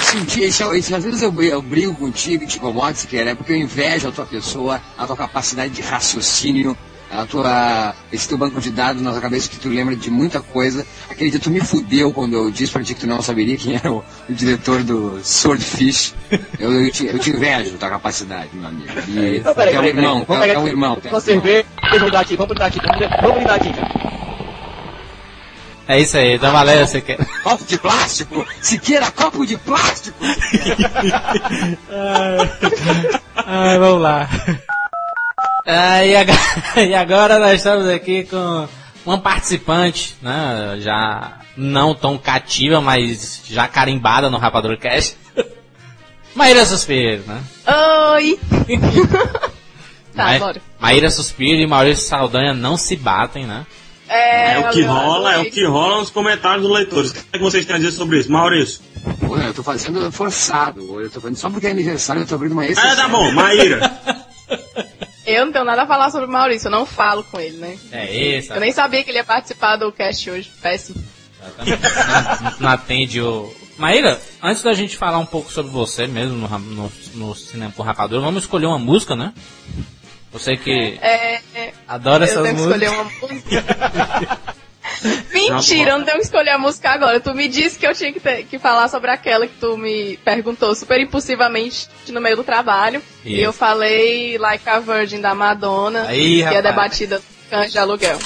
Senti, 0.01 0.41
esse, 0.41 0.63
esse, 0.63 0.95
às 0.95 1.05
vezes 1.05 1.21
eu, 1.21 1.43
eu 1.43 1.61
brigo 1.61 1.95
contigo 1.95 2.45
e 2.45 2.47
te 2.47 2.57
incomodo 2.57 2.97
se 2.97 3.07
quer, 3.07 3.27
é 3.27 3.35
porque 3.35 3.53
eu 3.53 3.57
invejo 3.59 4.09
a 4.09 4.13
tua 4.13 4.25
pessoa, 4.25 4.81
a 4.97 5.07
tua 5.07 5.17
capacidade 5.17 5.75
de 5.75 5.83
raciocínio, 5.83 6.75
a 7.17 7.25
tua, 7.27 7.95
esse 8.13 8.29
teu 8.29 8.37
banco 8.37 8.61
de 8.61 8.71
dados 8.71 9.01
na 9.01 9.13
tua 9.13 9.21
cabeça 9.21 9.49
que 9.49 9.57
tu 9.59 9.69
lembra 9.69 9.95
de 9.95 10.11
muita 10.11 10.41
coisa. 10.41 10.85
Aquele 11.09 11.31
dia 11.31 11.39
tu 11.41 11.51
me 11.51 11.61
fudeu 11.61 12.13
quando 12.13 12.35
eu 12.35 12.51
disse 12.51 12.73
pra 12.73 12.83
ti 12.83 12.95
que 12.95 13.01
tu 13.03 13.07
não 13.07 13.23
saberia 13.23 13.57
quem 13.57 13.77
era 13.77 13.93
o, 13.93 14.05
o 14.29 14.33
diretor 14.33 14.83
do 14.83 15.21
Swordfish. 15.23 16.15
Eu, 16.59 16.73
eu, 16.73 16.91
te, 16.91 17.07
eu 17.07 17.19
te 17.19 17.31
invejo 17.31 17.77
tua 17.79 17.89
capacidade, 17.91 18.49
meu 18.53 18.67
amigo. 18.69 18.89
E, 19.09 19.41
peraí, 19.55 19.75
é 19.75 19.79
um 19.79 19.83
peraí. 19.83 19.89
irmão, 19.89 20.25
Vamos 20.27 20.47
é, 20.47 20.51
é 20.51 20.59
um 20.59 20.63
aqui. 20.63 20.71
irmão. 20.71 20.99
Vamos 21.05 21.23
cerveja, 21.25 21.65
vamos 21.83 22.01
brindar 22.01 22.21
aqui, 22.23 22.37
vamos 22.37 22.49
brindar 22.49 22.69
aqui, 22.69 22.81
vamos 23.23 23.35
brindar- 23.37 23.55
aqui, 23.57 23.73
cara. 23.73 24.15
É 25.87 26.01
isso 26.01 26.17
aí, 26.17 26.37
então 26.37 26.51
valeu, 26.51 26.87
Siqueira. 26.87 27.27
Copo 27.43 27.63
de 27.67 27.77
plástico! 27.79 28.47
Siqueira, 28.61 29.11
copo 29.11 29.45
de 29.47 29.59
plástico! 29.59 30.17
Ai, 33.47 33.79
vamos 33.79 34.01
lá. 34.03 34.29
Ah, 35.67 36.05
e, 36.05 36.15
agora, 36.17 36.39
e 36.87 36.95
agora 36.95 37.39
nós 37.39 37.55
estamos 37.55 37.89
aqui 37.89 38.25
com 38.25 38.69
uma 39.07 39.19
participante, 39.19 40.15
né? 40.21 40.77
Já 40.81 41.39
não 41.57 41.95
tão 41.95 42.19
cativa, 42.19 42.81
mas 42.81 43.43
já 43.47 43.67
carimbada 43.69 44.29
no 44.29 44.39
Rapadura 44.39 44.77
Cast. 44.77 45.17
Maíra 46.35 46.65
Suspiro, 46.67 47.23
né? 47.27 47.41
Oi! 48.15 48.39
tá, 50.15 50.25
Ma- 50.33 50.39
bora. 50.39 50.61
Maíra 50.79 51.11
Suspiro 51.11 51.61
e 51.61 51.67
Maurício 51.67 52.07
Saldanha 52.09 52.53
não 52.53 52.77
se 52.77 52.97
batem, 52.97 53.47
né? 53.47 53.65
É, 54.07 54.55
É 54.55 54.59
o 54.59 54.71
que 54.71 54.83
rola, 54.83 55.35
é 55.35 55.39
o 55.39 55.51
que 55.51 55.65
rola 55.65 55.99
nos 56.01 56.11
comentários 56.11 56.63
dos 56.67 56.71
leitores. 56.77 57.11
O 57.11 57.15
que, 57.15 57.21
é 57.33 57.39
que 57.39 57.43
vocês 57.45 57.65
têm 57.65 57.77
a 57.77 57.79
dizer 57.79 57.93
sobre 57.93 58.19
isso? 58.19 58.31
Maurício. 58.31 58.83
Pô, 59.27 59.37
eu 59.39 59.55
tô 59.55 59.63
fazendo 59.63 60.13
forçado. 60.13 61.01
Eu 61.01 61.09
tô 61.09 61.21
fazendo 61.23 61.37
só 61.39 61.49
porque 61.49 61.67
é 61.67 61.71
aniversário, 61.71 62.21
eu 62.23 62.27
tô 62.27 62.35
abrindo 62.35 62.53
uma 62.53 62.67
É, 62.67 62.71
exceção. 62.73 62.97
tá 62.97 63.09
bom, 63.09 63.33
Maíra. 63.33 63.99
Eu 65.27 65.47
não 65.47 65.53
tenho 65.53 65.65
nada 65.65 65.83
a 65.83 65.87
falar 65.87 66.11
sobre 66.11 66.27
o 66.27 66.31
Maurício, 66.31 66.67
eu 66.67 66.71
não 66.73 66.85
falo 66.85 67.25
com 67.25 67.41
ele, 67.41 67.57
né? 67.57 67.79
É 67.93 68.15
esse. 68.15 68.51
Eu 68.51 68.61
nem 68.61 68.73
sabia 68.73 69.03
que 69.03 69.11
ele 69.11 69.19
ia 69.19 69.25
participar 69.25 69.77
do 69.77 69.91
cast 69.93 70.31
hoje. 70.31 70.51
Péssimo. 70.61 71.03
não, 71.59 72.53
não 72.61 72.69
atende 72.71 73.21
o. 73.21 73.53
Maíra, 73.77 74.21
antes 74.43 74.63
da 74.63 74.73
gente 74.73 74.97
falar 74.97 75.19
um 75.19 75.27
pouco 75.27 75.51
sobre 75.51 75.73
você 75.73 76.07
mesmo 76.07 76.37
no, 76.37 76.59
no, 76.59 76.93
no 77.15 77.35
cinema 77.35 77.73
por 77.75 77.85
rapadura, 77.85 78.21
vamos 78.21 78.45
escolher 78.45 78.67
uma 78.67 78.79
música, 78.79 79.17
né? 79.17 79.33
Você 80.33 80.57
que 80.57 80.99
É, 81.03 81.41
é, 81.55 81.73
adora 81.89 82.25
eu 82.25 82.29
essas 82.31 82.43
tenho 82.43 82.57
que 82.57 82.63
músicas. 82.63 82.83
escolher 82.83 83.01
uma 83.01 83.29
música. 83.29 84.45
Mentira, 85.33 85.91
eu 85.91 85.99
não 85.99 86.05
tenho 86.05 86.19
que 86.19 86.25
escolher 86.25 86.51
a 86.51 86.59
música 86.59 86.91
agora. 86.91 87.21
Tu 87.21 87.35
me 87.35 87.49
disse 87.49 87.79
que 87.79 87.87
eu 87.87 87.95
tinha 87.95 88.13
que, 88.13 88.21
ter- 88.21 88.45
que 88.45 88.59
falar 88.59 88.89
sobre 88.89 89.11
aquela 89.11 89.47
que 89.47 89.55
tu 89.61 89.77
me 89.77 90.17
perguntou 90.25 90.75
super 90.75 91.01
impulsivamente 91.01 91.89
no 92.09 92.21
meio 92.21 92.37
do 92.37 92.45
trabalho. 92.45 93.03
E 93.25 93.41
eu 93.41 93.53
falei 93.53 94.39
Like 94.39 94.69
a 94.69 94.79
Virgin 94.81 95.21
da 95.21 95.35
Madonna, 95.35 96.05
Aí, 96.09 96.37
que 96.37 96.43
é 96.43 96.45
rapaz. 96.47 96.63
debatida 96.65 97.23
no 97.53 97.69
de 97.69 97.79
aluguel. 97.79 98.19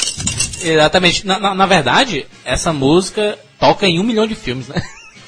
Exatamente. 0.63 1.27
Na, 1.27 1.39
na, 1.39 1.55
na 1.55 1.67
verdade, 1.67 2.27
essa 2.45 2.73
música 2.73 3.39
toca 3.59 3.87
em 3.87 3.99
um 4.01 4.05
milhão 4.05 4.27
de 4.27 4.35
filmes, 4.35 4.69
né? 4.69 4.81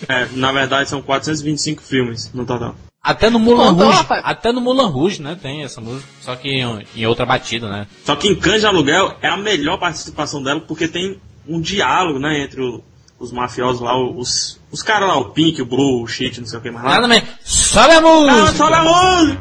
É, 0.08 0.26
na 0.32 0.50
verdade 0.50 0.88
são 0.88 1.02
425 1.02 1.82
filmes 1.82 2.30
no 2.32 2.46
total. 2.46 2.74
Até 3.02 3.30
no 3.30 3.38
Mulan 3.38 3.70
Rouge. 3.72 3.96
rapaz. 3.98 4.22
Até 4.24 4.52
no 4.52 4.60
Mulan 4.60 4.86
Rouge, 4.88 5.22
né? 5.22 5.36
Tem 5.40 5.62
essa 5.62 5.80
música. 5.80 6.06
Só 6.20 6.36
que 6.36 6.48
em, 6.48 6.86
em 6.96 7.06
outra 7.06 7.24
batida, 7.26 7.68
né? 7.68 7.86
Só 8.04 8.14
que 8.16 8.28
em 8.28 8.34
de 8.34 8.66
Aluguel 8.66 9.14
é 9.22 9.28
a 9.28 9.36
melhor 9.36 9.78
participação 9.78 10.42
dela 10.42 10.60
porque 10.60 10.86
tem 10.88 11.18
um 11.48 11.60
diálogo, 11.60 12.18
né, 12.18 12.42
entre 12.42 12.60
o- 12.62 12.82
os 13.18 13.32
mafiosos 13.32 13.80
lá, 13.80 13.96
os, 13.98 14.58
os 14.72 14.82
caras 14.82 15.08
lá, 15.08 15.16
o 15.18 15.26
Pink, 15.30 15.60
o 15.60 15.66
Blue, 15.66 16.02
o 16.02 16.06
Shit, 16.06 16.40
não 16.40 16.46
sei 16.46 16.58
o 16.58 16.62
que 16.62 16.70
mais 16.70 16.84
lá. 16.84 16.90
Nada 16.94 17.08
mesmo. 17.08 17.26
Sobe 17.44 17.94
a 17.94 18.00
música! 18.00 18.42
Ah, 18.42 18.52
sobe 18.54 18.74
a 18.74 18.82
música! 18.82 19.40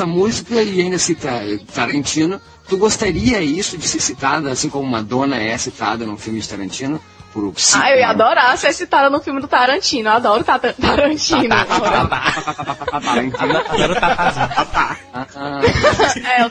Essa 0.00 0.06
música 0.06 0.62
e 0.62 0.80
ainda 0.80 0.98
cita 0.98 1.28
Tarantino. 1.74 2.40
Tu 2.66 2.78
gostaria 2.78 3.42
isso 3.42 3.76
de 3.76 3.86
ser 3.86 4.00
citada, 4.00 4.50
assim 4.50 4.70
como 4.70 4.88
Madonna 4.88 5.36
é 5.36 5.56
citada 5.58 6.06
num 6.06 6.16
filme 6.16 6.40
de 6.40 6.48
Tarantino? 6.48 6.98
Por 7.32 7.44
Ah, 7.80 7.90
eu 7.92 7.98
ia 7.98 8.08
adorar 8.08 8.56
ser 8.58 8.72
citada 8.72 9.08
no 9.08 9.20
filme 9.20 9.40
do 9.40 9.46
Tarantino. 9.46 10.08
Eu 10.08 10.14
adoro 10.14 10.42
Tata- 10.42 10.74
Tarantino. 10.80 11.54
Adoro 11.54 12.02
o 13.92 14.00
Tatazinho. 14.00 14.48
é, 16.26 16.46
o 16.46 16.50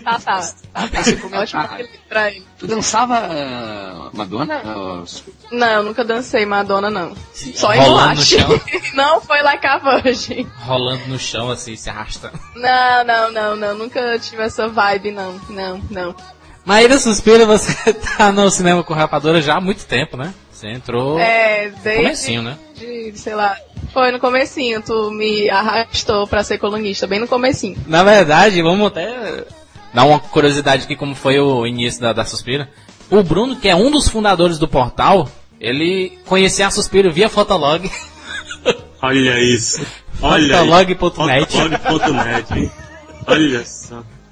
ele. 1.80 2.44
Tu 2.58 2.68
dançava 2.68 3.16
ah, 3.18 4.10
Madonna? 4.14 4.62
Ah, 4.64 5.04
Não, 5.52 5.68
eu 5.68 5.84
nunca 5.84 6.04
dancei 6.04 6.46
Madonna, 6.46 6.90
não. 6.90 7.14
Só 7.34 7.74
em 7.74 7.80
boate. 7.84 8.38
Não 8.94 9.22
foi 9.22 9.42
like 9.42 9.66
a 9.66 9.78
Virgin. 9.78 10.48
Rolando 10.62 11.08
no 11.08 11.20
chão, 11.20 11.50
assim, 11.50 11.76
se 11.76 11.90
arrastando. 11.90 12.40
Não, 12.56 13.04
não, 13.04 13.32
não, 13.32 13.56
não. 13.56 13.78
Nunca 13.78 14.18
tive 14.20 14.44
essa 14.44 14.68
vibe, 14.68 15.12
não. 15.12 15.40
Não, 15.50 15.82
não. 15.90 16.16
Maíra 16.66 16.98
Suspira, 17.00 17.46
você 17.46 17.94
tá 17.94 18.32
no 18.32 18.50
cinema 18.52 18.84
com 18.84 18.94
rapadura 18.94 19.42
já 19.42 19.56
há 19.56 19.62
muito 19.62 19.86
tempo, 19.86 20.16
né? 20.18 20.34
Você 20.60 20.68
entrou 20.68 21.18
É, 21.18 21.70
no 21.70 21.78
desde... 21.82 22.04
comecinho, 22.04 22.42
né? 22.42 22.58
de, 22.76 23.14
sei 23.16 23.34
lá. 23.34 23.56
Foi 23.94 24.12
no 24.12 24.20
comecinho, 24.20 24.82
tu 24.82 25.10
me 25.10 25.50
arrastou 25.50 26.28
pra 26.28 26.44
ser 26.44 26.58
colunista, 26.58 27.08
bem 27.08 27.18
no 27.18 27.28
comecinho. 27.30 27.78
Na 27.88 28.04
verdade, 28.04 28.62
vamos 28.62 28.88
até 28.88 29.46
dar 29.94 30.04
uma 30.04 30.20
curiosidade 30.20 30.84
aqui 30.84 30.98
como 30.98 31.16
foi 31.16 31.40
o 31.40 31.66
início 31.66 32.02
da, 32.02 32.12
da 32.12 32.26
Suspira. 32.26 32.70
O 33.10 33.24
Bruno, 33.24 33.56
que 33.56 33.70
é 33.70 33.76
um 33.76 33.90
dos 33.90 34.10
fundadores 34.10 34.60
do 34.60 34.68
portal, 34.68 35.30
ele 35.62 36.20
conhecia 36.26 36.68
a 36.68 36.72
Suspiro 36.72 37.10
via 37.12 37.30
Fotolog. 37.30 37.90
Olha 39.02 39.40
isso. 39.40 39.82
Olha 40.22 40.58
Fotolog.net. 40.58 41.52
Fotolog.net. 41.54 42.72
Olha 43.26 43.66
só. 43.66 43.79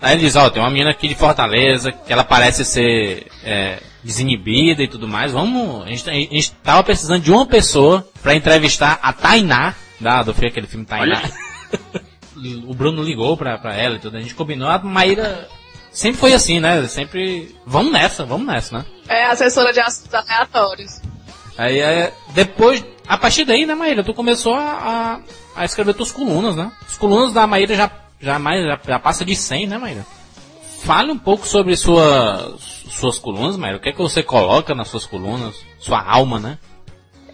Aí 0.01 0.13
ele 0.13 0.21
diz, 0.21 0.35
ó, 0.35 0.49
tem 0.49 0.61
uma 0.61 0.69
menina 0.69 0.91
aqui 0.91 1.07
de 1.07 1.15
Fortaleza, 1.15 1.91
que 1.91 2.13
ela 2.13 2.23
parece 2.23 2.63
ser 2.63 3.27
é, 3.43 3.79
desinibida 4.03 4.83
e 4.83 4.87
tudo 4.87 5.07
mais. 5.07 5.31
Vamos. 5.31 5.85
A 5.85 5.89
gente, 5.89 6.09
a 6.09 6.13
gente 6.13 6.51
tava 6.63 6.83
precisando 6.83 7.21
de 7.21 7.31
uma 7.31 7.45
pessoa 7.45 8.07
pra 8.21 8.35
entrevistar 8.35 8.99
a 9.01 9.11
Tainá, 9.11 9.73
da, 9.99 10.23
do 10.23 10.33
foi 10.33 10.49
aquele 10.49 10.67
filme 10.67 10.85
Tainá. 10.85 11.21
o 12.67 12.73
Bruno 12.73 13.03
ligou 13.03 13.35
pra, 13.35 13.57
pra 13.57 13.75
ela 13.75 13.95
e 13.95 13.99
tudo, 13.99 14.17
a 14.17 14.21
gente 14.21 14.35
combinou. 14.35 14.69
A 14.69 14.77
Maíra 14.79 15.47
sempre 15.91 16.19
foi 16.19 16.33
assim, 16.33 16.59
né? 16.59 16.85
Sempre. 16.87 17.55
Vamos 17.65 17.91
nessa, 17.91 18.25
vamos 18.25 18.47
nessa, 18.47 18.77
né? 18.77 18.85
É 19.09 19.25
assessora 19.25 19.73
de 19.73 19.79
assuntos 19.79 20.13
aleatórios. 20.13 21.01
Aí 21.57 21.79
é, 21.79 22.13
depois, 22.33 22.85
a 23.07 23.17
partir 23.17 23.43
daí, 23.43 23.65
né, 23.65 23.73
Maíra, 23.73 24.03
tu 24.03 24.13
começou 24.13 24.53
a, 24.53 25.19
a, 25.55 25.61
a 25.61 25.65
escrever 25.65 25.95
tuas 25.95 26.11
colunas, 26.11 26.55
né? 26.55 26.71
As 26.87 26.97
colunas 26.97 27.33
da 27.33 27.47
Maíra 27.47 27.75
já, 27.75 27.91
já, 28.19 28.39
mais, 28.39 28.65
já, 28.65 28.79
já 28.85 28.99
passa 28.99 29.23
de 29.23 29.35
100, 29.35 29.67
né, 29.67 29.77
Maíra? 29.77 30.05
Fale 30.83 31.11
um 31.11 31.17
pouco 31.17 31.45
sobre 31.45 31.75
sua, 31.75 32.55
suas 32.57 33.19
colunas, 33.19 33.57
Maíra. 33.57 33.77
O 33.77 33.79
que 33.79 33.89
é 33.89 33.91
que 33.91 34.01
você 34.01 34.23
coloca 34.23 34.75
nas 34.75 34.87
suas 34.87 35.05
colunas? 35.05 35.55
Sua 35.79 36.01
alma, 36.01 36.39
né? 36.39 36.57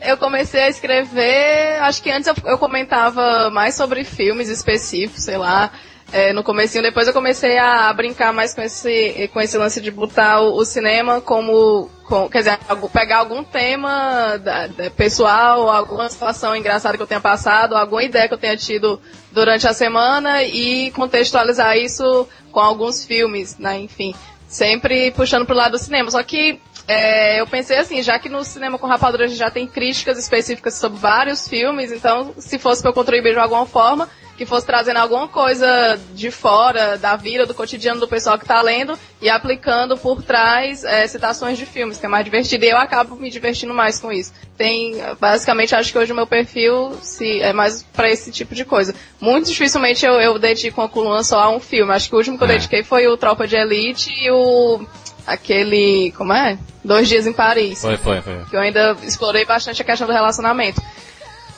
Eu 0.01 0.17
comecei 0.17 0.61
a 0.61 0.69
escrever, 0.69 1.79
acho 1.81 2.03
que 2.03 2.11
antes 2.11 2.27
eu, 2.27 2.35
eu 2.45 2.57
comentava 2.57 3.49
mais 3.51 3.75
sobre 3.75 4.03
filmes 4.03 4.49
específicos, 4.49 5.23
sei 5.23 5.37
lá, 5.37 5.71
é, 6.13 6.31
no 6.31 6.43
comecinho. 6.43 6.83
Depois 6.83 7.07
eu 7.07 7.13
comecei 7.13 7.57
a 7.57 7.91
brincar 7.91 8.31
mais 8.31 8.53
com 8.53 8.61
esse, 8.61 9.29
com 9.33 9.41
esse 9.41 9.57
lance 9.57 9.81
de 9.81 9.89
botar 9.91 10.39
o, 10.41 10.57
o 10.57 10.63
cinema 10.63 11.19
como, 11.19 11.89
com, 12.05 12.29
quer 12.29 12.39
dizer, 12.39 12.59
pegar 12.93 13.17
algum 13.17 13.43
tema 13.43 14.37
da- 14.37 14.67
da- 14.67 14.91
pessoal, 14.91 15.69
alguma 15.69 16.07
situação 16.07 16.55
engraçada 16.55 16.95
que 16.95 17.03
eu 17.03 17.07
tenha 17.07 17.19
passado, 17.19 17.75
alguma 17.75 18.03
ideia 18.03 18.27
que 18.27 18.33
eu 18.35 18.37
tenha 18.37 18.55
tido 18.55 19.01
durante 19.31 19.67
a 19.67 19.73
semana 19.73 20.43
e 20.43 20.91
contextualizar 20.91 21.75
isso 21.77 22.27
com 22.51 22.59
alguns 22.59 23.03
filmes, 23.03 23.57
né, 23.57 23.79
enfim. 23.79 24.13
Sempre 24.47 25.09
puxando 25.11 25.47
pro 25.47 25.55
lado 25.55 25.71
do 25.71 25.79
cinema. 25.79 26.11
Só 26.11 26.21
que 26.21 26.59
é, 26.87 27.41
eu 27.41 27.47
pensei 27.47 27.77
assim, 27.77 28.03
já 28.03 28.19
que 28.19 28.29
no 28.29 28.43
cinema 28.43 28.77
com 28.77 28.85
rapadura 28.85 29.25
a 29.25 29.27
gente 29.27 29.39
já 29.39 29.49
tem 29.49 29.65
críticas 29.65 30.19
específicas 30.19 30.75
sobre 30.75 30.99
vários 30.99 31.47
filmes, 31.47 31.91
então 31.91 32.35
se 32.37 32.59
fosse 32.59 32.81
para 32.81 32.91
eu 32.91 32.93
contribuir 32.93 33.33
de 33.33 33.39
alguma 33.39 33.65
forma, 33.65 34.07
que 34.37 34.45
fosse 34.45 34.65
trazendo 34.65 34.97
alguma 34.97 35.27
coisa 35.27 35.99
de 36.13 36.31
fora 36.31 36.97
da 36.97 37.15
vida, 37.15 37.45
do 37.45 37.53
cotidiano 37.53 37.99
do 37.99 38.07
pessoal 38.07 38.37
que 38.39 38.45
tá 38.45 38.61
lendo 38.61 38.97
e 39.21 39.29
aplicando 39.29 39.95
por 39.97 40.23
trás 40.23 40.83
é, 40.83 41.05
citações 41.07 41.57
de 41.57 41.65
filmes, 41.65 41.97
que 41.99 42.05
é 42.05 42.09
mais 42.09 42.25
divertido. 42.25 42.65
E 42.65 42.69
eu 42.69 42.77
acabo 42.77 43.15
me 43.15 43.29
divertindo 43.29 43.73
mais 43.73 43.99
com 43.99 44.11
isso. 44.11 44.33
Tem, 44.57 44.95
basicamente, 45.19 45.75
acho 45.75 45.91
que 45.91 45.97
hoje 45.97 46.11
o 46.11 46.15
meu 46.15 46.25
perfil 46.25 46.97
se, 47.01 47.41
é 47.41 47.53
mais 47.53 47.83
para 47.93 48.09
esse 48.09 48.31
tipo 48.31 48.55
de 48.55 48.65
coisa. 48.65 48.95
Muito 49.21 49.47
dificilmente 49.49 50.05
eu, 50.05 50.13
eu 50.19 50.39
dedico 50.39 50.81
uma 50.81 50.89
coluna 50.89 51.23
só 51.23 51.39
a 51.39 51.49
um 51.49 51.59
filme. 51.59 51.91
Acho 51.93 52.09
que 52.09 52.15
o 52.15 52.17
último 52.17 52.37
que 52.37 52.43
eu 52.43 52.49
É. 52.49 52.53
dediquei 52.53 52.83
foi 52.83 53.07
o 53.07 53.15
Tropa 53.17 53.47
de 53.47 53.55
Elite 53.55 54.11
e 54.19 54.31
o 54.31 54.81
aquele, 55.25 56.11
como 56.17 56.33
é? 56.33 56.57
Dois 56.83 57.07
Dias 57.07 57.25
em 57.25 57.33
Paris. 57.33 57.81
Foi, 57.81 57.97
foi, 57.97 58.21
foi. 58.21 58.43
Que 58.49 58.55
eu 58.55 58.59
ainda 58.59 58.97
explorei 59.03 59.45
bastante 59.45 59.81
a 59.81 59.85
questão 59.85 60.05
do 60.07 60.13
relacionamento. 60.13 60.81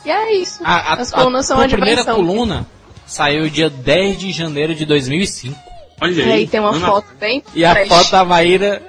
E 0.05 0.11
é 0.11 0.35
isso. 0.35 0.61
A, 0.63 0.93
a, 0.93 0.93
As 0.93 1.11
colunas 1.11 1.45
são 1.45 1.57
tua 1.57 1.65
a 1.65 1.69
primeira 1.69 2.05
coluna 2.05 2.67
saiu 3.05 3.49
dia 3.49 3.69
10 3.69 4.19
de 4.19 4.31
janeiro 4.31 4.75
de 4.75 4.85
2005. 4.85 5.57
Olha 6.01 6.11
E 6.23 6.31
aí 6.31 6.47
tem 6.47 6.59
uma 6.59 6.73
foto 6.73 7.07
bem 7.17 7.41
E 7.53 7.63
a 7.63 7.85
foto 7.85 8.11
da 8.11 8.25
Maíra 8.25 8.83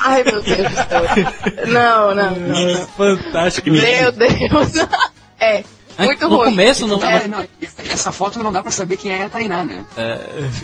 Ai, 0.00 0.22
meu 0.22 0.40
Deus 0.40 0.56
do 0.70 0.76
céu. 0.76 1.66
Não, 1.66 2.14
não, 2.14 2.30
não. 2.30 2.74
não. 2.74 2.86
fantástico. 2.88 3.70
Meu 3.70 4.12
Deus. 4.12 4.28
É. 5.40 5.62
Muito 6.04 6.28
no 6.28 6.36
ruim. 6.36 6.50
começo 6.50 6.86
não 6.86 7.02
É, 7.02 7.26
não, 7.26 7.44
essa 7.90 8.12
foto 8.12 8.38
não 8.40 8.52
dá 8.52 8.62
pra 8.62 8.70
saber 8.70 8.96
quem 8.96 9.12
é 9.12 9.24
a 9.24 9.28
Tainá, 9.28 9.64
né? 9.64 9.84
É, 9.96 10.18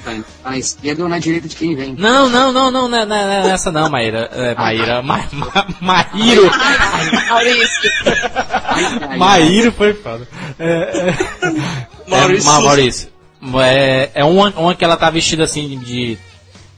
Tá 0.04 0.50
na 0.50 0.58
esquerda 0.58 1.02
ou 1.02 1.08
na 1.08 1.18
direita 1.18 1.48
de 1.48 1.56
quem 1.56 1.74
vem. 1.74 1.94
Não, 1.98 2.28
não, 2.28 2.52
não, 2.52 2.70
não, 2.70 2.88
não, 2.88 2.98
é- 2.98 3.06
não, 3.06 3.16
é 3.16 3.50
essa 3.50 3.72
não, 3.72 3.90
Maíra. 3.90 4.28
É, 4.32 4.54
Maíra, 4.54 5.02
Ma, 5.02 5.24
Ma, 5.32 5.66
Maíro. 5.80 6.48
Maurício. 7.28 7.90
Maíro 9.16 9.72
foi 9.72 9.94
foda. 9.94 10.26
É, 10.58 10.66
é, 10.66 12.10
Maurício 12.10 12.50
é. 12.50 12.62
Maurício. 12.62 13.08
É, 13.62 14.10
é 14.14 14.24
uma, 14.24 14.48
uma 14.50 14.74
que 14.74 14.84
ela 14.84 14.96
tá 14.96 15.10
vestida 15.10 15.44
assim 15.44 15.68
de, 15.68 15.76
de 15.76 16.18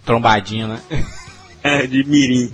trombadinha, 0.04 0.66
né? 0.66 0.80
É, 1.62 1.86
de 1.86 2.04
mirim. 2.04 2.52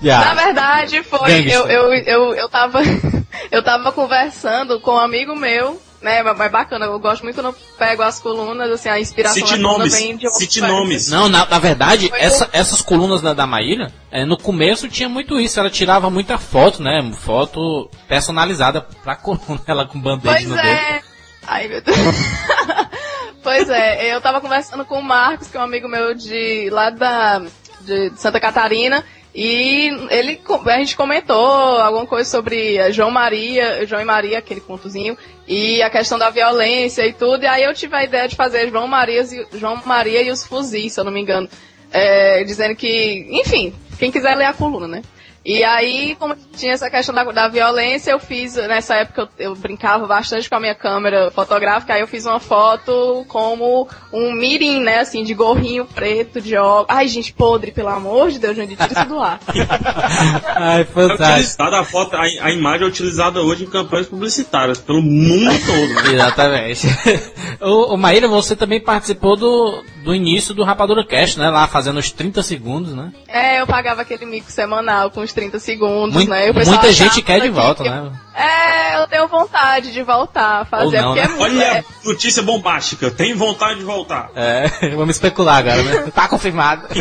Já. 0.00 0.20
Na 0.20 0.34
verdade, 0.34 1.02
foi. 1.02 1.50
Eu, 1.50 1.66
eu, 1.66 1.92
eu, 1.94 2.34
eu, 2.34 2.48
tava, 2.48 2.80
eu 3.50 3.62
tava 3.62 3.90
conversando 3.90 4.80
com 4.80 4.92
um 4.92 4.98
amigo 4.98 5.34
meu, 5.34 5.80
né? 6.02 6.22
Mas 6.22 6.36
mas 6.38 6.52
bacana, 6.52 6.86
eu 6.86 6.98
gosto 6.98 7.22
muito 7.22 7.34
quando 7.36 7.46
eu 7.48 7.56
pego 7.78 8.02
as 8.02 8.20
colunas, 8.20 8.70
assim, 8.70 8.88
a 8.88 9.00
inspiração 9.00 9.46
Cite 9.46 9.58
nomes, 9.58 9.92
vem 9.94 10.16
de 10.16 10.28
cite 10.30 10.60
nomes. 10.60 11.08
Não, 11.10 11.28
na, 11.28 11.44
na 11.46 11.58
verdade, 11.58 12.10
essa- 12.14 12.48
essas 12.52 12.80
colunas 12.82 13.20
da, 13.20 13.34
da 13.34 13.46
Maíra, 13.46 13.92
é, 14.10 14.24
no 14.24 14.36
começo 14.36 14.88
tinha 14.88 15.08
muito 15.08 15.38
isso. 15.40 15.58
Ela 15.58 15.70
tirava 15.70 16.08
muita 16.10 16.38
foto, 16.38 16.82
né? 16.82 17.10
Foto 17.12 17.90
personalizada 18.06 18.80
pra 19.02 19.16
coluna, 19.16 19.60
ela 19.66 19.86
com 19.86 20.00
band-aid 20.00 20.46
no 20.46 20.54
dedo. 20.56 20.66
é. 20.68 21.00
Ai, 21.46 21.66
meu 21.68 21.80
Deus. 21.82 21.96
pois 23.42 23.68
é, 23.68 24.14
eu 24.14 24.20
tava 24.20 24.40
conversando 24.40 24.84
com 24.84 24.98
o 24.98 25.02
Marcos, 25.02 25.48
que 25.48 25.56
é 25.56 25.60
um 25.60 25.64
amigo 25.64 25.88
meu 25.88 26.14
de 26.14 26.68
lá 26.70 26.90
da 26.90 27.42
de 27.80 28.12
Santa 28.16 28.38
Catarina, 28.38 29.02
e 29.40 29.96
ele 30.10 30.40
a 30.66 30.78
gente 30.80 30.96
comentou 30.96 31.36
alguma 31.36 32.04
coisa 32.04 32.28
sobre 32.28 32.76
eh, 32.76 32.90
João 32.90 33.08
Maria, 33.08 33.86
João 33.86 34.02
e 34.02 34.04
Maria, 34.04 34.38
aquele 34.38 34.60
contozinho, 34.60 35.16
e 35.46 35.80
a 35.80 35.88
questão 35.88 36.18
da 36.18 36.28
violência 36.28 37.06
e 37.06 37.12
tudo, 37.12 37.44
e 37.44 37.46
aí 37.46 37.62
eu 37.62 37.72
tive 37.72 37.94
a 37.94 38.02
ideia 38.02 38.26
de 38.26 38.34
fazer 38.34 38.68
João 38.68 38.88
Maria, 38.88 39.24
João 39.52 39.80
Maria 39.86 40.22
e 40.22 40.32
os 40.32 40.44
fuzis, 40.44 40.92
se 40.92 40.98
eu 40.98 41.04
não 41.04 41.12
me 41.12 41.20
engano. 41.20 41.48
É, 41.92 42.42
dizendo 42.42 42.74
que, 42.74 43.28
enfim, 43.30 43.72
quem 43.96 44.10
quiser 44.10 44.34
ler 44.34 44.46
a 44.46 44.52
coluna, 44.52 44.88
né? 44.88 45.02
E 45.48 45.64
aí, 45.64 46.14
como 46.16 46.36
tinha 46.54 46.74
essa 46.74 46.90
questão 46.90 47.14
da, 47.14 47.24
da 47.24 47.48
violência, 47.48 48.10
eu 48.10 48.20
fiz, 48.20 48.56
nessa 48.56 48.96
época 48.96 49.30
eu, 49.38 49.46
eu 49.46 49.56
brincava 49.56 50.06
bastante 50.06 50.46
com 50.46 50.56
a 50.56 50.60
minha 50.60 50.74
câmera 50.74 51.30
fotográfica, 51.30 51.94
aí 51.94 52.02
eu 52.02 52.06
fiz 52.06 52.26
uma 52.26 52.38
foto 52.38 53.24
como 53.28 53.88
um 54.12 54.30
mirim, 54.34 54.82
né, 54.82 54.98
assim, 54.98 55.24
de 55.24 55.32
gorrinho 55.32 55.86
preto, 55.86 56.38
de 56.38 56.54
óculos. 56.54 56.86
Ai, 56.90 57.08
gente, 57.08 57.32
podre, 57.32 57.72
pelo 57.72 57.88
amor 57.88 58.30
de 58.30 58.38
Deus, 58.38 58.54
gente, 58.54 58.76
tira 58.76 58.92
isso 58.92 59.08
do 59.08 59.18
ar. 59.18 59.40
Ai, 60.54 60.84
fantástico. 60.84 61.62
a 61.62 61.82
foto, 61.82 62.14
a, 62.14 62.20
a 62.20 62.52
imagem 62.52 62.84
é 62.84 62.90
utilizada 62.90 63.40
hoje 63.40 63.64
em 63.64 63.70
campanhas 63.70 64.06
publicitárias 64.06 64.76
pelo 64.76 65.00
mundo 65.00 65.50
todo. 65.64 65.94
Né? 65.94 66.12
Exatamente. 66.12 66.86
o, 67.62 67.94
o 67.94 67.96
Maíra, 67.96 68.28
você 68.28 68.54
também 68.54 68.82
participou 68.82 69.34
do, 69.34 69.82
do 70.04 70.14
início 70.14 70.54
do 70.54 70.62
Rapadura 70.62 71.06
Cast, 71.06 71.38
né? 71.38 71.48
Lá 71.48 71.66
fazendo 71.66 71.98
os 71.98 72.12
30 72.12 72.42
segundos, 72.42 72.94
né? 72.94 73.12
É, 73.26 73.60
eu 73.60 73.66
pagava 73.66 74.02
aquele 74.02 74.26
mico 74.26 74.50
semanal 74.50 75.10
com 75.10 75.20
os 75.20 75.32
30 75.40 75.58
segundos, 75.60 76.14
Mui- 76.14 76.26
né? 76.26 76.48
e 76.48 76.52
muita 76.52 76.92
gente 76.92 77.22
quer 77.22 77.40
de 77.40 77.48
volta, 77.48 77.82
que- 77.84 77.88
né? 77.90 78.10
É, 78.34 79.02
eu 79.02 79.08
tenho 79.08 79.26
vontade 79.26 79.92
de 79.92 80.00
voltar 80.04 80.60
a 80.60 80.64
fazer, 80.64 81.00
não, 81.02 81.08
porque 81.14 81.20
né? 81.20 81.26
é 81.26 81.28
muito... 81.28 81.42
Olha 81.42 81.64
é- 81.64 81.78
a 81.80 81.84
notícia 82.08 82.40
bombástica, 82.40 83.10
tem 83.10 83.34
vontade 83.34 83.80
de 83.80 83.84
voltar. 83.84 84.30
É, 84.36 84.68
vamos 84.94 85.16
especular 85.16 85.56
agora, 85.58 85.82
né? 85.82 86.10
Tá 86.14 86.28
confirmado. 86.28 86.86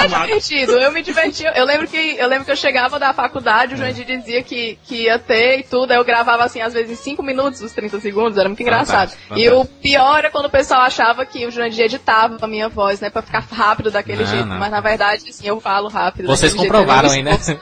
É 0.00 0.06
divertido, 0.06 0.72
eu 0.72 0.92
me 0.92 1.02
diverti. 1.02 1.44
Eu 1.54 1.64
lembro 1.64 1.86
que 1.88 1.96
eu 2.18 2.28
lembro 2.28 2.44
que 2.44 2.52
eu 2.52 2.56
chegava 2.56 2.98
da 2.98 3.12
faculdade, 3.12 3.74
o 3.74 3.76
Jandir 3.76 4.04
dizia 4.06 4.42
que, 4.42 4.78
que 4.84 5.04
ia 5.04 5.18
ter 5.18 5.58
e 5.60 5.62
tudo, 5.64 5.90
aí 5.90 5.96
eu 5.98 6.04
gravava 6.04 6.44
assim, 6.44 6.60
às 6.60 6.72
vezes 6.72 6.92
em 6.98 7.02
5 7.02 7.22
minutos, 7.22 7.60
os 7.60 7.72
30 7.72 8.00
segundos, 8.00 8.38
era 8.38 8.48
muito 8.48 8.62
engraçado. 8.62 9.10
Fantástico, 9.10 9.38
E 9.38 9.50
o 9.50 9.64
pior 9.64 10.24
é 10.24 10.30
quando 10.30 10.46
o 10.46 10.50
pessoal 10.50 10.82
achava 10.82 11.26
que 11.26 11.44
o 11.46 11.50
Jandir 11.50 11.84
editava 11.86 12.38
a 12.40 12.46
minha 12.46 12.68
voz, 12.68 13.00
né, 13.00 13.10
pra 13.10 13.22
ficar 13.22 13.44
rápido 13.50 13.90
daquele 13.90 14.22
Não, 14.24 14.30
jeito, 14.30 14.46
não. 14.46 14.58
mas 14.58 14.70
na 14.70 14.80
verdade, 14.80 15.24
assim, 15.28 15.46
eu 15.46 15.60
falo 15.60 15.88
rápido. 15.88 16.26
Vocês 16.26 16.52
daquele 16.52 16.70
comprovaram 16.70 17.08
jeito, 17.08 17.28
aí, 17.28 17.34
eu 17.34 17.54
né? 17.54 17.60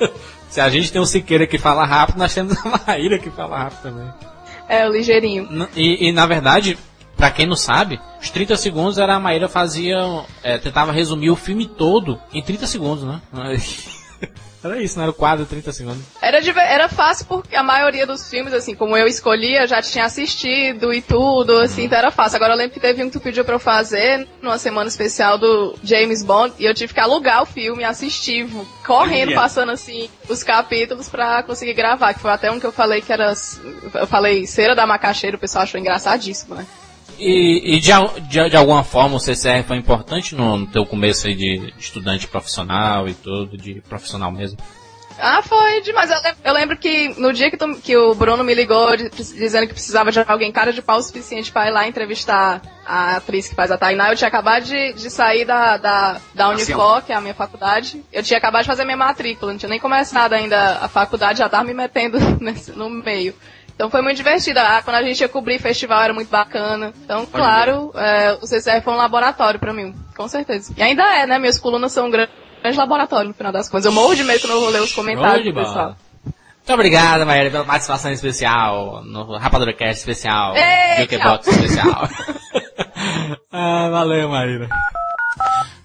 Se 0.48 0.60
a 0.60 0.68
gente 0.68 0.92
tem 0.92 1.00
um 1.00 1.06
Siqueira 1.06 1.46
que 1.46 1.58
fala 1.58 1.84
rápido, 1.84 2.18
nós 2.18 2.32
temos 2.32 2.56
a 2.64 2.80
Maíra 2.86 3.18
que 3.18 3.30
fala 3.30 3.58
rápido 3.58 3.82
também. 3.82 4.08
É, 4.68 4.88
ligeirinho. 4.88 5.68
E, 5.74 6.08
e, 6.08 6.12
na 6.12 6.26
verdade, 6.26 6.78
pra 7.16 7.30
quem 7.30 7.46
não 7.46 7.56
sabe, 7.56 8.00
os 8.20 8.30
30 8.30 8.56
segundos 8.56 8.98
era 8.98 9.16
a 9.16 9.20
Maíra 9.20 9.48
fazia. 9.48 9.96
é, 10.42 10.56
tentava 10.58 10.92
resumir 10.92 11.30
o 11.30 11.36
filme 11.36 11.66
todo 11.66 12.20
em 12.32 12.40
30 12.40 12.66
segundos, 12.66 13.04
né? 13.04 13.20
Era 14.64 14.80
isso, 14.80 14.96
não 14.96 15.02
era 15.04 15.10
o 15.10 15.14
quadro 15.14 15.44
30 15.44 15.72
segundos. 15.72 16.02
Era, 16.22 16.38
era 16.62 16.88
fácil 16.88 17.26
porque 17.26 17.54
a 17.54 17.62
maioria 17.62 18.06
dos 18.06 18.28
filmes, 18.30 18.54
assim, 18.54 18.74
como 18.74 18.96
eu 18.96 19.06
escolhia, 19.06 19.66
já 19.66 19.82
tinha 19.82 20.06
assistido 20.06 20.92
e 20.92 21.02
tudo, 21.02 21.58
assim, 21.58 21.84
então 21.84 21.98
era 21.98 22.10
fácil. 22.10 22.36
Agora 22.36 22.54
eu 22.54 22.56
lembro 22.56 22.72
que 22.72 22.80
teve 22.80 23.02
um 23.02 23.06
que 23.06 23.12
tu 23.12 23.20
pediu 23.20 23.44
pra 23.44 23.56
eu 23.56 23.58
fazer 23.58 24.26
numa 24.40 24.56
semana 24.56 24.88
especial 24.88 25.36
do 25.36 25.76
James 25.84 26.22
Bond 26.22 26.54
e 26.58 26.64
eu 26.64 26.74
tive 26.74 26.94
que 26.94 27.00
alugar 27.00 27.42
o 27.42 27.46
filme 27.46 27.84
assistir, 27.84 28.48
correndo, 28.86 29.28
Olha. 29.28 29.40
passando 29.40 29.70
assim 29.70 30.08
os 30.28 30.42
capítulos 30.42 31.08
pra 31.08 31.42
conseguir 31.42 31.74
gravar. 31.74 32.14
Que 32.14 32.20
foi 32.20 32.30
até 32.30 32.50
um 32.50 32.58
que 32.58 32.66
eu 32.66 32.72
falei 32.72 33.02
que 33.02 33.12
era. 33.12 33.34
Eu 33.94 34.06
falei 34.06 34.46
Cera 34.46 34.74
da 34.74 34.86
Macaxeira, 34.86 35.36
o 35.36 35.40
pessoal 35.40 35.64
achou 35.64 35.78
engraçadíssimo, 35.78 36.54
né? 36.54 36.66
E, 37.18 37.76
e 37.76 37.80
de, 37.80 37.90
de, 38.28 38.50
de 38.50 38.56
alguma 38.56 38.82
forma 38.84 39.16
o 39.16 39.20
CCR 39.20 39.62
foi 39.66 39.76
importante 39.76 40.34
no, 40.34 40.56
no 40.56 40.66
teu 40.66 40.84
começo 40.84 41.26
aí 41.26 41.34
de 41.34 41.72
estudante 41.78 42.26
profissional 42.26 43.08
e 43.08 43.14
tudo, 43.14 43.56
de 43.56 43.80
profissional 43.88 44.30
mesmo? 44.32 44.58
Ah, 45.16 45.40
foi 45.42 45.80
demais. 45.82 46.10
Eu 46.10 46.16
lembro, 46.20 46.36
eu 46.44 46.52
lembro 46.52 46.76
que 46.76 47.08
no 47.20 47.32
dia 47.32 47.48
que, 47.48 47.56
tu- 47.56 47.76
que 47.76 47.96
o 47.96 48.16
Bruno 48.16 48.42
me 48.42 48.52
ligou 48.52 48.96
de- 48.96 49.08
dizendo 49.10 49.68
que 49.68 49.72
precisava 49.72 50.10
de 50.10 50.18
alguém 50.26 50.50
cara 50.50 50.72
de 50.72 50.82
pau 50.82 50.98
o 50.98 51.02
suficiente 51.02 51.52
pra 51.52 51.68
ir 51.68 51.70
lá 51.70 51.86
entrevistar 51.86 52.60
a 52.84 53.16
atriz 53.18 53.46
que 53.46 53.54
faz 53.54 53.70
a 53.70 53.78
Tainá, 53.78 54.10
eu 54.10 54.16
tinha 54.16 54.26
acabado 54.26 54.64
de, 54.64 54.92
de 54.94 55.08
sair 55.10 55.44
da, 55.44 55.76
da, 55.76 56.20
da 56.34 56.48
Unifor, 56.48 57.00
que 57.02 57.12
é 57.12 57.14
a 57.14 57.20
minha 57.20 57.32
faculdade. 57.32 58.04
Eu 58.12 58.24
tinha 58.24 58.38
acabado 58.38 58.62
de 58.62 58.68
fazer 58.68 58.84
minha 58.84 58.96
matrícula, 58.96 59.52
não 59.52 59.58
tinha 59.58 59.70
nem 59.70 59.78
começado 59.78 60.32
ainda 60.32 60.78
a 60.80 60.88
faculdade, 60.88 61.38
já 61.38 61.48
tava 61.48 61.62
me 61.62 61.74
metendo 61.74 62.18
nesse- 62.42 62.72
no 62.72 62.90
meio. 62.90 63.34
Então 63.74 63.90
foi 63.90 64.02
muito 64.02 64.16
divertido. 64.16 64.58
Ah, 64.60 64.80
quando 64.82 64.96
a 64.96 65.02
gente 65.02 65.20
ia 65.20 65.28
cobrir 65.28 65.58
festival 65.58 66.02
era 66.02 66.14
muito 66.14 66.30
bacana. 66.30 66.92
Então, 67.04 67.26
claro, 67.26 67.92
é, 67.94 68.38
o 68.40 68.46
CCR 68.46 68.82
foi 68.82 68.92
um 68.92 68.96
laboratório 68.96 69.58
pra 69.58 69.72
mim, 69.72 69.94
com 70.16 70.28
certeza. 70.28 70.72
E 70.76 70.82
ainda 70.82 71.02
é, 71.02 71.26
né? 71.26 71.38
Minhas 71.38 71.58
colunas 71.58 71.92
são 71.92 72.06
um 72.06 72.10
grande 72.10 72.30
laboratório 72.76 73.28
no 73.28 73.34
final 73.34 73.52
das 73.52 73.68
contas. 73.68 73.86
Eu 73.86 73.92
morro 73.92 74.14
de 74.14 74.22
medo 74.22 74.40
quando 74.40 74.52
eu 74.52 74.60
vou 74.60 74.70
ler 74.70 74.80
os 74.80 74.92
comentários 74.92 75.44
do 75.44 75.54
pessoal. 75.54 75.96
Muito 76.24 76.72
obrigado, 76.72 77.26
Maíra, 77.26 77.50
pela 77.50 77.64
participação 77.64 78.10
especial 78.10 79.02
no 79.04 79.36
Rapadura 79.36 79.74
Cast 79.74 79.98
especial, 79.98 80.54
Jukebox 80.98 81.46
especial. 81.46 82.08
ah, 83.52 83.90
valeu, 83.90 84.30
Maíra. 84.30 84.68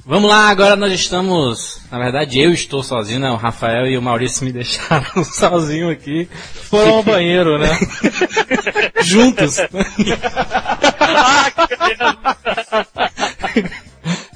Vamos 0.09 0.27
lá, 0.27 0.49
agora 0.49 0.75
nós 0.75 0.91
estamos. 0.91 1.81
Na 1.91 1.99
verdade, 1.99 2.39
eu 2.39 2.51
estou 2.51 2.81
sozinho, 2.81 3.19
né? 3.19 3.29
O 3.29 3.35
Rafael 3.35 3.85
e 3.85 3.95
o 3.95 4.01
Maurício 4.01 4.43
me 4.43 4.51
deixaram 4.51 5.23
sozinho 5.23 5.87
aqui. 5.87 6.27
Foram 6.63 6.95
ao 6.95 7.03
banheiro, 7.03 7.59
né? 7.59 7.69
Juntos. 9.05 9.57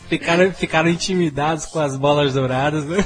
ficaram, 0.07 0.51
ficaram 0.53 0.89
intimidados 0.89 1.65
com 1.65 1.79
as 1.79 1.97
bolas 1.97 2.35
douradas, 2.35 2.85
né? 2.85 3.03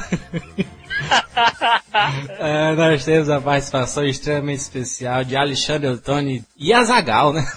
É, 2.38 2.76
nós 2.76 3.06
temos 3.06 3.30
a 3.30 3.40
participação 3.40 4.06
extremamente 4.06 4.60
especial 4.60 5.24
de 5.24 5.38
Alexandre 5.38 5.88
Antoni 5.88 6.44
e 6.58 6.74
Azagal, 6.74 7.32
né? 7.32 7.50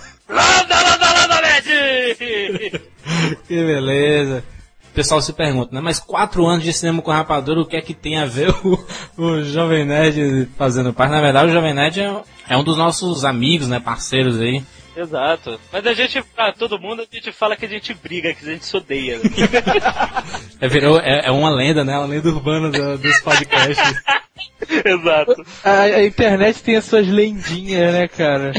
que 3.49 3.57
beleza. 3.57 4.45
O 4.91 4.93
pessoal 4.93 5.23
se 5.23 5.33
pergunta, 5.33 5.73
né? 5.75 5.81
Mas 5.81 6.01
quatro 6.01 6.45
anos 6.47 6.65
de 6.65 6.73
cinema 6.73 7.01
com 7.01 7.11
rapadura, 7.13 7.61
o 7.61 7.67
que 7.67 7.77
é 7.77 7.81
que 7.81 7.95
tem 7.95 8.19
a 8.19 8.27
ver 8.27 8.51
o, 8.65 8.87
o 9.17 9.43
Jovem 9.45 9.85
Nerd 9.85 10.49
fazendo 10.59 10.93
parte? 10.93 11.13
Na 11.13 11.21
verdade, 11.21 11.51
o 11.51 11.53
Jovem 11.53 11.73
Nerd 11.75 12.01
é, 12.01 12.23
é 12.49 12.57
um 12.57 12.65
dos 12.65 12.77
nossos 12.77 13.25
amigos, 13.25 13.69
né? 13.69 13.79
Parceiros 13.79 14.41
aí. 14.41 14.63
Exato. 14.97 15.59
Mas 15.73 15.87
a 15.87 15.95
gente, 15.95 16.21
pra 16.35 16.53
todo 16.53 16.79
mundo, 16.79 17.03
a 17.03 17.15
gente 17.15 17.31
fala 17.31 17.57
que 17.57 17.65
a 17.65 17.69
gente 17.69 17.95
briga, 17.95 18.35
que 18.35 18.45
a 18.45 18.53
gente 18.53 18.67
se 18.67 18.77
odeia. 18.77 19.21
É, 20.63 20.69
virou, 20.69 21.01
é, 21.01 21.23
é 21.25 21.31
uma 21.31 21.49
lenda, 21.49 21.83
né? 21.85 21.97
Uma 21.97 22.07
lenda 22.07 22.29
urbana 22.29 22.69
do- 22.69 22.99
dos 22.99 23.19
podcasts. 23.21 24.03
Exato. 24.85 25.43
A, 25.65 25.81
a 25.83 26.05
internet 26.05 26.63
tem 26.63 26.77
as 26.77 26.85
suas 26.85 27.07
lendinhas, 27.09 27.95
né, 27.95 28.07
cara? 28.09 28.53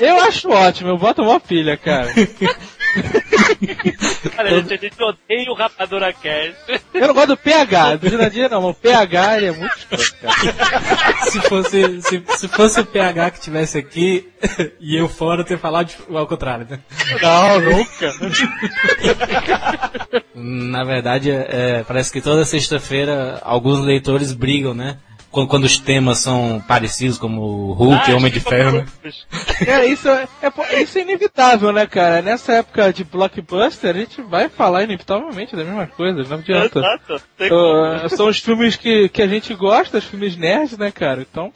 Eu 0.00 0.16
acho 0.24 0.48
ótimo, 0.50 0.90
eu 0.90 0.98
boto 0.98 1.22
uma 1.22 1.38
pilha, 1.38 1.76
cara. 1.76 2.08
Cara, 4.34 4.48
a 4.48 4.60
gente, 4.60 4.74
a 4.74 4.76
gente 4.76 5.02
odeia 5.02 5.50
o 5.50 5.54
Rapadura 5.54 6.12
Cast. 6.12 6.82
Eu 6.92 7.08
não 7.08 7.14
gosto 7.14 7.28
do 7.28 7.36
PH, 7.36 7.96
do 7.96 8.08
Jurandir 8.08 8.50
não, 8.50 8.62
mas 8.62 8.76
o 8.76 8.80
PH 8.80 9.36
ele 9.36 9.46
é 9.46 9.52
muito 9.52 9.74
escroto, 9.76 10.16
cara. 10.20 11.16
se 11.30 11.40
fosse, 11.42 12.02
se, 12.02 12.22
se 12.36 12.48
fosse 12.48 12.80
o 12.80 12.86
PH 12.86 13.30
que 13.32 13.40
tivesse 13.40 13.78
aqui 13.78 14.28
e 14.80 14.96
eu 14.96 15.08
fora, 15.08 15.40
eu 15.40 15.44
teria 15.44 15.58
falado 15.58 15.92
ao 16.10 16.26
contrário, 16.26 16.66
né? 16.68 16.80
Não, 17.20 17.60
nunca. 17.60 18.12
Na 20.34 20.84
verdade, 20.84 21.30
é, 21.30 21.84
parece 21.86 22.12
que 22.12 22.20
toda 22.20 22.44
sexta-feira 22.44 23.40
alguns 23.42 23.80
leitores 23.80 24.32
brigam, 24.32 24.74
né? 24.74 24.98
Quando, 25.34 25.48
quando 25.48 25.64
os 25.64 25.78
temas 25.78 26.18
são 26.18 26.62
parecidos, 26.66 27.18
como 27.18 27.72
Hulk, 27.72 28.12
Ah, 28.12 28.16
Homem 28.16 28.30
de 28.32 28.38
tipo, 28.38 28.50
Ferro. 28.50 28.84
É, 29.66 29.86
isso 29.86 30.08
é, 30.08 30.28
é 30.40 30.82
isso 30.82 30.96
é 30.96 31.02
inevitável, 31.02 31.72
né, 31.72 31.86
cara? 31.86 32.22
Nessa 32.22 32.52
época 32.52 32.92
de 32.92 33.02
blockbuster, 33.02 33.94
a 33.94 33.98
gente 33.98 34.22
vai 34.22 34.48
falar 34.48 34.84
inevitavelmente 34.84 35.56
da 35.56 35.64
mesma 35.64 35.86
coisa, 35.88 36.22
não 36.22 36.36
adianta. 36.38 36.78
Exato. 36.78 37.22
Tem 37.36 37.50
Uh, 37.52 38.08
são 38.08 38.28
os 38.28 38.38
filmes 38.38 38.76
que, 38.76 39.08
que 39.08 39.20
a 39.22 39.26
gente 39.26 39.52
gosta, 39.54 39.98
os 39.98 40.04
filmes 40.04 40.36
nerds, 40.36 40.78
né, 40.78 40.90
cara? 40.90 41.22
Então, 41.28 41.52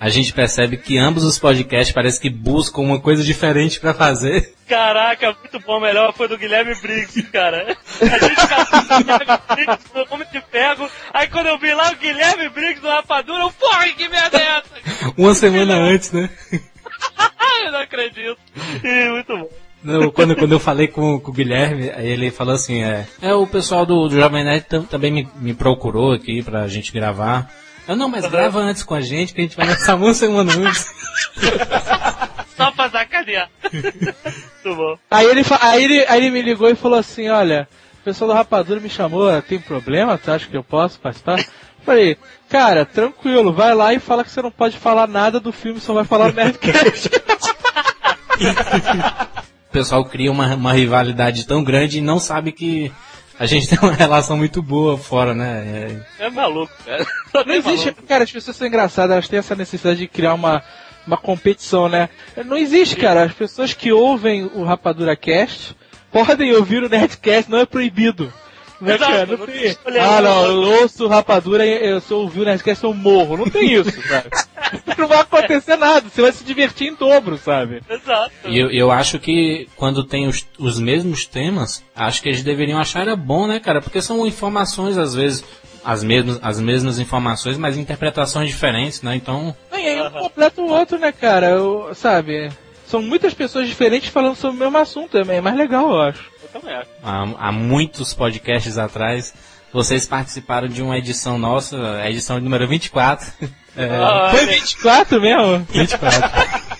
A 0.00 0.08
gente 0.08 0.32
percebe 0.32 0.76
que 0.76 0.96
ambos 0.96 1.24
os 1.24 1.38
podcasts 1.40 1.92
parece 1.92 2.20
que 2.20 2.30
buscam 2.30 2.82
uma 2.82 3.00
coisa 3.00 3.24
diferente 3.24 3.80
pra 3.80 3.92
fazer. 3.92 4.54
Caraca, 4.68 5.34
muito 5.40 5.58
bom. 5.66 5.80
Melhor 5.80 6.12
foi 6.14 6.28
do 6.28 6.38
Guilherme 6.38 6.74
Briggs, 6.80 7.22
cara. 7.32 7.76
A 8.00 8.18
gente 8.18 8.46
casou 8.48 8.80
o 8.80 8.98
Guilherme 9.02 9.38
Briggs 9.54 9.84
no 9.94 10.06
Homem 10.14 10.28
de 10.32 10.40
Ferro. 10.42 10.88
Aí 11.12 11.26
quando 11.28 11.46
eu 11.46 11.58
vi 11.58 11.74
lá 11.74 11.90
o 11.90 11.96
Guilherme 11.96 12.48
Briggs 12.48 12.80
no 12.82 12.88
Rapadura, 12.88 13.40
eu, 13.42 13.50
porra, 13.50 13.88
que 13.88 14.08
merda 14.08 14.38
é 14.38 14.58
essa? 14.58 15.12
Uma 15.16 15.34
semana 15.34 15.74
antes, 15.74 16.12
né? 16.12 16.30
eu 17.64 17.72
não 17.72 17.80
acredito. 17.80 18.38
Ih, 18.84 19.08
muito 19.10 19.36
bom. 19.36 19.48
Não, 19.82 20.10
quando, 20.10 20.34
quando 20.36 20.52
eu 20.52 20.60
falei 20.60 20.88
com, 20.88 21.20
com 21.20 21.30
o 21.30 21.34
Guilherme, 21.34 21.90
ele 21.98 22.30
falou 22.32 22.54
assim, 22.54 22.82
é, 22.82 23.06
é 23.22 23.32
o 23.34 23.46
pessoal 23.46 23.86
do, 23.86 24.08
do 24.08 24.14
Jovem 24.16 24.44
Nerd 24.44 24.64
tam- 24.68 24.82
também 24.84 25.10
me, 25.12 25.28
me 25.36 25.54
procurou 25.54 26.12
aqui 26.12 26.42
pra 26.42 26.66
gente 26.66 26.92
gravar. 26.92 27.48
Eu, 27.88 27.96
não, 27.96 28.08
mas 28.08 28.26
grava 28.26 28.60
antes 28.60 28.82
com 28.82 28.94
a 28.94 29.00
gente, 29.00 29.32
que 29.32 29.40
a 29.40 29.44
gente 29.44 29.56
vai 29.56 29.66
lançar 29.66 29.94
uma 29.94 30.12
semana 30.12 30.52
antes. 30.52 30.92
Só 32.54 32.70
pra 32.72 32.90
sacanear. 32.90 33.48
muito 33.72 34.76
bom. 34.76 34.98
aí 35.10 35.26
ele, 35.26 35.42
aí, 35.60 35.84
ele, 35.84 36.06
aí 36.06 36.20
ele 36.20 36.30
me 36.30 36.42
ligou 36.42 36.68
e 36.68 36.74
falou 36.74 36.98
assim, 36.98 37.30
olha, 37.30 37.66
o 38.00 38.04
pessoal 38.04 38.28
do 38.28 38.34
Rapadura 38.34 38.78
me 38.78 38.90
chamou, 38.90 39.40
tem 39.40 39.58
problema? 39.58 40.18
Tu 40.18 40.30
acha 40.30 40.46
que 40.46 40.56
eu 40.56 40.62
posso 40.62 41.00
participar? 41.00 41.42
Falei, 41.82 42.18
cara, 42.50 42.84
tranquilo, 42.84 43.54
vai 43.54 43.74
lá 43.74 43.94
e 43.94 43.98
fala 43.98 44.22
que 44.22 44.30
você 44.30 44.42
não 44.42 44.50
pode 44.50 44.76
falar 44.76 45.08
nada 45.08 45.40
do 45.40 45.50
filme, 45.50 45.80
só 45.80 45.94
vai 45.94 46.04
falar 46.04 46.32
Nerdcast. 46.32 47.08
O 49.68 49.70
pessoal 49.70 50.02
cria 50.06 50.32
uma, 50.32 50.54
uma 50.54 50.72
rivalidade 50.72 51.46
tão 51.46 51.62
grande 51.62 51.98
e 51.98 52.00
não 52.00 52.18
sabe 52.18 52.52
que 52.52 52.90
a 53.38 53.46
gente 53.46 53.68
tem 53.68 53.78
uma 53.78 53.92
relação 53.92 54.36
muito 54.36 54.60
boa 54.60 54.98
fora, 54.98 55.34
né? 55.34 56.02
É 56.18 56.28
maluco, 56.28 56.72
cara. 56.84 57.06
Não 57.46 57.54
existe, 57.54 57.92
cara, 57.92 58.24
as 58.24 58.32
pessoas 58.32 58.56
são 58.56 58.66
engraçadas, 58.66 59.12
elas 59.12 59.28
têm 59.28 59.38
essa 59.38 59.54
necessidade 59.54 60.00
de 60.00 60.08
criar 60.08 60.34
uma, 60.34 60.62
uma 61.06 61.16
competição, 61.16 61.88
né? 61.88 62.08
Não 62.44 62.56
existe, 62.56 62.96
cara, 62.96 63.22
as 63.24 63.32
pessoas 63.32 63.72
que 63.72 63.92
ouvem 63.92 64.50
o 64.54 64.64
Rapadura 64.64 65.14
Cast 65.14 65.76
podem 66.10 66.52
ouvir 66.54 66.82
o 66.82 66.88
Nerdcast, 66.88 67.50
não 67.50 67.58
é 67.58 67.66
proibido. 67.66 68.32
Né, 68.80 68.94
Exato, 68.94 69.12
cara? 69.12 69.26
Não 69.26 69.38
não 69.38 69.46
tem... 69.46 69.76
Ah, 70.00 70.20
não, 70.20 70.44
eu 70.46 70.82
ouço 70.82 71.04
o 71.04 71.08
Rapadura 71.08 71.66
e 71.66 71.90
eu, 71.90 72.00
se 72.00 72.12
eu 72.12 72.18
ouvir 72.18 72.40
o 72.40 72.44
Nerdcast 72.44 72.84
eu 72.84 72.94
morro. 72.94 73.36
Não 73.36 73.48
tem 73.48 73.72
isso, 73.72 73.90
sabe? 74.02 74.30
não 74.98 75.08
vai 75.08 75.20
acontecer 75.20 75.76
nada, 75.76 76.08
você 76.08 76.22
vai 76.22 76.32
se 76.32 76.44
divertir 76.44 76.88
em 76.88 76.94
dobro, 76.94 77.36
sabe? 77.38 77.82
Exato. 77.88 78.32
E 78.46 78.58
eu, 78.58 78.70
eu 78.70 78.90
acho 78.90 79.18
que 79.18 79.68
quando 79.76 80.04
tem 80.04 80.26
os, 80.26 80.46
os 80.58 80.78
mesmos 80.78 81.26
temas, 81.26 81.82
acho 81.94 82.22
que 82.22 82.28
eles 82.28 82.42
deveriam 82.42 82.78
achar 82.78 83.02
era 83.02 83.16
bom, 83.16 83.46
né, 83.46 83.60
cara? 83.60 83.80
Porque 83.80 84.00
são 84.02 84.26
informações, 84.26 84.96
às 84.98 85.14
vezes, 85.14 85.44
as 85.84 86.02
mesmas, 86.02 86.38
as 86.42 86.60
mesmas 86.60 86.98
informações, 86.98 87.56
mas 87.56 87.76
interpretações 87.76 88.48
diferentes, 88.48 89.02
né? 89.02 89.14
Então, 89.16 89.54
E 89.72 89.76
aí 89.76 90.00
um 90.02 90.10
completa 90.10 90.60
o 90.60 90.68
outro, 90.70 90.98
né, 90.98 91.12
cara? 91.12 91.48
Eu- 91.50 91.90
sabe? 91.94 92.50
São 92.86 93.02
muitas 93.02 93.34
pessoas 93.34 93.68
diferentes 93.68 94.08
falando 94.08 94.34
sobre 94.34 94.56
o 94.56 94.60
mesmo 94.60 94.78
assunto 94.78 95.10
também, 95.10 95.36
é 95.38 95.40
mais 95.40 95.56
legal, 95.56 95.90
eu 95.90 96.00
acho. 96.00 96.24
Eu 96.42 96.60
também 96.60 96.74
acho. 96.74 96.88
há, 97.02 97.48
há 97.48 97.52
muitos 97.52 98.14
podcasts 98.14 98.78
atrás, 98.78 99.34
vocês 99.72 100.06
participaram 100.06 100.68
de 100.68 100.82
uma 100.82 100.98
edição 100.98 101.38
nossa, 101.38 101.76
a 102.00 102.10
edição 102.10 102.38
número 102.40 102.66
24. 102.68 103.26
É, 103.76 103.86
Ah, 103.94 104.30
Foi 104.32 104.44
24 104.44 105.20
mesmo? 105.20 105.64
24. 105.70 106.20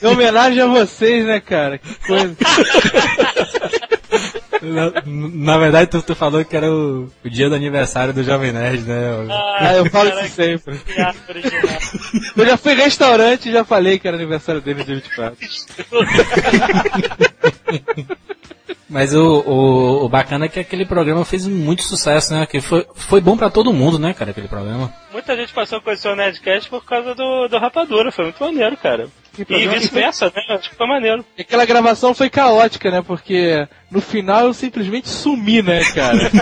Em 0.03 0.07
homenagem 0.09 0.61
a 0.61 0.67
vocês, 0.67 1.25
né, 1.25 1.39
cara? 1.39 1.79
Que 1.79 1.95
coisa. 1.95 2.35
na, 4.61 4.93
na 5.07 5.59
verdade, 5.59 5.89
tu, 5.93 6.03
tu 6.03 6.17
falou 6.17 6.45
que 6.45 6.57
era 6.57 6.69
o, 6.69 7.09
o 7.25 7.31
dia 7.31 7.49
do 7.49 7.55
aniversário 7.55 8.13
do 8.13 8.25
Jovem 8.25 8.51
Nerd, 8.51 8.83
né? 8.83 9.11
Ah, 9.61 9.75
eu 9.77 9.87
falo 9.89 10.11
isso 10.21 10.35
sempre. 10.35 10.81
Eu 12.37 12.45
já 12.45 12.57
fui 12.57 12.75
restaurante 12.75 13.49
e 13.49 13.53
já 13.53 13.65
falei 13.65 14.01
que 14.01 14.09
era 14.09 14.17
aniversário 14.17 14.61
dele 14.61 14.83
dia 14.83 14.97
24. 14.97 15.37
Mas 18.89 19.15
o, 19.15 19.41
o, 19.41 20.05
o 20.05 20.09
bacana 20.09 20.47
é 20.47 20.49
que 20.49 20.59
aquele 20.59 20.87
programa 20.87 21.25
fez 21.25 21.47
muito 21.47 21.83
sucesso, 21.83 22.33
né? 22.33 22.47
Que 22.47 22.61
foi, 22.61 22.87
foi 22.95 23.21
bom 23.21 23.37
pra 23.37 23.51
todo 23.51 23.73
mundo, 23.73 23.99
né, 23.99 24.15
cara, 24.15 24.31
aquele 24.31 24.49
programa. 24.49 24.93
Muita 25.13 25.37
gente 25.37 25.53
passou 25.53 25.79
a 25.79 25.81
conhecer 25.81 26.09
o 26.09 26.17
Nerdcast 26.17 26.71
por 26.71 26.85
causa 26.85 27.15
do, 27.15 27.49
do 27.49 27.59
Rapadura. 27.59 28.11
Foi 28.11 28.25
muito 28.25 28.43
maneiro, 28.43 28.77
cara. 28.79 29.09
E 29.39 29.69
vice-versa, 29.69 30.33
né? 30.35 30.43
Acho 30.57 30.71
que 30.71 30.77
foi 30.77 30.87
maneiro. 30.87 31.25
E 31.37 31.43
aquela 31.43 31.67
gravação 31.67 32.15
foi 32.15 32.31
caótica, 32.31 32.91
né? 32.91 33.03
Porque 33.07 33.69
no 33.91 34.01
final 34.01 34.47
eu 34.47 34.55
simplesmente 34.55 35.09
sumi, 35.09 35.63
né, 35.63 35.85
cara? 35.93 36.19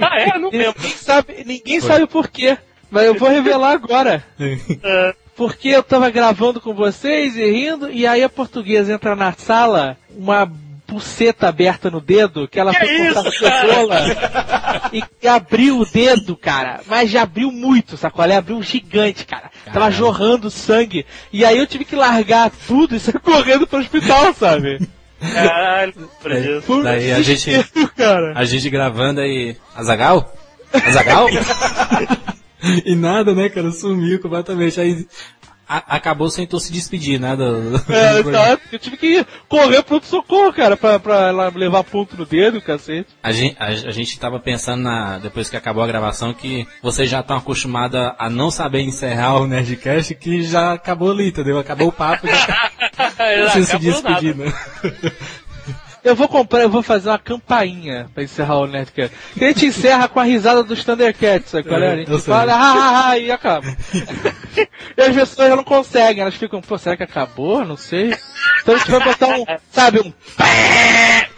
Ah, 0.00 0.20
é? 0.20 0.38
Não 0.38 0.50
lembro. 0.50 0.74
Ninguém 0.76 0.96
sabe, 0.96 1.44
ninguém 1.44 1.80
sabe 1.80 2.06
por 2.06 2.28
quê. 2.28 2.56
Mas 2.90 3.04
eu 3.04 3.14
vou 3.14 3.28
revelar 3.28 3.72
agora. 3.72 4.24
Porque 5.36 5.68
eu 5.68 5.82
tava 5.82 6.10
gravando 6.10 6.60
com 6.60 6.72
vocês 6.72 7.36
e 7.36 7.50
rindo, 7.50 7.90
e 7.90 8.06
aí 8.06 8.22
a 8.22 8.28
portuguesa 8.28 8.92
entra 8.92 9.16
na 9.16 9.32
sala, 9.32 9.96
uma 10.16 10.48
buceta 10.94 11.48
aberta 11.48 11.90
no 11.90 12.00
dedo, 12.00 12.48
que 12.48 12.58
ela 12.58 12.72
Que 12.72 12.86
foi 12.86 13.12
cortar 13.12 13.28
isso, 13.28 13.38
cebola 13.38 14.00
e, 14.92 15.02
e 15.22 15.28
abriu 15.28 15.80
o 15.80 15.86
dedo, 15.86 16.36
cara. 16.36 16.80
Mas 16.86 17.10
já 17.10 17.22
abriu 17.22 17.50
muito, 17.50 17.96
sacolé? 17.96 18.36
Abriu 18.36 18.62
gigante, 18.62 19.26
cara. 19.26 19.50
Tava 19.72 19.90
jorrando 19.90 20.50
sangue. 20.50 21.04
E 21.32 21.44
aí 21.44 21.58
eu 21.58 21.66
tive 21.66 21.84
que 21.84 21.96
largar 21.96 22.50
tudo 22.66 22.94
e 22.94 23.00
sair 23.00 23.18
correndo 23.18 23.66
pro 23.66 23.80
hospital, 23.80 24.32
sabe? 24.34 24.80
Caralho, 25.20 26.10
daí 26.82 27.12
a 27.12 27.22
gente. 27.22 27.50
cara. 27.96 28.32
A 28.36 28.44
gente 28.44 28.68
gravando 28.68 29.20
aí. 29.20 29.56
Azagal? 29.74 30.34
Azagal? 30.72 31.28
e 32.84 32.94
nada, 32.94 33.34
né, 33.34 33.48
cara? 33.48 33.70
Sumiu 33.70 34.20
completamente. 34.20 34.80
Aí 34.80 35.06
a- 35.68 35.96
acabou 35.96 36.28
sem 36.30 36.46
tu 36.46 36.58
se 36.60 36.72
despedir, 36.72 37.18
né? 37.20 37.36
Do, 37.36 37.78
do 37.78 37.92
É, 37.92 38.20
exato. 38.20 38.62
Eu 38.72 38.78
tive 38.78 38.96
que 38.96 39.26
correr 39.48 39.82
pro 39.82 40.02
socorro, 40.04 40.52
cara, 40.52 40.76
pra, 40.76 40.98
pra 40.98 41.30
levar 41.54 41.84
ponto 41.84 42.16
no 42.16 42.26
dedo, 42.26 42.60
cacete. 42.60 43.08
A 43.22 43.32
gente, 43.32 43.56
a, 43.58 43.66
a 43.66 43.90
gente 43.90 44.18
tava 44.18 44.38
pensando 44.38 44.82
na, 44.82 45.18
depois 45.18 45.48
que 45.48 45.56
acabou 45.56 45.82
a 45.82 45.86
gravação 45.86 46.32
que 46.34 46.66
vocês 46.82 47.08
já 47.08 47.20
estão 47.20 47.36
acostumados 47.36 47.98
a, 48.18 48.28
não 48.30 48.50
saber 48.50 48.80
encerrar 48.82 49.36
o 49.40 49.46
Nerdcast 49.46 50.14
que 50.14 50.42
já 50.42 50.72
acabou 50.74 51.10
ali, 51.10 51.28
entendeu? 51.28 51.58
Acabou 51.58 51.88
o 51.88 51.92
papo, 51.92 52.26
já 52.26 52.70
não 53.56 53.64
se 53.64 53.78
despedir, 53.78 54.36
né? 54.36 54.52
Eu 56.04 56.14
vou 56.14 56.28
comprar, 56.28 56.60
eu 56.60 56.68
vou 56.68 56.82
fazer 56.82 57.08
uma 57.08 57.18
campainha 57.18 58.10
pra 58.12 58.22
encerrar 58.22 58.58
o 58.58 58.66
Nerdcast. 58.66 59.16
Que 59.38 59.44
a 59.44 59.48
gente 59.48 59.66
encerra 59.66 60.06
com 60.06 60.20
a 60.20 60.24
risada 60.24 60.62
dos 60.62 60.84
Thundercats, 60.84 61.48
sabe 61.50 61.72
é? 61.72 61.74
A 61.74 61.78
É, 61.78 61.92
eu 62.02 62.06
gente 62.06 62.18
fala, 62.20 62.52
ah, 62.52 62.74
ah, 62.76 63.08
ah, 63.08 63.18
e 63.18 63.30
acaba. 63.30 63.66
e 64.96 65.00
as 65.02 65.14
pessoas 65.14 65.48
não 65.48 65.64
conseguem, 65.64 66.20
elas 66.20 66.34
ficam, 66.34 66.60
pô, 66.60 66.76
será 66.76 66.94
que 66.94 67.02
acabou? 67.02 67.64
Não 67.64 67.78
sei. 67.78 68.14
Então 68.60 68.74
a 68.74 68.78
gente 68.78 68.90
vai 68.90 69.02
botar 69.02 69.28
um, 69.28 69.44
sabe, 69.72 70.00
um 70.00 70.12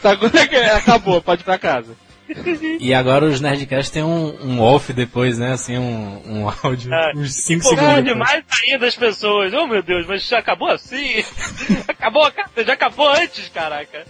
sabe 0.02 0.18
quando 0.18 0.36
é 0.36 0.47
que 0.48 0.56
é? 0.56 0.72
acabou, 0.72 1.22
pode 1.22 1.43
ir 1.43 1.44
pra 1.44 1.59
casa. 1.59 1.94
E 2.81 2.93
agora 2.93 3.24
os 3.24 3.40
Nerdcast 3.40 3.93
tem 3.93 4.03
um, 4.03 4.36
um 4.43 4.61
off 4.61 4.93
depois, 4.93 5.39
né? 5.39 5.53
Assim, 5.53 5.78
um, 5.78 6.23
um 6.27 6.48
áudio, 6.62 6.93
Ah, 6.93 7.12
uns 7.15 7.35
5 7.44 7.62
Pô, 7.62 7.69
segundos. 7.70 8.05
demais 8.05 8.44
ainda 8.65 8.86
as 8.86 8.97
pessoas. 8.97 9.53
Oh 9.53 9.66
meu 9.66 9.82
Deus, 9.82 10.07
mas 10.07 10.27
já 10.27 10.39
acabou 10.39 10.69
assim? 10.69 11.24
acabou, 11.89 12.31
cara, 12.32 12.48
já 12.65 12.73
acabou 12.73 13.09
antes, 13.11 13.48
caraca. 13.48 14.05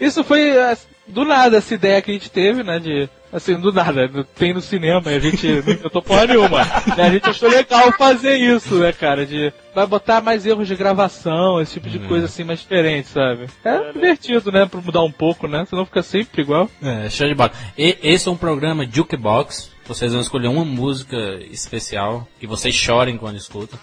Isso 0.00 0.22
foi 0.24 0.50
é, 0.50 0.76
do 1.06 1.24
nada 1.24 1.58
essa 1.58 1.74
ideia 1.74 2.00
que 2.02 2.10
a 2.10 2.14
gente 2.14 2.30
teve, 2.30 2.62
né? 2.62 2.78
De. 2.78 3.08
Assim, 3.34 3.58
do 3.58 3.72
nada, 3.72 4.06
no- 4.06 4.22
tem 4.22 4.54
no 4.54 4.60
cinema 4.60 5.10
e 5.10 5.16
a 5.16 5.18
gente 5.18 5.44
não 5.46 5.58
inventou 5.58 6.00
porra 6.00 6.24
nenhuma. 6.26 6.58
né, 6.96 7.04
A 7.06 7.10
gente 7.10 7.28
achou 7.28 7.48
legal 7.50 7.90
fazer 7.98 8.36
isso, 8.36 8.76
né, 8.76 8.92
cara? 8.92 9.26
De. 9.26 9.52
Vai 9.74 9.86
botar 9.88 10.20
mais 10.20 10.46
erros 10.46 10.68
de 10.68 10.76
gravação, 10.76 11.60
esse 11.60 11.72
tipo 11.74 11.88
de 11.88 11.98
coisa 11.98 12.26
assim 12.26 12.44
mais 12.44 12.60
diferente, 12.60 13.08
sabe? 13.08 13.46
É 13.64 13.92
divertido, 13.92 14.52
né? 14.52 14.66
Pra 14.66 14.80
mudar 14.80 15.02
um 15.02 15.10
pouco, 15.10 15.48
né? 15.48 15.64
Senão 15.68 15.84
fica 15.84 16.00
sempre 16.00 16.42
igual. 16.42 16.70
É, 16.80 17.10
show 17.10 17.26
de 17.26 17.34
bola. 17.34 17.50
E, 17.76 17.98
esse 18.04 18.28
é 18.28 18.30
um 18.30 18.36
programa 18.36 18.86
Jukebox. 18.88 19.74
Vocês 19.86 20.12
vão 20.12 20.20
escolher 20.22 20.48
uma 20.48 20.64
música 20.64 21.16
especial 21.50 22.26
que 22.40 22.46
vocês 22.46 22.74
chorem 22.74 23.18
quando 23.18 23.36
escutam. 23.36 23.78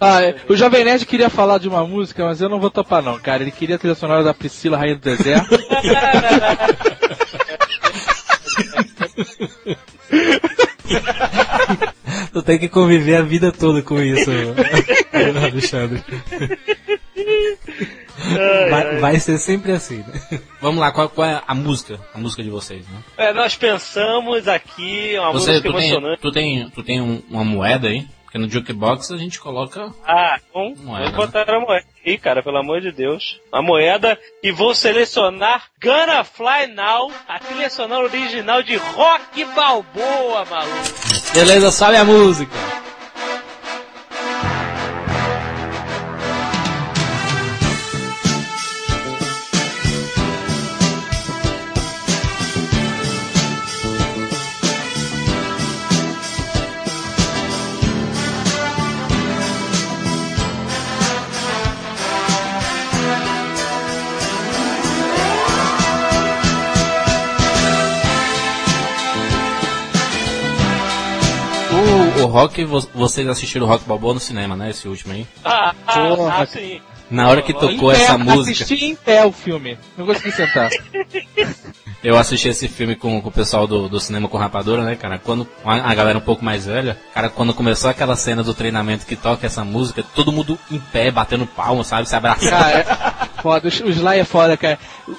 Ah, 0.00 0.22
é, 0.22 0.36
o 0.48 0.56
Jovem 0.56 0.82
Nerd 0.84 1.04
queria 1.04 1.28
falar 1.28 1.58
de 1.58 1.68
uma 1.68 1.84
música, 1.86 2.24
mas 2.24 2.40
eu 2.40 2.48
não 2.48 2.58
vou 2.58 2.70
topar 2.70 3.02
não, 3.02 3.18
cara. 3.18 3.42
Ele 3.42 3.50
queria 3.50 3.76
a 3.76 3.78
trilha 3.78 3.94
sonora 3.94 4.22
da 4.24 4.32
Priscila, 4.32 4.78
Rainha 4.78 4.94
do 4.94 5.00
Deserto. 5.02 5.58
Tu 12.32 12.42
tem 12.42 12.58
que 12.58 12.68
conviver 12.68 13.16
a 13.16 13.22
vida 13.22 13.50
toda 13.50 13.82
com 13.82 14.00
isso, 14.00 14.30
Alexandre. 15.42 16.02
Vai, 18.70 18.96
vai 18.98 19.20
ser 19.20 19.38
sempre 19.38 19.72
assim, 19.72 19.98
né? 19.98 20.40
Vamos 20.60 20.80
lá, 20.80 20.90
qual, 20.92 21.08
qual 21.08 21.28
é 21.28 21.42
a 21.46 21.54
música? 21.54 21.98
A 22.14 22.18
música 22.18 22.42
de 22.42 22.50
vocês, 22.50 22.86
né? 22.88 22.98
É, 23.16 23.32
nós 23.32 23.56
pensamos 23.56 24.48
aqui 24.48 25.14
uma 25.18 25.32
Você, 25.32 25.52
música 25.52 25.68
tu, 25.70 25.74
tem, 25.76 25.90
emocionante. 25.90 26.22
tu 26.22 26.32
tem, 26.32 26.70
tu 26.70 26.82
tem 26.82 27.00
um- 27.00 27.22
uma 27.30 27.44
moeda 27.44 27.88
aí? 27.88 28.06
Porque 28.36 28.38
no 28.38 28.50
Jukebox 28.50 29.10
a 29.12 29.16
gente 29.16 29.40
coloca. 29.40 29.90
Ah, 30.06 30.38
bom, 30.52 30.74
Moeda, 30.76 31.10
vou 31.10 31.26
botar 31.26 31.48
a 31.48 31.58
moeda 31.58 31.86
aí, 32.04 32.18
cara, 32.18 32.42
pelo 32.42 32.58
amor 32.58 32.82
de 32.82 32.92
Deus. 32.92 33.40
A 33.50 33.62
moeda 33.62 34.18
e 34.42 34.52
vou 34.52 34.74
selecionar 34.74 35.64
Gonna 35.82 36.22
Fly 36.22 36.66
Now, 36.74 37.10
a 37.26 37.38
trilha 37.38 37.70
sonora 37.70 38.04
original 38.04 38.62
de 38.62 38.76
Rock 38.76 39.42
Balboa, 39.54 40.44
maluco. 40.44 41.32
Beleza, 41.32 41.70
sobe 41.70 41.96
a 41.96 42.04
música. 42.04 42.52
Rock, 72.36 72.64
vo- 72.66 72.88
vocês 72.94 73.26
assistiram 73.26 73.66
o 73.66 73.68
Rock 73.68 73.84
Balboa 73.86 74.12
no 74.14 74.20
cinema, 74.20 74.54
né? 74.54 74.68
Esse 74.70 74.86
último 74.86 75.14
aí. 75.14 75.26
Ah, 75.44 75.74
ah, 75.86 75.92
Porra. 76.16 76.42
ah, 76.42 76.46
sim. 76.46 76.80
Na 77.10 77.28
hora 77.28 77.40
que 77.40 77.52
tocou 77.54 77.92
pé, 77.92 78.02
essa 78.02 78.18
música. 78.18 78.64
Assisti 78.64 78.84
em 78.84 78.94
pé 78.94 79.24
o 79.24 79.32
filme. 79.32 79.78
Não 79.96 80.04
consegui 80.04 80.32
sentar. 80.32 80.68
Eu 82.04 82.16
assisti 82.16 82.48
esse 82.48 82.68
filme 82.68 82.94
com, 82.94 83.20
com 83.20 83.28
o 83.28 83.32
pessoal 83.32 83.66
do, 83.66 83.88
do 83.88 83.98
cinema 83.98 84.28
com 84.28 84.36
rapadura, 84.36 84.84
né, 84.84 84.94
cara? 84.94 85.18
Quando 85.18 85.48
a, 85.64 85.90
a 85.90 85.94
galera 85.94 86.18
um 86.18 86.20
pouco 86.20 86.44
mais 86.44 86.66
velha, 86.66 86.96
cara, 87.14 87.28
quando 87.28 87.54
começou 87.54 87.90
aquela 87.90 88.14
cena 88.14 88.42
do 88.44 88.52
treinamento 88.54 89.06
que 89.06 89.16
toca 89.16 89.46
essa 89.46 89.64
música, 89.64 90.04
todo 90.14 90.30
mundo 90.30 90.58
em 90.70 90.78
pé, 90.78 91.10
batendo 91.10 91.46
palma, 91.46 91.82
sabe? 91.82 92.08
Se 92.08 92.14
abraçando. 92.14 92.50
Cara, 92.50 92.78
é 92.80 93.25
foda, 93.46 93.68
o 93.68 93.90
Sly 93.90 94.18
é 94.18 94.24
foda, 94.24 94.56
cara. 94.56 94.76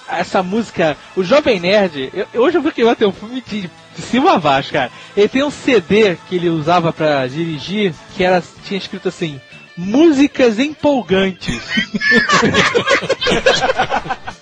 Essa 0.10 0.44
música, 0.44 0.98
o 1.16 1.24
Jovem 1.24 1.62
Nerd, 1.62 2.12
eu- 2.14 2.42
hoje 2.42 2.58
eu 2.58 2.62
vi 2.62 2.74
que 2.74 2.84
vai 2.84 2.94
ter 2.94 3.06
um 3.06 3.12
filme 3.14 3.42
de, 3.48 3.70
de 3.96 4.02
cima 4.02 4.34
a 4.34 4.38
baixo, 4.38 4.74
cara. 4.74 4.92
Ele 5.16 5.30
tem 5.30 5.44
um 5.44 5.50
CD 5.50 6.18
que 6.28 6.36
ele 6.36 6.50
usava 6.50 6.92
pra 6.92 7.26
dirigir, 7.26 7.94
que 8.18 8.26
era, 8.26 8.44
tinha 8.66 8.78
escrito 8.78 9.08
assim, 9.08 9.40
músicas 9.78 10.60
empolgantes. 10.60 11.58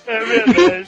É 0.08 0.24
verdade. 0.24 0.86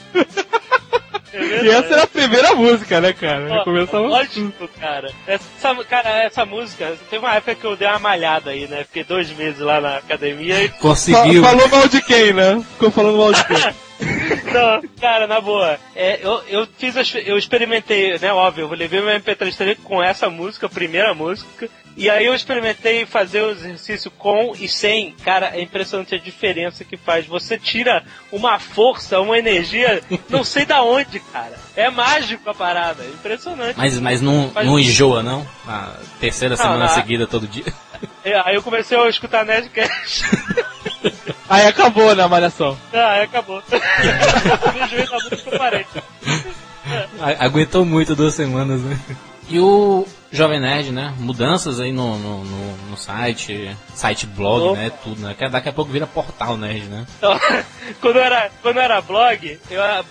E 1.49 1.69
essa 1.69 1.93
era 1.93 2.03
a 2.03 2.07
primeira 2.07 2.53
música, 2.55 3.01
né, 3.01 3.13
cara? 3.13 3.47
Ó, 3.61 3.63
começava 3.63 3.99
Lógico, 4.07 4.67
cara. 4.79 5.11
Essa, 5.27 5.75
cara, 5.87 6.09
essa 6.23 6.45
música, 6.45 6.95
teve 7.09 7.25
uma 7.25 7.35
época 7.35 7.55
que 7.55 7.65
eu 7.65 7.75
dei 7.75 7.87
uma 7.87 7.99
malhada 7.99 8.51
aí, 8.51 8.67
né? 8.67 8.83
Fiquei 8.83 9.03
dois 9.03 9.29
meses 9.31 9.59
lá 9.59 9.81
na 9.81 9.97
academia 9.97 10.63
e. 10.63 10.69
Conseguiu. 10.69 11.43
Fa- 11.43 11.49
Falou 11.49 11.67
mal 11.69 11.87
de 11.87 12.01
quem, 12.01 12.33
né? 12.33 12.63
Ficou 12.73 12.91
falando 12.91 13.17
mal 13.17 13.33
de 13.33 13.43
quem? 13.45 13.57
Não, 14.53 14.81
cara, 14.99 15.27
na 15.27 15.39
boa. 15.41 15.77
É, 15.95 16.19
eu, 16.23 16.41
eu 16.47 16.67
fiz, 16.77 16.95
as- 16.97 17.13
eu 17.15 17.37
experimentei, 17.37 18.17
né, 18.19 18.31
óbvio, 18.33 18.65
eu 18.65 18.69
levei 18.75 19.01
meu 19.01 19.09
MP3 19.19 19.55
3 19.55 19.77
com 19.83 20.01
essa 20.01 20.29
música, 20.29 20.65
a 20.65 20.69
primeira 20.69 21.13
música, 21.13 21.69
e 21.97 22.09
aí 22.09 22.25
eu 22.25 22.33
experimentei 22.33 23.05
fazer 23.05 23.41
o 23.41 23.51
exercício 23.51 24.09
com 24.11 24.53
e 24.57 24.67
sem. 24.69 25.11
Cara, 25.23 25.51
é 25.53 25.61
impressionante 25.61 26.15
a 26.15 26.17
diferença 26.17 26.85
que 26.85 26.95
faz. 26.95 27.25
Você 27.25 27.57
tira 27.57 28.03
uma 28.31 28.57
força, 28.57 29.19
uma 29.19 29.37
energia, 29.37 30.01
não 30.29 30.43
sei 30.43 30.65
da 30.65 30.81
onde, 30.81 31.19
cara. 31.19 31.57
É 31.75 31.89
mágico 31.89 32.49
a 32.49 32.53
parada, 32.53 33.03
é 33.03 33.07
impressionante. 33.07 33.77
Mas, 33.77 33.99
mas 33.99 34.21
não, 34.21 34.49
Faz- 34.51 34.65
não 34.65 34.79
enjoa, 34.79 35.21
não? 35.21 35.45
A 35.67 35.93
terceira 36.21 36.55
semana 36.55 36.87
seguida, 36.89 37.27
todo 37.27 37.47
dia. 37.47 37.65
É, 38.29 38.41
aí 38.45 38.55
eu 38.55 38.61
comecei 38.63 38.97
a 38.97 39.09
escutar 39.09 39.43
Nerdcast. 39.45 40.23
Aí 41.49 41.65
acabou 41.65 42.15
na 42.15 42.27
malhação. 42.27 42.77
ah, 42.93 43.13
aí 43.13 43.23
acabou. 43.23 43.63
Me 43.71 44.81
enjoei 44.85 45.07
da 45.07 45.15
música, 45.17 45.57
parei. 45.57 45.83
Aguentou 47.39 47.83
muito 47.83 48.15
duas 48.15 48.35
semanas, 48.35 48.79
né? 48.81 48.99
E 49.49 49.59
o 49.59 50.05
Jovem 50.31 50.59
Nerd, 50.59 50.91
né? 50.91 51.13
Mudanças 51.17 51.79
aí 51.79 51.91
no, 51.91 52.17
no, 52.19 52.43
no, 52.43 52.77
no 52.91 52.97
site, 52.97 53.75
site 53.95 54.25
blog, 54.27 54.61
Opa. 54.69 54.77
né? 54.79 54.91
Tudo, 55.03 55.21
né? 55.21 55.35
Daqui 55.49 55.69
a 55.69 55.73
pouco 55.73 55.91
vira 55.91 56.05
portal 56.05 56.55
nerd, 56.55 56.83
né? 56.85 57.05
Quando 57.99 58.19
era, 58.19 58.51
quando 58.61 58.79
era 58.79 59.01
blog, 59.01 59.59
eu, 59.71 59.81
eh, 59.81 60.03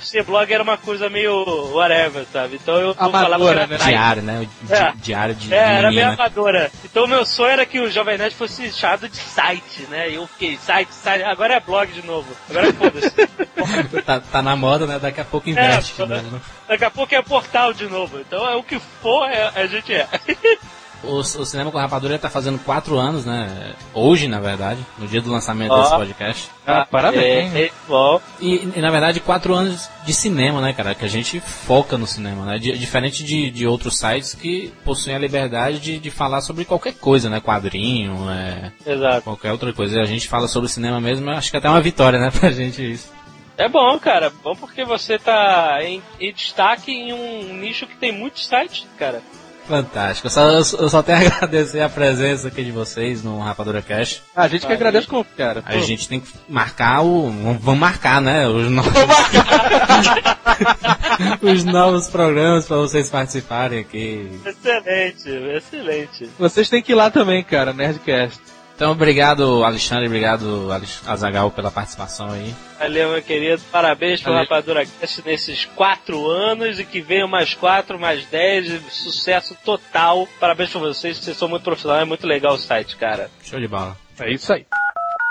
ser 0.00 0.22
blog 0.22 0.52
era 0.52 0.62
uma 0.62 0.76
coisa 0.76 1.10
meio 1.10 1.32
whatever, 1.74 2.24
sabe? 2.32 2.54
Então 2.62 2.76
eu, 2.76 2.88
eu 2.88 2.94
falava 2.94 3.38
que 3.44 3.50
era. 3.50 3.66
Diário, 3.78 4.22
né? 4.22 4.40
O 4.40 4.46
di- 4.66 4.72
É. 4.72 4.92
Diário 4.96 5.34
de, 5.34 5.52
É, 5.52 5.78
era 5.78 5.90
meio 5.90 6.08
amadora. 6.10 6.70
Então 6.84 7.04
o 7.04 7.08
meu 7.08 7.26
sonho 7.26 7.50
era 7.50 7.66
que 7.66 7.80
o 7.80 7.90
Jovem 7.90 8.16
Nerd 8.16 8.34
fosse 8.36 8.70
chamado 8.70 9.08
de 9.08 9.16
site, 9.16 9.82
né? 9.90 10.10
E 10.10 10.14
eu 10.14 10.26
fiquei, 10.28 10.56
site, 10.58 10.94
site, 10.94 11.24
agora 11.24 11.54
é 11.54 11.60
blog 11.60 11.90
de 11.90 12.06
novo. 12.06 12.28
Agora 12.48 12.72
foda-se. 12.72 13.10
tá, 14.06 14.20
tá 14.20 14.40
na 14.42 14.54
moda, 14.54 14.86
né? 14.86 14.98
Daqui 15.00 15.20
a 15.20 15.24
pouco 15.24 15.50
inverte. 15.50 15.94
de 15.94 16.06
novo, 16.06 16.30
né? 16.30 16.40
Daqui 16.68 16.84
a 16.84 16.90
pouco 16.90 17.14
é 17.14 17.22
portal 17.22 17.72
de 17.72 17.86
novo. 17.86 18.20
Então 18.20 18.46
é 18.48 18.54
o 18.54 18.62
que 18.62 18.78
for, 18.78 19.26
é- 19.28 19.52
a 19.54 19.66
gente 19.66 19.92
é. 19.92 20.06
O, 21.04 21.18
o 21.18 21.22
Cinema 21.46 21.70
com 21.70 21.78
Rapadura 21.78 22.18
tá 22.18 22.28
fazendo 22.28 22.58
quatro 22.58 22.98
anos, 22.98 23.24
né? 23.24 23.72
Hoje, 23.94 24.26
na 24.26 24.40
verdade, 24.40 24.84
no 24.98 25.06
dia 25.06 25.20
do 25.22 25.30
lançamento 25.30 25.70
Ó. 25.70 25.80
desse 25.80 25.94
podcast. 25.94 26.50
Ah, 26.66 26.84
parabéns. 26.90 27.54
É, 27.54 27.62
é, 27.66 27.70
bom. 27.86 28.20
E, 28.40 28.68
e, 28.74 28.80
na 28.80 28.90
verdade, 28.90 29.20
quatro 29.20 29.54
anos 29.54 29.88
de 30.04 30.12
cinema, 30.12 30.60
né, 30.60 30.72
cara? 30.72 30.96
Que 30.96 31.04
a 31.04 31.08
gente 31.08 31.38
foca 31.38 31.96
no 31.96 32.04
cinema, 32.04 32.44
né? 32.44 32.58
Di- 32.58 32.76
diferente 32.76 33.22
de, 33.22 33.48
de 33.48 33.64
outros 33.64 33.96
sites 33.96 34.34
que 34.34 34.72
possuem 34.84 35.14
a 35.14 35.20
liberdade 35.20 35.78
de, 35.78 36.00
de 36.00 36.10
falar 36.10 36.40
sobre 36.40 36.64
qualquer 36.64 36.94
coisa, 36.94 37.30
né? 37.30 37.40
Quadrinho, 37.40 38.28
é, 38.28 38.72
Exato. 38.84 39.22
qualquer 39.22 39.52
outra 39.52 39.72
coisa. 39.72 39.98
E 39.98 40.00
a 40.00 40.04
gente 40.04 40.26
fala 40.26 40.48
sobre 40.48 40.68
cinema 40.68 41.00
mesmo, 41.00 41.30
acho 41.30 41.48
que 41.52 41.56
até 41.56 41.68
é 41.68 41.70
uma 41.70 41.80
vitória, 41.80 42.18
né, 42.18 42.28
pra 42.32 42.50
gente 42.50 42.82
isso. 42.94 43.16
É 43.58 43.68
bom, 43.68 43.98
cara. 43.98 44.32
Bom 44.42 44.54
porque 44.54 44.84
você 44.84 45.18
tá 45.18 45.78
em, 45.82 46.00
em 46.20 46.32
destaque 46.32 46.92
em 46.92 47.12
um 47.12 47.54
nicho 47.58 47.86
que 47.86 47.96
tem 47.96 48.12
muitos 48.12 48.46
sites, 48.46 48.86
cara. 48.96 49.20
Fantástico. 49.66 50.28
Eu 50.28 50.30
só, 50.30 50.42
eu 50.78 50.88
só- 50.88 51.02
tenho 51.02 51.18
a 51.18 51.20
agradecer 51.28 51.82
a 51.82 51.90
presença 51.90 52.48
aqui 52.48 52.64
de 52.64 52.70
vocês 52.70 53.22
no 53.22 53.38
Rapadura 53.38 53.82
Cash. 53.82 54.22
Ah, 54.34 54.44
a 54.44 54.48
gente 54.48 54.66
que 54.66 54.72
agradece 54.72 55.06
como, 55.06 55.24
cara. 55.36 55.62
A 55.66 55.76
gente 55.78 56.08
tem 56.08 56.20
que 56.20 56.28
marcar 56.48 57.02
o. 57.02 57.24
Vamos 57.30 57.62
vamos 57.62 57.80
marcar, 57.80 58.22
né? 58.22 58.48
Os 58.48 58.70
novos, 58.70 58.92
os 61.42 61.64
novos 61.64 62.08
programas 62.08 62.66
para 62.66 62.76
vocês 62.78 63.10
participarem 63.10 63.80
aqui. 63.80 64.30
Excelente, 64.46 65.28
excelente. 65.56 66.30
Vocês 66.38 66.70
têm 66.70 66.80
que 66.82 66.92
ir 66.92 66.94
lá 66.94 67.10
também, 67.10 67.42
cara, 67.42 67.74
Nerdcast. 67.74 68.40
Então, 68.78 68.92
obrigado, 68.92 69.64
Alexandre, 69.64 70.06
obrigado, 70.06 70.68
Azagal, 71.04 71.50
pela 71.50 71.68
participação 71.68 72.30
aí. 72.30 72.54
Valeu, 72.78 73.10
meu 73.10 73.20
querido. 73.20 73.60
Parabéns 73.72 74.20
pelo. 74.20 74.36
Rapadura 74.36 74.86
Cast 74.86 75.20
nesses 75.26 75.64
quatro 75.64 76.30
anos 76.30 76.78
e 76.78 76.84
que 76.84 77.00
venham 77.00 77.26
mais 77.26 77.54
quatro, 77.54 77.98
mais 77.98 78.24
dez. 78.26 78.80
Sucesso 78.88 79.56
total. 79.64 80.28
Parabéns 80.38 80.70
pra 80.70 80.78
vocês, 80.78 81.16
vocês 81.16 81.36
são 81.36 81.48
muito 81.48 81.64
profissionais. 81.64 82.02
É 82.02 82.04
muito 82.04 82.24
legal 82.24 82.54
o 82.54 82.56
site, 82.56 82.96
cara. 82.96 83.28
Show 83.42 83.58
de 83.58 83.66
bola. 83.66 83.96
É 84.20 84.32
isso 84.32 84.52
aí. 84.52 84.64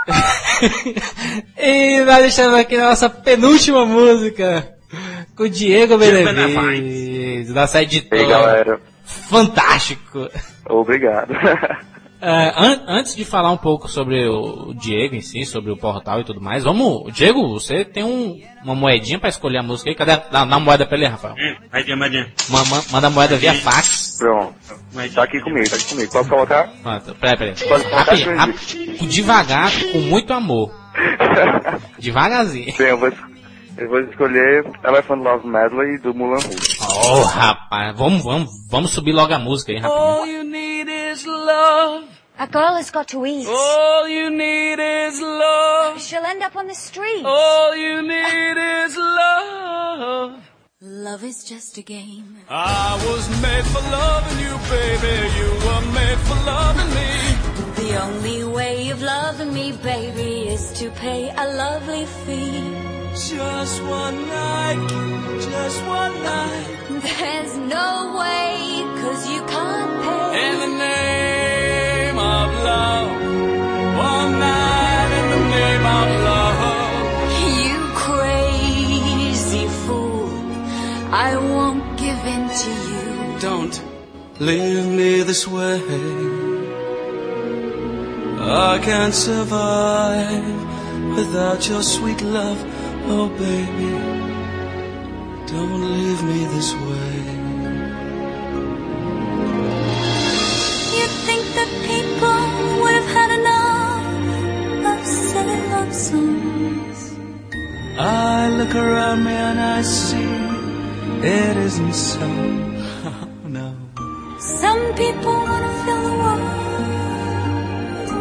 E 1.58 2.04
nós 2.04 2.18
deixamos 2.18 2.56
aqui 2.56 2.76
a 2.76 2.90
nossa 2.90 3.10
penúltima 3.10 3.86
música 3.86 4.76
com 5.38 5.44
o 5.44 5.50
Diego 5.50 5.98
Benevides, 5.98 7.50
nossa 7.54 7.82
editora. 7.82 8.22
Ei, 8.22 8.28
galera. 8.28 8.82
Fantástico. 9.06 10.30
Obrigado. 10.68 11.34
É, 12.20 12.52
an- 12.58 12.82
antes 12.88 13.16
de 13.16 13.24
falar 13.24 13.52
um 13.52 13.58
pouco 13.58 13.88
sobre 13.88 14.28
o 14.28 14.74
Diego 14.74 15.14
em 15.16 15.22
si, 15.22 15.46
sobre 15.46 15.72
o 15.72 15.78
portal 15.78 16.20
e 16.20 16.24
tudo 16.24 16.42
mais, 16.42 16.64
vamos. 16.64 17.14
Diego, 17.14 17.48
você 17.48 17.86
tem 17.86 18.04
um- 18.04 18.42
uma 18.64 18.74
moedinha 18.74 19.20
pra 19.20 19.30
escolher 19.30 19.60
a 19.60 19.64
música 19.64 19.90
aí? 19.92 19.96
Cadê? 19.96 20.14
a- 20.14 20.16
Dá, 20.18 20.40
dá 20.40 20.44
uma 20.46 20.60
moeda 20.60 20.86
pra 20.86 20.98
ele, 20.98 21.06
Rafael. 21.08 21.36
Madinha, 21.72 21.96
madinha. 21.96 22.34
Ma- 22.50 22.66
ma- 22.66 22.84
manda 22.92 23.08
a 23.08 23.10
moeda 23.12 23.38
via 23.38 23.54
fax. 23.54 24.18
Pronto. 24.20 24.56
Tá 25.14 25.24
aqui 25.24 25.40
comigo, 25.42 25.70
tá 25.70 25.76
aqui 25.76 25.86
comigo. 25.86 26.12
Pode 26.12 26.28
colocar? 26.30 26.68
Pronto, 26.82 27.16
peraí, 27.16 27.38
peraí. 27.38 27.56
Pode 27.70 27.84
colocar, 27.84 28.16
devagar, 29.08 29.72
com 29.92 30.00
muito 30.00 30.34
amor. 30.34 30.72
Devagarzinho. 32.00 32.74
Bem, 32.78 32.88
eu 32.88 32.98
vou, 32.98 33.12
eu 33.78 33.90
vou 33.90 34.00
escolher 34.02 34.66
Elephant 34.84 35.24
Love 35.24 35.48
Medley 35.48 35.98
do 36.00 36.14
Mulan 36.14 36.40
Rouge. 36.40 36.78
Oh, 36.82 37.22
rapaz, 37.24 37.96
vamos, 37.98 38.24
vamos, 38.24 38.50
vamos 38.70 38.92
subir 38.92 39.14
logo 39.14 39.34
a 39.34 39.40
música 39.40 39.72
aí, 39.72 39.80
rapidinho. 39.80 40.04
All 40.04 40.28
you 40.28 40.44
need 40.44 40.88
is 40.90 41.26
love. 41.26 42.06
A 42.40 42.46
girl 42.46 42.76
has 42.76 42.92
got 42.92 43.08
to 43.08 43.26
eat. 43.26 43.48
All 43.48 44.08
you 44.08 44.30
need 44.30 44.80
is 44.80 45.20
love. 45.22 46.00
She'll 46.00 46.24
end 46.24 46.44
up 46.44 46.56
on 46.56 46.68
the 46.68 46.76
street. 46.76 47.26
All 47.26 47.76
you 47.76 48.02
need 48.04 48.58
is 48.86 48.96
love. 48.96 50.36
Love 50.80 51.24
is 51.24 51.44
just 51.44 51.78
a 51.80 51.82
game. 51.82 52.38
I 52.50 52.94
was 53.08 53.28
made 53.42 53.66
for 53.66 53.82
loving 53.90 54.40
you, 54.40 54.56
baby. 54.70 55.16
You 55.36 55.50
were 55.66 55.86
made 55.94 56.20
for 56.28 56.36
loving 56.46 56.94
me. 56.94 57.08
The 57.76 58.04
only 58.04 58.44
way 58.44 58.90
of 58.92 59.02
loving 59.02 59.54
me, 59.54 59.72
baby, 59.84 60.50
is 60.50 60.72
to 60.74 60.92
pay 60.92 61.34
a 61.36 61.56
lovely 61.56 62.06
fee. 62.06 62.97
Just 63.18 63.82
one 63.82 64.28
night, 64.28 64.90
just 65.42 65.84
one 65.86 66.22
night. 66.22 66.68
There's 67.02 67.58
no 67.58 68.16
way, 68.16 68.84
cause 69.02 69.28
you 69.28 69.42
can't 69.46 69.94
pay. 70.04 70.48
In 70.48 70.60
the 70.60 70.78
name 70.78 72.20
of 72.20 72.48
love. 72.64 73.10
One 73.98 74.32
night 74.38 75.10
in 75.20 75.26
the 75.36 75.44
name 75.58 75.86
of 75.98 76.08
love. 76.30 76.62
You 77.66 77.78
crazy 78.06 79.66
fool. 79.84 80.30
I 81.12 81.38
won't 81.38 81.98
give 81.98 82.22
in 82.24 82.44
to 82.62 82.72
you. 82.92 83.40
Don't 83.40 83.82
leave 84.40 84.86
me 84.86 85.24
this 85.24 85.48
way. 85.48 85.82
I 88.40 88.78
can't 88.78 89.14
survive 89.14 90.46
without 91.16 91.68
your 91.68 91.82
sweet 91.82 92.22
love. 92.22 92.77
Oh, 93.10 93.30
baby, 93.30 93.92
don't 95.48 95.82
leave 95.82 96.22
me 96.24 96.40
this 96.56 96.74
way. 96.74 97.14
You 100.98 101.08
think 101.28 101.44
that 101.58 101.70
people 101.92 102.40
would 102.82 102.96
have 103.00 103.10
had 103.18 103.30
enough 103.40 104.92
of 104.92 105.06
silly 105.06 105.60
love 105.72 105.94
songs? 105.94 107.00
I 107.98 108.50
look 108.50 108.76
around 108.76 109.24
me 109.24 109.32
and 109.32 109.60
I 109.60 109.82
see 109.84 110.28
it 111.24 111.58
isn't 111.58 111.94
so. 111.94 112.28
no. 113.48 113.74
Some 114.40 114.82
people 114.96 115.34
want 115.34 115.64
to 115.66 115.72
fill 115.86 116.02
the 116.10 116.16
world 116.24 116.44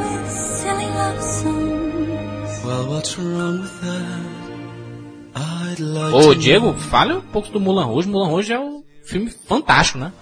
with 0.01 0.31
silly 0.31 0.91
love 1.03 1.21
songs. 1.21 2.65
Well, 2.65 2.85
what's 2.89 3.19
wrong 3.19 3.61
with 3.63 3.81
that? 3.81 4.36
Ô, 6.13 6.35
Diego, 6.35 6.73
fale 6.75 7.15
um 7.15 7.21
pouco 7.21 7.49
do 7.51 7.61
Mulan 7.61 7.85
Rouge. 7.85 8.09
Mulan 8.09 8.29
Rouge 8.29 8.53
é 8.53 8.59
um 8.59 8.83
filme 9.05 9.31
fantástico, 9.31 9.99
né? 9.99 10.13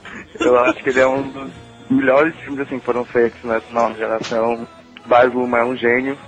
Eu 0.40 0.58
acho 0.58 0.82
que 0.82 0.90
ele 0.90 1.00
é 1.00 1.06
um 1.06 1.22
dos 1.22 1.50
melhores 1.88 2.34
filmes 2.40 2.60
assim 2.60 2.78
que 2.78 2.84
foram 2.84 3.04
feitos 3.04 3.42
nessa 3.44 3.72
nova 3.72 3.94
geração. 3.94 4.66
Baz 5.06 5.32
Luhrmann 5.32 5.60
é 5.60 5.64
um 5.64 5.76
gênio. 5.76 6.18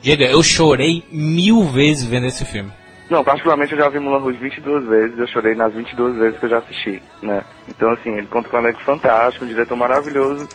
Diego, 0.00 0.22
eu 0.22 0.42
chorei 0.42 1.02
mil 1.10 1.64
vezes 1.64 2.04
vendo 2.04 2.26
esse 2.26 2.44
filme. 2.44 2.70
Não, 3.08 3.22
particularmente 3.22 3.72
eu 3.72 3.78
já 3.78 3.88
vi 3.88 3.98
Mulan 3.98 4.18
Rouge 4.18 4.38
22 4.38 4.86
vezes, 4.86 5.18
eu 5.18 5.26
chorei 5.28 5.54
nas 5.54 5.72
22 5.72 6.16
vezes 6.16 6.38
que 6.38 6.46
eu 6.46 6.50
já 6.50 6.58
assisti, 6.58 7.00
né? 7.22 7.42
Então, 7.68 7.90
assim, 7.92 8.10
ele 8.10 8.26
conta 8.26 8.48
com 8.48 8.56
um 8.56 8.60
elenco 8.60 8.80
fantástico, 8.82 9.44
um 9.44 9.48
diretor 9.48 9.76
maravilhoso. 9.76 10.48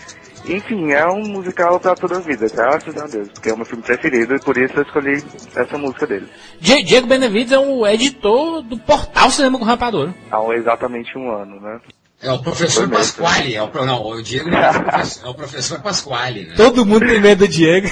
Enfim, 0.46 0.92
é 0.92 1.06
um 1.08 1.22
musical 1.28 1.80
pra 1.80 1.96
toda 1.96 2.18
a 2.18 2.20
vida, 2.20 2.48
graças 2.54 2.98
a 2.98 3.06
Deus, 3.06 3.30
porque 3.30 3.50
é 3.50 3.54
o 3.54 3.58
meu 3.58 3.66
filme 3.66 3.84
preferido 3.84 4.36
e 4.36 4.40
por 4.40 4.58
isso 4.58 4.74
eu 4.76 4.82
escolhi 4.84 5.24
essa 5.56 5.78
música 5.78 6.08
dele. 6.08 6.28
Die- 6.60 6.84
Diego 6.84 7.08
Benevides 7.08 7.52
é 7.52 7.60
o 7.60 7.86
editor 7.88 8.62
do 8.64 8.78
portal 8.78 9.30
Cinema 9.30 9.60
com 9.60 9.66
Rapadura. 9.66 10.14
Há 10.32 10.40
exatamente 10.56 11.16
um 11.18 11.32
ano, 11.32 11.60
né? 11.62 11.80
É 12.24 12.32
o 12.32 12.40
professor. 12.40 12.88
Pasquale, 12.90 13.56
é 13.56 13.64
o, 13.64 13.70
não, 13.86 14.04
o 14.06 14.22
Diego 14.22 14.50
não 14.50 14.58
é 14.60 14.70
o 14.72 14.84
professor, 14.84 15.26
é 15.26 15.30
o 15.30 15.34
professor 15.34 15.80
Pasquale, 15.82 16.46
né? 16.48 16.54
Todo 16.56 16.86
mundo 16.86 17.06
tem 17.08 17.20
medo 17.20 17.40
do 17.46 17.48
Diego. 17.48 17.88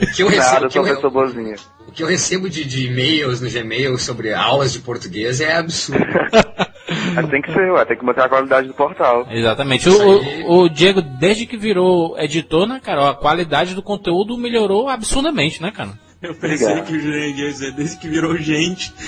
O 0.00 0.06
que 0.14 0.22
eu 0.22 0.30
Nada, 0.30 0.42
recebo, 0.68 0.86
eu 0.86 0.94
o 0.94 1.00
que 1.00 1.06
eu, 1.06 1.10
boazinha. 1.10 1.56
o 1.88 1.92
que 1.92 2.02
eu 2.02 2.06
recebo 2.06 2.48
de, 2.48 2.64
de 2.64 2.86
e-mails 2.86 3.40
no 3.40 3.50
Gmail 3.50 3.98
sobre 3.98 4.32
aulas 4.32 4.72
de 4.72 4.80
português 4.80 5.40
é 5.40 5.54
absurdo. 5.56 6.04
Tem 7.30 7.42
que 7.42 7.52
ser, 7.52 7.70
ué, 7.72 7.84
tem 7.84 7.96
que 7.96 8.04
manter 8.04 8.22
a 8.24 8.28
qualidade 8.28 8.68
do 8.68 8.74
portal. 8.74 9.26
Exatamente. 9.30 9.88
O, 9.88 9.92
o- 10.48 10.62
o 10.64 10.68
Diego, 10.68 11.00
desde 11.02 11.46
que 11.46 11.56
virou 11.56 12.18
editor, 12.18 12.66
né, 12.66 12.80
cara, 12.82 13.10
a 13.10 13.14
qualidade 13.14 13.74
do 13.74 13.82
conteúdo 13.82 14.36
melhorou 14.36 14.88
absurdamente, 14.88 15.60
né, 15.62 15.70
cara? 15.70 15.90
Eu 16.22 16.34
pensei 16.34 16.66
Obrigado. 16.66 16.86
que 16.86 16.96
o 16.96 17.00
Jurandir 17.00 17.38
ia 17.44 17.50
dizer 17.50 17.72
desde 17.72 17.96
que 17.98 18.08
virou 18.08 18.36
gente. 18.36 18.92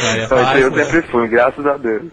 É, 0.00 0.24
isso 0.24 0.34
aí 0.34 0.60
eu 0.62 0.72
sempre 0.72 1.02
fui, 1.10 1.28
graças 1.28 1.66
a 1.66 1.76
Deus. 1.76 2.04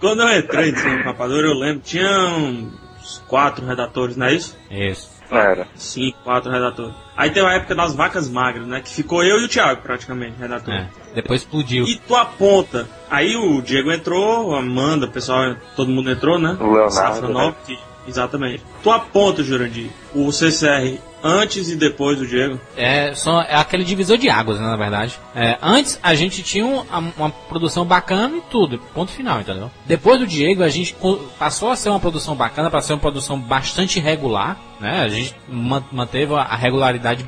Quando 0.00 0.22
eu 0.22 0.38
entrei 0.38 0.72
no 0.72 1.02
Rapadura, 1.04 1.46
eu 1.46 1.54
lembro, 1.54 1.80
tinha 1.84 2.10
uns 2.28 3.22
quatro 3.28 3.64
redatores, 3.64 4.16
não 4.16 4.26
é 4.26 4.34
isso? 4.34 4.56
Isso. 4.70 5.13
Era. 5.38 5.66
Cinco, 5.74 6.18
quatro 6.24 6.50
redatores. 6.50 6.94
Aí 7.16 7.30
tem 7.30 7.44
a 7.44 7.52
época 7.54 7.74
das 7.74 7.94
vacas 7.94 8.28
magras, 8.28 8.66
né? 8.66 8.80
Que 8.80 8.90
ficou 8.90 9.22
eu 9.22 9.38
e 9.40 9.44
o 9.44 9.48
Thiago, 9.48 9.82
praticamente, 9.82 10.34
redator. 10.38 10.74
É, 10.74 10.88
depois 11.14 11.42
explodiu. 11.42 11.84
E 11.86 11.96
tu 11.98 12.14
aponta. 12.16 12.88
Aí 13.10 13.36
o 13.36 13.60
Diego 13.62 13.92
entrou, 13.92 14.54
a 14.54 14.58
Amanda, 14.58 15.06
o 15.06 15.10
pessoal, 15.10 15.54
todo 15.76 15.90
mundo 15.90 16.10
entrou, 16.10 16.38
né? 16.38 16.56
O 16.60 16.64
Leonardo, 16.64 16.92
Safra 16.92 17.28
né? 17.28 17.54
Que- 17.66 17.78
exatamente. 18.06 18.62
Tu 18.82 18.90
aponta, 18.90 19.42
Jurandir, 19.42 19.88
o 20.14 20.30
CCR 20.32 20.98
antes 21.22 21.70
e 21.70 21.76
depois 21.76 22.18
do 22.18 22.26
Diego. 22.26 22.60
É, 22.76 23.14
só, 23.14 23.40
é 23.40 23.54
aquele 23.54 23.82
divisor 23.82 24.18
de 24.18 24.28
águas, 24.28 24.60
né, 24.60 24.66
na 24.66 24.76
verdade. 24.76 25.18
É, 25.34 25.56
antes 25.62 25.98
a 26.02 26.14
gente 26.14 26.42
tinha 26.42 26.66
um- 26.66 26.80
a- 26.90 26.98
uma 27.16 27.30
produção 27.30 27.84
bacana 27.86 28.36
e 28.36 28.42
tudo, 28.50 28.78
ponto 28.94 29.10
final, 29.10 29.40
entendeu? 29.40 29.70
Depois 29.86 30.18
do 30.20 30.26
Diego 30.26 30.62
a 30.62 30.68
gente 30.68 30.94
passou 31.38 31.70
a 31.70 31.76
ser 31.76 31.88
uma 31.88 31.98
produção 32.00 32.34
bacana, 32.36 32.70
para 32.70 32.82
ser 32.82 32.92
uma 32.92 32.98
produção 32.98 33.40
bastante 33.40 33.98
regular, 33.98 34.58
né? 34.78 35.00
A 35.00 35.08
gente 35.08 35.34
ma- 35.48 35.82
manteve 35.90 36.34
a, 36.34 36.40
a 36.42 36.56
regularidade 36.56 37.24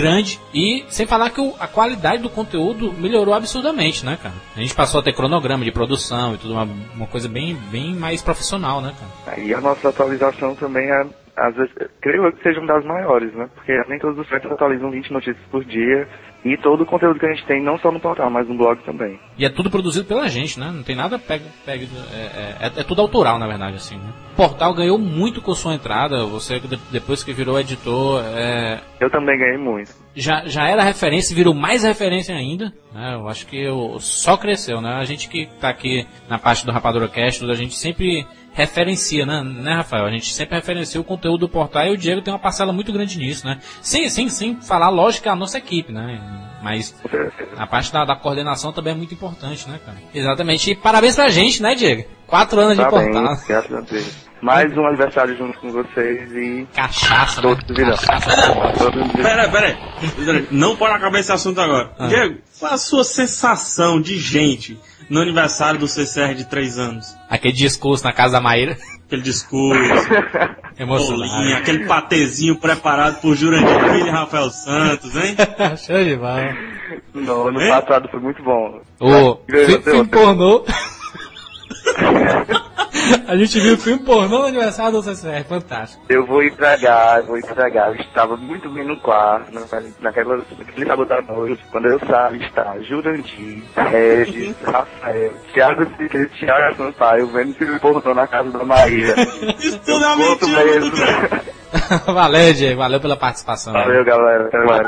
grande 0.00 0.40
e 0.54 0.84
sem 0.88 1.06
falar 1.06 1.30
que 1.30 1.40
o- 1.40 1.54
a 1.58 1.66
qualidade 1.66 2.22
do 2.22 2.30
conteúdo 2.30 2.92
melhorou 2.92 3.34
absurdamente, 3.34 4.04
né, 4.04 4.18
cara? 4.22 4.34
A 4.56 4.60
gente 4.60 4.74
passou 4.74 5.00
a 5.00 5.02
ter 5.02 5.12
cronograma 5.12 5.64
de 5.64 5.72
produção 5.72 6.34
e 6.34 6.38
tudo, 6.38 6.54
uma, 6.54 6.68
uma 6.94 7.06
coisa 7.06 7.28
bem, 7.28 7.54
bem 7.70 7.94
mais 7.94 8.22
profissional, 8.22 8.80
né, 8.80 8.92
cara? 9.24 9.40
E 9.40 9.52
a 9.54 9.60
nossa 9.60 9.88
atualização 9.88 10.54
também 10.54 10.88
é, 10.90 11.06
às 11.36 11.54
vezes, 11.54 11.72
creio 12.00 12.32
que 12.32 12.42
seja 12.42 12.60
uma 12.60 12.74
das 12.74 12.84
maiores, 12.84 13.32
né? 13.34 13.48
Porque 13.54 13.72
nem 13.88 13.98
todos 13.98 14.18
os 14.18 14.28
sites 14.28 14.50
atualizam 14.50 14.90
20 14.90 15.12
notícias 15.12 15.44
por 15.50 15.64
dia. 15.64 16.08
E 16.44 16.56
todo 16.56 16.82
o 16.82 16.86
conteúdo 16.86 17.18
que 17.18 17.26
a 17.26 17.30
gente 17.34 17.44
tem, 17.46 17.60
não 17.62 17.76
só 17.78 17.90
no 17.90 17.98
portal, 17.98 18.30
mas 18.30 18.48
no 18.48 18.56
blog 18.56 18.78
também. 18.84 19.18
E 19.36 19.44
é 19.44 19.48
tudo 19.48 19.68
produzido 19.70 20.04
pela 20.06 20.28
gente, 20.28 20.58
né? 20.58 20.70
Não 20.72 20.84
tem 20.84 20.94
nada 20.94 21.18
pega, 21.18 21.44
pega 21.66 21.84
é, 22.14 22.56
é, 22.66 22.80
é 22.80 22.84
tudo 22.84 23.02
autoral, 23.02 23.38
na 23.40 23.46
verdade, 23.48 23.76
assim. 23.76 23.96
Né? 23.96 24.12
O 24.34 24.36
portal 24.36 24.72
ganhou 24.72 24.98
muito 24.98 25.42
com 25.42 25.52
sua 25.54 25.74
entrada. 25.74 26.24
Você 26.26 26.60
de- 26.60 26.78
depois 26.92 27.24
que 27.24 27.32
virou 27.32 27.58
editor, 27.58 28.22
é, 28.24 28.78
Eu 29.00 29.10
também 29.10 29.36
ganhei 29.36 29.58
muito. 29.58 29.90
já, 30.14 30.46
já 30.46 30.68
era 30.68 30.82
referência, 30.84 31.34
virou 31.34 31.54
mais 31.54 31.82
referência 31.82 32.34
ainda. 32.34 32.72
Né? 32.94 33.14
Eu 33.14 33.28
acho 33.28 33.44
que 33.46 33.60
eu, 33.60 33.96
só 33.98 34.36
cresceu, 34.36 34.80
né? 34.80 34.94
A 34.94 35.04
gente 35.04 35.28
que 35.28 35.48
tá 35.60 35.68
aqui 35.68 36.06
na 36.28 36.38
parte 36.38 36.64
do 36.64 36.70
Rapadura 36.72 37.08
Cast, 37.08 37.44
a 37.44 37.54
gente 37.54 37.74
sempre 37.74 38.24
referencia, 38.58 39.24
né? 39.24 39.42
né, 39.42 39.74
Rafael? 39.74 40.04
A 40.04 40.10
gente 40.10 40.32
sempre 40.34 40.56
referencia 40.56 41.00
o 41.00 41.04
conteúdo 41.04 41.38
do 41.38 41.48
portal 41.48 41.86
e 41.86 41.92
o 41.92 41.96
Diego 41.96 42.20
tem 42.20 42.32
uma 42.32 42.40
parcela 42.40 42.72
muito 42.72 42.92
grande 42.92 43.16
nisso, 43.16 43.46
né? 43.46 43.58
Sem, 43.80 44.10
sem, 44.10 44.28
sem 44.28 44.60
falar, 44.60 44.88
lógico, 44.88 45.28
a 45.28 45.36
nossa 45.36 45.58
equipe, 45.58 45.92
né? 45.92 46.20
Mas 46.60 46.92
a 47.56 47.66
parte 47.68 47.92
da, 47.92 48.04
da 48.04 48.16
coordenação 48.16 48.72
também 48.72 48.92
é 48.92 48.96
muito 48.96 49.14
importante, 49.14 49.68
né, 49.68 49.78
cara? 49.86 49.96
Exatamente. 50.12 50.72
E 50.72 50.74
parabéns 50.74 51.14
pra 51.14 51.28
gente, 51.28 51.62
né, 51.62 51.76
Diego? 51.76 52.04
Quatro 52.26 52.60
anos 52.60 52.76
de 52.76 52.82
Parabéns, 52.82 53.14
portal. 53.14 53.78
a 53.78 53.80
Deus. 53.82 54.28
Mais 54.40 54.76
um 54.76 54.86
aniversário 54.86 55.36
junto 55.36 55.58
com 55.58 55.70
vocês 55.70 56.30
e. 56.32 56.66
Cachaça, 56.74 57.42
Todos 57.42 57.64
virão. 57.76 57.96
Todos 58.76 59.12
virão. 59.12 59.22
Pera, 59.22 59.48
pera 59.48 59.66
aí. 59.66 60.46
Não 60.50 60.76
pode 60.76 60.94
acabar 60.94 61.18
esse 61.18 61.32
assunto 61.32 61.60
agora. 61.60 61.90
Ah. 61.98 62.06
Diego, 62.06 62.38
qual 62.58 62.72
a 62.74 62.78
sua 62.78 63.04
sensação 63.04 64.00
de 64.00 64.18
gente 64.18 64.78
no 65.08 65.20
aniversário 65.20 65.80
do 65.80 65.88
CCR 65.88 66.34
de 66.34 66.44
três 66.44 66.78
anos? 66.78 67.14
Aquele 67.28 67.54
discurso 67.54 68.04
na 68.04 68.12
casa 68.12 68.34
da 68.34 68.40
Maíra. 68.40 68.76
Aquele 69.06 69.22
discurso, 69.22 69.80
Emocionante. 70.78 71.32
bolinha, 71.32 71.58
aquele 71.58 71.86
patezinho 71.86 72.56
preparado 72.56 73.20
por 73.22 73.34
Jurandir 73.34 73.80
Filho 73.92 74.06
e 74.06 74.10
Rafael 74.10 74.50
Santos, 74.50 75.14
hein? 75.16 75.34
Show 75.78 76.04
de 76.04 76.16
bola. 76.16 76.54
No 77.14 77.48
ano 77.48 77.60
Hein? 77.60 77.70
passado 77.70 78.08
foi 78.10 78.20
muito 78.20 78.42
bom. 78.42 78.80
O 79.00 79.36
Ganhou 79.46 79.66
fi- 79.66 79.74
até 79.76 79.90
filme 79.92 80.08
pornô. 80.08 80.64
A 83.26 83.36
gente 83.36 83.60
viu 83.60 83.74
o 83.74 83.78
filme 83.78 83.98
pornô 84.00 84.38
no 84.40 84.46
aniversário 84.46 84.92
do 84.92 85.02
CCR, 85.02 85.44
fantástico. 85.48 86.02
Eu 86.08 86.26
vou 86.26 86.42
entregar, 86.42 87.18
eu 87.18 87.24
vou 87.26 87.38
entregar. 87.38 87.88
Eu 87.88 88.00
estava 88.00 88.36
muito 88.36 88.68
bem 88.70 88.86
no 88.86 88.98
quarto, 89.00 89.52
na- 89.52 89.60
naquela, 90.00 90.36
naquele 90.58 90.86
sábado 90.86 91.12
à 91.12 91.22
noite, 91.22 91.62
quando 91.70 91.86
eu 91.88 91.98
sabe 92.06 92.44
está 92.44 92.74
Jurandir, 92.80 93.62
Regis, 93.76 94.54
Rafael, 94.64 95.32
Thiago 95.52 95.82
e 96.00 96.26
Thiago 96.26 96.76
Sampaio 96.76 97.26
vendo 97.28 97.54
filme 97.54 97.78
pornô 97.78 98.14
na 98.14 98.26
casa 98.26 98.50
da 98.50 98.64
Maíra. 98.64 99.14
Isso 99.58 99.78
tudo 99.80 100.04
é 100.04 100.16
mentira, 100.16 100.64
mesmo. 100.64 100.92
valeu, 102.14 102.54
Diego, 102.54 102.78
valeu 102.78 103.00
pela 103.00 103.16
participação. 103.16 103.72
Valeu, 103.72 104.04
galera. 104.04 104.46
Até 104.46 104.58
mais. 104.64 104.86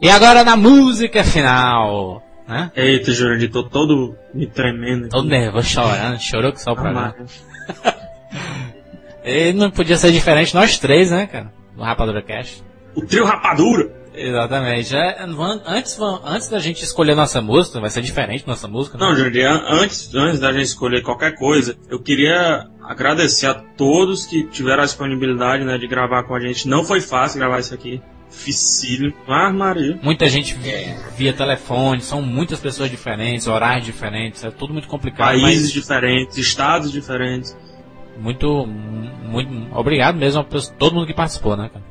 E 0.00 0.08
agora 0.10 0.44
na 0.44 0.56
música 0.56 1.22
final. 1.24 2.22
Né? 2.50 2.72
Eita, 2.74 3.12
Jurandir, 3.12 3.48
tô 3.50 3.62
todo 3.62 4.16
me 4.34 4.44
tremendo. 4.46 5.08
Todo 5.08 5.28
nervoso, 5.28 5.68
chorando, 5.68 6.18
chorou 6.18 6.52
que 6.52 6.60
só 6.60 6.72
Ah, 6.72 6.74
programa. 6.74 7.14
E 9.24 9.52
não 9.52 9.70
podia 9.70 9.96
ser 9.96 10.10
diferente 10.12 10.54
nós 10.54 10.78
três, 10.78 11.10
né, 11.10 11.26
cara? 11.26 11.52
Do 11.76 11.82
Rapadura 11.82 12.22
Cast. 12.22 12.62
O 12.94 13.02
trio 13.02 13.24
Rapadura! 13.24 14.00
Exatamente. 14.12 14.96
É, 14.96 15.22
antes, 15.66 15.96
antes 16.24 16.48
da 16.48 16.58
gente 16.58 16.82
escolher 16.82 17.14
nossa 17.14 17.40
música, 17.40 17.80
vai 17.80 17.88
ser 17.90 18.02
diferente 18.02 18.44
nossa 18.46 18.66
música, 18.66 18.98
né? 18.98 19.04
Não, 19.06 19.12
an- 19.12 19.82
antes, 19.82 20.12
antes 20.14 20.40
da 20.40 20.52
gente 20.52 20.64
escolher 20.64 21.02
qualquer 21.02 21.36
coisa, 21.36 21.76
eu 21.88 22.02
queria 22.02 22.66
agradecer 22.82 23.46
a 23.46 23.54
todos 23.54 24.26
que 24.26 24.42
tiveram 24.48 24.82
a 24.82 24.86
disponibilidade 24.86 25.64
né, 25.64 25.78
de 25.78 25.86
gravar 25.86 26.24
com 26.24 26.34
a 26.34 26.40
gente. 26.40 26.66
Não 26.66 26.82
foi 26.82 27.00
fácil 27.00 27.38
gravar 27.38 27.60
isso 27.60 27.72
aqui. 27.72 28.02
Dificílio. 28.30 29.12
Ah, 29.26 29.52
Maria. 29.52 29.98
Muita 30.02 30.28
gente 30.28 30.54
vi- 30.54 30.94
via 31.16 31.32
telefone, 31.32 32.00
são 32.00 32.22
muitas 32.22 32.60
pessoas 32.60 32.88
diferentes, 32.90 33.46
horários 33.46 33.84
diferentes, 33.84 34.44
é 34.44 34.50
tudo 34.50 34.72
muito 34.72 34.88
complicado. 34.88 35.26
Países 35.40 35.62
mas- 35.64 35.72
diferentes, 35.72 36.36
estados 36.38 36.90
diferentes. 36.92 37.56
muito, 38.18 38.66
muito 38.66 39.76
obrigado 39.76 40.16
mesmo 40.16 40.40
a 40.40 40.44
todo 40.78 40.94
mundo 40.94 41.06
que 41.06 41.14
participou, 41.14 41.56
né, 41.56 41.70
cara? 41.72 41.84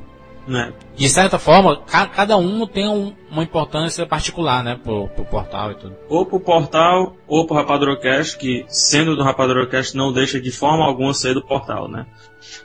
Né? 0.48 0.72
De 1.00 1.08
certa 1.08 1.38
forma, 1.38 1.80
ca- 1.86 2.06
cada 2.08 2.36
um 2.36 2.66
tem 2.66 2.86
um- 2.86 3.14
uma 3.30 3.42
importância 3.42 4.04
particular, 4.04 4.62
né, 4.62 4.78
pro, 4.84 5.08
pro 5.08 5.24
portal 5.24 5.72
e 5.72 5.74
tudo. 5.76 5.96
Ou 6.10 6.26
pro 6.26 6.38
portal, 6.38 7.16
ou 7.26 7.46
pro 7.46 7.56
Rapadurocast, 7.56 8.36
que 8.36 8.66
sendo 8.68 9.16
do 9.16 9.22
Rapadurocast 9.22 9.96
não 9.96 10.12
deixa 10.12 10.38
de 10.38 10.50
forma 10.52 10.84
alguma 10.84 11.14
ser 11.14 11.32
do 11.32 11.42
portal, 11.42 11.88
né? 11.88 12.04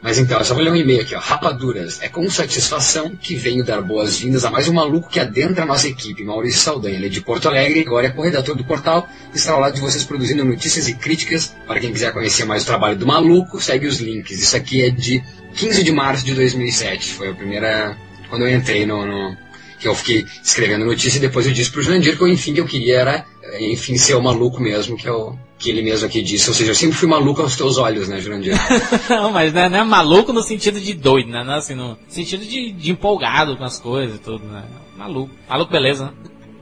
Mas 0.02 0.18
então, 0.18 0.38
eu 0.38 0.44
só 0.44 0.54
vou 0.54 0.62
ler 0.64 0.72
um 0.72 0.76
e-mail 0.76 1.02
aqui, 1.02 1.16
ó. 1.16 1.20
Rapaduras, 1.20 2.02
é 2.02 2.10
com 2.10 2.30
satisfação 2.30 3.16
que 3.16 3.36
venho 3.36 3.64
dar 3.64 3.82
boas-vindas 3.82 4.44
a 4.44 4.52
mais 4.52 4.68
um 4.68 4.74
maluco 4.74 5.08
que 5.08 5.20
adentra 5.20 5.64
a 5.64 5.66
nossa 5.66 5.88
equipe, 5.88 6.22
Maurício 6.26 6.60
Saldanha. 6.60 6.96
Ele 6.98 7.06
é 7.06 7.10
de 7.10 7.22
Porto 7.22 7.48
Alegre, 7.48 7.82
agora 7.88 8.08
é 8.08 8.10
corredator 8.10 8.54
do 8.56 8.66
portal, 8.66 9.08
está 9.34 9.54
ao 9.54 9.62
lado 9.62 9.76
de 9.76 9.80
vocês 9.82 10.04
produzindo 10.04 10.44
notícias 10.44 10.90
e 10.90 10.94
críticas. 10.96 11.56
Para 11.66 11.80
quem 11.80 11.94
quiser 11.94 12.12
conhecer 12.12 12.44
mais 12.44 12.64
o 12.64 12.66
trabalho 12.66 12.98
do 12.98 13.08
maluco, 13.08 13.62
segue 13.62 13.88
os 13.88 14.02
links. 14.02 14.42
Isso 14.42 14.58
aqui 14.58 14.82
é 14.82 14.90
de 14.90 15.24
15 15.56 15.86
de 15.86 15.92
março 15.94 16.26
de 16.26 16.34
2007. 16.34 17.14
Foi 17.14 17.30
a 17.30 17.34
primeira. 17.34 17.96
Quando 18.30 18.44
eu 18.44 18.56
entrei 18.56 18.86
no. 18.86 19.06
no- 19.06 19.46
que 19.78 19.90
eu 19.90 19.94
fiquei 19.94 20.26
escrevendo 20.42 20.86
notícia 20.86 21.18
e 21.18 21.22
depois 21.22 21.46
eu 21.46 21.52
disse 21.52 21.70
pro 21.70 21.82
Jurandir 21.82 22.18
que 22.18 22.24
o 22.24 22.28
enfim 22.30 22.54
que 22.54 22.62
eu 22.62 22.66
queria 22.66 22.98
era, 22.98 23.26
eh, 23.44 23.74
enfim, 23.74 23.98
ser 23.98 24.16
o 24.16 24.24
maluco 24.24 24.62
mesmo, 24.62 24.96
que, 24.96 25.06
eu, 25.06 25.38
que 25.60 25.70
ele 25.70 25.82
mesmo 25.82 26.08
aqui 26.08 26.22
disse. 26.22 26.48
Ou 26.50 26.56
seja, 26.56 26.72
eu 26.72 26.76
sempre 26.76 26.96
fui 26.96 27.10
maluco 27.10 27.42
aos 27.42 27.58
teus 27.58 27.78
olhos, 27.78 28.08
né, 28.08 28.22
Jurandir? 28.22 28.56
não, 29.10 29.32
mas 29.32 29.54
não 29.54 29.62
é, 29.62 29.70
não 29.70 29.80
é 29.80 29.84
maluco 29.84 30.32
no 30.32 30.42
sentido 30.42 30.80
de 30.80 30.94
doido, 30.94 31.30
né? 31.30 31.44
Não 31.44 31.56
é 31.56 31.58
assim, 31.58 31.76
no 31.76 31.98
sentido 32.08 32.46
de, 32.46 32.72
de 32.72 32.90
empolgado 32.90 33.58
com 33.58 33.66
as 33.66 33.78
coisas 33.78 34.16
e 34.16 34.20
tudo, 34.20 34.46
né? 34.46 34.64
Maluco. 34.96 35.30
Maluco, 35.48 35.72
beleza, 35.72 36.06
né? 36.06 36.12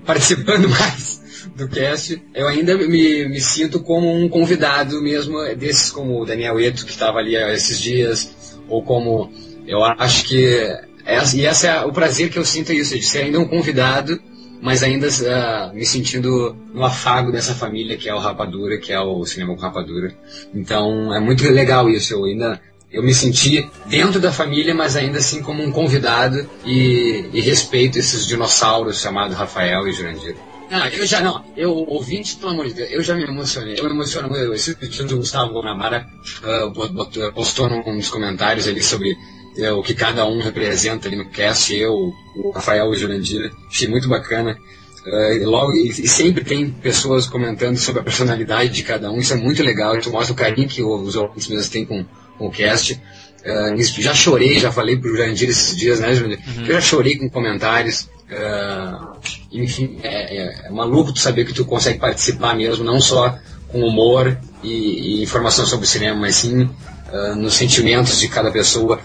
participando 0.06 0.68
mais 0.70 1.22
do 1.56 1.68
cast, 1.68 2.22
eu 2.34 2.48
ainda 2.48 2.76
me, 2.76 3.28
me 3.28 3.40
sinto 3.42 3.80
como 3.82 4.12
um 4.14 4.28
convidado 4.30 5.02
mesmo 5.02 5.38
desses 5.56 5.92
como 5.92 6.22
o 6.22 6.26
Daniel 6.26 6.60
Eto, 6.60 6.86
que 6.86 6.92
estava 6.92 7.20
ali 7.20 7.36
há 7.38 7.54
esses 7.54 7.80
dias, 7.80 8.58
ou 8.68 8.82
como 8.84 9.32
eu 9.68 9.84
acho 9.84 10.26
que 10.26 10.68
essa, 11.06 11.36
e 11.38 11.46
esse 11.46 11.68
é 11.68 11.82
o 11.82 11.92
prazer 11.92 12.30
que 12.30 12.38
eu 12.40 12.46
sinto 12.46 12.72
é 12.72 12.76
isso, 12.76 12.96
de 12.98 13.04
ser 13.06 13.20
ainda 13.24 13.40
um 13.40 13.48
convidado, 13.48 14.20
mas 14.62 14.82
ainda 14.84 15.08
ah, 15.28 15.72
me 15.74 15.86
sentindo 15.86 16.56
no 16.74 16.84
afago 16.86 17.32
dessa 17.32 17.54
família 17.54 17.98
que 17.98 18.08
é 18.08 18.14
o 18.16 18.20
Rapadura, 18.20 18.78
que 18.78 18.92
é 18.94 19.00
o 19.00 19.26
Cinema 19.26 19.56
com 19.56 19.62
Rapadura. 19.62 20.16
Então 20.54 21.14
é 21.14 21.20
muito 21.20 21.44
legal 21.52 21.90
isso, 21.90 22.14
eu 22.14 22.26
ainda 22.26 22.60
eu 22.92 23.02
me 23.02 23.14
senti 23.14 23.68
dentro 23.88 24.20
da 24.20 24.32
família, 24.32 24.74
mas 24.76 24.96
ainda 24.96 25.18
assim 25.18 25.42
como 25.42 25.64
um 25.64 25.72
convidado 25.72 26.48
e, 26.64 27.26
e 27.34 27.42
respeito 27.42 27.98
esses 27.98 28.26
dinossauros 28.28 29.02
chamados 29.02 29.36
Rafael 29.36 29.88
e 29.88 29.92
Jurandir. 29.92 30.36
Ah, 30.72 30.90
eu 30.90 31.06
já 31.06 31.20
não, 31.20 31.44
eu 31.58 31.72
ouvinte, 31.72 32.36
pelo 32.36 32.52
amor 32.52 32.68
de 32.68 32.74
Deus, 32.74 32.92
eu 32.92 33.04
já 33.04 33.16
me 33.16 33.24
emocionei. 33.24 33.76
Eu 33.78 33.84
me 33.86 33.92
emociono 33.92 34.30
muito. 34.30 35.14
O 35.14 35.18
Gustavo 35.18 35.54
Bonamara 35.54 36.08
ah, 36.44 36.68
bot- 36.74 36.94
bot- 36.94 37.32
postou 37.34 37.68
nos 37.70 38.10
comentários 38.10 38.68
ali 38.68 38.82
sobre 38.82 39.16
eh, 39.58 39.72
o 39.72 39.82
que 39.84 39.94
cada 39.94 40.26
um 40.26 40.40
representa 40.42 41.08
ali 41.08 41.18
no 41.18 41.30
cast, 41.30 41.76
eu, 41.76 42.14
o 42.36 42.52
Rafael 42.52 42.88
e 42.88 42.90
o 42.90 42.96
Jurandir. 42.96 43.52
Achei 43.70 43.88
muito 43.88 44.08
bacana. 44.10 44.58
E 45.06 45.44
logo, 45.44 45.74
e, 45.74 45.90
e 45.90 46.08
sempre 46.08 46.46
tem 46.46 46.70
pessoas 46.70 47.28
comentando 47.28 47.76
sobre 47.78 48.00
a 48.00 48.04
personalidade 48.04 48.70
de 48.70 48.84
cada 48.84 49.12
um, 49.12 49.18
isso 49.20 49.34
é 49.34 49.36
muito 49.36 49.62
legal, 49.62 49.98
isso 49.98 50.10
mostra 50.10 50.32
o 50.32 50.36
carinho 50.36 50.66
que 50.70 50.82
os 50.82 51.16
ouvintes 51.18 51.50
mesmo 51.50 51.70
têm 51.74 51.86
com, 51.86 52.06
com 52.38 52.48
o 52.48 52.52
cast. 52.52 53.02
Ah, 53.46 53.74
isso- 53.76 54.02
já 54.02 54.14
chorei, 54.14 54.58
já 54.60 54.72
falei 54.72 54.96
pro 54.96 55.10
Jurandir 55.10 55.50
esses 55.50 55.76
dias, 55.76 56.00
né, 56.00 56.16
Jurandir? 56.16 56.40
Eu 56.60 56.76
já 56.76 56.80
chorei 56.82 57.18
com 57.18 57.30
comentários. 57.30 58.08
ah, 58.32 59.14
enfim, 59.52 60.00
é, 60.04 60.38
é- 60.38 60.68
é 60.68 60.70
maluco 60.72 61.12
tu 61.12 61.20
saber 61.20 61.46
que 61.46 61.54
tu 61.54 61.66
consegue 61.66 62.00
participar 62.00 62.56
mesmo, 62.56 62.84
não 62.86 63.02
só 63.02 63.38
com 63.68 63.82
humor 63.82 64.38
e, 64.64 65.20
e 65.20 65.24
informação 65.24 65.66
sobre 65.66 65.86
o 65.86 65.90
cinema, 65.90 66.18
mas 66.22 66.36
sim 66.38 66.70
ah, 67.12 67.36
nos 67.36 67.56
sentimentos 67.56 68.22
de 68.22 68.30
cada 68.30 68.50
pessoa. 68.52 69.02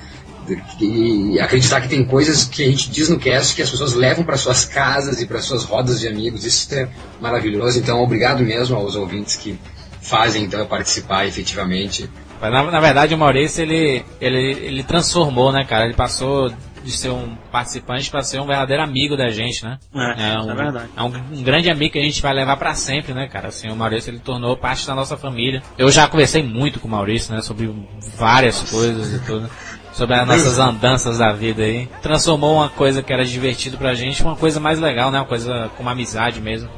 E, 0.81 1.39
acreditar 1.41 1.81
que 1.81 1.89
tem 1.89 2.05
coisas 2.05 2.45
que 2.45 2.63
a 2.63 2.67
gente 2.67 2.91
diz 2.91 3.09
no 3.09 3.19
cast 3.19 3.55
que 3.55 3.63
as 3.63 3.71
pessoas 3.71 3.95
levam 3.95 4.25
para 4.25 4.37
suas 4.37 4.65
casas 4.65 5.21
e 5.21 5.27
para 5.27 5.41
suas 5.41 5.65
rodas 5.65 6.01
de 6.01 6.09
amigos. 6.09 6.45
Isso 6.45 6.75
é 6.75 6.89
maravilhoso. 7.21 7.79
Então, 7.79 8.03
obrigado 8.03 8.43
mesmo 8.43 8.77
aos 8.77 8.97
ouvintes 8.97 9.37
que 9.37 9.59
fazem 10.01 10.45
então 10.45 10.65
participar 10.67 11.27
efetivamente. 11.27 12.09
Mas 12.41 12.53
na, 12.53 12.71
na 12.71 12.81
verdade 12.81 13.15
o 13.15 13.19
Maurício 13.19 13.63
ele, 13.63 14.05
ele, 14.21 14.53
ele 14.53 14.83
transformou, 14.83 15.53
né, 15.53 15.65
cara? 15.65 15.85
Ele 15.85 15.95
passou 15.95 16.51
de 16.85 16.93
ser 16.93 17.11
um 17.11 17.37
participante 17.51 18.11
para 18.11 18.23
ser 18.23 18.41
um 18.41 18.47
verdadeiro 18.47 18.83
amigo 18.83 19.17
da 19.17 19.29
gente, 19.29 19.65
né? 19.65 19.79
É, 19.95 20.41
um, 20.41 20.51
é 20.51 20.55
verdade. 20.55 20.89
É 20.97 21.03
um, 21.03 21.39
um 21.39 21.43
grande 21.43 21.69
amigo 21.69 21.93
que 21.93 21.99
a 21.99 22.03
gente 22.03 22.23
vai 22.23 22.33
levar 22.33 22.57
para 22.57 22.75
sempre, 22.75 23.13
né, 23.13 23.27
cara? 23.27 23.49
Assim, 23.49 23.69
o 23.69 23.77
Maurício 23.77 24.11
ele 24.11 24.21
tornou 24.21 24.57
parte 24.57 24.87
da 24.87 24.95
nossa 24.95 25.17
família. 25.17 25.63
Eu 25.77 25.91
já 25.91 26.09
conversei 26.09 26.43
muito 26.43 26.81
com 26.81 26.89
o 26.89 26.91
Maurício, 26.91 27.35
né, 27.35 27.43
sobre 27.43 27.71
várias 28.17 28.63
coisas 28.71 29.13
e 29.13 29.19
tudo. 29.27 29.51
Sobre 29.99 30.15
as 30.15 30.29
nossas 30.29 30.59
andanças 30.61 31.19
da 31.19 31.33
vida 31.33 31.65
aí. 31.65 31.89
Transformou 32.01 32.55
uma 32.55 32.69
coisa 32.69 33.03
que 33.03 33.13
era 33.13 33.25
divertido 33.25 33.77
pra 33.77 33.95
gente 33.95 34.23
uma 34.23 34.37
coisa 34.37 34.61
mais 34.61 34.79
legal, 34.79 35.11
né? 35.11 35.19
Uma 35.19 35.27
coisa 35.27 35.69
com 35.77 35.83
uma 35.83 35.91
amizade 35.91 36.41
mesmo. 36.41 36.71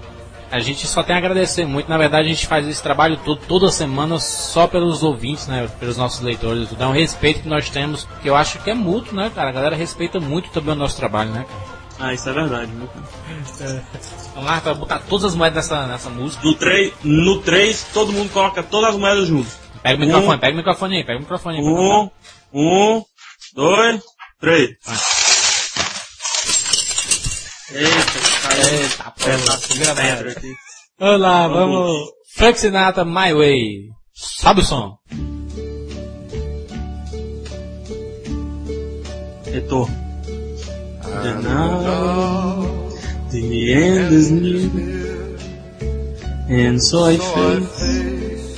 A 0.51 0.59
gente 0.59 0.86
só 0.86 1.02
tem 1.02 1.14
a 1.14 1.18
agradecer 1.18 1.66
muito. 1.66 1.86
Na 1.86 1.98
verdade, 1.98 2.28
a 2.28 2.30
gente 2.30 2.47
faz 2.47 2.66
esse 2.66 2.82
trabalho 2.82 3.18
todo, 3.18 3.42
toda 3.47 3.70
semana 3.70 4.18
só 4.18 4.66
pelos 4.66 5.02
ouvintes, 5.02 5.47
né? 5.48 5.68
Pelos 5.78 5.98
nossos 5.98 6.22
leitores. 6.22 6.70
Tudo. 6.70 6.82
É 6.82 6.86
um 6.86 6.92
respeito 6.92 7.42
que 7.42 7.48
nós 7.48 7.68
temos, 7.68 8.09
que 8.22 8.30
eu 8.30 8.34
acho 8.34 8.59
que 8.60 8.70
é 8.70 8.74
mútuo, 8.74 9.14
né, 9.14 9.30
cara? 9.34 9.51
A 9.51 9.52
galera 9.52 9.76
respeita 9.76 10.18
muito 10.18 10.48
também 10.48 10.72
o 10.72 10.78
nosso 10.78 10.97
trabalho, 10.97 11.28
né, 11.30 11.44
cara? 11.47 11.80
Ah, 12.01 12.14
isso 12.14 12.26
é 12.26 12.32
verdade. 12.32 12.72
viu? 12.72 12.88
Vamos 14.34 14.51
lá, 14.51 14.62
pra 14.62 14.72
botar 14.72 15.01
todas 15.01 15.26
as 15.26 15.34
moedas 15.34 15.68
nessa, 15.68 15.86
nessa 15.86 16.09
música. 16.09 16.42
No 16.42 16.55
3, 16.55 16.92
no 17.05 17.40
3, 17.42 17.86
todo 17.92 18.14
mundo 18.14 18.32
coloca 18.32 18.62
todas 18.62 18.94
as 18.94 18.97
moedas 18.98 19.28
juntas. 19.28 19.60
Pega 19.82 19.97
o 19.97 20.01
microfone, 20.01 20.38
pega 20.38 20.55
o 20.55 20.56
microfone 20.56 20.97
aí, 20.97 21.05
pega 21.05 21.18
o 21.18 21.20
microfone 21.20 21.59
aí. 21.59 21.62
Um, 21.62 22.10
um, 22.52 23.02
dois, 23.55 24.01
três. 24.40 24.70
Eita, 27.72 27.90
Eita, 28.72 29.10
porra, 29.12 29.94
pedra 29.94 30.31
aqui. 30.32 30.55
Vamos 30.98 31.20
lá, 31.20 31.48
vamos. 31.48 32.10
Frank 32.35 32.59
Sinatra, 32.59 33.05
My 33.05 33.32
Way. 33.32 33.90
Sabe 34.14 34.60
o 34.60 34.64
som? 34.64 34.97
Retorno. 39.47 40.10
And 41.22 41.43
now, 41.43 42.89
the 43.31 43.72
end 43.74 44.12
is 44.12 44.31
near, 44.31 45.36
and 46.48 46.81
so 46.81 47.05
I 47.05 47.18
face 47.18 48.56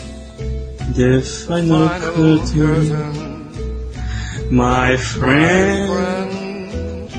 the 0.94 1.22
final 1.46 1.88
curtain. 1.88 3.31
My 4.52 4.98
friend, 4.98 5.88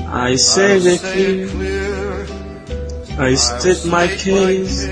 I 0.06 0.36
say 0.36 0.78
the 0.78 0.98
clear, 1.02 2.26
I 3.18 3.34
state 3.34 3.84
my 3.90 4.06
case. 4.06 4.86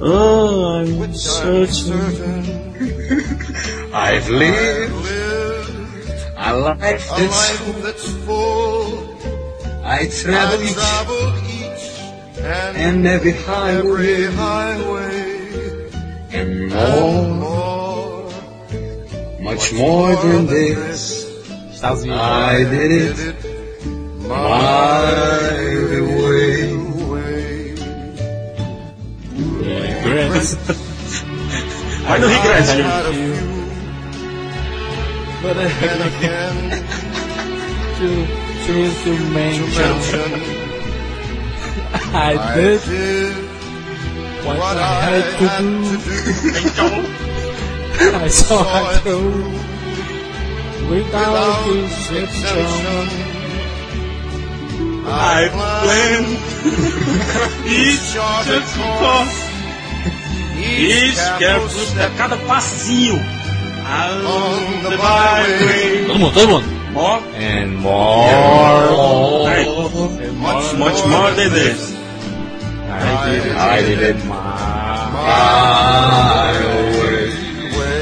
Oh, 0.00 0.80
I'm 0.80 1.12
certain. 1.12 2.00
I've 3.92 4.30
lived 4.30 4.94
a 6.38 6.56
life 6.56 7.06
that's 7.82 8.08
full. 8.24 9.18
I 9.84 10.06
travel 10.06 10.62
each, 10.64 11.86
and 12.40 13.06
every 13.06 13.32
highway, 13.32 14.24
and 16.32 16.70
more, 16.70 17.69
much 19.40 19.72
more 19.72 20.14
than 20.16 20.46
this. 20.46 21.26
I 21.82 22.64
did 22.64 22.92
it 22.92 23.36
my 24.28 25.10
way. 27.08 27.74
Vai 32.04 32.18
no 32.18 32.28
Grande. 32.42 33.50
But 35.42 35.56
I 35.56 35.68
again 36.10 36.56
to, 37.96 38.08
to, 38.66 38.74
to 39.04 39.12
mention 39.32 39.90
I 42.12 42.32
did 42.54 42.80
what 44.44 44.76
I 44.76 44.92
had 45.08 45.24
to 45.38 45.48
do. 47.16 47.29
I 48.00 48.28
saw 48.28 48.64
it 48.64 49.02
through 49.02 49.44
without 50.88 51.68
exception. 51.68 53.06
I 55.04 55.52
planned 55.52 56.32
each 57.68 58.16
course, 58.16 59.36
each 60.56 61.20
cada 62.16 62.40
passinho. 62.48 63.20
Along 63.84 64.80
the 64.80 64.96
byway. 64.96 66.06
Todo 66.06 66.18
mundo, 66.18 66.32
todo 66.32 66.48
mundo. 66.48 66.68
More 66.92 67.20
and 67.36 67.76
more. 67.76 69.44
Hey, 69.44 69.68
much, 70.40 70.72
much 70.80 71.04
more 71.04 71.30
than 71.36 71.52
this. 71.52 71.92
I 72.88 73.28
did 73.28 73.44
it. 73.44 73.56
I 73.56 73.82
did 73.82 74.00
it 74.00 74.16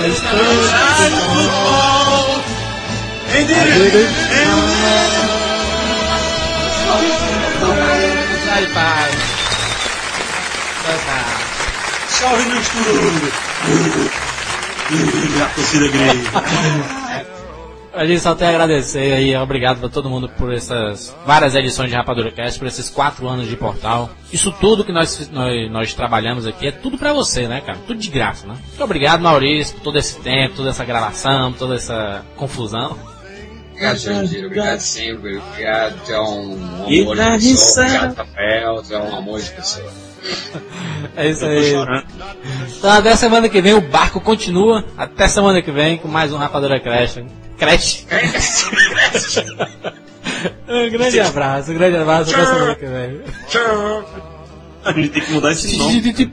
If 0.00 0.04
there's 0.04 0.20
a 0.20 0.24
time 0.24 1.12
when 1.12 1.50
I 1.50 1.58
Solta-me! 1.58 3.08
I 3.08 3.38
can 3.38 3.48
choose. 6.98 7.58
But 7.60 7.68
But 7.68 7.68
to 7.68 7.68
to 7.68 7.68
love 7.68 8.18
Vai, 8.46 8.64
pai. 8.74 9.08
Salve 12.08 12.44
no! 12.48 12.58
A 15.40 15.54
torcida 15.54 15.88
grega. 15.88 16.94
A 17.98 18.06
gente 18.06 18.20
só 18.20 18.32
tem 18.32 18.46
a 18.46 18.50
agradecer 18.50 19.12
aí, 19.12 19.36
obrigado 19.36 19.80
pra 19.80 19.88
todo 19.88 20.08
mundo 20.08 20.28
por 20.28 20.54
essas 20.54 21.12
várias 21.26 21.56
edições 21.56 21.90
de 21.90 21.96
Rapadura 21.96 22.30
Cast, 22.30 22.56
por 22.56 22.68
esses 22.68 22.88
quatro 22.88 23.26
anos 23.26 23.48
de 23.48 23.56
portal. 23.56 24.08
Isso 24.32 24.52
tudo 24.52 24.84
que 24.84 24.92
nós, 24.92 25.28
nós, 25.30 25.68
nós 25.68 25.94
trabalhamos 25.94 26.46
aqui 26.46 26.68
é 26.68 26.70
tudo 26.70 26.96
pra 26.96 27.12
você, 27.12 27.48
né, 27.48 27.60
cara? 27.60 27.76
Tudo 27.88 27.98
de 27.98 28.08
graça, 28.08 28.46
né? 28.46 28.54
Muito 28.68 28.84
obrigado, 28.84 29.20
Maurício, 29.20 29.74
por 29.74 29.82
todo 29.82 29.98
esse 29.98 30.20
tempo, 30.20 30.54
toda 30.54 30.70
essa 30.70 30.84
gravação, 30.84 31.52
toda 31.52 31.74
essa 31.74 32.24
confusão. 32.36 32.96
Obrigado, 33.72 33.98
Jandir. 33.98 34.44
Obrigado 34.44 34.78
sempre. 34.78 35.38
Obrigado. 35.38 36.00
É 36.08 36.20
um 36.20 36.52
amor 36.86 37.16
de 37.36 37.48
pessoa. 37.48 37.84
Obrigado, 37.84 38.94
é 38.94 38.98
um 38.98 39.16
amor 39.16 39.40
de 39.40 39.50
pessoa. 39.50 40.07
É 41.16 41.28
isso 41.28 41.44
aí. 41.44 41.74
Então 42.78 42.90
até 42.90 43.16
semana 43.16 43.48
que 43.48 43.60
vem 43.60 43.74
o 43.74 43.80
barco 43.80 44.20
continua. 44.20 44.84
Até 44.96 45.26
semana 45.28 45.60
que 45.60 45.72
vem 45.72 45.96
com 45.98 46.08
mais 46.08 46.32
um 46.32 46.36
Rapadura 46.36 46.78
Crash. 46.80 47.20
Crash. 47.56 48.06
um 50.68 50.90
grande 50.90 51.20
abraço, 51.20 51.72
um 51.72 51.74
grande 51.74 51.96
abraço. 51.96 52.34
Até 52.34 52.46
semana 52.46 52.74
que 52.74 52.86
vem. 52.86 53.20
Tchau. 53.48 54.04
A 54.84 54.92
gente 54.92 55.08
tem 55.08 55.22
que 55.22 55.32
mudar 55.32 55.52
esse 55.52 55.76
nome. 55.76 56.28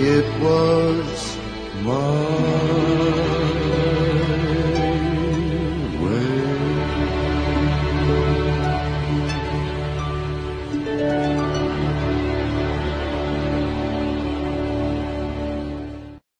It 0.00 0.24
was 0.40 1.38
mine. 1.82 2.27